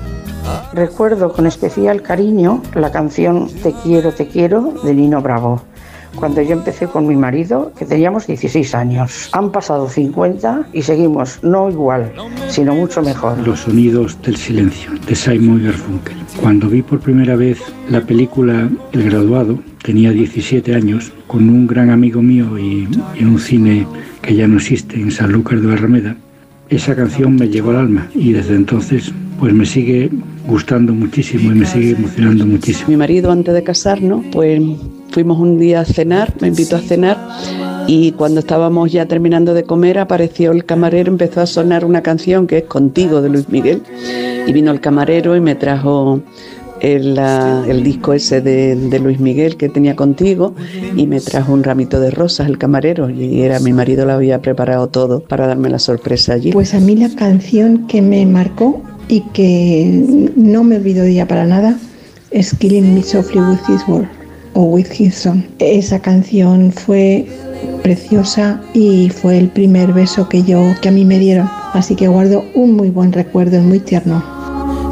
[0.74, 5.62] Recuerdo con especial cariño la canción Te quiero, te quiero de Nino Bravo.
[6.16, 9.30] Cuando yo empecé con mi marido, que teníamos 16 años.
[9.34, 12.14] Han pasado 50 y seguimos, no igual,
[12.48, 13.38] sino mucho mejor.
[13.46, 16.16] Los sonidos del silencio, de Simon Garfunkel.
[16.42, 17.60] Cuando vi por primera vez
[17.90, 23.40] la película El graduado, tenía 17 años, con un gran amigo mío y en un
[23.40, 23.86] cine
[24.22, 26.16] que ya no existe, en Sanlúcar de Barrameda,
[26.70, 30.10] esa canción me llegó al alma y desde entonces pues me sigue
[30.48, 32.90] gustando muchísimo y me sigue emocionando muchísimo.
[32.90, 34.62] Mi marido antes de casarnos, pues
[35.12, 37.18] fuimos un día a cenar, me invitó a cenar
[37.88, 42.48] y cuando estábamos ya terminando de comer apareció el camarero, empezó a sonar una canción
[42.48, 43.82] que es Contigo de Luis Miguel
[44.48, 46.22] y vino el camarero y me trajo
[46.82, 50.54] el, el disco ese de, de Luis Miguel que tenía contigo
[50.96, 54.42] y me trajo un ramito de rosas el camarero y era mi marido lo había
[54.42, 56.52] preparado todo para darme la sorpresa allí.
[56.52, 61.28] Pues a mí la canción que me marcó y que no me olvido de ella
[61.28, 61.78] para nada
[62.32, 64.08] es Killing Me Softly With His Word
[64.54, 65.42] o With His Song.
[65.60, 67.28] Esa canción fue
[67.84, 72.08] preciosa y fue el primer beso que yo que a mí me dieron, así que
[72.08, 74.24] guardo un muy buen recuerdo, muy tierno.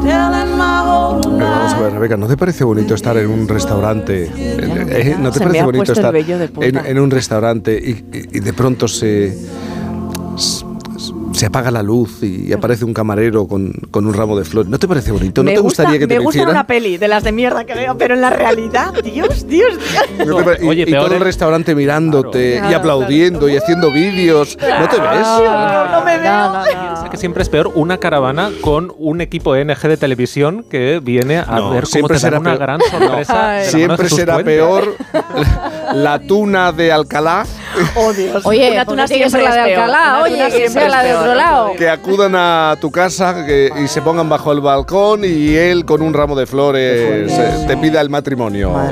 [0.02, 4.24] Pero vamos a ver, Rebeca, ¿no te parece bonito estar en un restaurante?
[4.24, 8.40] Eh, eh, ¿No te Se parece bonito estar en, en un restaurante y, y- y
[8.40, 9.34] de pronto se,
[11.34, 14.70] se apaga la luz y aparece un camarero con, con un ramo de flores?
[14.70, 15.42] ¿No te parece bonito?
[15.42, 17.64] ¿No me te gusta, gustaría que te me gusta una peli de las de mierda
[17.64, 20.26] que veo, pero en la realidad, Dios, Dios, Dios.
[20.26, 23.90] ¿No te y, Oye, y todo el es- restaurante mirándote y Claro, aplaudiendo y haciendo
[23.92, 24.56] vídeos.
[24.60, 25.20] ¿No te ves?
[25.20, 26.52] No, no me veo.
[26.64, 31.38] Piensa que siempre es peor una caravana con un equipo NG de televisión que viene
[31.38, 32.60] a No, ver cómo siempre te dan será una peor.
[32.62, 33.48] gran sorpresa.
[33.48, 34.94] de de Siempre será peor
[35.94, 37.44] la tuna de Alcalá
[37.96, 38.44] Oh, Dios.
[38.46, 39.74] Oye, una tuna no tiene que ser siempre la de.
[39.74, 41.72] Alcalá, Una oye, que siempre sea la de otro lado.
[41.76, 46.02] que acudan a tu casa que- y se pongan bajo el balcón y él con
[46.02, 48.72] un ramo de flores eh, te pida el matrimonio.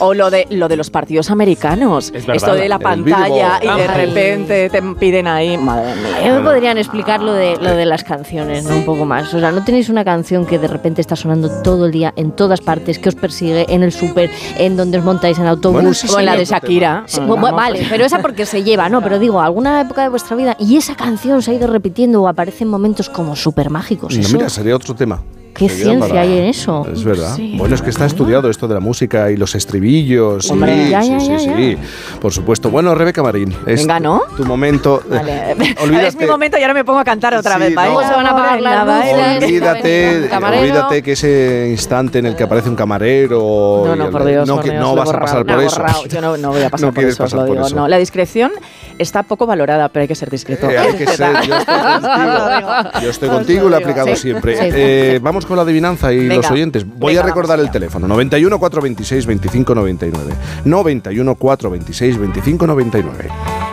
[0.00, 2.12] O lo de, lo de los partidos americanos.
[2.12, 5.58] verdad, Esto de la pantalla y de Ah, repente te piden ahí.
[5.58, 6.34] Madre mía.
[6.34, 8.76] me podrían explicar lo de, lo de las canciones, ¿no?
[8.76, 9.34] Un poco más.
[9.34, 12.30] O sea, ¿no tenéis una canción que de repente está sonando todo el día, en
[12.30, 15.82] todas partes, que os persigue en el súper, en donde os montáis en autobús?
[15.82, 17.02] Bueno, O en la de Shakira.
[17.06, 19.02] Sí, vale, pero esa porque se lleva, ¿no?
[19.02, 22.28] Pero digo, alguna época de vuestra vida y esa canción se ha ido repitiendo o
[22.28, 24.16] aparece en momentos como súper mágicos.
[24.16, 25.22] No, mira, sería otro tema.
[25.58, 26.86] ¿Qué ciencia para- hay en eso?
[26.92, 27.34] Es verdad.
[27.36, 27.54] Sí.
[27.56, 30.50] Bueno, es que está estudiado esto de la música y los estribillos.
[30.50, 31.78] Hombre, sí, ya, sí, ya, sí, ya, sí.
[32.20, 32.70] Por supuesto.
[32.70, 33.54] Bueno, Rebeca Marín.
[33.66, 34.22] es Venga, ¿no?
[34.36, 35.02] Tu momento.
[35.10, 35.56] Vale.
[36.08, 37.74] Es mi momento y ahora me pongo a cantar otra Sí, vez.
[37.74, 37.92] ¿vale?
[37.92, 38.00] no.
[38.00, 39.12] Se van a apagar las luces.
[39.42, 39.44] ¿eh?
[39.44, 40.62] Olvídate, Camarero.
[40.62, 43.84] olvídate que ese instante en el que aparece un camarero.
[43.86, 44.46] No, no, por Dios.
[44.46, 45.76] no, por Dios, no vas a pasar borrado, por eso.
[45.80, 46.06] borrado.
[46.06, 47.66] Yo no, no voy a pasar No por quieres eso, pasar lo por digo.
[47.66, 47.76] eso.
[47.76, 48.52] No, la discreción
[48.98, 50.68] está poco valorada, pero hay que ser discreto.
[50.70, 53.00] Eh, hay que ser, yo estoy contigo.
[53.02, 54.56] Yo estoy contigo y lo he aplicado Sí, siempre.
[54.56, 56.86] sí, Eh, vamos con la adivinanza y Venga, los oyentes.
[56.86, 60.32] Voy venga, a recordar el teléfono: 91 426 25 99.
[60.64, 63.28] 91 426 25 99.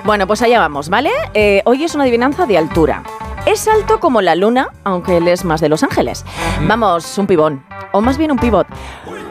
[0.06, 1.10] Bueno, pues allá vamos, ¿vale?
[1.34, 3.04] Eh, hoy es una adivinanza de altura.
[3.46, 6.26] Es alto como la luna, aunque él es más de Los Ángeles.
[6.68, 7.64] Vamos, un pibón.
[7.92, 8.68] O más bien un pivot.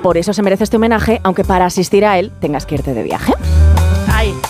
[0.02, 3.02] Por eso se merece este homenaje, aunque para asistir a él tengas que irte de
[3.02, 3.32] viaje.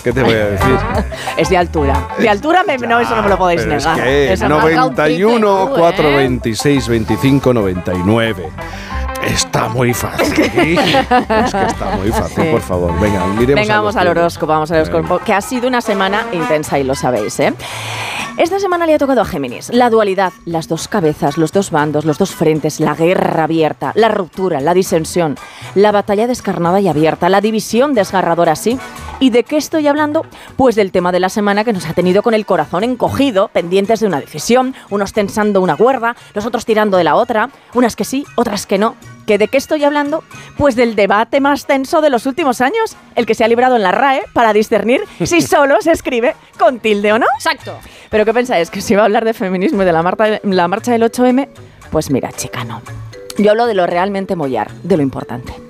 [0.05, 0.77] ¿Qué te voy a decir?
[1.37, 2.07] Es de altura.
[2.19, 4.03] De altura, me- no, eso no me lo podéis Pero es negar.
[4.03, 5.79] que un 91 triple, ¿eh?
[5.79, 8.49] 426 25 99.
[9.25, 10.27] Está muy fácil.
[10.27, 12.49] es que está muy fácil, Sí.
[12.51, 12.99] por favor.
[12.99, 16.77] Venga, miremos Venga, vamos al horóscopo, vamos al horóscopo, que ha sido una semana intensa
[16.77, 17.51] y lo sabéis, ¿eh?
[18.37, 22.03] Esta semana le ha tocado a Géminis la dualidad, las dos cabezas, los dos bandos,
[22.05, 25.37] los dos frentes, la guerra abierta, la ruptura, la disensión,
[25.73, 28.77] la batalla descarnada y abierta, la división desgarradora, sí.
[29.19, 30.25] ¿Y de qué estoy hablando?
[30.57, 34.01] Pues del tema de la semana que nos ha tenido con el corazón encogido, pendientes
[34.01, 38.03] de una decisión, unos tensando una cuerda, los otros tirando de la otra, unas que
[38.03, 38.95] sí, otras que no.
[39.25, 40.23] ¿Que ¿De qué estoy hablando?
[40.57, 43.83] Pues del debate más tenso de los últimos años, el que se ha librado en
[43.83, 47.25] la RAE para discernir si solo se escribe con tilde o no.
[47.35, 47.79] Exacto.
[48.09, 48.69] ¿Pero qué pensáis?
[48.69, 51.47] ¿Que si iba a hablar de feminismo y de la, marcha, la marcha del 8M?
[51.89, 52.81] Pues mira, chica, no.
[53.37, 55.64] Yo hablo de lo realmente mollar, de lo importante.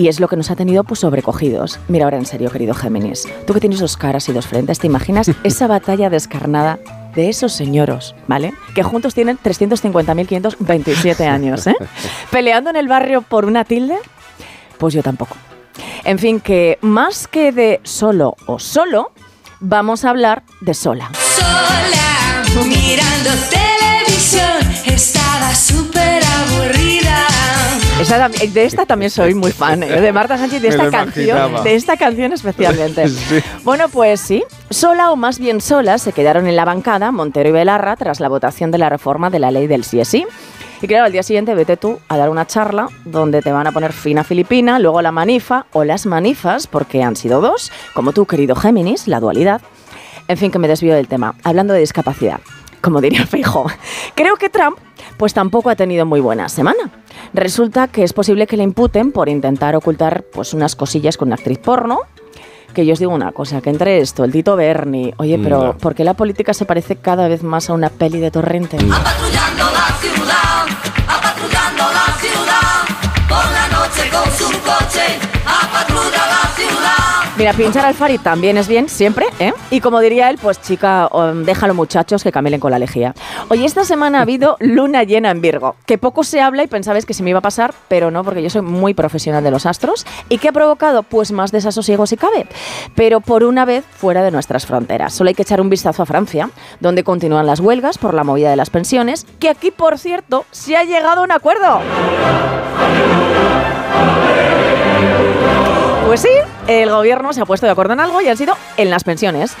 [0.00, 1.78] Y es lo que nos ha tenido pues sobrecogidos.
[1.88, 3.28] Mira ahora en serio, querido Géminis.
[3.46, 6.78] Tú que tienes dos caras y dos frentes, ¿te imaginas esa batalla descarnada
[7.14, 8.54] de esos señoros, ¿vale?
[8.74, 11.76] Que juntos tienen 350.527 años, ¿eh?
[12.30, 13.98] Peleando en el barrio por una tilde,
[14.78, 15.36] pues yo tampoco.
[16.04, 19.12] En fin, que más que de solo o solo,
[19.58, 21.10] vamos a hablar de sola.
[21.12, 27.29] Sola, mirando televisión, estaba súper aburrida.
[28.00, 30.00] Esa tam- de esta también soy muy fan, ¿eh?
[30.00, 31.62] de Marta Sánchez, de esta canción, imaginaba.
[31.62, 33.08] de esta canción especialmente.
[33.08, 33.40] Sí.
[33.64, 37.52] Bueno, pues sí, sola o más bien sola se quedaron en la bancada Montero y
[37.52, 40.26] Belarra tras la votación de la reforma de la ley del sí es sí.
[40.82, 43.72] Y claro, al día siguiente vete tú a dar una charla donde te van a
[43.72, 48.24] poner fina filipina, luego la manifa o las manifas, porque han sido dos, como tú,
[48.24, 49.60] querido Géminis, la dualidad.
[50.28, 51.34] En fin, que me desvío del tema.
[51.44, 52.40] Hablando de discapacidad,
[52.80, 53.66] como diría Feijóo,
[54.14, 54.78] creo que Trump
[55.16, 56.90] pues tampoco ha tenido muy buena semana.
[57.34, 61.34] Resulta que es posible que le imputen por intentar ocultar pues unas cosillas con una
[61.36, 62.00] actriz porno.
[62.74, 65.78] Que yo os digo una cosa, que entre esto, el Tito Berni, oye, pero Ya.
[65.78, 68.76] ¿por qué la política se parece cada vez más a una peli de torrente?
[68.76, 70.66] Patrullando la ciudad,
[71.08, 75.18] a patrullando la ciudad, por la noche con su coche,
[77.40, 79.54] Mira, pinchar al Fari también es bien, siempre, ¿eh?
[79.70, 83.14] Y como diría él, pues chica, um, déjalo muchachos que camelen con la lejía.
[83.48, 87.06] Oye, esta semana ha habido luna llena en Virgo, que poco se habla y pensabais
[87.06, 89.64] que se me iba a pasar, pero no, porque yo soy muy profesional de los
[89.64, 90.04] astros.
[90.28, 91.02] ¿Y qué ha provocado?
[91.02, 92.46] Pues más desasosiego si cabe,
[92.94, 95.14] pero por una vez fuera de nuestras fronteras.
[95.14, 98.50] Solo hay que echar un vistazo a Francia, donde continúan las huelgas por la movida
[98.50, 101.80] de las pensiones, que aquí, por cierto, se ha llegado a un acuerdo.
[106.10, 106.28] Pues sí,
[106.66, 109.52] el gobierno se ha puesto de acuerdo en algo y han sido en las pensiones.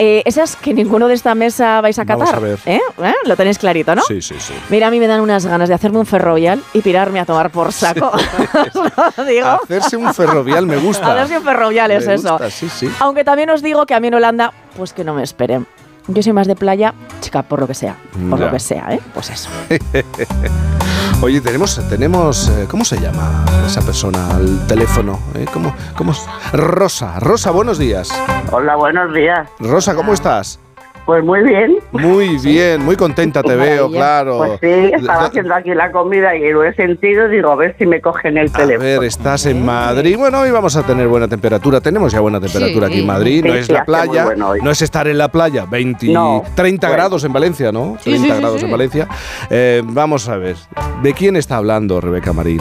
[0.00, 2.42] Eh, esas que ninguno de esta mesa vais a Vamos catar.
[2.42, 2.58] a ver.
[2.66, 2.80] ¿eh?
[3.04, 3.14] ¿Eh?
[3.24, 4.02] Lo tenéis clarito, ¿no?
[4.02, 4.52] Sí, sí, sí.
[4.68, 7.50] Mira, a mí me dan unas ganas de hacerme un ferrovial y pirarme a tomar
[7.50, 8.10] por saco.
[9.16, 9.46] Lo digo.
[9.46, 11.06] Hacerse un ferrovial me gusta.
[11.12, 12.30] Hacerse un ferrovial es Me eso.
[12.30, 12.90] gusta, sí, sí.
[12.98, 15.68] Aunque también os digo que a mí en Holanda, pues que no me esperen.
[16.08, 17.96] Yo soy más de playa, chica, por lo que sea.
[18.28, 18.46] Por Ya.
[18.46, 19.00] lo que sea, ¿eh?
[19.14, 19.48] Pues eso.
[21.22, 25.20] Oye, tenemos, tenemos, eh, ¿cómo se llama esa persona al teléfono?
[25.34, 25.46] ¿Eh?
[25.52, 26.18] ¿Cómo, cómo es?
[26.52, 28.10] Rosa, Rosa, buenos días.
[28.50, 29.48] Hola, buenos días.
[29.60, 30.58] Rosa, ¿cómo estás?
[31.04, 31.78] Pues muy bien.
[31.90, 34.38] Muy bien, muy contenta te veo, claro.
[34.38, 37.28] Pues sí, estaba haciendo aquí la comida y lo he sentido.
[37.28, 38.84] Digo, a ver si me cogen el A teléfono.
[38.84, 40.16] ver, estás en Madrid.
[40.16, 41.80] Bueno, hoy vamos a tener buena temperatura.
[41.80, 43.44] Tenemos ya buena temperatura aquí en Madrid.
[43.44, 45.66] No es sí, la playa, bueno no es estar en la playa.
[45.68, 46.96] 20, No, 30 bueno.
[47.02, 47.96] grados en Valencia, ¿no?
[48.00, 48.64] Sí, 30 sí, sí, grados sí.
[48.66, 49.08] en Valencia.
[49.50, 50.54] Eh, vamos a ver.
[51.02, 52.60] ¿De quién está hablando Rebeca Marín?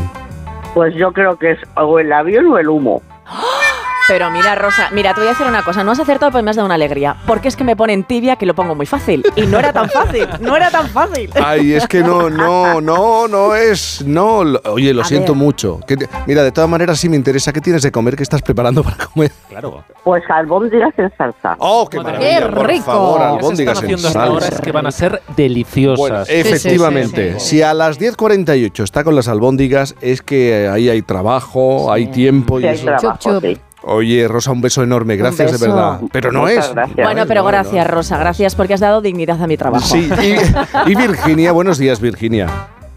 [0.74, 3.02] Pues yo creo que es o el avión o el humo.
[4.08, 5.84] Pero mira, Rosa, mira, te voy a decir una cosa.
[5.84, 7.16] No has acertado, pero me has dado una alegría.
[7.28, 9.24] Porque es que me ponen tibia que lo pongo muy fácil.
[9.36, 10.28] Y no era tan fácil.
[10.42, 11.30] No era tan fácil.
[11.36, 14.04] Ay, es que no, no, no, no es.
[14.06, 15.38] No, oye, lo A siento ver.
[15.42, 15.80] mucho.
[15.88, 17.54] Que te- mira, de todas maneras, sí me interesa.
[17.54, 18.16] ¿Qué tienes de comer?
[18.16, 19.32] ¿Qué estás preparando para comer?
[19.50, 19.84] Claro.
[20.04, 21.56] Pues albóndigas en salsa.
[21.60, 22.50] ¡Oh, qué maravilla!
[22.52, 24.56] Por favor, albóndigas están en haciendo hasta ahora salsa.
[24.56, 26.28] es que van a ser deliciosas.
[26.30, 32.08] Efectivamente, si a las 10.48 está con las albóndigas, es que ahí hay trabajo, hay
[32.08, 32.86] tiempo y Sí, hay eso.
[32.86, 33.58] trabajo, Chup, chup.
[33.84, 36.00] Oye, Rosa, un beso enorme, gracias de verdad.
[36.12, 36.74] Pero no Muchas es.
[36.76, 36.98] gracias.
[36.98, 38.18] Bueno, pero gracias, Rosa.
[38.18, 39.84] Gracias porque has dado dignidad a mi trabajo.
[39.86, 42.48] Sí, y, y Virginia, buenos días, Virginia.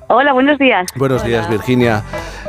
[0.09, 0.87] Hola, buenos días.
[0.97, 2.03] Buenos días, Virginia.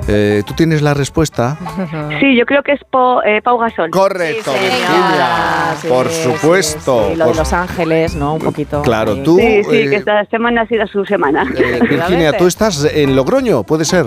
[0.10, 1.58] Eh, ¿Tú tienes la respuesta?
[2.20, 3.90] Sí, yo creo que es Po- eh, Pau Gasol.
[3.90, 5.76] Correcto, Virginia.
[5.82, 7.08] Sí, por sí, supuesto.
[7.12, 8.34] sí, lo de Los Ángeles, ¿no?
[8.36, 8.82] Un poquito.
[8.82, 11.46] Claro, tú, Sí, sí, eh, que esta semana ha sido su semana.
[11.58, 14.06] eh, Virginia, tú estás en Logroño, ¿puede ser?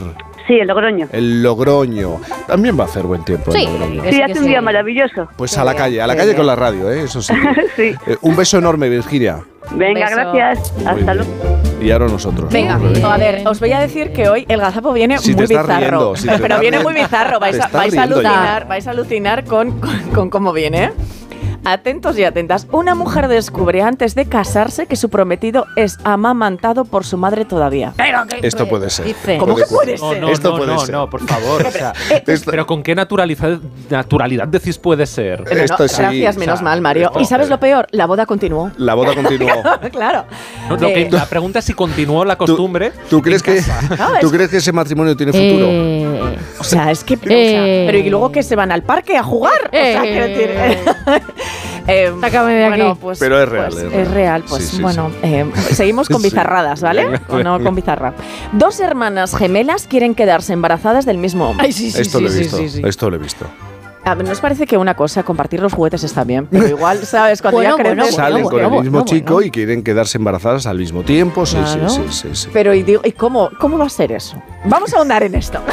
[0.48, 1.06] Sí, el Logroño.
[1.12, 2.20] El Logroño.
[2.46, 4.02] También va a hacer buen tiempo en Logroño.
[4.10, 5.28] Sí, hace un día maravilloso.
[5.36, 7.02] Pues a la calle, a la calle con la radio, ¿eh?
[7.04, 7.32] eso sí.
[7.76, 7.94] sí.
[8.06, 9.38] Eh, un beso enorme, Virginia.
[9.72, 10.16] Venga, Beso.
[10.32, 10.72] gracias.
[10.86, 11.30] Hasta luego.
[11.80, 12.50] Y ahora nosotros.
[12.52, 13.14] Venga, ¿no, Rebeca?
[13.14, 15.76] a ver, os voy a decir que hoy el gazapo viene Si muy bizarro.
[15.76, 16.90] riendo, si te pero viene riendo.
[16.90, 18.30] muy bizarro, vais, a, estás vais a riendo ya.
[18.30, 20.90] alucinar, vais a alucinar con, con, con cómo viene.
[21.58, 21.68] ¿Eh?
[21.68, 22.66] Atentos y atentas.
[22.72, 27.92] Una mujer descubre antes de casarse que su prometido es amamantado por su madre todavía.
[28.42, 29.14] Esto puede ser.
[29.38, 30.20] ¿Cómo que puede No, ser?
[30.20, 30.94] no, Esto no, puede no, ser.
[30.94, 31.66] no, por favor.
[31.66, 31.92] o sea,
[32.46, 33.58] pero con qué naturalidad,
[33.90, 35.44] naturalidad decís puede ser.
[35.44, 37.10] Pero no, gracias, menos mal, Mario.
[37.18, 37.86] ¿Y sabes lo peor?
[37.90, 38.70] La boda continuó.
[38.78, 39.48] La boda continuó.
[39.92, 40.24] claro.
[40.68, 42.92] No, lo que- Eh, la pregunta es si continuó la costumbre.
[43.10, 43.60] ¿Tú crees que,
[43.98, 45.66] No, es- ¿tú crees que ese matrimonio tiene futuro?
[45.70, 47.14] Eh, o sea, es que.
[47.14, 47.84] o sea, Eh.
[47.86, 49.68] pero y luego que se van al parque a jugar.
[49.68, 50.50] O sea, quiero decir.
[51.86, 52.98] Eh, Sácame de bueno, aquí.
[53.00, 54.44] pues, Pero es real, pues, es es real.
[54.48, 56.28] Pues Sí, sí, bueno, eh, seguimos con Sí.
[56.30, 57.04] bizarradas, ¿vale?
[57.04, 57.64] Venga, o no venga.
[57.64, 58.14] con bizarra.
[58.52, 61.68] Dos hermanas gemelas quieren quedarse embarazadas del mismo hombre.
[61.68, 62.58] esto lo he visto.
[62.86, 63.46] Esto lo he visto.
[64.08, 66.46] A ver, ¿nos parece que una cosa, compartir los juguetes está bien?
[66.50, 67.42] Pero igual, ¿sabes?
[67.42, 67.96] Cuando Bueno, ya creces...
[67.98, 69.46] bueno, Salen con bueno, el mismo bueno, chico bueno.
[69.46, 71.44] y quieren quedarse embarazadas al mismo tiempo.
[71.44, 71.88] Sí, Claro.
[71.90, 72.48] sí, sí, sí, sí.
[72.52, 74.42] Pero ¿y, digo, ¿y cómo, cómo va a ser eso?
[74.64, 75.60] Vamos a ahondar en esto.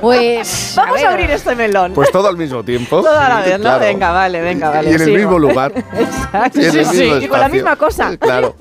[0.00, 0.72] Pues.
[0.76, 1.92] Vamos a, abrir este melón.
[1.92, 3.00] Pues todo al mismo tiempo.
[3.00, 3.62] Toda la vez, ¿no?
[3.64, 3.80] Claro.
[3.80, 4.90] Venga, vale, venga, vale.
[4.90, 5.18] Y en el sigo.
[5.18, 5.72] mismo lugar.
[5.98, 6.60] Exacto.
[6.60, 8.16] Y en el Sí, mismo sí, y con la misma cosa.
[8.16, 8.54] Claro.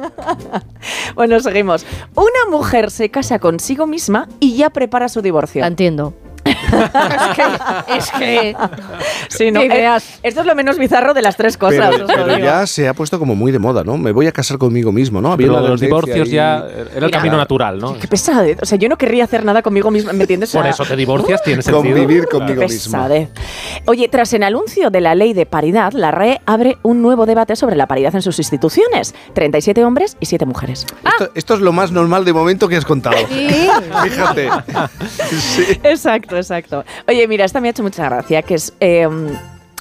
[1.16, 1.86] Bueno, seguimos.
[2.16, 5.62] Una mujer se casa consigo misma y ya prepara su divorcio.
[5.62, 6.14] La entiendo.
[7.98, 8.56] es que.
[9.30, 10.20] Sí, no, Que eh, veas.
[10.24, 11.96] esto es lo menos bizarro de las tres cosas.
[12.08, 13.98] Pero, ya se ha puesto como muy de moda, ¿no?
[13.98, 15.32] Me voy a casar conmigo mismo, ¿no?
[15.32, 17.98] Había Pero los divorcios ahí- ya era el camino natural, ¿no?
[17.98, 18.58] Qué pesadez.
[18.62, 20.52] O sea, yo no querría hacer nada conmigo misma, ¿me entiendes?
[20.52, 21.84] Por eso te divorcias, tiene sentido.
[21.84, 22.92] Convivir conmigo Qué mismo.
[22.98, 23.30] pesadez.
[23.86, 27.56] Oye, tras el anuncio de la ley de paridad, la RAE abre un nuevo debate
[27.56, 29.14] sobre la paridad en sus instituciones.
[29.34, 30.86] 37 hombres y 7 mujeres.
[31.06, 33.18] Esto, esto es lo más normal de momento que has contado.
[33.28, 34.50] Fíjate.
[35.32, 35.64] Sí.
[35.84, 36.61] Exacto, exacto.
[37.08, 38.74] Oye, mira, esta me ha hecho mucha gracia, que es...
[38.80, 39.08] eh,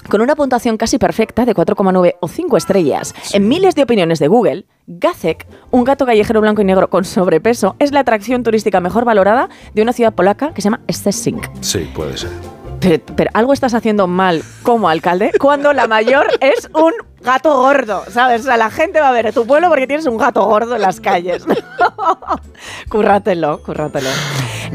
[0.09, 4.27] con una puntuación casi perfecta de 4,9 o 5 estrellas en miles de opiniones de
[4.27, 9.05] Google, Gacek, un gato callejero blanco y negro con sobrepeso, es la atracción turística mejor
[9.05, 11.39] valorada de una ciudad polaca que se llama Szczecin.
[11.61, 12.31] Sí, puede ser.
[12.79, 16.93] Pero, pero algo estás haciendo mal como alcalde cuando la mayor es un
[17.23, 18.41] gato gordo, ¿sabes?
[18.41, 20.75] O sea, la gente va a ver a tu pueblo porque tienes un gato gordo
[20.75, 21.43] en las calles.
[22.89, 24.09] currátelo, currátelo.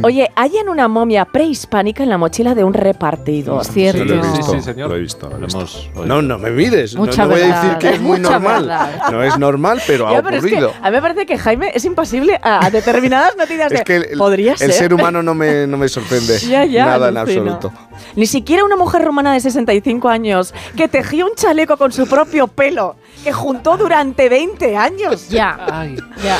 [0.03, 3.65] Oye, hallan una momia prehispánica en la mochila de un repartidor.
[3.65, 4.05] Cierto.
[4.05, 4.91] Lo he visto, Sí, sí, señor.
[4.91, 5.27] Lo he visto.
[5.31, 5.91] lo hemos.
[6.05, 6.95] No, no me mires.
[6.95, 8.67] No, Mucha no voy a decir que es muy normal.
[8.67, 9.11] verdad.
[9.11, 10.73] No es normal, pero ha Ya, pero es que ocurrido.
[10.83, 13.97] a mí me parece que Jaime es impasible a, a determinadas noticias de Es que
[13.97, 14.73] el, podría el ser.
[14.73, 17.73] ser humano no me, no me sorprende Ya, ya, nada en absoluto.
[18.17, 22.36] Ni siquiera una mujer rumana de 65 años que tejió un chaleco con su propio
[22.47, 25.29] pelo, que juntó durante 20 años.
[25.31, 26.37] Ya, Ay, ya.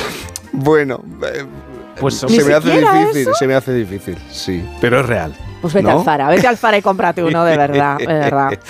[0.53, 1.03] Bueno,
[1.33, 1.45] eh,
[1.99, 3.35] pues se me hace difícil, eso.
[3.35, 4.63] se me hace difícil, sí.
[4.81, 5.35] Pero es real.
[5.63, 5.99] Pues vete ¿no?
[5.99, 8.51] al Zara, vete al Zara y cómprate uno de verdad, de verdad.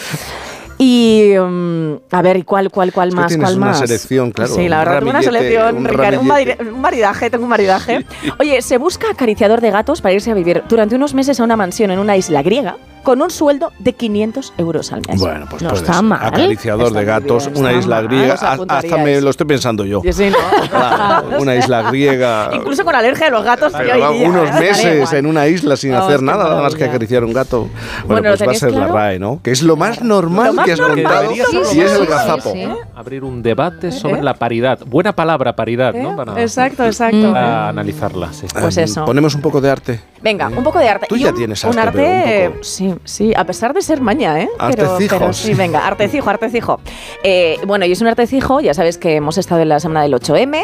[0.78, 3.28] Y mm, a ver, ¿y cuál, cuál, cuál Es que más?
[3.28, 3.78] tienes ¿Cuál una más?
[3.78, 6.56] selección, claro, Sí, la un verdad, tengo una selección, un Ricardo, un, ramillete.
[6.58, 8.04] mari- un maridaje, tengo un maridaje.
[8.38, 11.56] Oye, se busca acariciador de gatos para irse a vivir durante unos meses a una
[11.56, 15.20] mansión en una isla griega con un sueldo de 500 euros al mes.
[15.20, 15.88] Bueno, pues No puedes.
[15.88, 16.18] está mal.
[16.26, 18.34] Acariciador Está de gatos, bien, una isla mal, griega.
[18.34, 20.00] Hasta me lo estoy pensando yo.
[20.02, 20.36] Sí, sí, ¿no?
[20.70, 22.50] Claro, una isla griega.
[22.52, 23.72] Incluso con alergia a los gatos.
[23.76, 24.58] Pero yo va, iría, unos ¿eh?
[24.58, 27.60] Meses en una isla sin Oh, hacer nada, nada más que acariciar un gato.
[27.60, 28.88] Bueno, Bueno, ¿lo pues va a ser la?
[28.88, 29.40] RAE, ¿no?
[29.40, 31.40] Que es lo más normal Lo más que has contado y
[31.80, 32.52] es el gazapo.
[32.96, 34.22] abrir un debate sobre ¿Eh?
[34.24, 34.80] la paridad.
[34.84, 36.02] Buena palabra, paridad, ¿Eh?
[36.02, 36.16] ¿no?
[36.16, 37.32] Para, Exacto, exacto.
[37.32, 38.48] para analizarla, sí.
[38.52, 39.04] Pues Ah, eso.
[39.04, 40.00] Ponemos un poco de arte.
[40.22, 41.06] Venga, un poco de arte.
[41.08, 42.46] Tú ya tienes un arte, arte.
[42.48, 44.48] un poco- Sí, sí, a pesar de ser maña, ¿eh?
[44.70, 46.80] Pero, Artecijo, pero sí, venga, artecijo, artecijo.
[47.22, 50.14] Eh, bueno, y es un artecijo, ya sabes que hemos estado en la semana del
[50.14, 50.62] 8M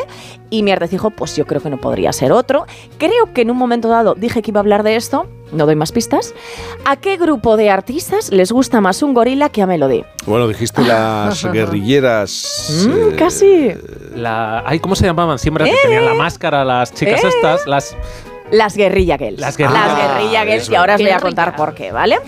[0.51, 2.67] y mi artecijo, pues yo creo que no podría ser otro.
[2.99, 5.77] Creo que en un momento dado dije que iba a hablar de esto, no doy
[5.77, 6.35] más pistas.
[6.85, 10.05] ¿A qué grupo de artistas les gusta más un gorila que a Melody?
[10.27, 12.87] Bueno, dijiste las guerrilleras.
[12.87, 13.73] Mm, eh, casi.
[14.15, 15.39] La, ay, ¿Cómo se llamaban?
[15.39, 15.77] Siempre que ¿Eh?
[15.83, 17.29] tenían la máscara, las chicas ¿Eh?
[17.29, 17.97] estas, las...
[18.53, 19.41] Las guerrilla girls.
[19.41, 21.91] Las guerrilla- Las guerrilla Ah, girls, eso y ahora os voy a contar por qué,
[21.91, 22.19] ¿vale?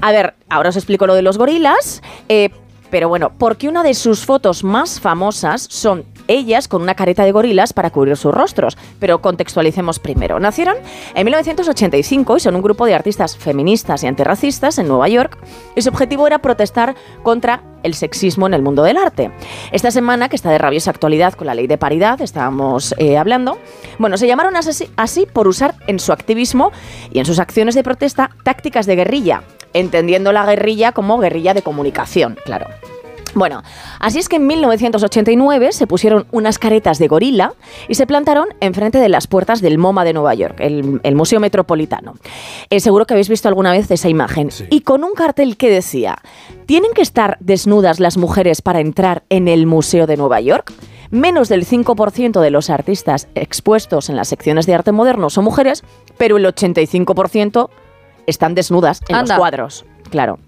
[0.00, 2.02] A ver, ahora os explico lo de los gorilas.
[2.28, 2.50] eh,
[2.90, 7.32] pero bueno, porque una de sus fotos más famosas son ellas con una careta de
[7.32, 8.78] gorilas para cubrir sus rostros.
[9.00, 10.38] Pero contextualicemos primero.
[10.38, 10.76] Nacieron
[11.14, 15.38] en 1985 y son un grupo de artistas feministas y antirracistas en Nueva York.
[15.74, 19.30] Y su objetivo era protestar contra el sexismo en el mundo del arte.
[19.72, 23.58] Esta semana, que está de rabiosa actualidad con la ley de paridad, estábamos eh, hablando,
[23.98, 26.72] bueno, se llamaron así, así por usar en su activismo
[27.12, 29.42] y en sus acciones de protesta tácticas de guerrilla,
[29.72, 32.66] entendiendo la guerrilla como guerrilla de comunicación, claro.
[33.38, 33.62] Bueno,
[34.00, 37.54] así es que en 1989 se pusieron unas caretas de gorila
[37.88, 41.40] y se plantaron enfrente de las puertas del MoMA de Nueva York, el, el Museo
[41.40, 42.14] Metropolitano.
[42.70, 44.50] Eh, seguro que habéis visto alguna vez esa imagen.
[44.70, 46.18] Y con un cartel que decía,
[46.66, 50.72] ¿tienen que estar desnudas las mujeres para entrar en el Museo de Nueva York?
[51.10, 55.82] Menos del 5% de los artistas expuestos en las secciones de arte moderno son mujeres,
[56.18, 57.70] pero el 85%
[58.26, 59.34] están desnudas en Anda.
[59.34, 59.84] los cuadros.
[60.10, 60.38] Claro.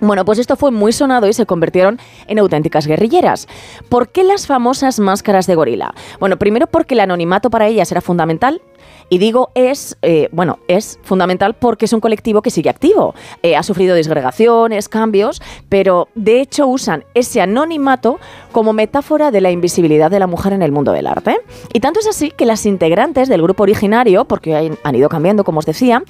[0.00, 3.48] Bueno, pues esto fue muy sonado y se convirtieron en auténticas guerrilleras.
[3.88, 5.94] ¿Por qué las famosas máscaras de gorila?
[6.20, 8.62] Bueno, primero porque el anonimato para ellas era fundamental.
[9.08, 13.14] Y digo es, eh, bueno, es fundamental porque es un colectivo que sigue activo.
[13.42, 18.18] Eh, ha sufrido disgregaciones, cambios, pero de hecho usan ese anonimato
[18.52, 21.38] como metáfora de la invisibilidad de la mujer en el mundo del arte.
[21.72, 25.60] Y tanto es así que las integrantes del grupo originario, porque han- ido cambiando, como
[25.60, 26.02] os decía,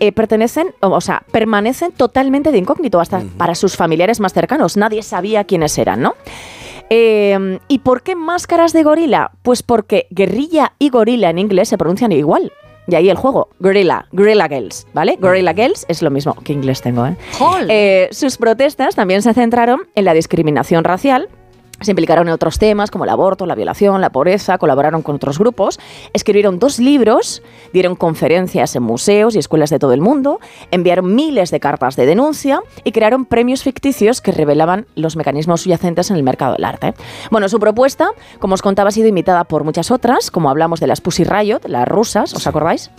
[0.00, 4.76] eh, pertenecen, o sea, permanecen totalmente de incógnito hasta para sus familiares más cercanos.
[4.76, 6.14] Nadie sabía quiénes eran, ¿no?
[6.90, 9.32] Eh, ¿Y por qué máscaras de gorila?
[9.42, 12.52] Pues porque guerrilla y gorila en inglés se pronuncian igual.
[12.86, 15.16] Y ahí el juego, Gorilla, Gorilla Girls, ¿vale?
[15.18, 16.34] Gorilla Girls es lo mismo.
[16.44, 17.16] ¿Qué inglés tengo, eh?
[17.68, 21.28] Eh, sus protestas también se centraron en la discriminación racial.
[21.84, 25.38] Se implicaron en otros temas como el aborto, la violación, la pobreza, colaboraron con otros
[25.38, 25.78] grupos,
[26.12, 30.40] escribieron dos libros, dieron conferencias en museos y escuelas de todo el mundo,
[30.70, 36.10] enviaron miles de cartas de denuncia y crearon premios ficticios que revelaban los mecanismos subyacentes
[36.10, 36.94] en el mercado del arte.
[37.30, 40.86] Bueno, su propuesta, como os contaba, ha sido imitada por muchas otras, como hablamos de
[40.86, 42.90] las Pussy Riot, las rusas, ¿os acordáis?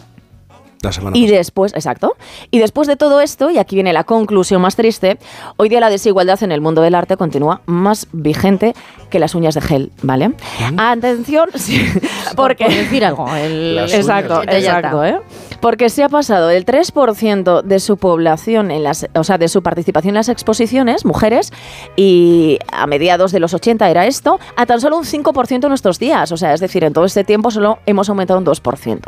[0.86, 2.16] La semana Y después, exacto,
[2.52, 5.18] y después de todo esto, y aquí viene la conclusión más triste,
[5.58, 8.74] hoy día la desigualdad en el mundo del arte continúa más vigente
[9.10, 10.34] que las uñas de gel, ¿vale?
[10.78, 11.82] Atención, sí,
[12.36, 12.66] porque...
[12.66, 13.28] Por decir algo.
[13.36, 15.20] el- Exacto, uñas exacto, ¿eh?
[15.62, 19.64] Porque se ha pasado del 3% de su población, en las, o sea, de su
[19.64, 21.52] participación en las exposiciones, mujeres,
[21.96, 25.98] y a mediados de los 80 era esto, a tan solo un 5% en nuestros
[25.98, 26.32] días.
[26.32, 29.00] O sea, es decir, en todo este tiempo solo hemos aumentado un 2%.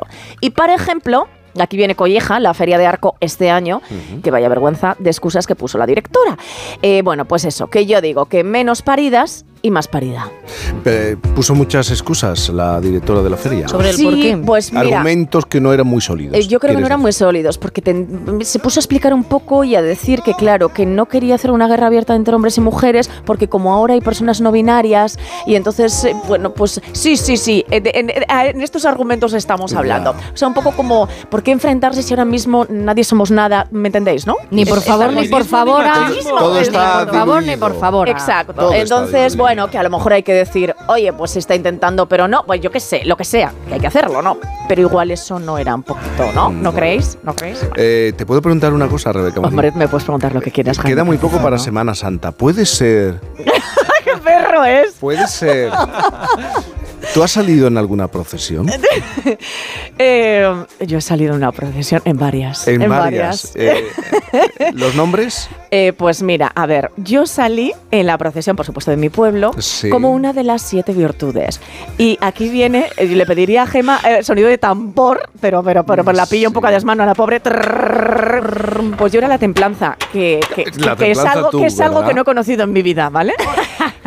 [0.41, 1.27] Y, por ejemplo,
[1.59, 3.81] Aquí viene Colleja, la Feria de Arco este año,
[4.23, 6.37] que vaya vergüenza de excusas que puso la directora.
[6.81, 10.25] Eh, bueno, pues eso, que yo digo que menos paridas y más paridad.
[10.85, 13.67] Eh, puso muchas excusas la directora de la feria.
[13.67, 14.37] Sobre el sí, por qué.
[14.37, 16.35] Pues mira, Argumentos que no eran muy sólidos.
[16.35, 17.03] Eh, yo creo que no eran decir?
[17.03, 18.07] muy sólidos, porque te,
[18.41, 21.51] se puso a explicar un poco y a decir que, claro, que no quería hacer
[21.51, 25.55] una guerra abierta entre hombres y mujeres, porque como ahora hay personas no binarias, y
[25.55, 30.13] entonces, eh, bueno, pues sí, sí, sí, eh, en, en, en estos argumentos estamos hablando.
[30.13, 30.31] Ya.
[30.33, 33.67] O sea, un poco como, ¿por qué enfrentarse si ahora mismo nadie somos nada?
[33.71, 34.35] ¿Me entendéis, no?
[34.51, 35.83] Ni por favor, ni por favor.
[36.23, 38.09] Todo está por favor, ni por favor.
[38.09, 38.71] Exacto.
[38.73, 42.07] Entonces, bueno bueno, que a lo mejor hay que decir, oye, pues se está intentando,
[42.07, 44.37] pero no, pues yo qué sé, lo que sea, que hay que hacerlo, ¿no?
[44.67, 46.51] Pero igual eso no era un poquito, ¿no?
[46.51, 47.17] Mm, ¿No, creéis?
[47.23, 47.65] ¿No creéis?
[47.75, 49.39] Eh, ¿Te puedo preguntar una cosa, Rebeca?
[49.39, 52.31] Hombre, me puedes preguntar lo que quieras, Queda muy poco para Semana Santa.
[52.31, 53.19] ¿Puede ser...?
[54.03, 54.93] ¡Qué perro es!
[54.99, 55.71] Puede ser
[57.13, 58.69] ¿Tú has salido en alguna procesión?
[59.99, 60.47] Eh,
[60.85, 62.67] yo he salido en una procesión, en varias.
[62.67, 63.51] En, varias.
[63.55, 63.83] Eh,
[64.73, 65.49] ¿Los nombres?
[65.69, 69.51] Eh, pues mira, a ver, yo salí en la procesión, por supuesto, de mi pueblo,
[69.91, 71.59] como una de las siete virtudes.
[71.97, 76.15] Y aquí viene, eh, le pediría a Gema sonido de tambor, pero, pero, pero, pero
[76.15, 77.41] la pillo un poco de mano a la pobre.
[77.41, 82.81] Pues yo era la templanza, la que, es algo que no he conocido en mi
[82.81, 83.33] vida, ¿vale?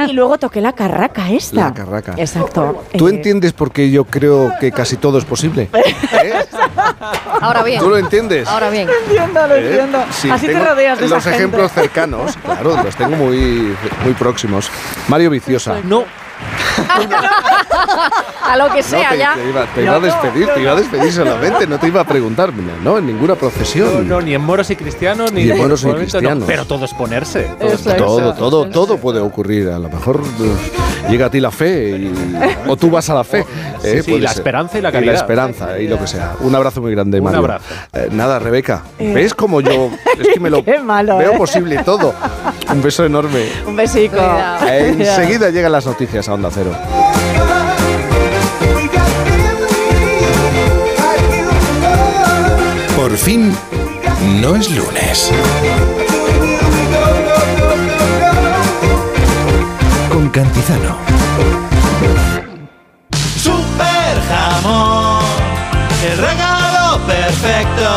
[0.08, 1.56] y luego toqué la carraca esta.
[1.56, 2.14] La carraca.
[2.16, 2.84] Exacto.
[2.96, 5.68] ¿Tú Eh, entiendes por qué yo creo que casi todo es posible?
[7.40, 7.80] Ahora bien.
[7.80, 8.46] ¿Tú lo entiendes?
[8.48, 8.88] Ahora bien.
[9.06, 9.66] entiendo, lo ¿Eh?
[9.66, 10.04] entiendo.
[10.10, 11.38] Sí, Así te rodeas de esa Los gente.
[11.38, 14.70] ejemplos cercanos, claro, los tengo muy, muy próximos.
[15.08, 15.76] Mario Viciosa.
[15.84, 16.04] No.
[18.42, 19.34] A lo que No, sea te, ya.
[19.34, 22.04] te iba, te iba a despedir, te iba a despedir solamente, no te iba a
[22.04, 22.52] preguntar,
[22.82, 24.08] no, en ninguna procesión.
[24.08, 26.20] No, ni en moros y cristianos, ni, Ni en moros ni momento, no.
[26.20, 26.44] cristianos.
[26.46, 27.42] pero todo es ponerse.
[27.58, 27.92] todo Eso.
[27.94, 29.68] Todo, todo, todo puede ocurrir.
[29.68, 32.12] A lo mejor eh, llega a ti la fe y-
[32.66, 33.44] o tú vas a la fe.
[33.80, 34.38] Sí, eh, sí, puede la ser.
[34.38, 35.14] esperanza y la la caridad.
[35.14, 36.34] esperanza y lo que sea.
[36.40, 37.38] Un abrazo muy grande, Un Mario.
[37.40, 37.64] abrazo.
[37.92, 38.82] Eh, nada, Rebeca.
[38.98, 39.90] ¿Ves como yo?
[40.18, 41.38] Es que me lo Qué malo, veo ¿eh?
[41.38, 42.14] posible todo.
[42.70, 43.46] Un beso enorme.
[43.66, 44.16] Un besico.
[44.66, 46.70] Enseguida llegan las noticias a Onda Cero.
[52.96, 53.56] Por fin,
[54.40, 55.32] no es lunes.
[60.12, 60.96] Con Cantizano.
[63.36, 65.24] Super jamón,
[66.10, 67.90] el regalo perfecto.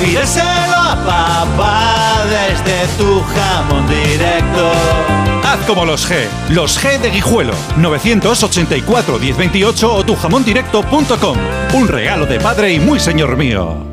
[0.00, 5.39] Pídeselo a papá desde tu jamón directo.
[5.50, 11.38] Haz como los G, los G de Guijuelo, 984 1028 o tujamondirecto.com.
[11.74, 13.84] Un regalo de padre y muy señor mío.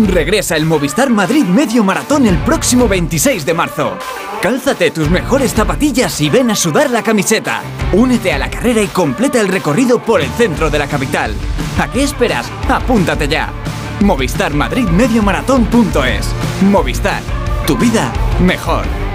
[0.00, 3.98] Regresa el Movistar Madrid Medio Maratón el próximo 26 de marzo.
[4.42, 7.62] Cálzate tus mejores zapatillas y ven a sudar la camiseta.
[7.92, 11.36] Únete a la carrera y completa el recorrido por el centro de la capital.
[11.78, 12.50] ¿A qué esperas?
[12.68, 13.52] Apúntate ya.
[14.00, 16.34] Movistar Madrid Medio Maratón.es.
[16.62, 17.22] Movistar.
[17.64, 19.05] Tu vida mejor.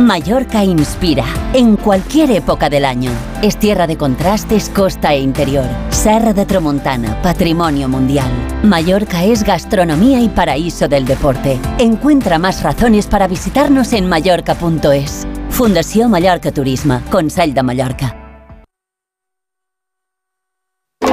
[0.00, 3.10] Mallorca inspira en cualquier época del año.
[3.42, 5.66] Es tierra de contrastes, costa e interior.
[5.90, 8.30] Serra de Tramontana, patrimonio mundial.
[8.62, 11.60] Mallorca es gastronomía y paraíso del deporte.
[11.78, 15.26] Encuentra más razones para visitarnos en mallorca.es.
[15.50, 18.16] Fundació Mallorca Turisme, Consell de Mallorca.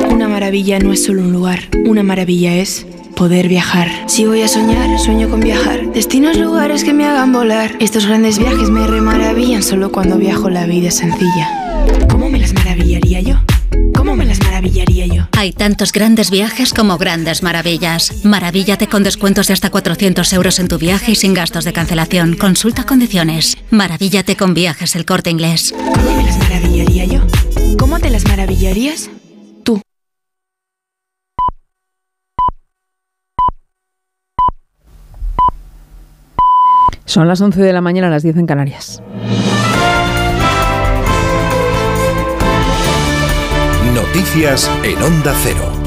[0.09, 2.85] Una maravilla no es solo un lugar, una maravilla es
[3.19, 3.89] poder viajar.
[4.07, 5.91] Si voy a soñar, sueño con viajar.
[5.91, 7.75] Destinos, lugares que me hagan volar.
[7.81, 11.85] Estos grandes viajes me remaravillan solo cuando viajo la vida es sencilla.
[12.09, 13.35] ¿Cómo me las maravillaría yo?
[13.93, 15.27] ¿Cómo me las maravillaría yo?
[15.37, 18.23] Hay tantos grandes viajes como grandes maravillas.
[18.23, 22.37] Maravíllate con descuentos de hasta 400 euros en tu viaje y sin gastos de cancelación.
[22.37, 23.57] Consulta condiciones.
[23.69, 25.73] Maravíllate con viajes el corte inglés.
[25.75, 27.19] ¿Cómo me las maravillaría yo?
[27.77, 29.09] ¿Cómo te las maravillarías?
[29.65, 29.81] Tú.
[37.09, 39.01] Son las 11 de la mañana, las 10 en Canarias.
[43.95, 45.78] Noticias en Onda Cero.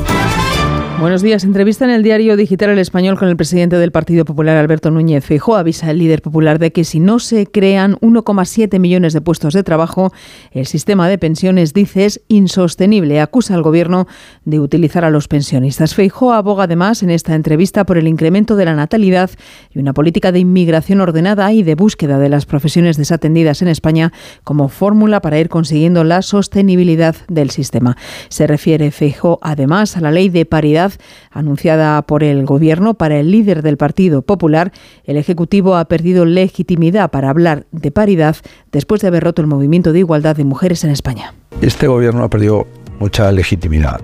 [1.02, 1.42] Buenos días.
[1.42, 5.24] Entrevista en el diario digital El Español con el presidente del Partido Popular, Alberto Núñez
[5.24, 5.56] Feijóo.
[5.56, 9.64] Avisa el líder popular de que si no se crean 1,7 millones de puestos de
[9.64, 10.12] trabajo,
[10.52, 13.20] el sistema de pensiones, dice, es insostenible.
[13.20, 14.06] Acusa al gobierno
[14.44, 15.96] de utilizar a los pensionistas.
[15.96, 19.30] Feijóo aboga además en esta entrevista por el incremento de la natalidad
[19.74, 24.12] y una política de inmigración ordenada y de búsqueda de las profesiones desatendidas en España
[24.44, 27.96] como fórmula para ir consiguiendo la sostenibilidad del sistema.
[28.28, 30.91] Se refiere Feijóo además a la ley de paridad
[31.30, 34.72] anunciada por el Gobierno para el líder del Partido Popular.
[35.04, 38.36] El Ejecutivo ha perdido legitimidad para hablar de paridad
[38.70, 41.34] después de haber roto el movimiento de igualdad de mujeres en España.
[41.60, 42.66] Este gobierno ha perdido
[42.98, 44.00] mucha legitimidad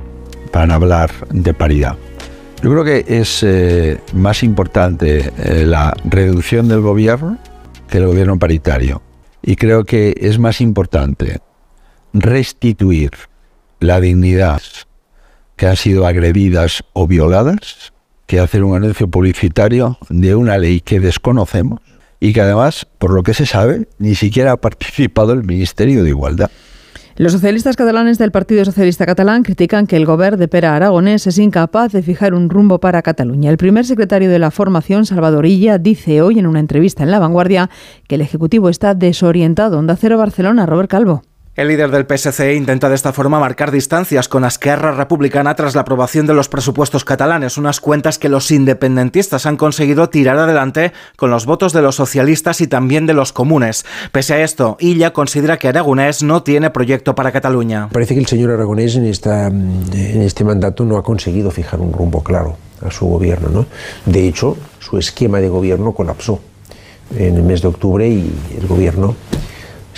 [0.53, 1.97] para hablar de paridad.
[2.63, 7.39] Yo creo que es eh, más importante eh, la reducción del gobierno
[7.89, 9.03] que el gobierno paritario.
[9.43, 11.41] Y creo que es más importante
[12.13, 13.11] restituir
[13.81, 14.61] la dignidad
[15.59, 17.93] que han sido agredidas o violadas
[18.27, 21.81] que hacer un anuncio publicitario de una ley que desconocemos
[22.21, 26.11] y que además, por lo que se sabe, ni siquiera ha participado el Ministerio de
[26.11, 26.51] Igualdad.
[27.17, 31.39] Los socialistas catalanes del Partido Socialista Catalán critican que el gobierno de Pera Aragonés es
[31.39, 33.51] incapaz de fijar un rumbo para Cataluña.
[33.51, 37.19] El primer secretario de la formación, Salvador Illa, dice hoy en una entrevista en La
[37.19, 37.71] Vanguardia
[38.07, 39.81] que el Ejecutivo está desorientado.
[39.81, 41.23] Onda Cero Barcelona, Robert Calvo.
[41.59, 45.81] El líder del PSC intenta de esta forma marcar distancias con Esquerra Republicana tras la
[45.81, 51.33] aprobación de los presupuestos catalanes, unas cuentas que los independentistas han conseguido tirar adelante con
[51.33, 53.85] los votos de los socialistas y también de los comunes.
[54.13, 57.89] Pese a esto, Illa considera que Aragonés no tiene proyecto para Cataluña.
[57.91, 62.23] Parece que el señor Aragonés en, en este mandato no ha conseguido fijar un rumbo
[62.23, 62.57] claro
[62.87, 63.49] a su gobierno.
[63.49, 63.67] ¿no?
[64.07, 66.39] De hecho, su esquema de gobierno colapsó
[67.17, 69.17] en el mes de octubre y el gobierno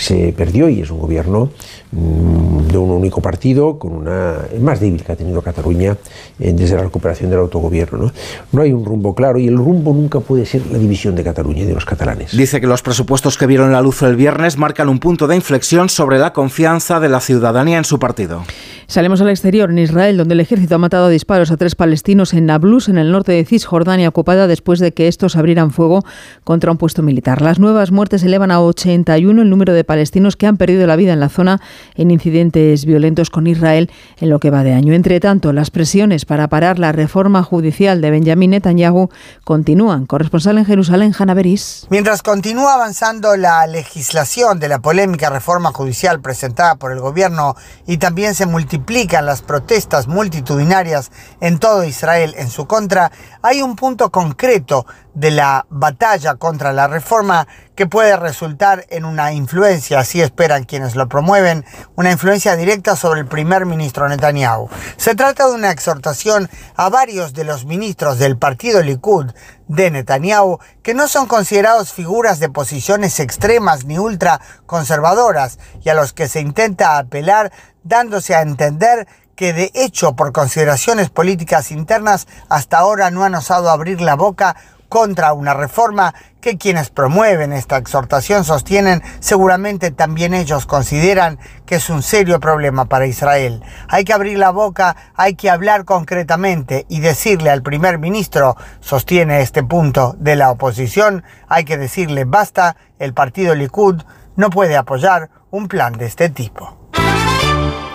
[0.01, 1.51] se perdió y es un gobierno
[1.91, 5.97] de un único partido, con una el más débil que ha tenido Cataluña
[6.39, 7.97] eh, desde la recuperación del autogobierno.
[7.97, 8.11] ¿no?
[8.53, 11.63] no hay un rumbo claro y el rumbo nunca puede ser la división de Cataluña
[11.63, 12.35] y de los catalanes.
[12.35, 15.89] Dice que los presupuestos que vieron la luz el viernes marcan un punto de inflexión
[15.89, 18.43] sobre la confianza de la ciudadanía en su partido.
[18.91, 22.33] Salimos al exterior, en Israel, donde el ejército ha matado a disparos a tres palestinos
[22.33, 26.03] en Nablus, en el norte de Cisjordania, ocupada después de que estos abrieran fuego
[26.43, 27.41] contra un puesto militar.
[27.41, 31.13] Las nuevas muertes elevan a 81 el número de palestinos que han perdido la vida
[31.13, 31.61] en la zona
[31.95, 34.93] en incidentes violentos con Israel en lo que va de año.
[34.93, 39.09] Entre tanto, las presiones para parar la reforma judicial de Benjamín Netanyahu
[39.43, 40.05] continúan.
[40.05, 41.87] Corresponsal en Jerusalén, Hanna Beris.
[41.89, 47.97] Mientras continúa avanzando la legislación de la polémica reforma judicial presentada por el gobierno y
[47.97, 51.11] también se multiplica multiplican las protestas multitudinarias
[51.41, 53.11] en todo Israel en su contra,
[53.41, 59.33] hay un punto concreto de la batalla contra la reforma que puede resultar en una
[59.33, 61.65] influencia, así esperan quienes lo promueven,
[61.95, 64.69] una influencia directa sobre el primer ministro Netanyahu.
[64.97, 69.31] Se trata de una exhortación a varios de los ministros del partido Likud
[69.67, 76.13] de Netanyahu que no son considerados figuras de posiciones extremas ni ultraconservadoras y a los
[76.13, 77.51] que se intenta apelar
[77.83, 83.71] dándose a entender que de hecho por consideraciones políticas internas hasta ahora no han osado
[83.71, 84.55] abrir la boca
[84.91, 91.89] contra una reforma que quienes promueven esta exhortación sostienen seguramente también ellos consideran que es
[91.89, 93.63] un serio problema para Israel.
[93.87, 99.39] Hay que abrir la boca, hay que hablar concretamente y decirle al primer ministro, sostiene
[99.39, 104.03] este punto de la oposición, hay que decirle basta, el partido Likud
[104.35, 106.80] no puede apoyar un plan de este tipo.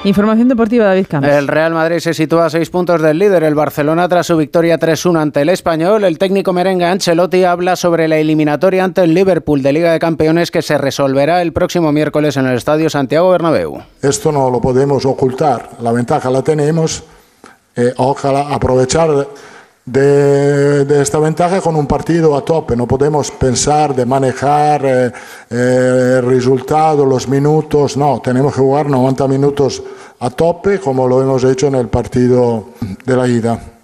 [0.07, 1.29] Información deportiva, David Campos.
[1.33, 4.79] El Real Madrid se sitúa a seis puntos del líder, el Barcelona, tras su victoria
[4.79, 6.05] 3-1 ante el Español.
[6.05, 10.53] El técnico merengue Ancelotti habla sobre la eliminatoria ante el Liverpool de Liga de Campeones
[10.53, 13.83] que se resolverá el próximo miércoles en el Estadio Santiago Bernabéu.
[14.01, 17.03] Esto no lo podemos ocultar, la ventaja la tenemos.
[17.75, 19.11] Eh, ojalá aprovechar
[19.87, 22.77] de, de, esta ventaja con un partido a tope.
[22.77, 25.13] No podemos pensar de manejar eh,
[25.51, 27.97] eh, el resultado, los minutos.
[27.97, 29.83] No, tenemos que jugar 90 minutos
[30.19, 32.67] a tope como lo hemos hecho en el partido
[33.05, 33.76] de la ida.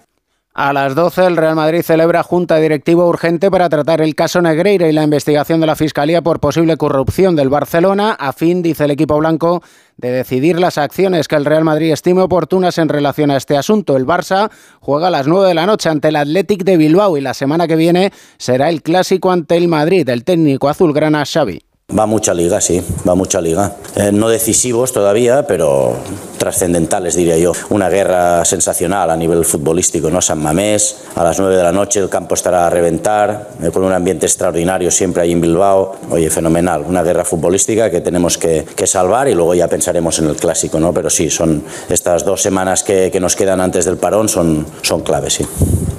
[0.55, 4.87] A las 12 el Real Madrid celebra junta directiva urgente para tratar el caso Negreira
[4.87, 8.91] y la investigación de la Fiscalía por posible corrupción del Barcelona, a fin, dice el
[8.91, 9.63] equipo blanco,
[9.97, 13.97] de decidir las acciones que el Real Madrid estime oportunas en relación a este asunto.
[13.97, 14.51] El Barça
[14.81, 17.67] juega a las 9 de la noche ante el Athletic de Bilbao y la semana
[17.67, 21.63] que viene será el clásico ante el Madrid, el técnico azulgrana Xavi.
[21.99, 23.77] Va mucha liga, sí, va mucha liga.
[23.97, 25.97] Eh, no decisivos todavía, pero
[26.43, 27.53] trascendentales, diría yo.
[27.71, 30.21] Una guerra sensacional a nivel futbolístico, ¿no?
[30.21, 33.85] San Mamés, a las 9 de la noche el campo estará a reventar, eh, con
[33.85, 35.95] un ambiente extraordinario siempre ahí en Bilbao.
[36.11, 36.83] Oye, fenomenal.
[36.85, 40.81] Una guerra futbolística que tenemos que, que salvar y luego ya pensaremos en el clásico,
[40.81, 40.93] ¿no?
[40.93, 45.03] Pero sí, son estas dos semanas que, que nos quedan antes del parón son, son
[45.03, 45.47] claves, sí.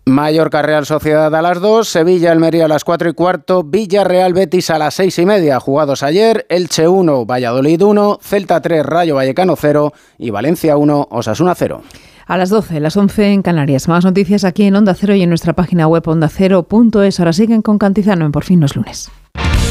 [0.05, 4.33] Mallorca Real Sociedad a las 2, Sevilla Almería a las 4 y cuarto, Villa Real
[4.33, 5.61] Betis a las 6 y media.
[5.61, 11.55] Jugados ayer, Elche 1, Valladolid 1, Celta 3, Rayo Vallecano 0 y Valencia 1, Osasuna
[11.55, 11.81] 0.
[12.25, 13.87] A las 12, las 11 en Canarias.
[13.87, 17.19] Más noticias aquí en Onda Cero y en nuestra página web ondacero.es.
[17.19, 19.11] Ahora siguen con Cantizano en Por fin no es lunes.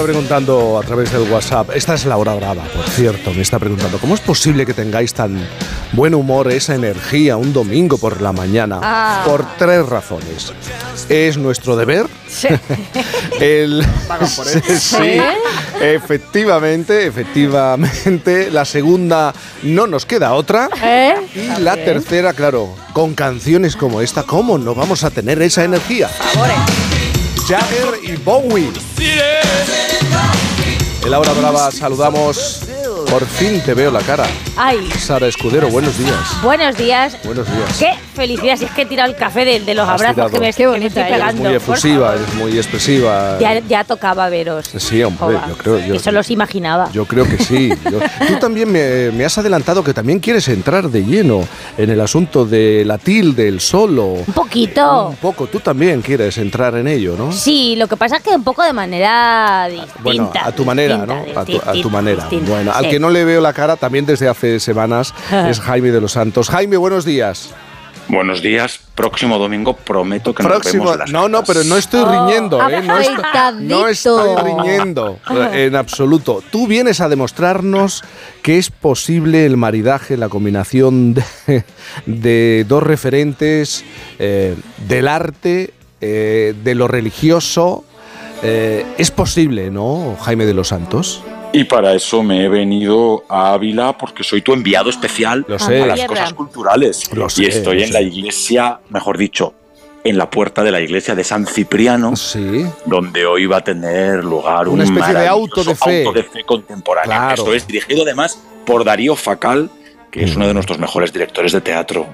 [0.00, 3.58] estaba preguntando a través del WhatsApp, esta es la hora brava, por cierto, me está
[3.58, 5.38] preguntando, ¿cómo es posible que tengáis tan
[5.92, 8.80] buen humor, esa energía un domingo por la mañana?
[8.82, 9.22] Ah.
[9.26, 10.54] Por tres razones.
[11.10, 12.06] Es nuestro deber.
[13.40, 15.20] El, por sí, ¿Sí?
[15.82, 18.50] efectivamente, efectivamente.
[18.50, 20.70] La segunda, no nos queda otra.
[20.82, 21.14] ¿Eh?
[21.34, 26.08] Y la tercera, claro, con canciones como esta, ¿cómo no vamos a tener esa energía?
[27.50, 28.70] Jagger y Bowie.
[31.04, 32.60] En la brava saludamos.
[33.10, 34.24] Por fin te veo la cara.
[34.56, 36.14] Ay, Sara Escudero, buenos días.
[36.44, 37.16] buenos días.
[37.24, 37.76] Buenos días.
[37.78, 40.30] Qué felicidad, si es que he tirado el café de, de los Has abrazos tirado.
[40.30, 41.42] que me, Qué que me estoy Eres pegando.
[41.42, 43.36] muy efusiva, eres muy expresiva.
[43.40, 44.66] Ya, ya tocaba veros.
[44.76, 45.48] Sí, hombre, Joba.
[45.48, 45.78] yo creo.
[45.86, 46.88] Yo, Eso los imaginaba.
[46.92, 47.70] yo creo que sí.
[47.90, 47.98] Yo-
[48.28, 51.40] tú también me, me has adelantado que también quieres entrar de lleno
[51.78, 54.04] en el asunto de la tilde, el solo.
[54.06, 55.08] Un poquito.
[55.08, 57.32] Un poco, tú también quieres entrar en ello, ¿no?
[57.32, 60.00] Sí, lo que pasa es que un poco de manera distinta.
[60.00, 61.14] Bueno, a tu manera, ¿no?
[61.24, 62.20] distinta, A tu, a tu manera.
[62.22, 62.90] distinta, Bueno, al sí.
[63.00, 65.14] Que no le veo la cara también desde hace semanas
[65.48, 66.50] es Jaime de los Santos.
[66.50, 67.48] Jaime, buenos días.
[68.08, 68.78] Buenos días.
[68.94, 70.84] Próximo domingo prometo que Próximo.
[70.84, 72.82] nos vemos las No, no, pero no estoy riñendo, ¿eh?
[72.82, 75.18] No, estoy- no estoy riñendo
[75.54, 76.42] en absoluto.
[76.50, 78.02] Tú vienes a demostrarnos
[78.42, 81.64] que es posible el maridaje, la combinación de,
[82.06, 83.82] de dos referentes
[84.18, 84.56] eh,
[84.88, 85.72] del arte,
[86.02, 87.84] eh, de lo religioso.
[88.42, 91.22] Eh, es posible, ¿no, Jaime de los Santos?
[91.52, 95.82] Y para eso me he venido a Ávila porque soy tu enviado especial sé.
[95.82, 97.12] a las cosas culturales.
[97.12, 97.92] Lo sé, y estoy lo en sé.
[97.94, 99.54] la iglesia, mejor dicho,
[100.04, 102.14] en la puerta de la iglesia de San Cipriano,
[102.86, 106.04] donde hoy va a tener lugar Una un especie de auto de fe.
[106.06, 107.16] auto de fe contemporánea.
[107.16, 107.34] Claro.
[107.34, 109.70] Esto es dirigido además por Darío Facal,
[110.10, 112.06] que es uno de nuestros mejores directores de teatro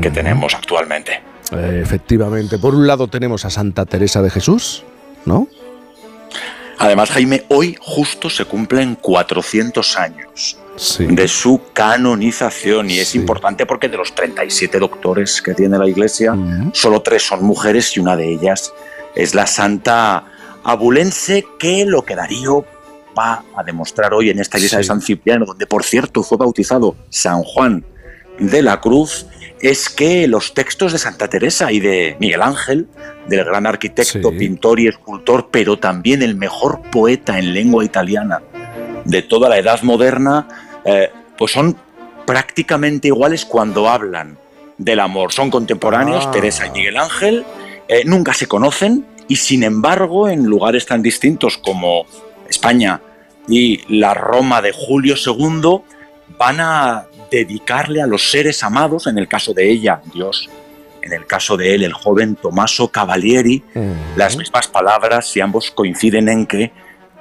[0.00, 1.20] que tenemos actualmente.
[1.52, 2.58] Efectivamente.
[2.58, 4.82] Por un lado tenemos a Santa Teresa de Jesús,
[5.26, 5.48] ¿no?
[6.78, 10.58] Además, Jaime, hoy justo se cumplen 400 años
[10.98, 12.90] de su canonización.
[12.90, 16.36] Y es importante porque de los 37 doctores que tiene la Iglesia,
[16.72, 18.72] solo tres son mujeres y una de ellas
[19.14, 20.24] es la santa
[20.64, 22.64] abulense que lo que Darío
[23.16, 26.96] va a demostrar hoy en esta iglesia de San Cipriano, donde por cierto fue bautizado
[27.10, 27.84] San Juan
[28.38, 29.26] de la Cruz,
[29.70, 32.86] es que los textos de Santa Teresa y de Miguel Ángel,
[33.28, 38.42] del gran arquitecto, pintor y escultor, pero también el mejor poeta en lengua italiana
[39.04, 40.48] de toda la edad moderna,
[40.84, 41.76] eh, pues son
[42.26, 44.38] prácticamente iguales cuando hablan
[44.76, 45.32] del amor.
[45.32, 46.30] Son contemporáneos, Ah.
[46.30, 47.44] Teresa y Miguel Ángel,
[47.88, 52.06] eh, nunca se conocen y sin embargo en lugares tan distintos como
[52.48, 53.00] España
[53.48, 55.80] y la Roma de Julio II
[56.38, 60.48] van a dedicarle a los seres amados, en el caso de ella, Dios,
[61.02, 63.62] en el caso de él, el joven Tommaso Cavalieri,
[64.16, 66.72] las mismas palabras y ambos coinciden en que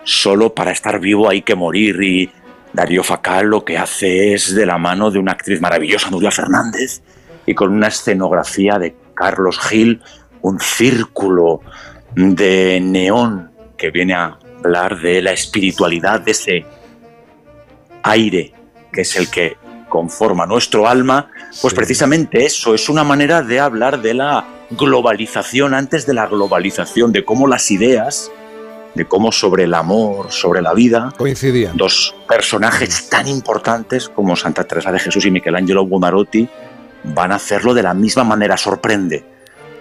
[0.04, 2.32] solo para estar vivo hay que morir y
[2.74, 7.02] Darío Facal lo que hace es de la mano de una actriz maravillosa, Nuria Fernández,
[7.46, 10.02] y con una escenografía de Carlos Gil,
[10.42, 11.62] un círculo
[12.16, 16.66] de neón que viene a hablar de la espiritualidad, de ese
[18.04, 18.54] aire
[18.94, 19.58] que es el que
[19.94, 21.30] conforma nuestro alma,
[21.62, 27.12] pues precisamente eso es una manera de hablar de la globalización antes de la globalización,
[27.12, 28.32] de cómo las ideas
[28.96, 31.78] de cómo sobre el amor, sobre la vida, coincidían.
[31.78, 36.50] dos personajes tan importantes como Santa Teresa de Jesús y Michelangelo Buonarroti
[37.04, 38.58] van a hacerlo de la misma manera.
[38.58, 39.24] Sorprende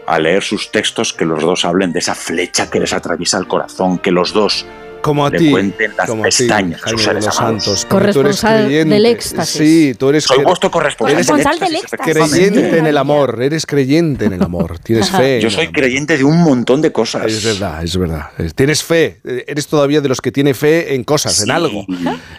[0.07, 3.47] al leer sus textos que los dos hablen de esa flecha que les atraviesa el
[3.47, 4.67] corazón, que los dos
[5.03, 7.25] como a le ti, cuenten las como a ti, pestañas a Jaime sus de seres
[7.27, 7.35] los.
[7.37, 7.87] Santos.
[7.91, 8.95] porque tú eres Corresponsal creyente.
[8.95, 9.57] del éxtasis.
[9.59, 13.43] Sí, tú eres Soy vuestro corresponsal eres del Corresponsal del éxtasis, creyente en el amor,
[13.43, 15.41] eres creyente en el amor, tienes fe.
[15.41, 17.27] Yo en soy creyente de un montón de cosas.
[17.27, 18.31] Es verdad, es verdad.
[18.55, 21.51] Tienes fe, eh, eres todavía de los que tiene fe en cosas, en Sí.
[21.53, 21.85] algo.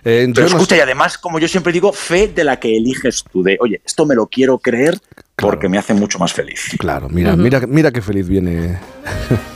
[0.06, 2.76] Eh, Pero no escucha, sé- y además, como yo siempre digo, fe de la que
[2.78, 4.98] eliges tú, de, oye, esto me lo quiero creer
[5.36, 6.62] porque me hace mucho más feliz.
[6.80, 8.78] Claro, mira, mira, mira qué feliz viene.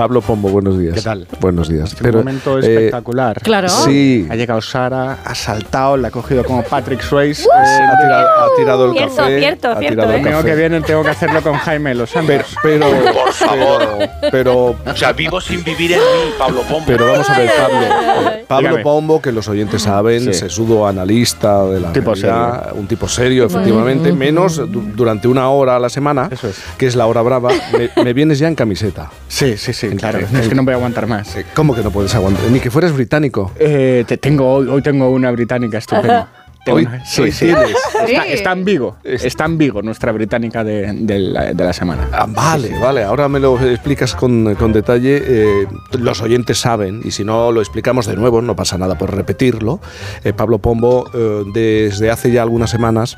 [0.00, 0.94] Pablo Pombo, buenos días.
[0.94, 1.26] ¿Qué tal?
[1.40, 1.94] Buenos días.
[2.00, 3.38] un momento eh, espectacular.
[3.42, 3.68] Claro.
[3.68, 4.26] Sí.
[4.30, 7.46] Ha llegado Sara, ha saltado, la ha cogido como Patrick Swayze.
[7.54, 9.38] ha, tirado, ha tirado el Cierto, café.
[9.40, 10.20] cierto, ha cierto, tirado ¿eh?
[10.20, 10.48] el año café.
[10.48, 12.12] que viene tengo que hacerlo con Jaime Los.
[12.26, 13.82] Pero, pero, Por favor.
[13.98, 16.84] pero, pero, O sea, vivo sin vivir en mí, Pablo Pombo.
[16.86, 18.30] pero vamos a ver, Pablo.
[18.30, 18.82] Eh, Pablo Dígame.
[18.82, 20.32] Pombo, que los oyentes saben, Sí.
[20.32, 25.76] sesudo analista de la Tipo realidad, un tipo serio, efectivamente, menos du- durante una hora
[25.76, 26.56] a la semana, Eso es.
[26.78, 29.10] que es la hora brava, me, me vienes ya en camiseta.
[29.28, 30.18] Sí, sí, sí, claro.
[30.20, 31.36] Es que no voy a aguantar más.
[31.54, 32.44] ¿Cómo que no puedes aguantar?
[32.50, 33.52] Ni que fueras británico.
[33.58, 36.28] Eh, te tengo, hoy, tengo una británica estupenda.
[36.66, 37.46] Hoy- sí, hoy sí.
[37.46, 37.70] tienes.
[38.06, 38.96] Está, está en Vigo.
[39.02, 42.08] Está en Vigo nuestra británica de, de la, de la semana.
[42.12, 45.22] Ah, vale, vale, ahora me lo explicas con, con detalle.
[45.24, 45.66] Eh,
[45.98, 49.80] los oyentes saben, y si no lo explicamos de nuevo, no pasa nada por repetirlo.
[50.22, 53.16] Eh, Pablo Pombo, eh, desde hace ya algunas semanas,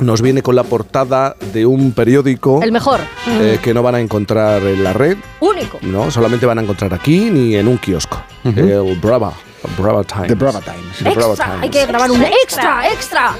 [0.00, 3.00] nos viene con la portada de un periódico El mejor.
[3.28, 5.78] eh, que no van a encontrar en la red, Único.
[5.82, 8.22] no solamente van a encontrar aquí ni en un kiosco.
[8.44, 9.32] El Brava,
[9.76, 10.28] Brava Times.
[10.28, 10.98] The Brava Times.
[10.98, 11.46] The Brava Extra.
[11.46, 11.62] Times.
[11.62, 13.34] Hay que grabar un extra, extra.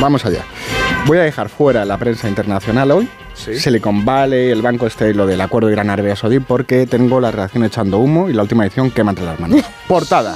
[0.00, 0.44] Vamos allá.
[1.06, 3.08] Voy a dejar fuera la prensa internacional hoy.
[3.34, 3.58] Sí.
[3.58, 7.64] Silicon Valley, el Banco Este y lo del acuerdo Irán-Arabia Saudí, porque tengo la redacción
[7.64, 9.64] echando humo y la última edición quema entre las manos.
[9.88, 10.34] Portada.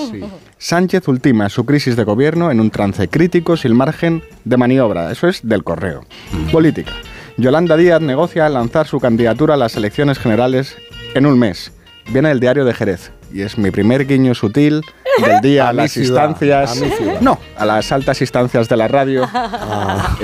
[0.58, 5.10] Sánchez ultima su crisis de gobierno en un trance crítico sin margen de maniobra.
[5.10, 6.04] Eso es del correo.
[6.52, 6.92] Política.
[7.36, 10.76] Yolanda Díaz negocia lanzar su candidatura a las elecciones generales
[11.14, 11.72] en un mes.
[12.10, 13.10] Viene del diario de Jerez.
[13.32, 14.82] Y es mi primer guiño sutil
[15.24, 16.82] del día a, las ciudad, instancias.
[16.82, 17.20] a.
[17.22, 19.28] No, a las altas instancias de la radio.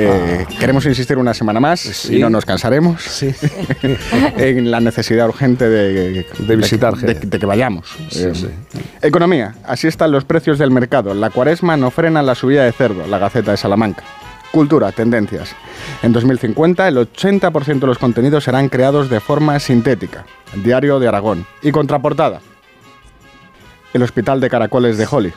[0.01, 2.17] Eh, queremos insistir una semana más Sí.
[2.17, 3.35] y no nos cansaremos Sí.
[4.37, 7.89] en la necesidad urgente de, De visitar de, que vayamos.
[8.11, 8.49] Sí, Eh, sí.
[9.03, 9.55] Economía.
[9.65, 11.15] Así están los precios del mercado.
[11.15, 13.07] La cuaresma no frena la subida de cerdo.
[13.09, 14.05] La Gaceta de Salamanca.
[14.53, 15.51] Cultura, tendencias.
[16.03, 20.25] En 2050 el 80% de los contenidos serán creados de forma sintética.
[20.55, 21.45] Diario de Aragón.
[21.63, 22.41] Y contraportada.
[23.93, 25.33] El Hospital de Caracoles de Holly.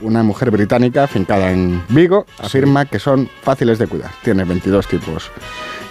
[0.00, 4.10] Una mujer británica fincada en Vigo afirma que son fáciles de cuidar.
[4.22, 5.30] Tiene 22 tipos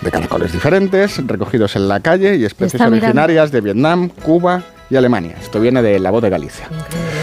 [0.02, 5.36] de caracoles diferentes, recogidos en la calle y especies originarias de Vietnam, Cuba y Alemania.
[5.40, 6.68] Esto viene de la voz de Galicia.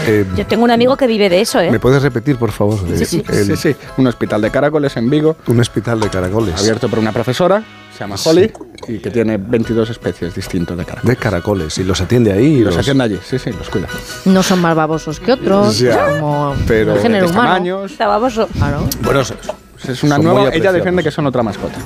[0.07, 1.69] Eh, Yo tengo un amigo que vive de eso, ¿eh?
[1.69, 2.79] ¿Me puedes repetir, por favor?
[2.97, 3.75] Sí, sí, El- sí, sí.
[3.97, 6.59] Un hospital de caracoles en Vigo, Un hospital de caracoles.
[6.59, 7.61] abierto por una profesora,
[7.99, 8.51] se llama Holly,
[8.87, 11.09] y que tiene 22 especies distintos de caracoles.
[11.17, 11.77] De caracoles.
[11.79, 12.45] Y los atiende ahí.
[12.45, 13.87] y Y los atiende allí, sí, sí, los cuida.
[14.23, 15.79] No son más babosos que otros.
[15.79, 17.47] Ya, como pero- el género De humano.
[17.49, 17.91] tamaños.
[17.91, 18.47] Está baboso.
[18.47, 18.87] Claro.
[19.01, 21.77] Bueno, Es una nueva, ella defiende que son otra mascota.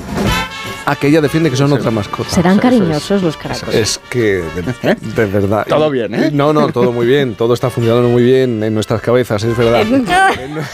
[0.86, 2.30] Ah, que ella defiende que son otra mascota.
[2.30, 3.74] Serán cariñosos los caracoles.
[3.76, 4.44] Es que,
[4.84, 5.66] de, de verdad.
[5.68, 6.30] Todo bien, ¿eh?
[6.32, 7.34] No, no, todo muy bien.
[7.36, 9.84] Todo está funcionando muy bien en nuestras cabezas, es verdad.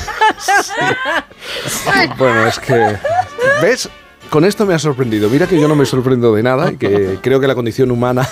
[1.68, 1.90] Sí.
[2.18, 2.98] Bueno, es que.
[3.62, 3.90] ¿Ves?
[4.30, 5.30] Con esto me ha sorprendido.
[5.30, 8.28] Mira que yo no me sorprendo de nada y que creo que la condición humana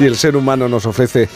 [0.00, 1.28] y el ser humano nos ofrece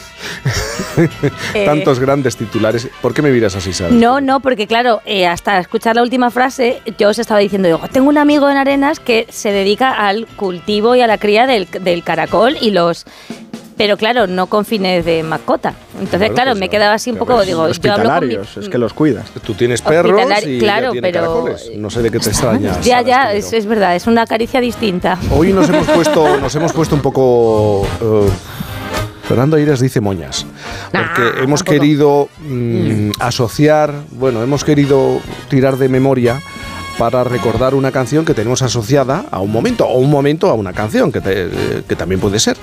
[1.53, 1.65] Eh.
[1.65, 2.87] tantos grandes titulares.
[3.01, 3.91] ¿Por qué me miras así, Sara?
[3.93, 7.79] No, no, porque claro, eh, hasta escuchar la última frase, yo os estaba diciendo, digo,
[7.91, 11.67] tengo un amigo en Arenas que se dedica al cultivo y a la cría del,
[11.81, 13.05] del caracol y los...
[13.77, 15.73] Pero claro, no con fines de mascota.
[15.93, 18.35] Entonces, Bueno, claro, pues, me quedaba así un poco, es digo, yo hablo con mi...
[18.35, 19.25] Es que los cuidas.
[19.45, 21.71] Tú tienes perros y claro, ella tiene pero- caracoles.
[21.77, 22.83] No sé de qué te extrañas.
[22.85, 25.17] Ya, ya, es, es verdad, es una caricia distinta.
[25.31, 27.87] Hoy nos hemos puesto, nos hemos puesto un poco.
[28.01, 28.29] eh,
[29.27, 30.45] Fernando Airas dice moñas.
[30.91, 31.63] Porque hemos tampoco.
[31.79, 35.19] querido mm, asociar, bueno, hemos querido
[35.49, 36.41] tirar de memoria
[36.97, 40.73] para recordar una canción que tenemos asociada a un momento, o un momento a una
[40.73, 41.49] canción, que, te-
[41.87, 42.57] que también puede ser.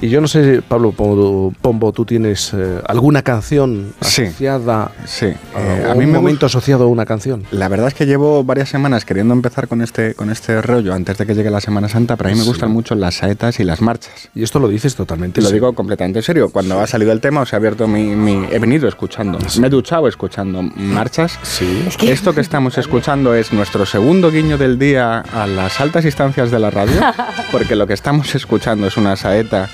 [0.00, 4.22] Y yo no sé, Pablo Pombo, ¿tú tienes eh, alguna canción Sí.
[4.22, 7.44] asociada Sí, eh, a, a mí un me momento asociado a una canción?
[7.50, 11.18] La verdad es que llevo varias semanas queriendo empezar con este, con este rollo antes
[11.18, 12.48] de que llegue la Semana Santa, pero a mí me Sí.
[12.48, 14.28] gustan mucho las saetas y las marchas.
[14.34, 15.40] Y esto lo dices totalmente.
[15.40, 16.50] Te lo digo completamente en serio.
[16.50, 18.04] Cuando ha salido el tema, os he abierto mi.
[18.16, 19.38] mi- he venido escuchando.
[19.60, 21.38] Me he duchado escuchando marchas.
[21.42, 21.84] Sí.
[22.02, 26.60] Esto que estamos escuchando es nuestro segundo guiño del día a las altas instancias de
[26.60, 27.00] la radio,
[27.52, 29.68] porque lo que estamos escuchando es una saeta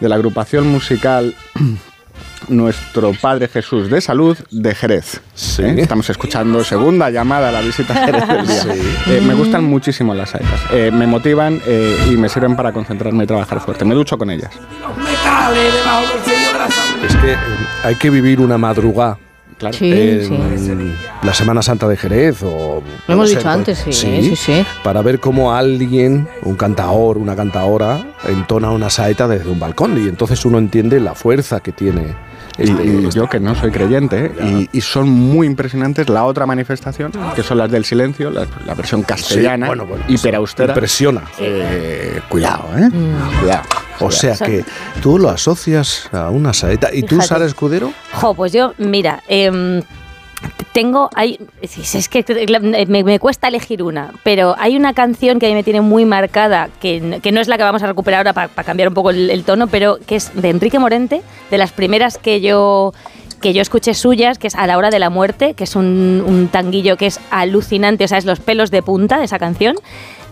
[0.00, 1.34] de la agrupación musical
[2.48, 5.20] Nuestro Padre Jesús de Salud de Jerez.
[5.58, 5.74] ¿eh?
[5.78, 8.64] Estamos escuchando segunda llamada a la visita a Jerez del día.
[9.06, 10.60] Eh, me gustan muchísimo las saetas.
[10.72, 13.84] Eh, me motivan eh, y me sirven para concentrarme y trabajar fuerte.
[13.84, 14.50] Me ducho con ellas.
[17.06, 17.36] Es que
[17.84, 19.18] hay que vivir una madrugada.
[19.58, 19.76] Claro.
[19.76, 23.92] Sí, en la Semana Santa de Jerez o Lo hemos no sé, dicho antes, sí,
[23.92, 24.64] sí, sí, sí.
[24.84, 30.08] para ver cómo alguien, un cantaor, una cantaora, entona una saeta desde un balcón y
[30.08, 32.14] entonces uno entiende la fuerza que tiene.
[32.56, 34.68] Y, este- y yo que no soy creyente, ¿eh?
[34.72, 38.74] y, y son muy impresionantes la otra manifestación, que son las del silencio, la, la
[38.74, 40.72] versión castellana, Sí, bueno, bueno, hiperaustera.
[40.72, 41.22] Impresiona.
[41.38, 42.88] Eh, cuidado, ¿eh?
[42.88, 43.40] Mm.
[43.40, 43.62] Cuidado.
[44.00, 44.64] O sea que
[45.02, 46.90] tú lo asocias a una saeta.
[46.92, 47.20] ¿Y tú.
[47.20, 47.92] Sara Escudero?
[48.12, 49.82] Jo, pues yo, mira, em,
[50.72, 55.48] tengo, hay, es que me, me cuesta elegir una, pero hay una canción que a
[55.48, 58.48] mí me tiene muy marcada, que, que no es la que vamos a recuperar ahora
[58.48, 61.72] para cambiar un poco el, el tono, pero que es de Enrique Morente, de las
[61.72, 62.92] primeras que yo
[63.40, 66.22] que yo escuché suyas, que es A la hora de la muerte, que es un,
[66.26, 69.76] un tanguillo que es alucinante, o sea, es los pelos de punta de esa canción.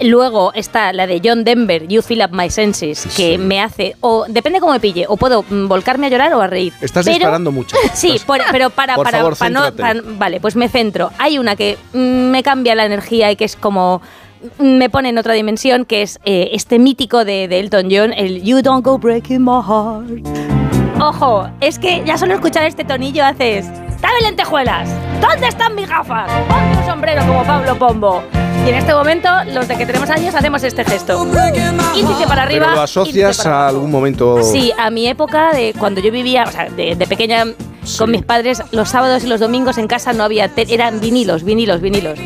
[0.00, 4.26] Luego está la de John Denver, You Fill Up My Senses, que me hace, o
[4.28, 6.72] depende cómo me pille, o puedo mm, volcarme a llorar o a reír.
[6.82, 7.76] Estás Pero- disparando mucho.
[7.94, 9.72] Sí, por- pero para, Por para, favor, para no.
[9.74, 11.10] para- vale, pues me centro.
[11.18, 11.98] Hay una que mm,
[12.30, 14.02] me cambia la energía y que es como.
[14.58, 18.12] mm, Me pone en otra dimensión, que es eh, este mítico de, de Elton John,
[18.12, 20.55] el You Don't Go Breaking My Heart.
[21.00, 23.66] Ojo, es que ya solo escuchar este tonillo haces.
[24.00, 24.88] ¡Dame lentejuelas!
[25.20, 26.30] ¿Dónde están mis gafas?
[26.48, 28.22] Ponme un sombrero como Pablo Pombo.
[28.64, 31.26] Y en este momento, los de que tenemos años, hacemos este gesto.
[31.94, 32.66] Índice para arriba.
[32.66, 34.42] Pero lo asocias para a algún momento.
[34.42, 37.44] Sí, a mi época de cuando yo vivía, o sea, de, de pequeña
[37.98, 41.80] con mis padres, los sábados y los domingos en casa no había, eran vinilos, vinilos,
[41.82, 42.18] vinilos.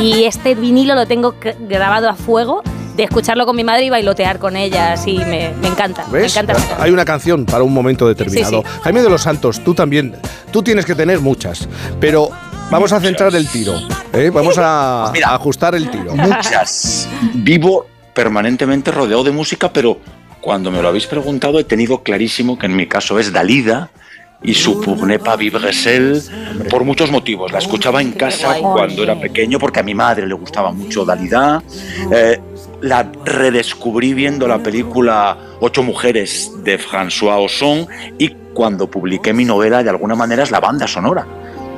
[0.00, 1.34] Y este vinilo lo tengo
[1.68, 2.62] grabado a fuego
[2.96, 6.06] de escucharlo con mi madre y bailotear con ella, así me, me encanta.
[6.06, 6.32] Me ¿Ves?
[6.36, 6.52] encanta.
[6.52, 6.82] esa canción.
[6.82, 8.62] Hay una canción para un momento determinado.
[8.62, 10.14] Sí, Jaime de los Santos, tú también.
[10.52, 11.68] Tú tienes que tener muchas.
[12.00, 12.30] Pero
[12.70, 13.74] vamos a centrar el tiro.
[14.12, 14.30] ¿eh?
[14.32, 16.14] Vamos a, a ajustar el tiro.
[16.14, 17.08] Muchas.
[17.34, 19.98] Vivo permanentemente rodeado de música, pero
[20.40, 23.90] cuando me lo habéis preguntado he tenido clarísimo que en mi caso es Dalida
[24.42, 26.22] y su Pugnepa Vivre Seul
[26.68, 27.50] por muchos motivos.
[27.50, 31.62] La escuchaba en casa cuando era pequeño porque a mi madre le gustaba mucho Dalida.
[32.12, 32.38] Eh,
[32.80, 37.86] la redescubrí viendo la película Ocho mujeres de François Ozon
[38.18, 41.26] y cuando publiqué mi novela de alguna manera es la banda sonora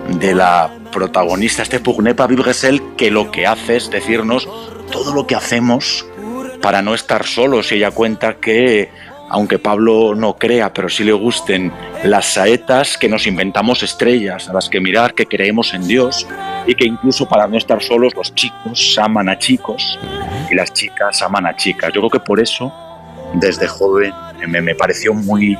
[0.08, 4.48] de la protagonista, este Pugnepa Vivre Seul, que lo que hace es decirnos
[4.90, 6.06] todo lo que hacemos
[6.62, 7.70] para no estar solos.
[7.72, 8.90] Y ella cuenta que,
[9.28, 11.72] aunque Pablo no crea, pero sí le gusten
[12.04, 16.26] las saetas, que nos inventamos estrellas a las que mirar, que creemos en Dios
[16.66, 19.98] y que incluso para no estar solos los chicos aman a chicos
[20.50, 21.92] y las chicas aman a chicas.
[21.92, 22.72] Yo creo que por eso,
[23.34, 24.12] desde joven,
[24.46, 25.58] me, pareció muy,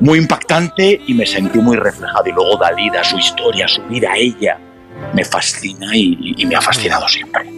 [0.00, 2.26] muy impactante y me sentí muy reflejado.
[2.26, 4.58] Y luego Dalida, su historia, su vida, ella,
[5.12, 7.48] me fascina y me ha fascinado siempre.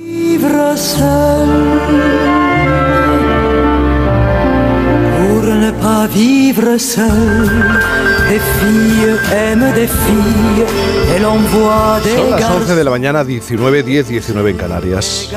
[5.60, 7.50] Ne pas vivre seul.
[8.30, 10.64] Des filles aiment des filles
[11.14, 12.60] et l'on voit des Son las garçons.
[12.62, 15.30] 11 de la mañana, 19, 10, 19 en Canarias.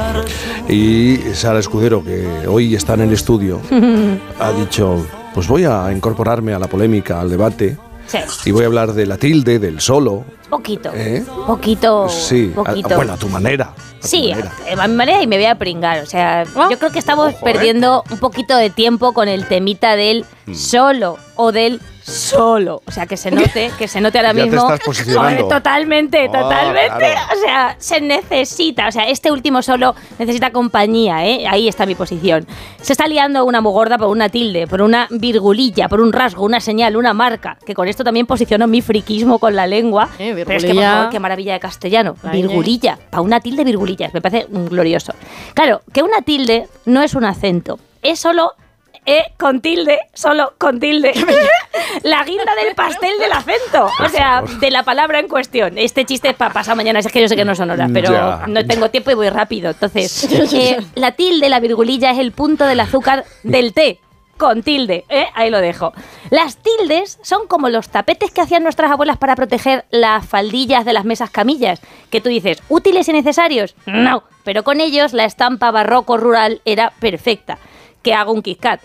[0.69, 3.59] Y Sara Escudero, que hoy está en el estudio,
[4.39, 7.75] ha dicho, pues voy a incorporarme a la polémica, al debate,
[8.07, 10.25] Sí, y voy a hablar de la tilde, del solo.
[10.49, 10.91] poquito.
[10.93, 11.23] ¿Eh?
[11.48, 12.07] Poquito.
[12.09, 12.95] Sí, a- Poquito.
[12.95, 13.73] bueno, a tu manera.
[14.01, 16.03] Sí, eh, a mi manera y me voy a pringar.
[16.03, 17.38] O sea, yo creo que estamos ¿eh?
[17.43, 20.53] perdiendo un poquito de tiempo con el temita del Mm.
[20.56, 22.82] solo o del solo.
[22.85, 24.61] O sea, que se note, que se note ahora Ya te mismo.
[24.72, 25.43] estás posicionando.
[25.43, 26.98] Joder, totalmente, Ah, totalmente.
[26.98, 27.27] claro.
[27.35, 28.88] O sea, se necesita.
[28.88, 31.45] O sea, este último solo necesita compañía, ¿eh?
[31.48, 32.45] Ahí está mi posición.
[32.82, 36.43] Se está liando una muy gorda por una tilde, por una virgulilla, por un rasgo,
[36.43, 37.57] una señal, una marca.
[37.65, 40.09] Que con esto también posiciono mi friquismo con la lengua.
[40.17, 42.15] Pero es que, por favor, qué maravilla de castellano.
[42.23, 42.30] ¿eh?
[42.32, 42.98] Virgulilla.
[43.09, 44.14] Para una tilde, virgulillas.
[44.14, 45.14] Me parece glorioso.
[45.53, 47.80] Claro, que una tilde no es un acento.
[48.01, 48.51] Es solo.
[49.06, 51.14] Eh, con tilde, solo con tilde.
[52.03, 53.90] la guinda del pastel del acento.
[54.03, 55.77] O sea, de la palabra en cuestión.
[55.77, 56.99] Este chiste es para pasar mañana.
[56.99, 58.43] Es que yo sé que no son horas, pero Ya.
[58.48, 59.72] no tengo tiempo y voy rápido.
[59.72, 60.23] Entonces,
[60.53, 63.99] eh, la tilde, la virgulilla, es el punto del azúcar del té.
[64.35, 65.27] Con tilde, ¿eh?
[65.35, 65.93] ahí lo dejo.
[66.32, 70.91] Las tildes son como los tapetes que hacían nuestras abuelas para proteger las faldillas de
[70.93, 71.80] las mesas camillas.
[72.09, 73.75] Que tú dices, ¿útiles y necesarios?
[73.85, 77.59] No, pero con ellos la estampa barroco rural era perfecta.
[78.03, 78.82] Que hago un Kit Kat.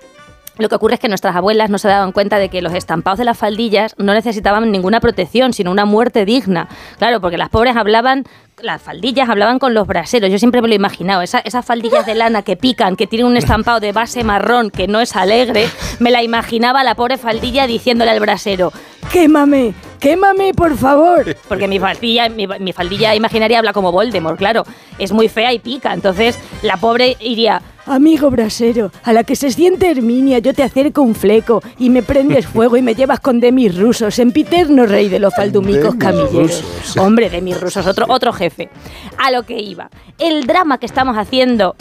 [0.59, 3.19] Lo que ocurre es que nuestras abuelas no se daban cuenta de que los estampados
[3.21, 6.69] de las faldillas no necesitaban ninguna protección, sino una muerte digna.
[6.99, 8.25] Claro, porque las pobres hablaban,
[8.61, 10.31] las faldillas hablaban con los braseros.
[10.33, 11.23] Yo siempre me lo he imaginado.
[11.23, 14.89] Esa- esas faldillas de lana que pican, que tienen un estampado de base marrón que
[14.89, 15.69] no es alegre,
[16.01, 18.73] me la imaginaba la pobre faldilla diciéndole al brasero:
[19.13, 19.75] ¡Quémame!
[20.01, 21.37] ¡Quémame, por favor!
[21.49, 24.65] Porque mi faldilla, mi, mi faldilla imaginaria habla como Voldemort, claro.
[24.99, 25.95] Es muy fea y pica.
[25.95, 27.63] Entonces la pobre iría.
[27.89, 32.03] Amigo brasero, a la que se siente Herminia, yo te acerco un fleco y me
[32.03, 36.63] prendes fuego y me llevas con demis rusos, sempiterno rey de los faldumicos camilleros.
[36.63, 36.97] rusos.
[36.99, 38.69] Hombre, demis rusos, otro, otro jefe.
[39.17, 39.89] A lo que iba.
[40.19, 41.77] El drama que estamos haciendo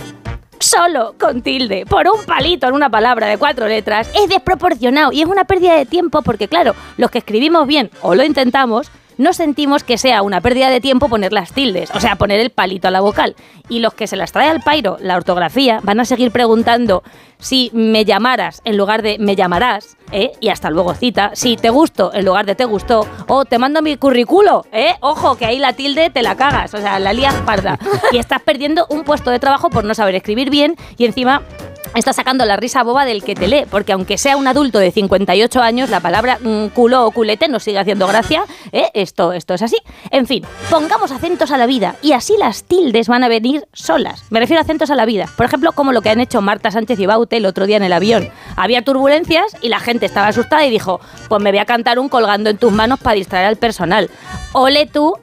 [0.59, 5.21] solo con tilde, por un palito en una palabra de cuatro letras, es desproporcionado y
[5.21, 9.33] es una pérdida de tiempo porque, claro, los que escribimos bien o lo intentamos, no
[9.33, 12.87] sentimos que sea una pérdida de tiempo poner las tildes, o sea, poner el palito
[12.87, 13.35] a la vocal.
[13.69, 17.03] Y los que se las trae al pairo, la ortografía, van a seguir preguntando
[17.39, 20.31] si me llamaras en lugar de me llamarás, ¿eh?
[20.39, 23.81] y hasta luego cita, si te gusto en lugar de te gustó, o te mando
[23.81, 24.95] mi currículo, ¿eh?
[25.01, 27.77] ojo, que ahí la tilde te la cagas, o sea, la lías parda.
[28.11, 31.41] Y estás perdiendo un puesto de trabajo por no saber escribir bien y encima
[31.95, 34.91] estás sacando la risa boba del que te lee, porque aunque sea un adulto de
[34.91, 38.89] 58 años, la palabra mm, culo o culete nos sigue haciendo gracia, ¿eh?
[38.93, 39.77] esto, esto es así.
[40.11, 44.23] En fin, pongamos acentos a la vida y así las tildes van a venir solas.
[44.29, 45.27] Me refiero a acentos a la vida.
[45.35, 47.83] Por ejemplo, como lo que han hecho Marta Sánchez y Baute el otro día en
[47.83, 48.29] el avión.
[48.55, 50.99] Había turbulencias y la gente estaba asustada y dijo,
[51.29, 54.09] pues me voy a cantar un colgando en tus manos para distraer al personal.
[54.53, 55.13] Ole tú,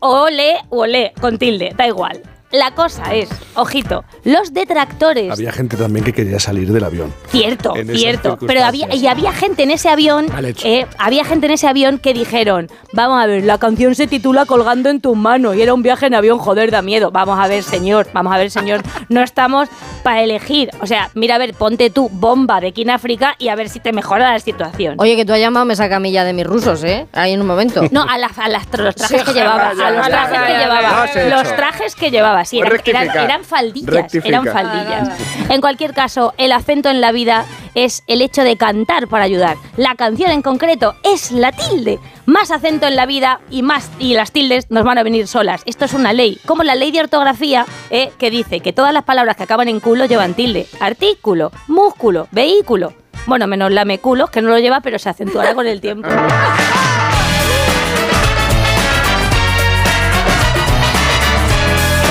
[0.00, 2.31] ole, ole, con tilde, da igual.
[2.52, 7.12] La cosa es, ojito, los detractores Había gente también que quería salir del avión.
[7.28, 8.38] Cierto, cierto.
[8.46, 10.66] Pero había, y había gente en ese avión, Mal hecho.
[10.68, 14.44] eh, había gente en ese avión que dijeron, vamos a ver, la canción se titula
[14.44, 17.10] Colgando en tus manos y era un viaje en avión, joder, da miedo.
[17.10, 19.68] Vamos a ver, señor, vamos a ver, señor, no estamos
[20.02, 20.70] para elegir.
[20.80, 23.68] O sea, mira, a ver, ponte tú bomba de aquí en África y a ver
[23.70, 24.96] si te mejora la situación.
[24.98, 27.06] Oye, que tú has llamado me saca camilla de mis rusos, ¿eh?
[27.12, 27.82] Ahí en un momento.
[27.90, 29.72] No, a, las- a las- los trajes Sí, que llevaba.
[29.74, 31.06] ya, A los ya, trajes ya, que ya, llevaba.
[31.06, 31.28] ya, ya.
[31.36, 33.24] Los trajes que llevaba, eran, eran- rectifica.
[33.24, 33.94] eran faldillas.
[33.94, 34.28] Rectifica.
[34.28, 35.08] Eran faldillas.
[35.50, 39.56] En cualquier caso, el acento en la vida es el hecho de cantar para ayudar.
[39.76, 41.98] La canción en concreto es la tilde.
[42.26, 45.62] Más acento en la vida y más y las tildes nos van a venir solas.
[45.66, 49.02] Esto es una ley, como la ley de ortografía eh, que dice que todas las
[49.04, 50.66] palabras que acaban en culo llevan tilde.
[50.80, 52.92] Artículo, músculo, vehículo.
[53.26, 56.08] Bueno, menos lameculos, que no lo lleva, pero se acentuará con el tiempo.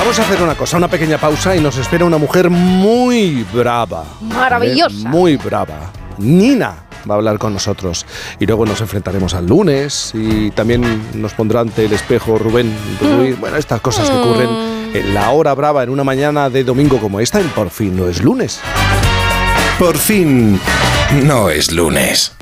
[0.02, 4.02] Vamos a hacer una cosa, una pequeña pausa y nos espera una mujer muy brava.
[4.20, 4.96] Maravillosa.
[4.96, 5.92] Eh, Muy brava.
[6.18, 6.74] Nina
[7.08, 8.04] va a hablar con nosotros.
[8.40, 10.82] Y luego nos enfrentaremos al lunes y también
[11.14, 13.38] nos pondrá ante el espejo Rubén Ruiz.
[13.38, 14.48] Bueno, estas cosas que ocurren
[14.92, 18.08] en la hora brava en una mañana de domingo como esta, en por fin no
[18.08, 18.60] es lunes.
[19.78, 20.58] Por fin
[21.22, 22.32] no es lunes.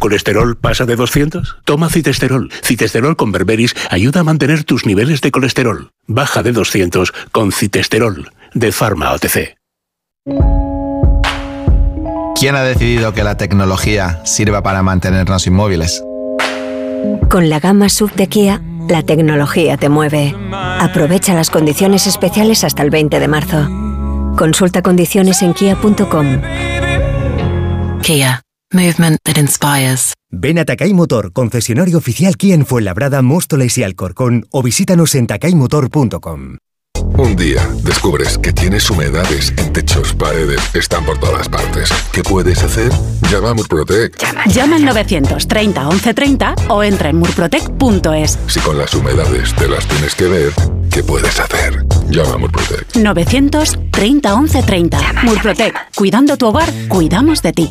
[0.00, 1.58] ¿Tu colesterol pasa de 200?
[1.66, 2.50] Toma citesterol.
[2.64, 5.90] Citesterol con berberis ayuda a mantener tus niveles de colesterol.
[6.06, 9.58] Baja de 200 con citesterol de Pharma OTC.
[12.34, 16.02] ¿Quién ha decidido que la tecnología sirva para mantenernos inmóviles?
[17.28, 20.34] Con la gama sub de Kia, la tecnología te mueve.
[20.50, 23.68] Aprovecha las condiciones especiales hasta el 20 de marzo.
[24.38, 26.40] Consulta condiciones en kia.com.
[28.00, 28.40] Kia.
[28.72, 30.14] Movement that inspires.
[30.30, 35.26] Ven a Takay Motor, concesionario oficial Kia en Fuenlabrada, Móstoles y Alcorcón o visítanos en
[35.26, 36.58] takaymotor.com.
[37.18, 41.90] Un día descubres que tienes humedades en techos, paredes, están por todas partes.
[42.12, 42.92] ¿Qué puedes hacer?
[43.28, 44.16] Llama a Murprotec.
[44.46, 48.38] Llama al 930 1130 o entra en murprotec.es.
[48.46, 50.52] Si con las humedades te las tienes que ver,
[50.92, 51.84] ¿qué puedes hacer?
[52.08, 52.94] Llama a Murprotec.
[52.94, 55.12] 930 1130.
[55.24, 55.74] Murprotec.
[55.96, 57.70] Cuidando tu hogar, cuidamos de ti.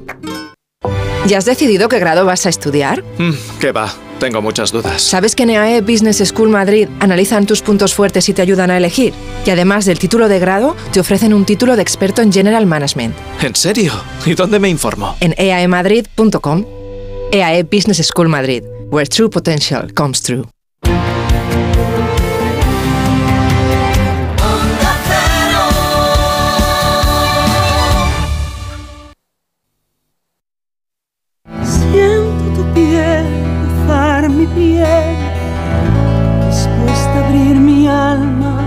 [1.27, 3.03] ¿Ya has decidido qué grado vas a estudiar?
[3.17, 3.93] Mm, ¿Qué va?
[4.19, 5.01] Tengo muchas dudas.
[5.01, 8.77] ¿Sabes que en EAE Business School Madrid analizan tus puntos fuertes y te ayudan a
[8.77, 9.13] elegir?
[9.45, 13.15] Y además del título de grado, te ofrecen un título de experto en General Management.
[13.41, 13.93] ¿En serio?
[14.25, 15.15] ¿Y dónde me informo?
[15.21, 16.65] En eaemadrid.com.
[17.31, 20.43] EAE Business School Madrid, where true potential comes true.
[34.41, 35.15] Mi piel,
[36.47, 38.57] dispuesta a abrir mi alma.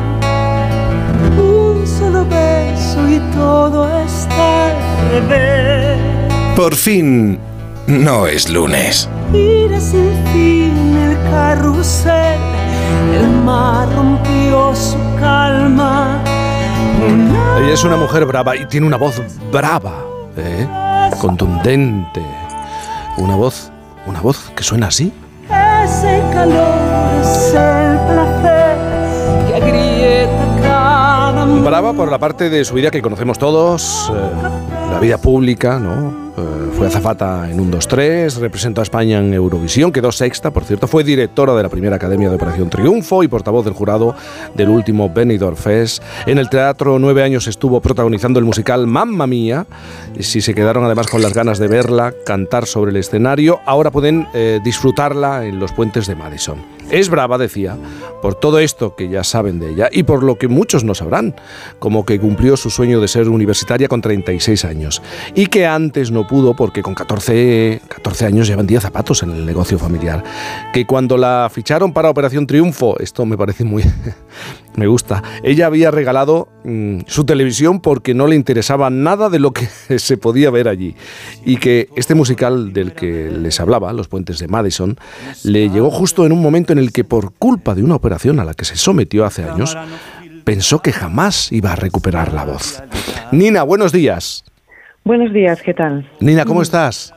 [1.36, 5.99] Un solo beso y todo está al revés.
[6.55, 7.41] Por fin,
[7.89, 9.09] no es lunes.
[9.33, 12.39] Gira sin fin el carrusel,
[13.19, 16.23] el mar rompió su calma.
[17.59, 19.20] Ella es una mujer brava y tiene una voz
[19.51, 20.05] brava,
[20.36, 20.69] ¿eh?
[21.20, 22.23] contundente.
[23.17, 23.73] Una voz,
[24.07, 25.12] una voz que suena así.
[25.50, 27.23] Ese calor
[28.06, 28.76] placer
[29.47, 29.55] que
[31.64, 36.24] Brava por la parte de su vida que conocemos todos, eh, la vida pública, ¿no?
[36.36, 40.88] Eh, fue azafata en un 2-3, representó a España en Eurovisión, quedó sexta, por cierto,
[40.88, 44.16] fue directora de la primera Academia de Operación Triunfo y portavoz del jurado
[44.54, 46.02] del último Benidorm Fest.
[46.26, 49.66] En el teatro nueve años estuvo protagonizando el musical Mamma Mía,
[50.18, 54.26] si se quedaron además con las ganas de verla cantar sobre el escenario, ahora pueden
[54.34, 56.74] eh, disfrutarla en los puentes de Madison.
[56.90, 57.76] Es brava, decía,
[58.22, 61.34] por todo esto que ya saben de ella y por lo que muchos no sabrán,
[61.78, 65.02] como que cumplió su sueño de ser universitaria con 36 años
[65.34, 69.44] y que antes no pudo porque con 14, 14 años llevan 10 zapatos en el
[69.44, 70.22] negocio familiar.
[70.72, 73.84] Que cuando la ficharon para Operación Triunfo, esto me parece muy...
[74.77, 79.53] me gusta, ella había regalado mm, su televisión porque no le interesaba nada de lo
[79.53, 79.67] que
[79.99, 80.94] se podía ver allí.
[81.44, 84.97] Y que este musical del que les hablaba, Los Puentes de Madison,
[85.44, 88.44] le llegó justo en un momento en el que por culpa de una operación a
[88.44, 89.77] la que se sometió hace años,
[90.44, 92.83] pensó que jamás iba a recuperar la voz.
[93.33, 94.44] Nina, buenos días.
[95.05, 96.09] Buenos días, ¿qué tal?
[96.20, 97.15] Nina, ¿cómo estás?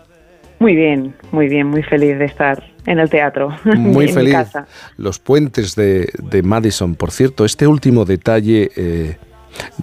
[0.60, 3.56] Muy bien, muy bien, muy feliz de estar en el teatro.
[3.66, 4.34] Muy en mi feliz.
[4.34, 4.66] casa.
[4.98, 9.18] Los puentes de, de Madison, por cierto, este último detalle, eh,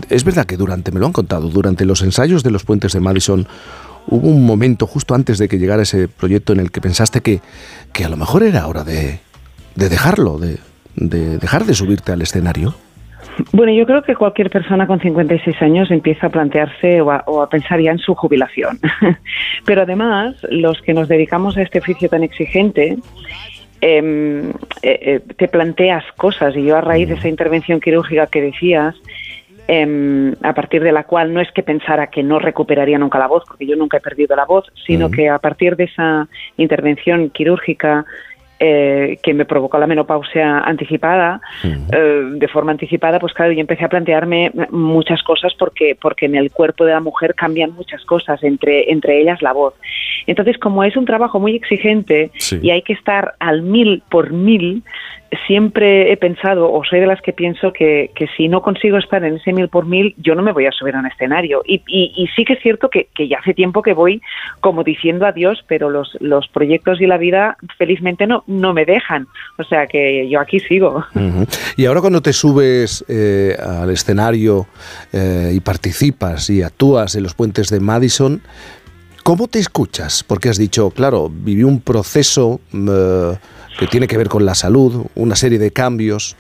[0.09, 3.01] es verdad que durante, me lo han contado, durante los ensayos de los puentes de
[3.01, 3.47] Madison
[4.07, 7.41] hubo un momento justo antes de que llegara ese proyecto en el que pensaste que,
[7.93, 9.21] que a lo mejor era hora de,
[9.75, 10.59] de dejarlo, de,
[10.97, 12.75] de dejar de subirte al escenario.
[13.53, 17.43] Bueno, yo creo que cualquier persona con 56 años empieza a plantearse o a, o
[17.43, 18.79] a pensar ya en su jubilación.
[19.65, 22.97] Pero además, los que nos dedicamos a este oficio tan exigente,
[23.81, 26.57] em, eh, eh, te planteas cosas.
[26.57, 28.95] Y yo a raíz de esa intervención quirúrgica que decías,
[29.67, 33.27] em, a partir de la cual no es que pensara que no recuperaría nunca la
[33.27, 37.31] voz, porque yo nunca he perdido la voz, sino que a partir de esa intervención
[37.31, 38.05] quirúrgica
[38.61, 43.85] eh, que me provocó la menopausia anticipada, eh, de forma anticipada, pues claro, yo empecé
[43.85, 48.43] a plantearme muchas cosas porque, porque en el cuerpo de la mujer cambian muchas cosas,
[48.45, 49.75] entre, entre ellas la voz.
[50.27, 52.59] Entonces, como es un trabajo muy exigente Sí.
[52.63, 54.83] y hay que estar al mil por mil,
[55.47, 59.37] siempre he pensado, o soy de las que pienso que, si no consigo estar en
[59.37, 61.63] ese mil por mil, yo no me voy a subir a un escenario.
[61.67, 64.21] Y, y, sí que es cierto que, ya hace tiempo que voy
[64.61, 69.27] como diciendo adiós, pero los, los proyectos y la vida felizmente no, no me dejan.
[69.59, 71.05] O sea que yo aquí sigo.
[71.77, 74.67] Y ahora cuando te subes eh, al escenario
[75.13, 78.43] eh, y participas y actúas en los puentes de Madison,
[79.23, 80.23] ¿cómo te escuchas?
[80.23, 83.37] Porque has dicho, claro, viví un proceso eh,
[83.79, 86.37] que tiene que ver con la salud, una serie de cambios.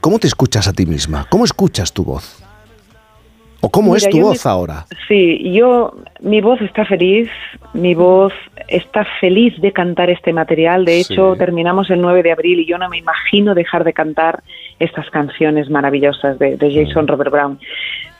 [0.00, 1.26] ¿Cómo te escuchas a ti misma?
[1.30, 2.42] ¿Cómo escuchas tu voz?
[3.62, 4.86] ¿O cómo es tu voz ahora?
[5.06, 7.28] Sí, yo, mi voz está feliz,
[7.74, 8.32] mi voz
[8.68, 10.86] está feliz de cantar este material.
[10.86, 11.38] De hecho, Sí.
[11.38, 14.42] terminamos el 9 de abril y yo no me imagino dejar de cantar
[14.78, 17.58] estas canciones maravillosas de, de Jason Robert Brown.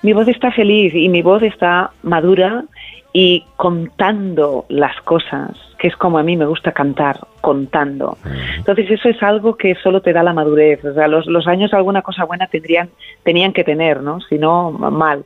[0.02, 2.64] Mi voz está feliz y mi voz está madura
[3.12, 8.16] y contando las cosas, que es como a mí me gusta cantar, contando.
[8.56, 10.84] Entonces eso es algo que solo te da la madurez.
[10.84, 12.88] O sea, los, los años alguna cosa buena tendrían,
[13.24, 14.20] tenían que tener, ¿no?
[14.20, 15.24] Si no, mal.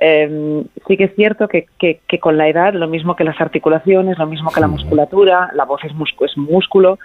[0.00, 3.40] Eh, sí que es cierto que, que- que con la edad, lo mismo que las
[3.40, 6.98] articulaciones, lo mismo que la musculatura, la voz es, muscu- es músculo,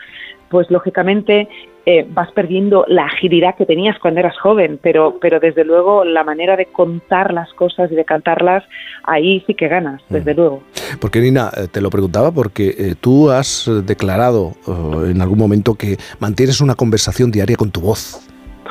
[0.50, 1.48] pues lógicamente
[1.86, 6.24] eh, vas perdiendo la agilidad que tenías cuando eras joven, pero, pero desde luego la
[6.24, 8.64] manera de contar las cosas y de cantarlas,
[9.04, 10.62] ahí sí que ganas, desde luego.
[11.00, 15.38] Porque Nina, eh, te lo preguntaba porque eh, tú has eh, declarado eh, en algún
[15.38, 18.20] momento que mantienes una conversación diaria con tu voz.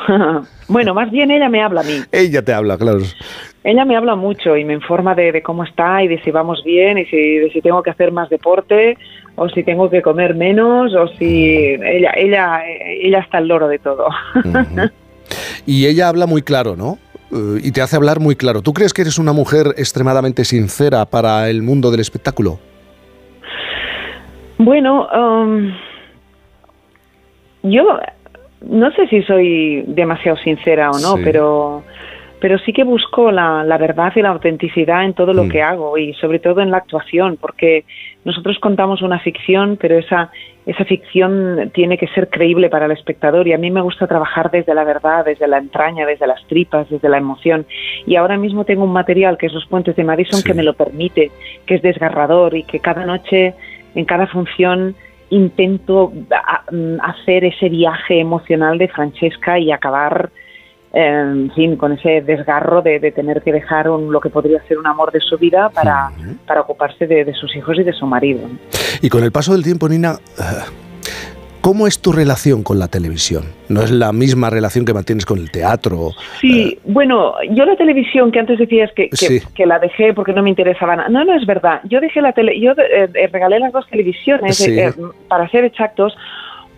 [0.68, 2.00] bueno, más bien ella me habla a mí.
[2.12, 3.00] Ella te habla, claro.
[3.70, 6.62] Ella me habla mucho y me informa de, de cómo está y de si vamos
[6.64, 8.96] bien y si, de si tengo que hacer más deporte
[9.36, 11.54] o si tengo que comer menos o si
[11.96, 14.08] ella ella ella está al loro de todo.
[15.66, 16.96] Y ella habla muy claro, ¿no?
[17.30, 18.62] Eh, y te hace hablar muy claro.
[18.62, 22.58] ¿Tú crees que eres una mujer extremadamente sincera para el mundo del espectáculo?
[24.56, 25.70] Bueno, um,
[27.64, 27.84] yo
[28.62, 31.22] no sé si soy demasiado sincera o no, Sí.
[31.24, 31.82] pero
[32.40, 35.48] pero sí que busco la, la verdad y la autenticidad en todo lo Mm.
[35.48, 37.84] que hago y sobre todo en la actuación, porque
[38.24, 40.30] nosotros contamos una ficción, pero esa
[40.66, 44.50] esa ficción tiene que ser creíble para el espectador y a mí me gusta trabajar
[44.50, 47.64] desde la verdad, desde la entraña, desde las tripas, desde la emoción.
[48.06, 50.74] Y ahora mismo tengo un material que es Los Puentes de Madison que me lo
[50.74, 51.30] permite,
[51.64, 53.54] que es desgarrador y que cada noche,
[53.94, 54.94] en cada función,
[55.30, 56.12] intento
[56.70, 60.28] mm, hacer ese viaje emocional de Francesca y acabar,
[60.92, 64.78] en fin, con ese desgarro de, de tener que dejar un- lo que podría ser
[64.78, 66.10] un amor de su vida para,
[66.46, 68.40] para ocuparse de, de sus hijos y de su marido.
[69.02, 70.42] Y con el paso del tiempo, Nina, eh,
[71.60, 73.44] ¿cómo es tu relación con la televisión?
[73.68, 76.12] ¿No es la misma relación que mantienes con el teatro?
[76.40, 79.40] Sí, bueno, yo la televisión que antes decías que, que, Sí.
[79.54, 81.08] que la dejé porque no me interesaba nada.
[81.10, 81.80] No, no es verdad.
[81.84, 84.70] Yo dejé la tele, yo eh, eh, regalé las dos televisiones, Sí.
[84.78, 84.92] eh, eh,
[85.28, 86.16] para ser exactos,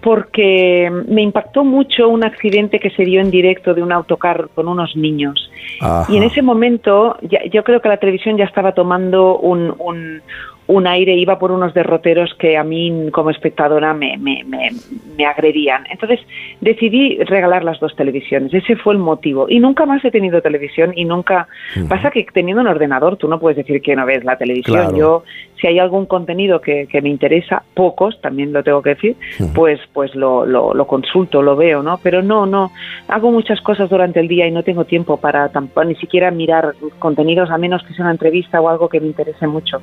[0.00, 4.68] porque me impactó mucho un accidente que se dio en directo de un autocar con
[4.68, 5.50] unos niños.
[5.80, 6.10] Ajá.
[6.12, 10.22] Y en ese momento ya- yo creo que la televisión ya estaba tomando un, un,
[10.66, 14.70] un aire, iba por unos derroteros que a mí como espectadora me, me, me,
[15.18, 15.84] me agredían.
[15.90, 16.20] Entonces
[16.60, 19.46] decidí regalar las dos televisiones, ese fue el motivo.
[19.48, 21.48] Y nunca más he tenido televisión y nunca...
[21.88, 24.76] Pasa que teniendo un ordenador tú no puedes decir que no ves la televisión.
[24.76, 24.96] Claro.
[24.96, 25.24] Yo,
[25.60, 29.16] si hay algún contenido que, que me interesa, pocos, también lo tengo que decir,
[29.55, 31.98] pues, pues lo, lo, lo consulto, lo veo, ¿no?
[32.02, 32.72] Pero no, no,
[33.08, 36.74] hago muchas cosas durante el día y no tengo tiempo para tampoco, ni siquiera mirar
[36.98, 39.80] contenidos, a menos que sea una entrevista o algo que me interese mucho.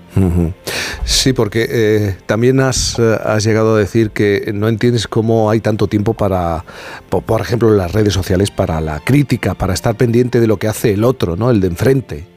[1.04, 5.60] Sí, porque eh, también has, eh, has llegado a decir que no entiendes cómo hay
[5.62, 6.64] tanto tiempo para,
[7.10, 10.58] po- por ejemplo, en las redes sociales, para la crítica, para estar pendiente de lo
[10.58, 11.50] que hace el otro, ¿no?
[11.50, 12.37] El de enfrente.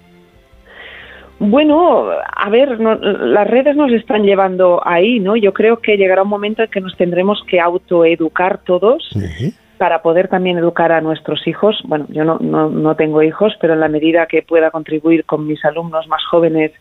[1.42, 5.36] Bueno, a ver, no- las redes nos están llevando ahí, ¿no?
[5.36, 9.08] Yo creo que llegará un momento en que nos tendremos que autoeducar todos
[9.78, 11.80] para poder también educar a nuestros hijos.
[11.84, 15.46] Bueno, yo no, no, no tengo hijos, pero en la medida que pueda contribuir con
[15.46, 16.72] mis alumnos más jóvenes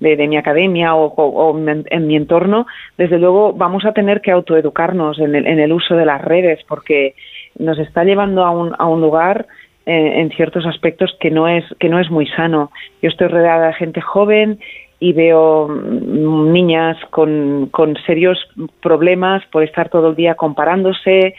[0.00, 2.66] de, de mi academia o, o- o en, en mi entorno,
[2.98, 6.58] desde luego vamos a tener que autoeducarnos en el, en el uso de las redes
[6.66, 7.14] porque
[7.58, 9.46] nos está llevando a un, a un lugar
[9.90, 12.70] eh, en ciertos aspectos que no es que no es muy sano.
[13.02, 14.60] Yo estoy rodeada de gente joven
[15.00, 18.38] y veo mm, niñas con, con serios
[18.80, 21.34] problemas por estar todo el día comparándose.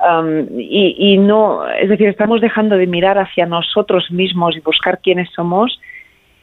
[0.00, 5.00] Um, y, y no, es decir, estamos dejando de mirar hacia nosotros mismos y buscar
[5.02, 5.80] quiénes somos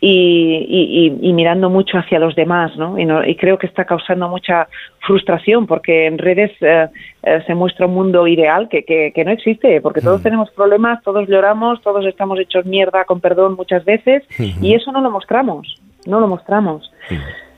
[0.01, 2.99] y, y- y- y mirando mucho hacia los demás, ¿no?
[2.99, 4.67] Y, no- y creo que está causando mucha
[5.07, 6.87] frustración porque en redes eh,
[7.23, 11.01] eh, se muestra un mundo ideal que, que- que no existe, porque todos tenemos problemas,
[11.03, 14.23] todos lloramos, todos estamos hechos mierda, con perdón, muchas veces,
[14.61, 16.91] y eso no lo mostramos, no lo mostramos.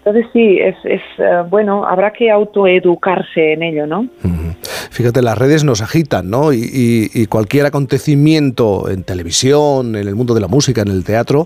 [0.06, 4.08] Entonces sí, es, es eh, bueno, habrá que autoeducarse en ello, ¿no?
[4.92, 6.54] Fíjate, las redes nos agitan, ¿no?
[6.54, 11.04] Y, y- y cualquier acontecimiento en televisión, en el mundo de la música, en el
[11.04, 11.46] teatro,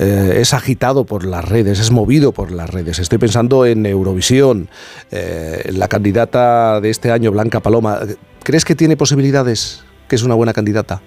[0.00, 2.98] eh, es agitado por las redes, es movido por las redes.
[2.98, 4.68] Estoy pensando en Eurovisión,
[5.12, 7.98] eh, la candidata de este año, Blanca Paloma.
[8.42, 9.84] ¿Crees que tiene posibilidades?
[10.08, 11.02] ¿Que es una buena candidata?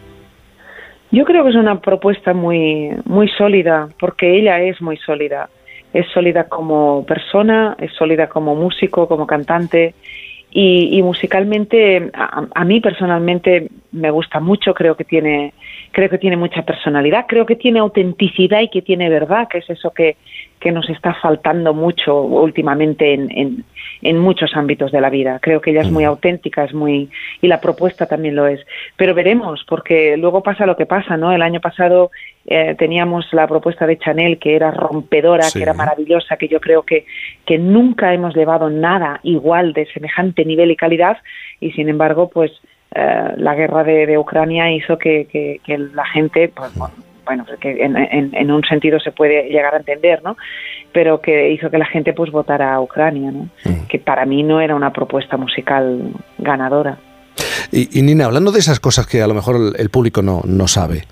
[1.12, 5.50] Yo creo que es una propuesta muy, muy sólida, porque ella es muy sólida.
[5.92, 9.96] Es sólida como persona, es sólida como músico, como cantante.
[10.56, 15.54] Y, y musicalmente, a, a mí personalmente, me gusta mucho, creo que tiene,
[15.92, 19.70] creo que tiene mucha personalidad, creo que tiene autenticidad y que tiene verdad, que es
[19.70, 20.16] eso que,
[20.64, 23.64] que nos está faltando mucho últimamente en, en,
[24.02, 25.40] en muchos ámbitos de la vida.
[25.42, 27.10] Creo que ella es muy auténtica, es muy
[27.42, 28.62] y la propuesta también lo es.
[28.96, 31.34] Pero veremos, porque luego pasa lo que pasa, ¿no?
[31.34, 32.12] El año pasado
[32.48, 35.60] eh, teníamos la propuesta de Chanel que era rompedora, Sí.
[35.60, 37.06] que era maravillosa, que yo creo que,
[37.46, 41.18] que nunca hemos llevado nada igual de semejante nivel y calidad
[41.60, 42.52] y sin embargo, pues
[42.96, 46.94] eh, la guerra de, de Ucrania hizo que, que- que la gente, pues bueno,
[47.26, 50.36] bueno, que en, en- en un sentido se puede llegar a entender, ¿no?
[50.92, 53.50] Pero que hizo que la gente pues votara a Ucrania, ¿no?
[53.88, 56.98] Que para mí no era una propuesta musical ganadora.
[57.72, 60.42] Y, y, Nina, hablando de esas cosas que a lo mejor el, el público no,
[60.46, 61.04] no sabe,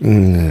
[0.00, 0.50] mm,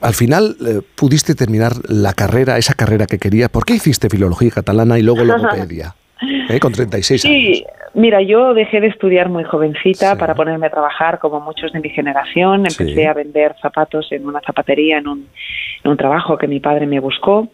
[0.00, 3.50] al final eh, pudiste terminar la carrera, esa carrera que querías.
[3.50, 5.94] ¿Por qué hiciste filología catalana y luego logopedia?
[6.48, 6.58] ¿Eh?
[6.60, 7.34] Con 36 años.
[7.36, 11.80] Sí, mira, yo dejé de estudiar muy jovencita para ponerme a trabajar como muchos de
[11.80, 12.60] mi generación.
[12.66, 13.04] Empecé Sí.
[13.04, 15.26] a vender zapatos en una zapatería, en un,
[15.84, 17.48] en un trabajo que mi padre me buscó.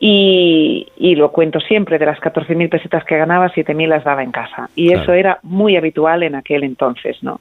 [0.00, 4.32] y, y lo cuento siempre, de las 14.000 pesetas que ganaba, 7.000 las daba en
[4.32, 4.68] casa.
[4.74, 5.02] Y Claro.
[5.02, 7.40] eso era muy habitual en aquel entonces, ¿no?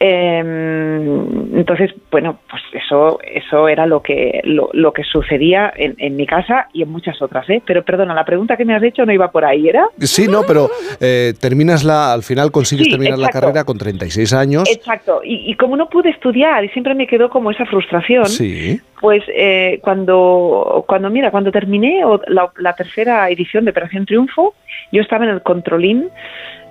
[0.00, 6.16] Em, entonces, bueno, pues eso, eso era lo que, lo, lo que sucedía en, en
[6.16, 7.62] mi casa y en muchas otras, ¿eh?
[7.66, 9.86] Pero perdona, la pregunta que me has hecho no iba por ahí, ¿era?
[9.98, 10.68] Sí, no, pero
[11.00, 14.64] eh, terminas la, al final consigues Sí, terminar la carrera con 36 años.
[14.70, 18.80] Exacto, y, y como no pude estudiar y siempre me quedó como esa frustración, Sí.
[19.00, 24.54] pues eh, cuando, cuando, mira, cuando terminé la, la tercera edición de Operación Triunfo,
[24.92, 26.08] yo estaba en el Controlín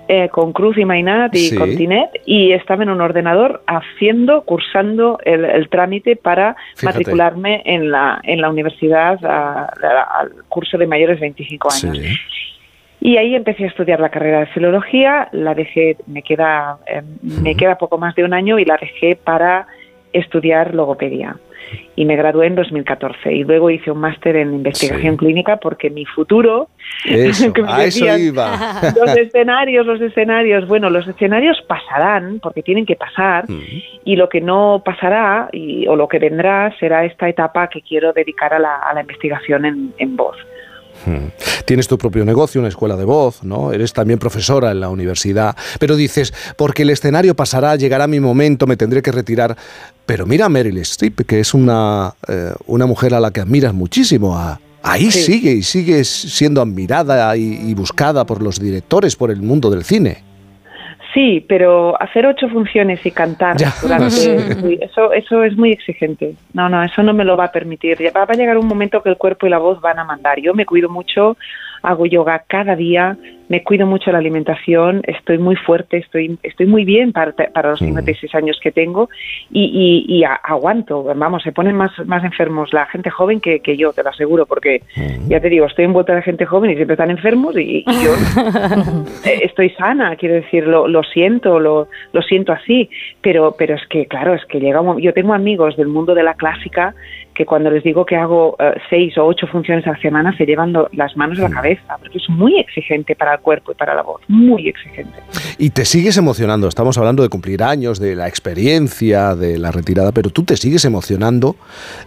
[0.08, 1.56] eh, con Cruz y Mainat y Sí.
[1.56, 6.86] con Tinet y estaba en un ordenador haciendo, cursando el, el trámite para Fíjate.
[6.86, 11.98] matricularme en la, en la universidad a- a- al curso de mayores de 25 años.
[13.00, 17.54] Y ahí empecé a estudiar la carrera de filología, la dejé, me queda, eh, me
[17.54, 19.66] queda poco más de un año y la dejé para
[20.12, 21.36] estudiar logopedia.
[21.96, 26.04] Y me gradué en 2014 y luego hice un máster en investigación clínica porque mi
[26.04, 26.68] futuro,
[27.04, 28.80] Eso, que me a eso iba.
[28.96, 33.44] los escenarios, los escenarios, bueno, los escenarios pasarán porque tienen que pasar
[34.04, 38.12] y lo que no pasará y, o lo que vendrá será esta etapa que quiero
[38.12, 40.36] dedicar a la, a la investigación en, en voz.
[41.06, 41.28] Hmm.
[41.64, 43.72] Tienes tu propio negocio, una escuela de voz, ¿no?
[43.72, 48.66] Eres también profesora en la universidad, pero dices, porque el escenario pasará, llegará mi momento,
[48.66, 49.56] me tendré que retirar.
[50.06, 53.74] Pero mira a Meryl Streep, que es una, eh, una mujer a la que admiras
[53.74, 54.36] muchísimo.
[54.36, 55.22] a- ahí Sí.
[55.24, 59.84] sigue y sigue siendo admirada y, y buscada por los directores, por el mundo del
[59.84, 60.24] cine.
[61.14, 63.72] Sí, pero hacer ocho funciones y cantar Ya.
[63.80, 66.34] durante eso eso es muy exigente.
[66.52, 67.98] No, no, eso no me lo va a permitir.
[68.14, 70.38] Va a llegar un momento que el cuerpo y la voz van a mandar.
[70.40, 71.36] Yo me cuido mucho,
[71.82, 73.16] hago yoga cada día,
[73.48, 77.78] me cuido mucho la alimentación, estoy muy fuerte, estoy estoy muy bien para, para los
[77.78, 79.08] 56 años que tengo
[79.50, 81.02] y, y- y aguanto.
[81.02, 84.44] Vamos, se ponen más más enfermos la gente joven que, que yo, te lo aseguro,
[84.46, 84.82] porque
[85.28, 88.12] ya te digo, estoy envuelta de gente joven y siempre están enfermos y, y yo
[89.24, 92.90] eh, estoy sana, quiero decir, lo, lo siento, lo, lo siento así,
[93.22, 96.22] pero, pero es que, claro, es que llega un Yo tengo amigos del mundo de
[96.22, 96.94] la clásica
[97.38, 100.44] que cuando les digo que hago eh, seis o ocho funciones a la semana se
[100.44, 103.74] llevan lo- las manos a la cabeza, porque es muy exigente para el cuerpo y
[103.76, 105.20] para la voz, muy exigente.
[105.56, 106.66] Y te sigues emocionando.
[106.66, 110.84] Estamos hablando de cumplir años, de la experiencia, de la retirada, pero tú te sigues
[110.84, 111.54] emocionando.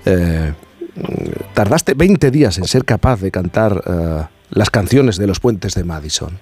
[0.06, 0.52] Eh,
[0.96, 5.76] mm, tardaste 20 días en ser capaz de cantar eh, las canciones de los puentes
[5.76, 6.38] de Madison.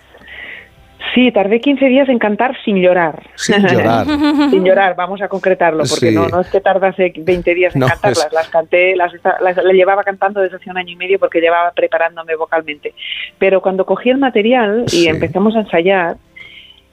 [1.15, 3.21] Sí, tardé 15 días en cantar sin llorar.
[3.35, 4.05] Sin llorar.
[4.49, 6.15] sin llorar, vamos a concretarlo, porque Sí.
[6.15, 9.57] no, no es que tardase 20 días en No, cantarlas, es- las canté, las, las,
[9.57, 12.93] las llevaba cantando desde hace un año y medio porque llevaba preparándome vocalmente.
[13.37, 15.07] Pero cuando cogí el material y Sí.
[15.07, 16.17] empezamos a ensayar,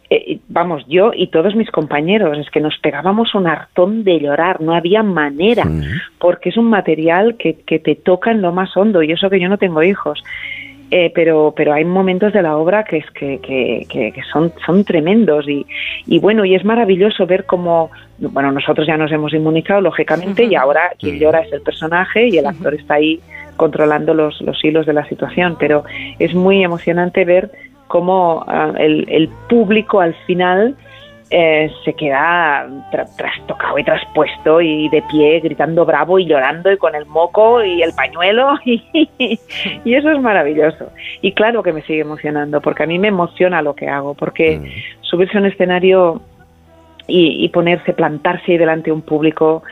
[0.08, 4.60] eh, vamos, yo y todos mis compañeros, es que nos pegábamos un hartón de llorar,
[4.60, 5.64] no había manera,
[6.18, 9.40] porque es un material que, que te toca en lo más hondo, y eso que
[9.40, 10.22] yo no tengo hijos.
[10.90, 14.52] Eh, pero pero hay momentos de la obra que es que, que, que- que son
[14.64, 15.66] son tremendos y,
[16.06, 20.54] y bueno y es maravilloso ver cómo bueno nosotros ya nos hemos inmunizado lógicamente y
[20.54, 23.18] ahora quien llora es el personaje y el actor está ahí
[23.56, 25.82] controlando los, los hilos de la situación pero
[26.20, 27.50] es muy emocionante ver
[27.88, 30.76] cómo ah, el, el público al final
[31.30, 36.76] eh, se queda tra- trastocado y traspuesto y de pie gritando bravo y llorando y
[36.76, 38.54] con el moco y el pañuelo.
[38.64, 39.38] Y,
[39.84, 40.90] y eso es maravilloso.
[41.22, 44.60] Y claro que me sigue emocionando porque a mí me emociona lo que hago porque
[45.00, 46.20] subirse a un escenario
[47.06, 49.62] y, y ponerse plantarse ahí delante de un público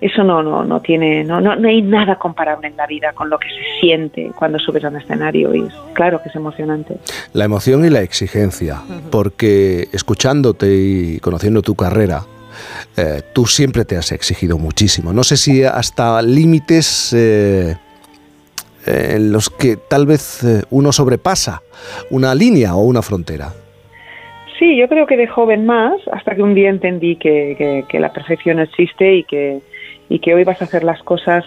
[0.00, 3.28] eso no, no, no tiene, no, no, no hay nada comparable en la vida con
[3.28, 6.96] lo que se siente cuando subes a un escenario y es, claro que es emocionante.
[7.34, 8.80] La emoción y la exigencia,
[9.10, 12.22] porque escuchándote y conociendo tu carrera,
[12.96, 15.12] eh, tú siempre te has exigido muchísimo.
[15.12, 17.76] No sé si hasta límites eh,
[18.86, 21.62] en los que tal vez eh, uno sobrepasa
[22.10, 23.52] una línea o una frontera.
[24.58, 27.98] Sí, yo creo que de joven más, hasta que un día entendí que, que- que
[28.00, 29.60] la perfección existe y que,
[30.10, 31.44] y que hoy vas a hacer las cosas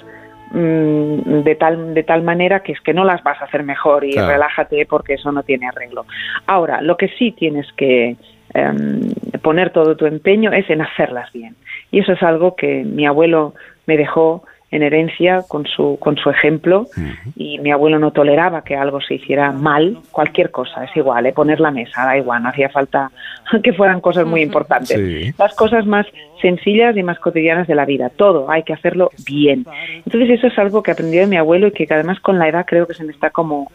[0.52, 4.04] mm, de tal de tal manera que es que no las vas a hacer mejor
[4.06, 4.30] y Claro.
[4.32, 6.06] relájate porque eso no tiene arreglo.
[6.48, 8.16] Ahora, lo que sí tienes que
[8.56, 9.02] em,
[9.42, 11.56] poner todo tu empeño es en hacerlas bien.
[11.92, 13.54] Y eso es algo que mi abuelo
[13.86, 14.44] me dejó
[14.74, 16.88] en herencia con su con su ejemplo
[17.36, 21.34] y mi abuelo no toleraba que algo se hiciera mal, cualquier cosa, es igual, ¿eh?
[21.34, 23.12] poner la mesa, da igual, no hacía falta
[23.64, 24.98] que fueran cosas muy importantes.
[24.98, 25.32] Sí.
[25.38, 26.08] Las cosas más
[26.42, 29.66] sencillas y más cotidianas de la vida, todo hay que hacerlo bien.
[30.06, 32.66] Entonces eso es algo que aprendí de mi abuelo y que además con la edad
[32.66, 33.72] creo que se me está como,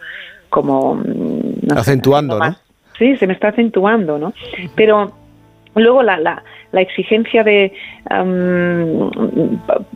[0.51, 2.41] como mm, sé, Acentuando, ¿no?
[2.41, 2.63] más-
[2.99, 4.33] Sí, se me está acentuando, ¿no?
[4.75, 5.13] Pero
[5.75, 7.73] luego la, la, la exigencia de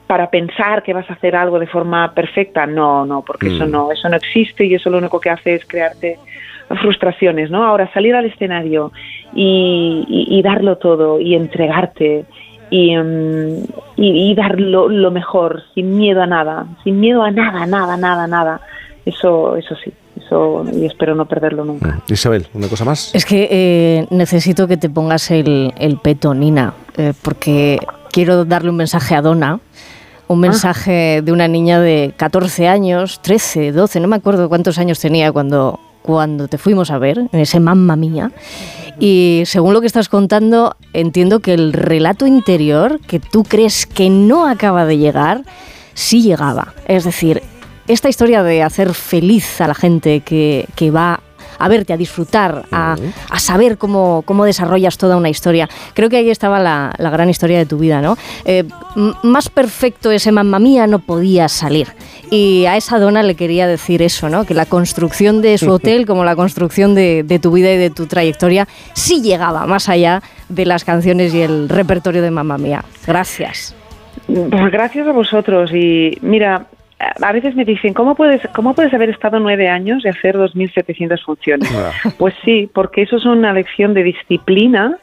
[0.07, 3.71] para pensar que vas a hacer algo de forma perfecta, no, no, porque eso Mm.
[3.71, 6.19] no, eso no existe y eso lo único que hace es crearte
[6.81, 7.65] frustraciones, ¿no?
[7.65, 8.93] Ahora salir al escenario
[9.33, 12.25] y, y- y darlo todo y entregarte
[12.71, 13.65] y, mm,
[13.97, 17.97] y, y dar lo, lo mejor sin miedo a nada, sin miedo a nada, nada,
[17.97, 18.61] nada, nada.
[19.05, 19.93] Eso, eso sí,
[20.33, 22.01] eso y espero no perderlo nunca.
[22.09, 23.15] Isabel, ¿una cosa más?
[23.15, 27.79] Es que eh, necesito que te pongas el, el peto, Nina, eh, porque
[28.11, 29.61] quiero darle un mensaje a Donna.
[30.29, 34.99] Un mensaje de una niña de 14 años, 13, 12, no me acuerdo cuántos años
[34.99, 38.31] tenía cuando, cuando te fuimos a ver, en ese mamma mía.
[38.99, 44.09] Y según lo que estás contando, entiendo que el relato interior que tú crees que
[44.09, 45.43] no acaba de llegar,
[45.93, 46.73] sí llegaba.
[46.87, 47.43] Es decir,
[47.89, 51.21] esta historia de hacer feliz a la gente que, que va
[51.59, 52.97] a verte, a disfrutar, a,
[53.31, 55.69] a saber cómo, cómo desarrollas toda una historia.
[55.95, 58.17] Creo que ahí estaba la, la gran historia de tu vida, ¿no?
[58.45, 58.65] Eh,
[59.23, 61.89] más perfecto ese mamma mía no podía salir.
[62.31, 64.45] Y a esa dona le quería decir eso, ¿no?
[64.45, 67.91] Que la construcción de su hotel, como la construcción de, de tu vida y de
[67.91, 72.85] tu trayectoria, sí llegaba más allá de las canciones y el repertorio de mamma mía.
[73.07, 73.77] Gracias.
[74.27, 76.67] Pues gracias a vosotros y mira,
[77.21, 81.25] a veces me dicen, ¿cómo puedes, cómo puedes haber estado nueve años y hacer 2.700
[81.25, 81.69] funciones?
[82.19, 84.97] Pues sí, porque eso es una lección de disciplina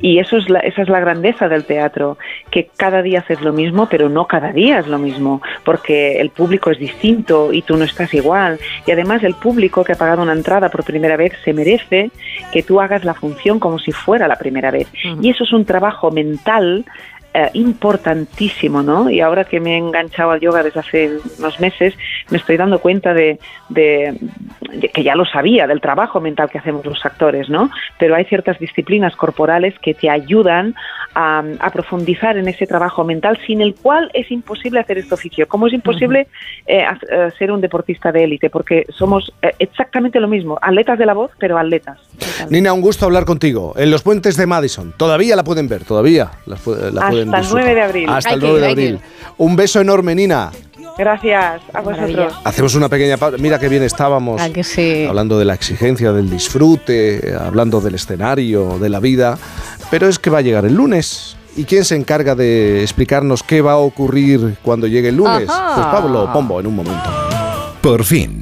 [0.00, 2.18] y eso es la, esa es la grandeza del teatro,
[2.50, 6.30] que cada día haces lo mismo, pero no cada día es lo mismo, porque el
[6.30, 8.58] público es distinto y tú no estás igual.
[8.86, 12.10] Y además el público que ha pagado una entrada por primera vez se merece
[12.52, 14.88] que tú hagas la función como si fuera la primera vez.
[15.20, 16.84] Y eso es un trabajo mental
[17.34, 19.08] eh, importantísimo, ¿no?
[19.10, 21.94] Y ahora que me he enganchado al yoga desde hace unos meses,
[22.30, 23.38] me estoy dando cuenta de,
[23.68, 24.16] de-
[24.72, 27.70] de que ya lo sabía, del trabajo mental que hacemos los actores, ¿no?
[27.98, 30.74] Pero hay ciertas disciplinas corporales que te ayudan
[31.14, 35.46] a, a profundizar en ese trabajo mental, sin el cual es imposible hacer este oficio.
[35.48, 36.26] Como es imposible
[36.66, 40.98] eh, haz- eh, ser un deportista de élite, porque somos eh, exactamente lo mismo, atletas
[40.98, 41.98] de la voz, pero atletas.
[42.50, 43.74] Nina, un gusto hablar contigo.
[43.76, 44.92] En los puentes de Madison.
[44.96, 47.64] Todavía la pueden ver, todavía las pu- la Hasta pueden el disfrutar.
[47.64, 48.08] 9 de abril.
[48.08, 49.00] Hasta Hay el que 9 de abril.
[49.38, 50.50] Un beso enorme, Nina.
[50.98, 52.34] Gracias a vosotros.
[52.44, 53.36] Hacemos una pequeña pausa.
[53.38, 54.40] Mira qué bien estábamos.
[54.52, 55.06] Que sí.
[55.08, 59.38] Hablando de la exigencia, del disfrute, hablando del escenario, de la vida.
[59.90, 61.36] Pero es que va a llegar el lunes.
[61.56, 65.48] ¿Y quién se encarga de explicarnos qué va a ocurrir cuando llegue el lunes?
[65.48, 65.74] Ajá.
[65.74, 67.10] Pues Pablo Pombo, en un momento.
[67.82, 68.41] Por fin,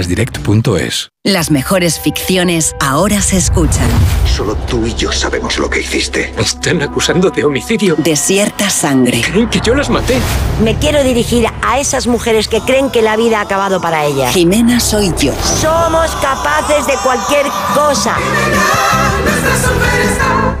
[1.23, 3.89] Las mejores ficciones ahora se escuchan.
[4.25, 6.33] Solo tú y yo sabemos lo que hiciste.
[6.35, 7.95] Me están acusando de homicidio.
[7.97, 9.21] Desierta sangre.
[9.21, 10.17] Creen que yo las maté.
[10.63, 14.33] Me quiero dirigir a esas mujeres que creen que la vida ha acabado para ellas.
[14.33, 15.33] Jimena soy yo.
[15.61, 18.15] Somos capaces de cualquier cosa.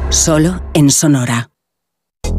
[0.09, 1.50] Solo en Sonora.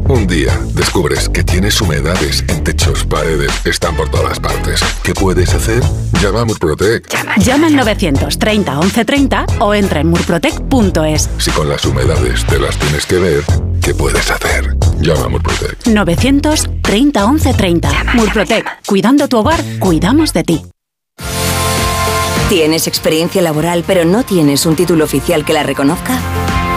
[0.09, 4.81] Un día descubres que tienes humedades en techos, paredes, están por todas partes.
[5.01, 5.81] ¿Qué puedes hacer?
[6.21, 7.07] Llama a Murprotec.
[7.37, 11.29] Llama al 930 1130 o entra en murprotec.es.
[11.37, 13.43] Si con las humedades te las tienes que ver,
[13.81, 14.75] ¿qué puedes hacer?
[14.99, 15.87] Llama a Murprotec.
[15.87, 17.89] 930 1130.
[18.13, 18.65] Murprotec.
[18.85, 20.61] Cuidando tu hogar, cuidamos de ti.
[22.49, 26.19] ¿Tienes experiencia laboral pero no tienes un título oficial que la reconozca?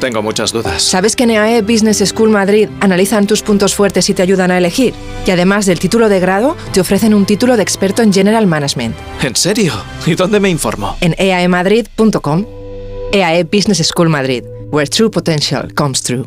[0.00, 0.82] Tengo muchas dudas.
[0.82, 4.58] ¿Sabes que en EAE Business School Madrid analizan tus puntos fuertes y te ayudan a
[4.58, 4.94] elegir?
[5.26, 8.96] Y además del título de grado, te ofrecen un título de experto en General Management.
[9.22, 9.72] ¿En serio?
[10.06, 10.96] ¿Y dónde me informo?
[11.00, 12.44] En E eaemadrid.com.
[13.12, 16.26] EAE Business School Madrid, where true potential comes true.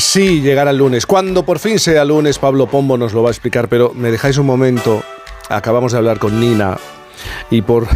[0.00, 1.04] Y sí, llegará el lunes.
[1.04, 4.38] Cuando por fin sea lunes, Pablo Pombo nos lo va a explicar, pero me dejáis
[4.38, 5.02] un momento.
[5.50, 6.78] Acabamos de hablar con Nina
[7.50, 7.86] y por,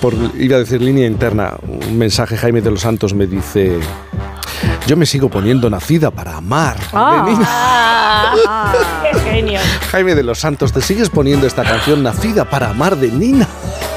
[0.00, 3.78] por, por- iba a decir línea interna, un mensaje Jaime de los Santos me dice,
[4.86, 6.78] yo me sigo poniendo nacida para amar.
[6.78, 7.46] De Nina.
[7.46, 8.74] Ah,
[9.12, 9.60] ¡Qué genio!
[9.90, 13.46] Jaime de los Santos, te sigues poniendo esta canción Nacida para amar de Nina.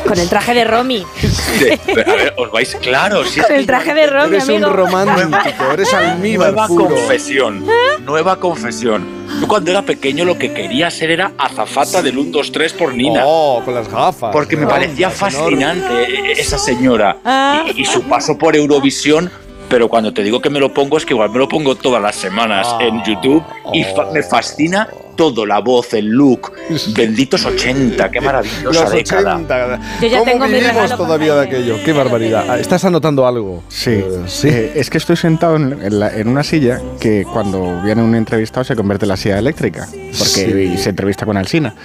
[0.07, 1.03] Con el traje de Romy.
[1.03, 3.23] A ver, os vais claro.
[3.25, 4.69] Si es Con el traje de Romy, Eres un amigo.
[4.71, 6.85] romántico, eres almíbar Nueva puro.
[6.95, 7.65] confesión.
[8.05, 9.05] Nueva confesión.
[9.41, 12.93] Yo cuando era pequeño lo que quería ser era azafata del 1, 2, 3 por
[12.93, 13.21] Nina.
[13.25, 14.31] Oh, con las gafas.
[14.31, 17.17] Porque me parecía fascinante eh, esa señora.
[17.23, 17.63] Ah.
[17.75, 19.31] Y, y su paso por Eurovisión.
[19.69, 22.01] Pero cuando te digo que me lo pongo es que igual me lo pongo todas
[22.01, 22.79] las semanas Ah.
[22.81, 26.53] en YouTube y fa- me fascina todo, la voz, el look.
[26.95, 29.35] Benditos 80, qué maravillosa Los década.
[29.35, 29.79] 80.
[30.01, 31.75] Yo ya ¿Cómo tengo vivimos todavía de aquello?
[31.83, 32.45] Qué barbaridad.
[32.49, 33.61] Ah, Estás anotando algo.
[33.67, 34.47] Sí, Eh, sí.
[34.47, 38.15] Eh, es que estoy sentado en, en la- en una silla que cuando viene un
[38.15, 40.77] entrevistado se convierte en la silla eléctrica, porque Sí.
[40.77, 41.75] se entrevista con Alsina.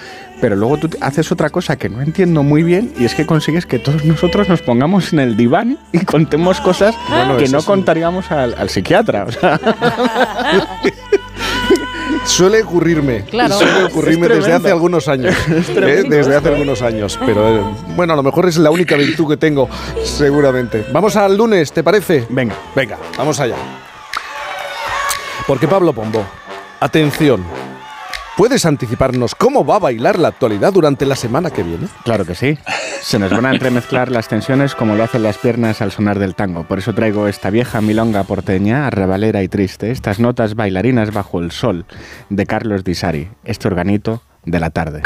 [0.41, 3.65] Pero luego tú haces otra cosa que no entiendo muy bien y es que consigues
[3.65, 7.67] que todos nosotros nos pongamos en el diván y contemos cosas Bueno, que no sí.
[7.67, 9.23] contaríamos al, al psiquiatra.
[9.23, 9.59] o sea.
[12.25, 13.23] Suele ocurrirme.
[13.25, 13.55] Claro.
[13.55, 15.35] Suele ocurrirme Es desde hace algunos años.
[15.47, 15.73] Es ¿eh?
[15.73, 17.19] tremendo Desde hace algunos años.
[17.25, 17.61] Pero eh,
[17.95, 19.69] bueno, a lo mejor es la única virtud que tengo,
[20.03, 20.85] seguramente.
[20.91, 22.25] Vamos al lunes, ¿te parece?
[22.29, 22.55] Venga.
[22.75, 23.55] Venga, vamos allá.
[25.45, 26.25] Porque Pablo Pombo,
[26.79, 27.43] atención.
[28.37, 31.87] ¿Puedes anticiparnos cómo va a bailar la actualidad durante la semana que viene?
[32.03, 32.57] Claro que sí.
[33.01, 36.35] Se nos van a entremezclar las tensiones como lo hacen las piernas al sonar del
[36.35, 36.65] tango.
[36.65, 41.51] Por eso traigo esta vieja milonga porteña, arrabalera y triste, estas notas bailarinas bajo el
[41.51, 41.85] sol
[42.29, 45.01] de Carlos Di Sari, este organito de la tarde.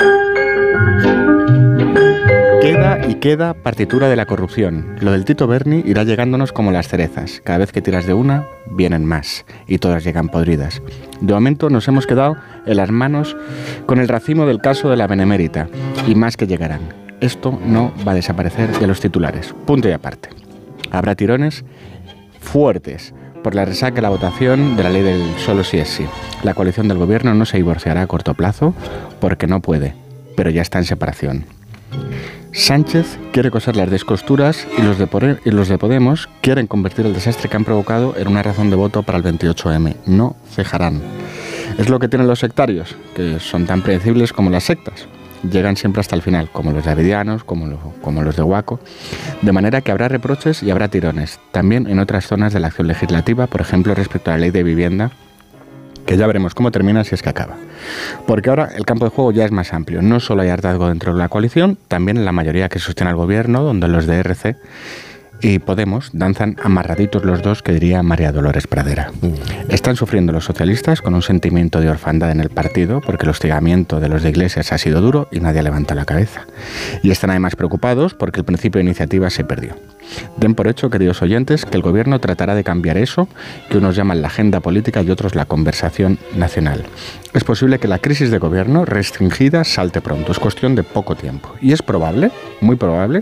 [2.62, 4.98] Queda Y queda partitura de la corrupción.
[5.00, 7.42] Lo del Tito Berni irá llegándonos como las cerezas.
[7.46, 9.46] Cada vez que tiras de una, vienen más.
[9.66, 10.82] Y todas llegan podridas.
[11.22, 13.38] De momento nos hemos quedado en las manos
[13.86, 15.70] con el racimo del caso de la Benemérita.
[16.06, 16.82] Y más que llegarán.
[17.22, 19.56] Esto no va a desaparecer de los titulares.
[19.66, 20.30] Punto y aparte.
[20.92, 21.64] Habrá tirones
[22.42, 26.06] fuertes por la resaca de la votación de la ley del solo sí es sí.
[26.44, 28.74] La coalición del gobierno no se divorciará a corto plazo
[29.22, 29.94] porque no puede,
[30.36, 31.46] pero ya está en separación.
[32.52, 37.14] Sánchez quiere coser las descosturas y los, de y los de Podemos quieren convertir el
[37.14, 39.96] desastre que han provocado en una razón de voto para el 28M.
[40.08, 41.02] No cejarán.
[41.78, 45.08] Es lo que tienen los sectarios, que son tan predecibles como las sectas.
[45.50, 48.80] Llegan siempre hasta el final, como los davidianos, como, como los de Huaco.
[49.42, 51.40] De manera que habrá reproches y habrá tirones.
[51.52, 54.64] También en otras zonas de la acción legislativa, por ejemplo respecto a la ley de
[54.64, 55.12] vivienda,
[56.10, 57.56] que ya veremos cómo termina si es que acaba.
[58.26, 60.02] Porque ahora el campo de juego ya es más amplio.
[60.02, 63.16] No solo hay hartazgo dentro de la coalición, también en la mayoría que sostiene al
[63.16, 64.56] gobierno, donde los de RC
[65.42, 69.12] y Podemos danzan amarraditos los dos, que diría María Dolores Pradera.
[69.70, 74.00] Están sufriendo los socialistas con un sentimiento de orfandad en el partido, porque el hostigamiento
[74.00, 76.48] de los de Iglesias ha sido duro y nadie levanta la cabeza.
[77.04, 79.76] Y están además preocupados porque el principio de iniciativa se perdió.
[80.38, 83.28] Den por hecho, queridos oyentes, que el gobierno tratará de cambiar eso
[83.70, 86.84] que unos llaman la agenda política y otros la conversación nacional.
[87.34, 91.54] Es posible que la crisis de gobierno restringida salte pronto, es cuestión de poco tiempo.
[91.62, 93.22] Y es probable, muy probable,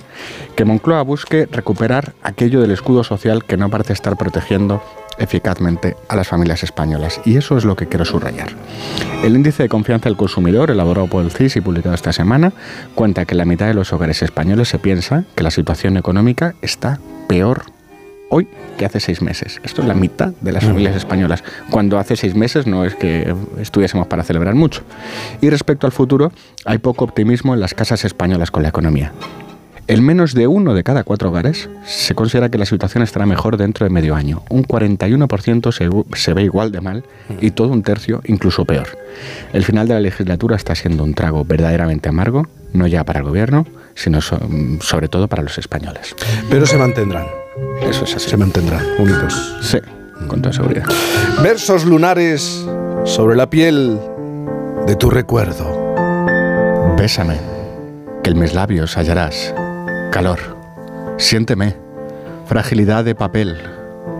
[0.55, 4.81] que Moncloa busque recuperar aquello del escudo social que no parece estar protegiendo
[5.17, 7.19] eficazmente a las familias españolas.
[7.25, 8.49] Y eso es lo que quiero subrayar.
[9.23, 12.53] El índice de confianza del consumidor, elaborado por el CIS y publicado esta semana,
[12.95, 16.99] cuenta que la mitad de los hogares españoles se piensa que la situación económica está
[17.27, 17.63] peor
[18.29, 19.59] hoy que hace seis meses.
[19.63, 23.33] Esto es la mitad de las familias españolas, cuando hace seis meses no es que
[23.59, 24.83] estuviésemos para celebrar mucho.
[25.41, 26.31] Y respecto al futuro,
[26.65, 29.13] hay poco optimismo en las casas españolas con la economía.
[29.87, 33.55] En menos de uno de cada cuatro hogares se considera que la situación estará mejor
[33.55, 34.43] dentro de medio año.
[34.49, 37.03] Un 41% se, se ve igual de mal
[37.39, 38.87] y todo un tercio incluso peor.
[39.53, 43.25] El final de la legislatura está siendo un trago verdaderamente amargo, no ya para el
[43.25, 44.39] gobierno, sino so-
[44.81, 46.15] sobre todo para los españoles.
[46.49, 47.25] Pero se mantendrán.
[47.89, 48.29] Eso es así.
[48.29, 49.57] Se mantendrán unidos.
[49.61, 49.77] Sí,
[50.27, 50.85] con toda seguridad.
[51.41, 52.65] Versos lunares
[53.05, 53.97] sobre la piel
[54.85, 55.95] de tu recuerdo.
[56.97, 57.37] Bésame,
[58.21, 59.53] que en mis labios hallarás
[60.17, 60.39] calor.
[61.19, 61.75] Siénteme,
[62.47, 63.61] fragilidad de papel,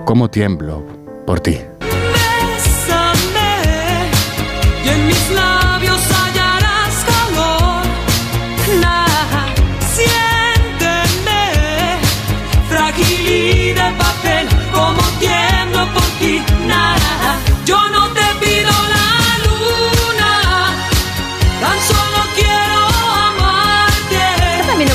[0.06, 0.86] cómo tiemblo
[1.26, 1.58] por ti.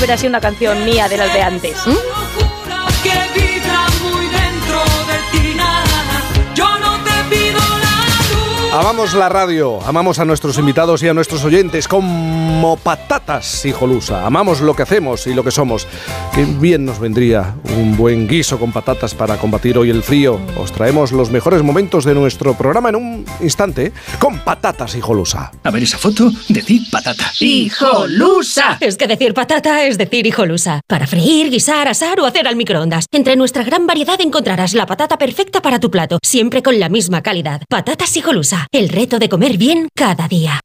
[0.03, 1.77] Hubiera sido una canción mía de las de antes.
[1.85, 2.22] Que
[8.73, 14.25] Amamos la radio, amamos a nuestros invitados y a nuestros oyentes como patatas, hijolusa.
[14.25, 15.87] Amamos lo que hacemos y lo que somos.
[16.33, 20.39] Qué bien nos vendría un buen guiso con patatas para combatir hoy el frío.
[20.57, 25.51] Os traemos los mejores momentos de nuestro programa en un instante con patatas, hijolusa.
[25.63, 27.31] A ver esa foto, decid patata.
[27.41, 28.79] ¡Hijolusa!
[28.79, 30.81] Es que decir patata es decir hijolusa.
[30.87, 33.05] Para freír, guisar, asar o hacer al microondas.
[33.11, 37.21] Entre nuestra gran variedad encontrarás la patata perfecta para tu plato, siempre con la misma
[37.21, 37.61] calidad.
[37.69, 38.62] Patatas hijolusa.
[38.71, 40.59] El reto de comer bien cada día.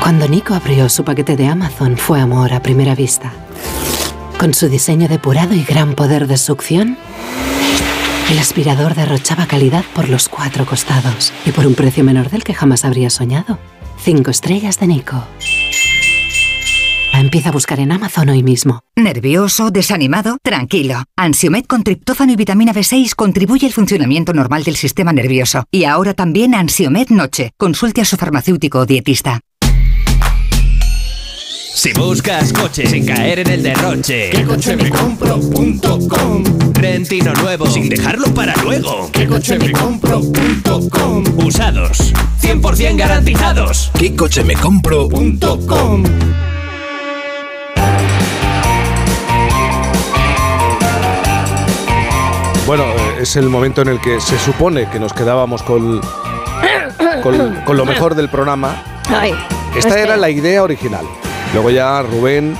[0.00, 3.32] Cuando Nico abrió su paquete de Amazon fue amor a primera vista.
[4.38, 6.96] Con su diseño depurado y gran poder de succión,
[8.30, 12.54] el aspirador derrochaba calidad por los cuatro costados y por un precio menor del que
[12.54, 13.58] jamás habría soñado.
[13.98, 15.24] Cinco estrellas de Nico.
[17.18, 18.82] Empieza a buscar en Amazon hoy mismo.
[18.94, 19.70] ¿Nervioso?
[19.70, 20.36] ¿Desanimado?
[20.42, 21.04] Tranquilo.
[21.16, 25.64] Ansiomed con triptófano y vitamina B6 contribuye al funcionamiento normal del sistema nervioso.
[25.70, 27.52] Y ahora también Ansiomed Noche.
[27.56, 29.40] Consulte a su farmacéutico o dietista.
[31.74, 36.44] Si buscas coche sin caer en el derroche, ¿Qué coche me compro.com?
[36.74, 39.10] Rentino nuevo sin dejarlo para luego.
[39.12, 41.24] ¿Qué coche me compro.com?
[41.46, 42.12] Usados,
[42.42, 43.90] 100% garantizados.
[43.98, 45.08] ¿Qué coche me compro?
[52.66, 56.00] Bueno, eh, es el momento en el que se supone que nos quedábamos con,
[57.22, 58.82] con, con lo mejor del programa.
[59.08, 59.34] Ay,
[59.76, 61.06] Esta es era que- la idea original.
[61.52, 62.56] Luego ya Rubén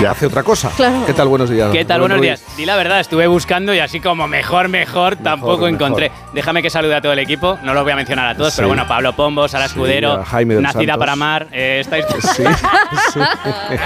[0.00, 0.70] y hace otra cosa.
[0.76, 1.04] Claro.
[1.06, 1.26] ¿Qué tal?
[1.26, 1.70] Buenos días.
[1.72, 2.00] ¿Qué tal?
[2.00, 2.40] Buenos días.
[2.56, 5.70] Di la verdad, estuve buscando y así como mejor, mejor, tampoco mejor.
[5.70, 6.12] encontré.
[6.32, 7.58] Déjame que salude a todo el equipo.
[7.64, 8.58] No los voy a mencionar a todos, Sí.
[8.58, 10.98] pero bueno, Pablo Pombo, Sara Sí, Escudero, a Jaime Nacida Santos.
[10.98, 11.48] para Amar.
[11.50, 12.04] eh, estáis.
[12.36, 12.44] Sí,
[13.12, 13.20] sí.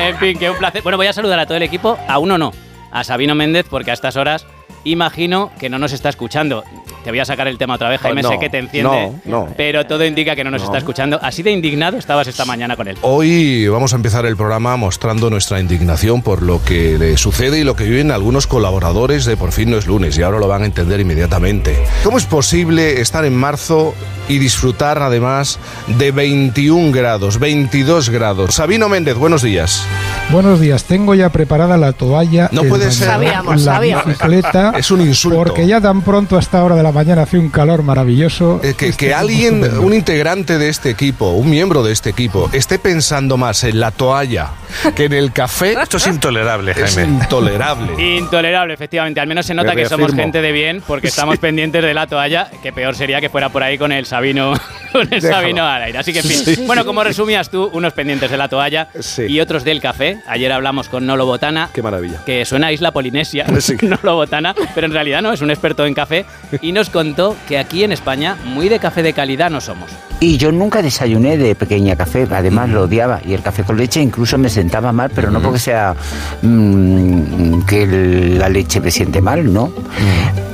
[0.01, 0.83] en fin, que un placer.
[0.83, 1.99] Bueno, voy a saludar a todo el equipo.
[2.07, 2.53] A uno no,
[2.93, 4.47] a Sabino Méndez, porque a estas horas
[4.85, 6.65] imagino que no nos está escuchando.
[7.05, 9.13] Te voy a sacar el tema otra vez, Jaime, Oh, no, sé que te enciende,
[9.27, 9.49] no, no.
[9.57, 10.67] pero todo indica que no nos No.
[10.67, 11.19] está escuchando.
[11.23, 12.97] Así de indignado estabas esta mañana con él.
[13.03, 17.65] Hoy vamos a empezar el programa mostrando nuestra indignación por lo que le sucede y
[17.65, 20.63] lo que viven algunos colaboradores de Por fin no es lunes y ahora lo van
[20.63, 21.77] a entender inmediatamente.
[22.03, 23.95] ¿Cómo es posible estar en marzo
[24.27, 25.59] y disfrutar además
[25.99, 28.55] de 21 grados, 22 grados?
[28.55, 29.85] Sabino Méndez, buenos días.
[30.31, 33.09] Buenos días, tengo ya preparada la toalla, No puede ser.
[33.09, 34.07] bañador, Sabíamos, la sabíamos.
[34.07, 35.37] bicicleta, Es un insulto.
[35.37, 38.61] porque ya tan pronto a esta hora de la mañana hace un calor maravilloso.
[38.63, 42.49] Eh, que, Este que alguien, un integrante de este equipo, un miembro de este equipo,
[42.53, 44.53] esté pensando más en la toalla
[44.97, 45.73] que en el café.
[45.83, 47.93] Esto es intolerable, Es intolerable.
[48.17, 49.21] Intolerable, efectivamente.
[49.21, 52.07] Al menos se nota Me que somos gente de bien porque estamos pendientes de la
[52.07, 54.55] toalla, que peor sería que fuera por ahí con el Sabino,
[54.93, 55.35] con el Déjalo.
[55.35, 55.99] Sabino al aire.
[55.99, 56.39] Así que, en fin.
[56.45, 56.65] Sí.
[56.67, 58.89] Bueno, como resumías tú, unos pendientes de la toalla
[59.27, 60.21] y otros del café.
[60.27, 61.71] Ayer hablamos con Nolo Botana.
[61.73, 62.25] Qué maravilla.
[62.25, 63.77] Que suena a Isla Polinesia, Sí.
[63.83, 66.25] Nolo Botana, pero en realidad no, es un experto en café.
[66.61, 69.91] Y nos contó que aquí en España muy de café de calidad no somos.
[70.21, 73.21] Y yo nunca desayuné de pequeña café, además lo odiaba.
[73.25, 75.95] Y el café con leche incluso me sentaba mal, pero no porque sea
[76.43, 79.73] mm, que el- la leche me siente mal, ¿no?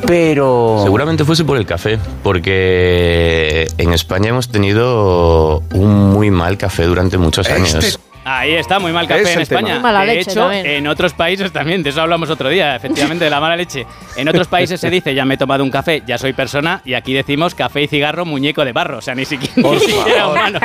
[0.07, 0.81] Pero...
[0.84, 7.18] Seguramente fuese por el café, porque en España hemos tenido un muy mal café durante
[7.18, 7.99] muchos años.
[8.23, 9.40] Ahí está, muy mal café Es en.
[9.42, 9.74] España.
[9.74, 10.66] Muy mala de leche hecho, también.
[10.66, 13.86] en otros países también, de eso hablamos otro día, efectivamente, de la mala leche.
[14.16, 16.92] En otros países se dice, ya me he tomado un café, ya soy persona, y
[16.94, 20.58] aquí decimos café y cigarro, muñeco de barro, o sea, ni siquiera, ni siquiera humano.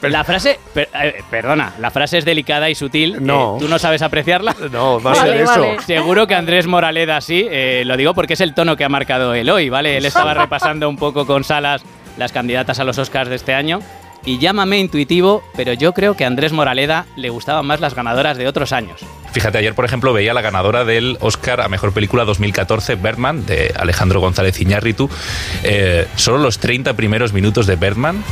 [0.00, 3.18] La frase, per- eh, perdona, la frase es delicada y sutil.
[3.24, 3.56] No.
[3.56, 4.56] eh, ¿Tú no sabes apreciarla?
[4.72, 5.60] No, va a ser Vale, eso.
[5.60, 5.82] vale.
[5.82, 9.34] Seguro que Andrés Moraleda sí, eh, lo digo porque es el tono que ha marcado
[9.34, 9.98] él hoy, ¿vale?
[9.98, 11.82] Él estaba repasando un poco con Salas
[12.16, 13.80] las candidatas a los Oscars de este año.
[14.24, 18.36] Y llámame intuitivo, pero yo creo que a Andrés Moraleda le gustaban más las ganadoras
[18.38, 19.00] de otros años.
[19.32, 23.72] Fíjate, ayer, por ejemplo, veía la ganadora del Oscar a Mejor Película 2014, Birdman, de
[23.76, 25.08] Alejandro González Iñárritu.
[25.64, 28.22] Eh, solo los 30 primeros minutos de Birdman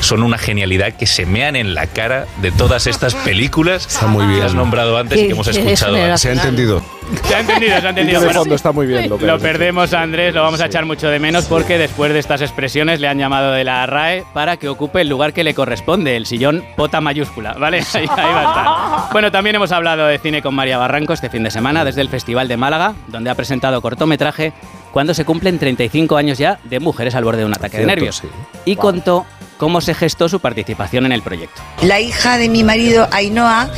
[0.00, 4.26] son una genialidad que se mean en la cara de todas estas películas Está muy
[4.26, 4.40] bien.
[4.40, 6.20] que has nombrado antes y que hemos escuchado antes.
[6.20, 6.82] Se ha entendido.
[7.24, 8.20] Se ha entendido, se ha entendido.
[8.20, 9.08] de Bueno, fondo está muy bien.
[9.08, 12.42] Lo, Lo perdemos Andrés, lo vamos a echar mucho de menos porque después de estas
[12.42, 16.16] expresiones le han llamado de la RAE para que ocupe el lugar que le corresponde,
[16.16, 17.78] el sillón pota mayúscula, ¿vale?
[17.94, 19.12] Ahí, ahí va a estar.
[19.12, 22.08] Bueno, también hemos hablado de cine con María Barranco este fin de semana desde el
[22.08, 24.52] Festival de Málaga, donde ha presentado cortometraje
[24.92, 28.16] cuando se cumplen 35 años ya de Mujeres al borde de un ataque de nervios.
[28.16, 28.28] sí.
[28.64, 29.26] Y contó
[29.58, 31.60] cómo se gestó su participación en el proyecto.
[31.82, 33.68] La hija de mi marido, Ainhoa,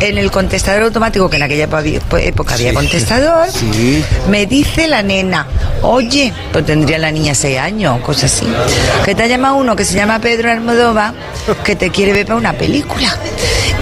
[0.00, 2.74] en el contestador automático, que en aquella época había Sí.
[2.74, 4.02] contestador, Sí.
[4.30, 5.46] me dice la nena,
[5.82, 8.46] oye, pues tendría la niña seis años, cosas así,
[9.04, 11.12] que te ha llamado uno que se llama Pedro Almodóvar,
[11.64, 13.08] que te quiere ver para una película.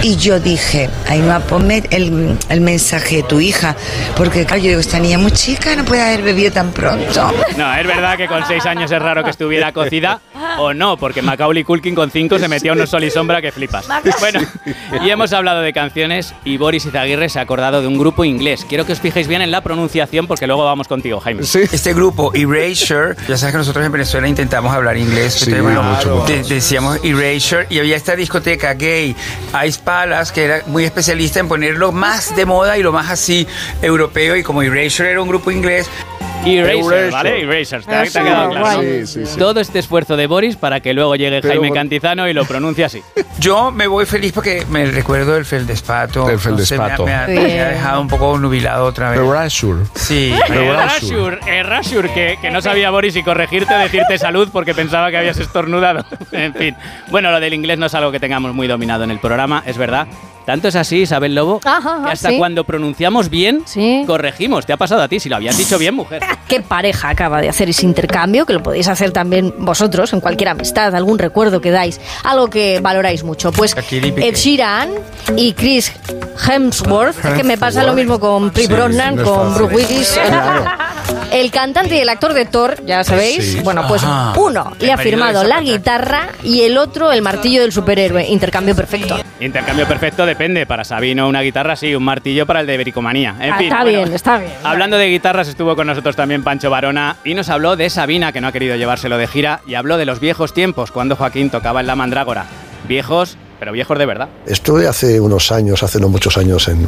[0.02, 3.74] Y yo dije, Ainhoa, ponme el, el mensaje de tu hija,
[4.16, 7.32] porque claro, yo digo, esta niña es muy chica, no puede haber bebido tan pronto.
[7.56, 10.20] No, es verdad que con seis años es raro que estuviera cocida
[10.58, 13.86] o no, porque Macaulay Culkin con cinco se metía unos sol y sombra que flipas.
[14.20, 14.40] Bueno,
[15.04, 18.64] y hemos hablado de canciones y Boris Izaguirre se ha acordado de un grupo inglés.
[18.66, 21.42] Quiero que os fijéis bien en la pronunciación porque luego vamos contigo, Jaime.
[21.42, 25.82] Este grupo, Erasure, ya sabes que nosotros en Venezuela intentamos hablar inglés, Sí, entonces, bueno,
[25.82, 26.32] mucho, mucho.
[26.32, 29.14] de- decíamos Erasure y había esta discoteca gay,
[29.66, 33.10] Ice Palace, que era muy especialista en poner lo más de moda y lo más
[33.10, 33.46] así
[33.82, 35.90] europeo y como Erasure era un grupo inglés.
[36.44, 37.10] Eraser, Eraser.
[37.12, 37.42] ¿vale?
[37.42, 38.80] Eraser, te, ha- te ha quedado claro.
[38.82, 39.38] Sí, sí, sí.
[39.38, 41.72] Todo este esfuerzo de Boris para que luego llegue Pero Jaime.
[41.74, 43.02] Cantizano y lo pronuncie así.
[43.38, 46.26] Yo me voy feliz porque me recuerdo del feldespato.
[46.28, 47.04] El no sé, feldespato.
[47.04, 49.20] me, ha- me ha, me ha dejado un poco nubilado otra vez.
[49.20, 49.84] Erasure.
[49.94, 50.34] Sí.
[50.48, 55.38] Erasure, Erasure, que, que no sabía Boris si corregirte decirte salud porque pensaba que habías
[55.38, 56.04] estornudado.
[56.32, 56.76] en fin.
[57.10, 59.76] Bueno, lo del inglés no es algo que tengamos muy dominado en el programa, es
[59.78, 60.06] verdad.
[60.46, 62.38] Tanto es así, Isabel Lobo, Ajá, que hasta sí.
[62.38, 63.64] cuando pronunciamos bien,
[64.06, 64.64] corregimos.
[64.64, 66.22] Te ha pasado a ti, si lo habías dicho bien, mujer.
[66.48, 68.46] ¿Qué pareja acaba de hacer ese intercambio?
[68.46, 72.78] Que lo podéis hacer también vosotros en cualquier amistad, algún recuerdo que dais, algo que
[72.80, 73.50] valoráis mucho.
[73.52, 73.74] Pues.
[73.90, 74.90] Ed Sheeran
[75.36, 75.92] y Chris
[76.48, 79.54] Hemsworth, es que me pasa lo mismo con Pri Sí, Brosnan, no es con.
[79.54, 80.20] Bruce Willis.
[81.32, 83.60] El cantante y el actor de Thor, ya sabéis, Sí.
[83.62, 84.32] bueno, pues Ajá.
[84.38, 88.26] uno le ha de firmado la guitarra y el otro el martillo del superhéroe.
[88.28, 89.16] Intercambio perfecto.
[89.40, 90.66] Intercambio perfecto depende.
[90.66, 93.34] Para Sabino una guitarra, sí, un martillo para el de Bricomanía.
[93.40, 94.52] En Ah, fin, está bueno, bien, está bien.
[94.62, 98.40] Hablando de guitarras, estuvo con nosotros también Pancho Varona y nos habló de Sabina, que
[98.40, 101.80] no ha querido llevárselo de gira, y habló de los viejos tiempos, cuando Joaquín tocaba
[101.80, 102.44] en la Mandrágora.
[102.86, 104.28] Viejos pero viejos de verdad.
[104.46, 106.86] Estuve hace unos años, hace no muchos años, en,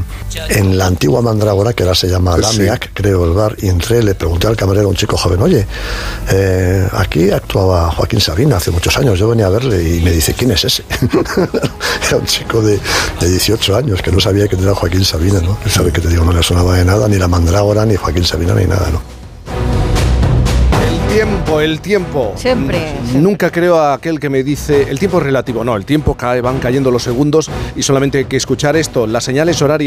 [0.48, 2.58] en la antigua Mandrágora, que ahora se llama Pues sí.
[2.58, 5.66] Lamiac, creo, el bar, y entré, le pregunté al camarero, un chico joven, oye,
[6.30, 10.34] eh, aquí actuaba Joaquín Sabina hace muchos años, yo venía a verle y me dice,
[10.34, 10.84] ¿quién es ese?
[12.08, 12.78] era un chico de,
[13.20, 15.58] de 18 años que no sabía quién era Joaquín Sabina, ¿no?
[15.60, 18.24] Que sabe que te digo, no le sonaba de nada, ni la Mandrágora, ni Joaquín
[18.24, 19.17] Sabina, ni nada, ¿no?
[21.09, 22.33] El tiempo, el tiempo.
[22.37, 22.78] Siempre,
[23.12, 25.65] N- Nunca creo a aquel que me dice, el tiempo es relativo.
[25.65, 29.25] No, el tiempo cae, van cayendo los segundos y solamente hay que escuchar esto, las
[29.25, 29.77] señales horarias.